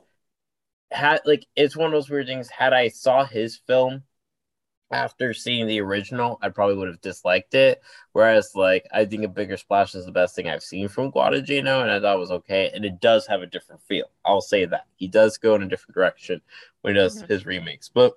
had 0.90 1.20
like 1.24 1.46
it's 1.56 1.76
one 1.76 1.86
of 1.86 1.92
those 1.92 2.10
weird 2.10 2.26
things. 2.26 2.48
Had 2.48 2.72
I 2.72 2.88
saw 2.88 3.24
his 3.24 3.56
film 3.66 4.02
after 4.92 5.34
seeing 5.34 5.66
the 5.66 5.80
original, 5.80 6.38
I 6.42 6.48
probably 6.48 6.76
would 6.76 6.88
have 6.88 7.00
disliked 7.00 7.54
it. 7.54 7.82
Whereas, 8.12 8.52
like, 8.54 8.86
I 8.92 9.04
think 9.04 9.24
a 9.24 9.28
bigger 9.28 9.56
splash 9.56 9.94
is 9.94 10.06
the 10.06 10.12
best 10.12 10.36
thing 10.36 10.48
I've 10.48 10.62
seen 10.62 10.88
from 10.88 11.10
Guadagnino, 11.10 11.82
and 11.82 11.90
I 11.90 11.98
thought 11.98 12.16
it 12.16 12.20
was 12.20 12.30
okay. 12.30 12.70
And 12.72 12.84
it 12.84 13.00
does 13.00 13.26
have 13.26 13.42
a 13.42 13.46
different 13.46 13.82
feel. 13.82 14.06
I'll 14.24 14.40
say 14.40 14.64
that 14.66 14.86
he 14.94 15.08
does 15.08 15.38
go 15.38 15.56
in 15.56 15.62
a 15.62 15.68
different 15.68 15.94
direction 15.94 16.40
when 16.82 16.94
he 16.94 17.00
does 17.00 17.22
Mhm. 17.22 17.28
his 17.28 17.46
remakes. 17.46 17.88
But 17.88 18.16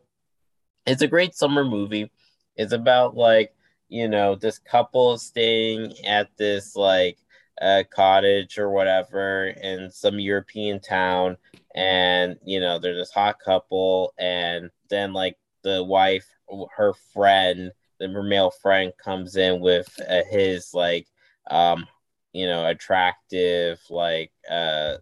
it's 0.85 1.01
a 1.01 1.07
great 1.07 1.33
summer 1.33 1.65
movie. 1.65 2.11
It's 2.55 2.73
about 2.73 3.15
like 3.15 3.53
you 3.89 4.07
know 4.07 4.35
this 4.35 4.59
couple 4.59 5.17
staying 5.17 5.93
at 6.05 6.29
this 6.37 6.75
like 6.75 7.17
uh, 7.61 7.83
cottage 7.89 8.57
or 8.57 8.69
whatever 8.69 9.47
in 9.61 9.91
some 9.91 10.19
European 10.19 10.79
town, 10.79 11.37
and 11.75 12.37
you 12.45 12.59
know 12.59 12.79
they're 12.79 12.95
this 12.95 13.11
hot 13.11 13.37
couple, 13.39 14.13
and 14.17 14.69
then 14.89 15.13
like 15.13 15.37
the 15.63 15.83
wife, 15.83 16.27
her 16.75 16.93
friend, 17.13 17.71
the 17.99 18.07
male 18.07 18.51
friend 18.51 18.93
comes 19.03 19.35
in 19.35 19.59
with 19.59 19.89
uh, 20.07 20.23
his 20.29 20.73
like 20.73 21.07
um 21.51 21.87
you 22.33 22.45
know 22.45 22.67
attractive 22.67 23.79
like 23.89 24.31
uh 24.49 24.95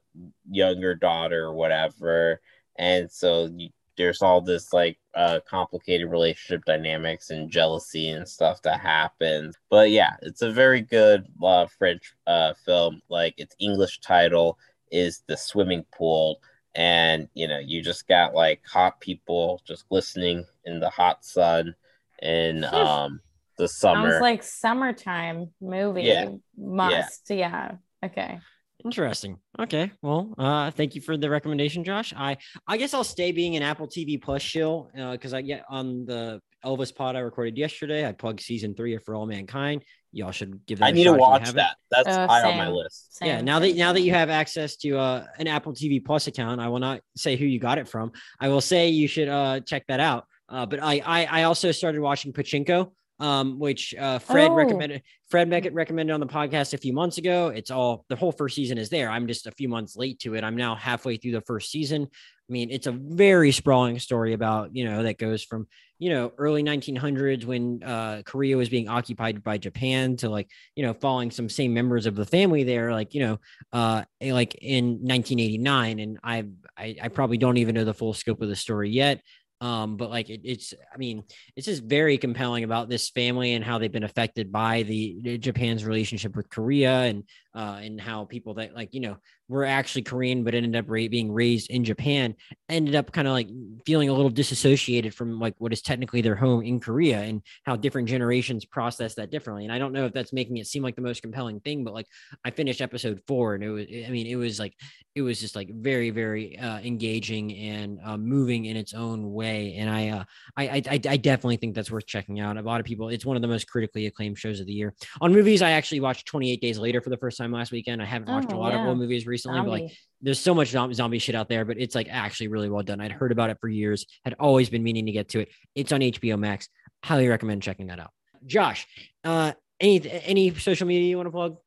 younger 0.49 0.95
daughter 0.95 1.45
or 1.45 1.53
whatever 1.53 2.39
and 2.77 3.11
so 3.11 3.49
you, 3.55 3.69
there's 3.97 4.21
all 4.21 4.41
this 4.41 4.71
like 4.73 4.97
uh 5.15 5.39
complicated 5.49 6.09
relationship 6.09 6.63
dynamics 6.65 7.29
and 7.29 7.49
jealousy 7.49 8.09
and 8.09 8.27
stuff 8.27 8.61
that 8.61 8.79
happens 8.79 9.55
but 9.69 9.89
yeah 9.91 10.15
it's 10.21 10.41
a 10.41 10.51
very 10.51 10.81
good 10.81 11.25
uh, 11.43 11.65
french 11.77 12.13
uh 12.27 12.53
film 12.65 13.01
like 13.09 13.33
its 13.37 13.55
english 13.59 13.99
title 13.99 14.57
is 14.91 15.23
the 15.27 15.35
swimming 15.35 15.85
pool 15.93 16.39
and 16.75 17.27
you 17.33 17.47
know 17.47 17.59
you 17.59 17.81
just 17.81 18.07
got 18.07 18.33
like 18.33 18.61
hot 18.65 18.99
people 19.01 19.61
just 19.65 19.87
glistening 19.89 20.45
in 20.65 20.79
the 20.79 20.89
hot 20.89 21.25
sun 21.25 21.75
in 22.21 22.63
um 22.71 23.19
the 23.57 23.67
summer 23.67 24.11
Sounds 24.11 24.21
like 24.21 24.43
summertime 24.43 25.49
movie. 25.59 26.03
Yeah. 26.03 26.29
Must. 26.57 27.29
Yeah. 27.29 27.71
Okay. 28.03 28.39
Interesting. 28.87 29.37
Okay. 29.59 29.91
Well, 30.01 30.33
uh, 30.37 30.71
thank 30.71 30.95
you 30.95 31.01
for 31.01 31.17
the 31.17 31.29
recommendation, 31.29 31.83
Josh. 31.83 32.13
I 32.15 32.37
I 32.65 32.77
guess 32.77 32.93
I'll 32.93 33.03
stay 33.03 33.33
being 33.33 33.57
an 33.57 33.61
Apple 33.63 33.87
TV 33.87 34.21
Plus 34.21 34.41
shill 34.41 34.89
because 35.11 35.33
I 35.33 35.41
get 35.41 35.65
on 35.69 36.05
the 36.05 36.39
Elvis 36.63 36.95
pod 36.95 37.17
I 37.17 37.19
recorded 37.19 37.57
yesterday. 37.57 38.07
I 38.07 38.13
plugged 38.13 38.39
season 38.39 38.75
three 38.75 38.95
of 38.95 39.03
For 39.03 39.13
All 39.13 39.25
Mankind. 39.25 39.83
Y'all 40.13 40.31
should 40.31 40.65
give 40.65 40.79
that. 40.79 40.85
i 40.85 40.89
a 40.89 40.91
need 40.93 41.03
to 41.03 41.09
shot 41.09 41.15
if 41.15 41.17
you 41.17 41.21
watch 41.21 41.41
haven't. 41.47 41.55
that 41.57 41.75
that's 41.91 42.07
Uh, 42.17 42.27
high 42.27 42.43
on 42.49 42.57
my 42.57 42.65
same. 42.67 42.73
list 42.75 43.17
Yeah. 43.21 43.41
Now 43.41 43.59
that 43.59 43.75
now 43.75 43.91
that 43.91 44.01
you 44.01 44.11
have 44.13 44.29
access 44.29 44.77
to 44.77 44.97
uh, 44.97 45.25
an 45.37 45.47
Apple 45.47 45.73
TV 45.73 46.03
Plus 46.03 46.27
account, 46.27 46.61
I 46.61 46.69
will 46.69 46.79
not 46.79 47.01
say 47.17 47.35
who 47.35 47.45
you 47.45 47.59
got 47.59 47.77
it 47.79 47.89
from. 47.89 48.13
I 48.39 48.47
will 48.47 48.61
say 48.61 48.87
you 48.87 49.09
should 49.09 49.27
uh, 49.27 49.59
check 49.59 49.83
that 49.89 49.99
out. 49.99 50.25
Uh, 50.49 50.65
but 50.65 50.81
I, 50.81 51.01
I 51.05 51.25
I 51.25 51.43
also 51.43 51.73
started 51.73 51.99
watching 51.99 52.31
Pachinko, 52.31 52.93
um, 53.19 53.59
which 53.59 53.93
uh, 53.95 54.19
Fred 54.19 54.51
Oh. 54.51 54.55
recommended. 54.55 55.01
Fred 55.29 55.49
Beckett 55.49 55.73
recommended 55.73 56.13
on 56.13 56.21
the 56.21 56.25
podcast 56.27 56.73
a 56.73 56.77
few 56.77 56.93
months 56.93 57.17
ago. 57.17 57.47
It's 57.49 57.69
all 57.71 58.05
the 58.07 58.15
whole 58.15 58.31
first 58.31 58.55
season 58.55 58.77
is 58.77 58.89
there. 58.89 59.09
I'm 59.09 59.27
just 59.27 59.45
a 59.45 59.51
few 59.51 59.67
months 59.67 59.97
late 59.97 60.19
to 60.19 60.35
it. 60.35 60.43
I'm 60.43 60.55
now 60.55 60.75
halfway 60.75 61.17
through 61.17 61.33
the 61.33 61.41
first 61.41 61.69
season. 61.69 62.03
I 62.03 62.51
mean, 62.53 62.71
it's 62.71 62.87
a 62.87 62.93
very 62.93 63.51
sprawling 63.51 63.99
story 63.99 64.31
about 64.33 64.73
you 64.73 64.85
know 64.85 65.03
that 65.03 65.17
goes 65.17 65.43
from 65.43 65.67
you 65.99 66.11
know 66.11 66.31
early 66.37 66.63
1900s 66.63 67.43
when 67.43 67.83
uh, 67.83 68.21
Korea 68.25 68.55
was 68.55 68.69
being 68.69 68.87
occupied 68.87 69.43
by 69.43 69.57
Japan 69.57 70.15
to 70.17 70.29
like 70.29 70.49
you 70.75 70.83
know 70.85 70.93
following 70.93 71.29
some 71.29 71.49
same 71.49 71.73
members 71.73 72.05
of 72.05 72.15
the 72.15 72.25
family 72.25 72.63
there, 72.63 72.93
like 72.93 73.13
you 73.13 73.19
know 73.19 73.39
uh 73.73 74.03
like 74.21 74.55
in 74.61 74.99
1989 75.01 75.99
and 75.99 76.19
I, 76.23 76.45
I 76.77 76.95
i 77.03 77.07
probably 77.09 77.37
don't 77.37 77.57
even 77.57 77.75
know 77.75 77.83
the 77.83 77.93
full 77.93 78.13
scope 78.13 78.41
of 78.41 78.47
the 78.49 78.55
story 78.55 78.89
yet 78.89 79.21
um 79.61 79.97
but 79.97 80.09
like 80.09 80.29
it, 80.29 80.41
it's 80.43 80.73
i 80.93 80.97
mean 80.97 81.23
it's 81.55 81.65
just 81.65 81.83
very 81.83 82.17
compelling 82.17 82.63
about 82.63 82.89
this 82.89 83.09
family 83.09 83.53
and 83.53 83.65
how 83.65 83.77
they've 83.77 83.91
been 83.91 84.03
affected 84.03 84.51
by 84.51 84.83
the, 84.83 85.37
japan's 85.39 85.85
relationship 85.85 86.35
with 86.35 86.49
korea 86.49 87.03
and 87.03 87.23
uh 87.55 87.79
and 87.81 87.99
how 87.99 88.25
people 88.25 88.53
that 88.55 88.75
like 88.75 88.93
you 88.93 88.99
know 88.99 89.17
were 89.49 89.65
actually 89.65 90.01
korean 90.01 90.43
but 90.43 90.53
ended 90.53 90.75
up 90.75 90.85
ra- 90.87 91.07
being 91.09 91.31
raised 91.31 91.69
in 91.71 91.83
japan 91.83 92.35
ended 92.69 92.95
up 92.95 93.11
kind 93.11 93.27
of 93.27 93.33
like 93.33 93.49
feeling 93.85 94.09
a 94.09 94.13
little 94.13 94.29
disassociated 94.29 95.13
from 95.13 95.39
like 95.39 95.55
what 95.57 95.73
is 95.73 95.81
technically 95.81 96.21
their 96.21 96.35
home 96.35 96.61
in 96.61 96.79
korea 96.79 97.21
and 97.21 97.41
how 97.63 97.75
different 97.75 98.07
generations 98.07 98.65
process 98.65 99.15
that 99.15 99.31
differently. 99.31 99.63
And 99.63 99.73
i 99.73 99.79
don't 99.79 99.93
know 99.93 100.05
if 100.05 100.13
that's 100.13 100.33
making 100.33 100.57
it 100.57 100.67
seem 100.67 100.83
like 100.83 100.95
the 100.95 101.01
most 101.01 101.21
compelling 101.21 101.59
thing 101.61 101.83
but 101.83 101.93
like 101.93 102.07
I 102.43 102.51
finished 102.51 102.81
episode 102.81 103.21
four, 103.27 103.55
and 103.55 103.63
it 103.63 103.69
was, 103.69 103.85
I 103.89 104.09
mean, 104.09 104.27
it 104.27 104.35
was 104.35 104.59
like, 104.59 104.73
it 105.17 105.21
was 105.21 105.39
just 105.39 105.55
like 105.55 105.69
very, 105.73 106.11
very 106.11 106.57
uh, 106.59 106.77
engaging 106.79 107.51
and 107.55 107.99
uh, 108.05 108.17
moving 108.17 108.65
in 108.65 108.77
its 108.77 108.93
own 108.93 109.33
way. 109.33 109.73
And 109.77 109.89
I, 109.89 110.09
uh, 110.09 110.23
I, 110.55 110.63
I, 110.67 110.81
I 111.09 111.17
definitely 111.17 111.57
think 111.57 111.73
that's 111.73 111.89
worth 111.89 112.05
checking 112.05 112.39
out. 112.39 112.55
A 112.55 112.61
lot 112.61 112.79
of 112.79 112.85
people, 112.85 113.09
it's 113.09 113.25
one 113.25 113.35
of 113.35 113.41
the 113.41 113.47
most 113.47 113.67
critically 113.67 114.05
acclaimed 114.05 114.37
shows 114.37 114.59
of 114.59 114.67
the 114.67 114.73
year. 114.73 114.93
On 115.19 115.33
movies, 115.33 115.63
I 115.63 115.71
actually 115.71 116.01
watched 116.01 116.27
28 116.27 116.61
Days 116.61 116.77
Later 116.77 117.01
for 117.01 117.09
the 117.09 117.17
first 117.17 117.37
time 117.39 117.51
last 117.51 117.71
weekend. 117.71 117.99
I 118.01 118.05
haven't 118.05 118.29
watched 118.29 118.51
a 118.51 118.55
Oh, 118.55 118.59
lot 118.59 118.73
of 118.73 118.81
old 118.81 118.99
movies 118.99 119.25
recently, 119.25 119.59
but 119.61 119.69
like, 119.69 119.91
there's 120.21 120.39
so 120.39 120.53
much 120.53 120.67
zombie, 120.69 120.93
zombie 120.93 121.19
shit 121.19 121.35
out 121.35 121.49
there, 121.49 121.65
but 121.65 121.77
it's 121.79 121.95
like 121.95 122.07
actually 122.11 122.49
really 122.49 122.69
well 122.69 122.83
done. 122.83 123.01
I'd 123.01 123.11
heard 123.11 123.31
about 123.31 123.49
it 123.49 123.57
for 123.59 123.67
years, 123.69 124.05
had 124.23 124.35
always 124.39 124.69
been 124.69 124.83
meaning 124.83 125.07
to 125.07 125.11
get 125.11 125.29
to 125.29 125.39
it. 125.39 125.49
It's 125.73 125.91
on 125.91 126.01
HBO 126.01 126.37
Max. 126.37 126.69
Highly 127.03 127.27
recommend 127.27 127.63
checking 127.63 127.87
that 127.87 127.99
out. 127.99 128.11
Josh, 128.45 128.85
uh, 129.23 129.53
any 129.79 130.09
any 130.25 130.53
social 130.55 130.87
media 130.87 131.07
you 131.09 131.17
want 131.17 131.27
to 131.27 131.31
plug? 131.31 131.57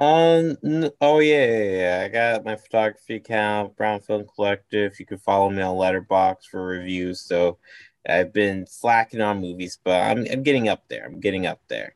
Um. 0.00 0.56
n- 0.64 0.90
Oh 1.00 1.18
yeah, 1.20 1.46
yeah, 1.46 1.70
yeah. 1.70 2.04
I 2.04 2.08
got 2.08 2.44
my 2.44 2.56
photography 2.56 3.16
account, 3.16 3.76
Brown 3.76 4.00
Film 4.00 4.24
Collective. 4.34 4.98
You 5.00 5.06
can 5.06 5.18
follow 5.18 5.50
me 5.50 5.62
on 5.62 5.76
Letterboxd 5.76 6.44
for 6.50 6.64
reviews. 6.64 7.20
So 7.20 7.58
I've 8.08 8.32
been 8.32 8.66
slacking 8.66 9.20
on 9.20 9.40
movies, 9.40 9.78
but 9.82 10.00
I'm 10.00 10.26
I'm 10.30 10.42
getting 10.42 10.68
up 10.68 10.84
there. 10.88 11.04
I'm 11.04 11.20
getting 11.20 11.46
up 11.46 11.60
there. 11.68 11.94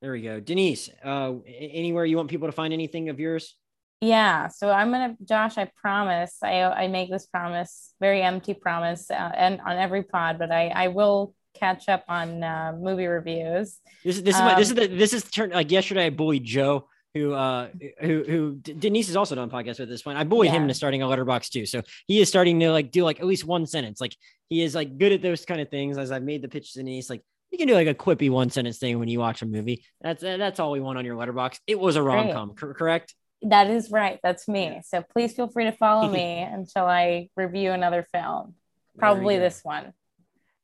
There 0.00 0.12
we 0.12 0.22
go. 0.22 0.38
Denise, 0.38 0.90
uh, 1.02 1.32
anywhere 1.46 2.04
you 2.04 2.16
want 2.18 2.28
people 2.28 2.46
to 2.48 2.52
find 2.52 2.72
anything 2.74 3.08
of 3.08 3.18
yours? 3.18 3.56
Yeah, 4.00 4.48
so 4.48 4.70
I'm 4.70 4.90
gonna, 4.90 5.16
Josh. 5.24 5.56
I 5.56 5.70
promise. 5.80 6.36
I 6.42 6.62
I 6.62 6.88
make 6.88 7.10
this 7.10 7.26
promise, 7.26 7.94
very 8.00 8.20
empty 8.22 8.52
promise, 8.52 9.10
uh, 9.10 9.32
and 9.34 9.60
on 9.62 9.76
every 9.78 10.02
pod. 10.02 10.38
But 10.38 10.52
I 10.52 10.68
I 10.68 10.88
will 10.88 11.34
catch 11.54 11.88
up 11.88 12.04
on 12.08 12.42
uh, 12.42 12.76
movie 12.78 13.06
reviews. 13.06 13.80
This 14.04 14.16
is 14.16 14.22
this 14.22 14.36
is 14.36 14.42
my, 14.42 14.54
this 14.54 14.70
is 14.70 14.76
Um, 14.76 14.76
the 14.76 14.86
this 14.88 15.12
is 15.14 15.24
turn 15.24 15.50
like 15.50 15.70
yesterday. 15.70 16.06
I 16.06 16.10
bullied 16.10 16.44
Joe, 16.44 16.88
who 17.14 17.32
uh 17.32 17.68
who 18.00 18.24
who 18.24 18.54
Denise 18.56 19.08
is 19.08 19.16
also 19.16 19.34
done 19.36 19.48
podcast 19.48 19.78
with 19.78 19.82
at 19.82 19.88
this 19.88 20.02
point. 20.02 20.18
I 20.18 20.24
bullied 20.24 20.50
him 20.50 20.56
Yeah. 20.56 20.62
into 20.62 20.74
starting 20.74 21.02
a 21.02 21.06
Letterboxd 21.06 21.50
too, 21.50 21.66
so 21.66 21.82
he 22.06 22.20
is 22.20 22.28
starting 22.28 22.58
to 22.60 22.70
like 22.70 22.90
do 22.90 23.04
like 23.04 23.20
at 23.20 23.26
least 23.26 23.44
one 23.44 23.66
sentence. 23.66 24.00
Like 24.00 24.16
he 24.50 24.62
is 24.62 24.74
like 24.74 24.98
good 24.98 25.12
at 25.12 25.22
those 25.22 25.44
kind 25.44 25.60
of 25.60 25.68
things. 25.70 25.96
As 25.96 26.10
I've 26.10 26.24
made 26.24 26.42
the 26.42 26.48
pitch 26.48 26.72
to 26.72 26.80
Denise, 26.80 27.08
like 27.08 27.22
you 27.52 27.58
can 27.58 27.68
do 27.68 27.74
like 27.74 27.86
a 27.86 27.94
quippy 27.94 28.30
one 28.30 28.50
sentence 28.50 28.78
thing 28.78 28.98
when 28.98 29.08
you 29.08 29.20
watch 29.20 29.42
a 29.42 29.46
movie. 29.46 29.84
That's 30.00 30.22
that's 30.22 30.58
all 30.58 30.72
we 30.72 30.80
want 30.80 30.98
on 30.98 31.04
your 31.04 31.16
Letterboxd. 31.16 31.58
It 31.68 31.78
was 31.78 31.96
a 31.96 32.02
rom 32.02 32.32
com, 32.32 32.54
correct? 32.54 33.14
That 33.42 33.70
is 33.70 33.90
right. 33.90 34.18
That's 34.22 34.48
me. 34.48 34.80
So 34.86 35.04
please 35.12 35.34
feel 35.34 35.48
free 35.48 35.64
to 35.64 35.72
follow 35.72 36.08
me 36.12 36.40
until 36.42 36.86
I 36.86 37.28
review 37.36 37.70
another 37.70 38.06
film. 38.12 38.54
Probably 38.98 39.38
this 39.38 39.60
one. 39.62 39.92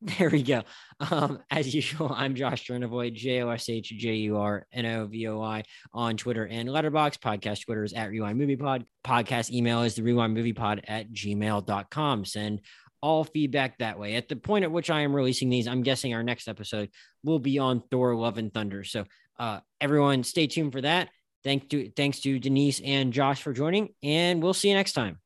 There 0.18 0.30
we 0.30 0.42
go. 0.42 0.62
Um, 0.98 1.40
as 1.51 1.74
usual, 1.74 2.11
I'm 2.14 2.34
Josh 2.34 2.66
Jurnovoi, 2.66 3.12
J 3.12 3.42
O 3.42 3.51
S 3.51 3.68
H 3.68 3.88
J 3.88 4.14
U 4.14 4.38
R 4.38 4.66
N 4.72 4.86
O 4.86 5.07
V 5.07 5.28
O 5.28 5.42
I 5.42 5.62
on 5.92 6.16
Twitter 6.16 6.46
and 6.46 6.68
Letterboxd. 6.68 7.18
Podcast 7.18 7.64
Twitter 7.66 7.84
is 7.84 7.92
at 7.92 8.09
Rewind 8.09 8.38
Movie 8.38 8.57
Pod. 8.57 8.86
Podcast 9.05 9.51
email 9.51 9.82
is 9.82 9.96
the 9.96 10.03
Rewind 10.03 10.32
Movie 10.32 10.55
Pod 10.55 10.82
at 10.88 11.12
gmail.com. 11.12 12.24
Send 12.24 12.62
all 13.03 13.24
feedback 13.24 13.78
that 13.78 13.98
way. 13.98 14.14
At 14.14 14.28
the 14.28 14.36
point 14.36 14.64
at 14.64 14.72
which 14.72 14.90
I 14.90 15.01
am 15.03 15.14
releasing 15.14 15.51
these, 15.51 15.68
I'm 15.68 15.82
guessing 15.82 16.14
our 16.14 16.22
next 16.22 16.48
episode 16.48 16.90
will 17.22 17.38
be 17.38 17.59
on 17.59 17.82
Thor 17.90 18.14
Love 18.14 18.38
and 18.38 18.53
Thunder. 18.53 18.84
So 18.84 19.05
uh, 19.38 19.61
everyone 19.80 20.24
stay 20.24 20.46
tuned 20.46 20.72
for 20.72 20.80
that. 20.80 21.11
Thank 21.44 21.70
to 21.70 21.90
thanks 21.90 22.20
to 22.20 22.38
Denise 22.38 22.80
and 22.80 23.12
Josh 23.12 23.42
for 23.42 23.53
joining, 23.53 23.90
and 24.03 24.42
we'll 24.42 24.55
see 24.55 24.68
you 24.68 24.74
next 24.74 24.92
time. 24.92 25.18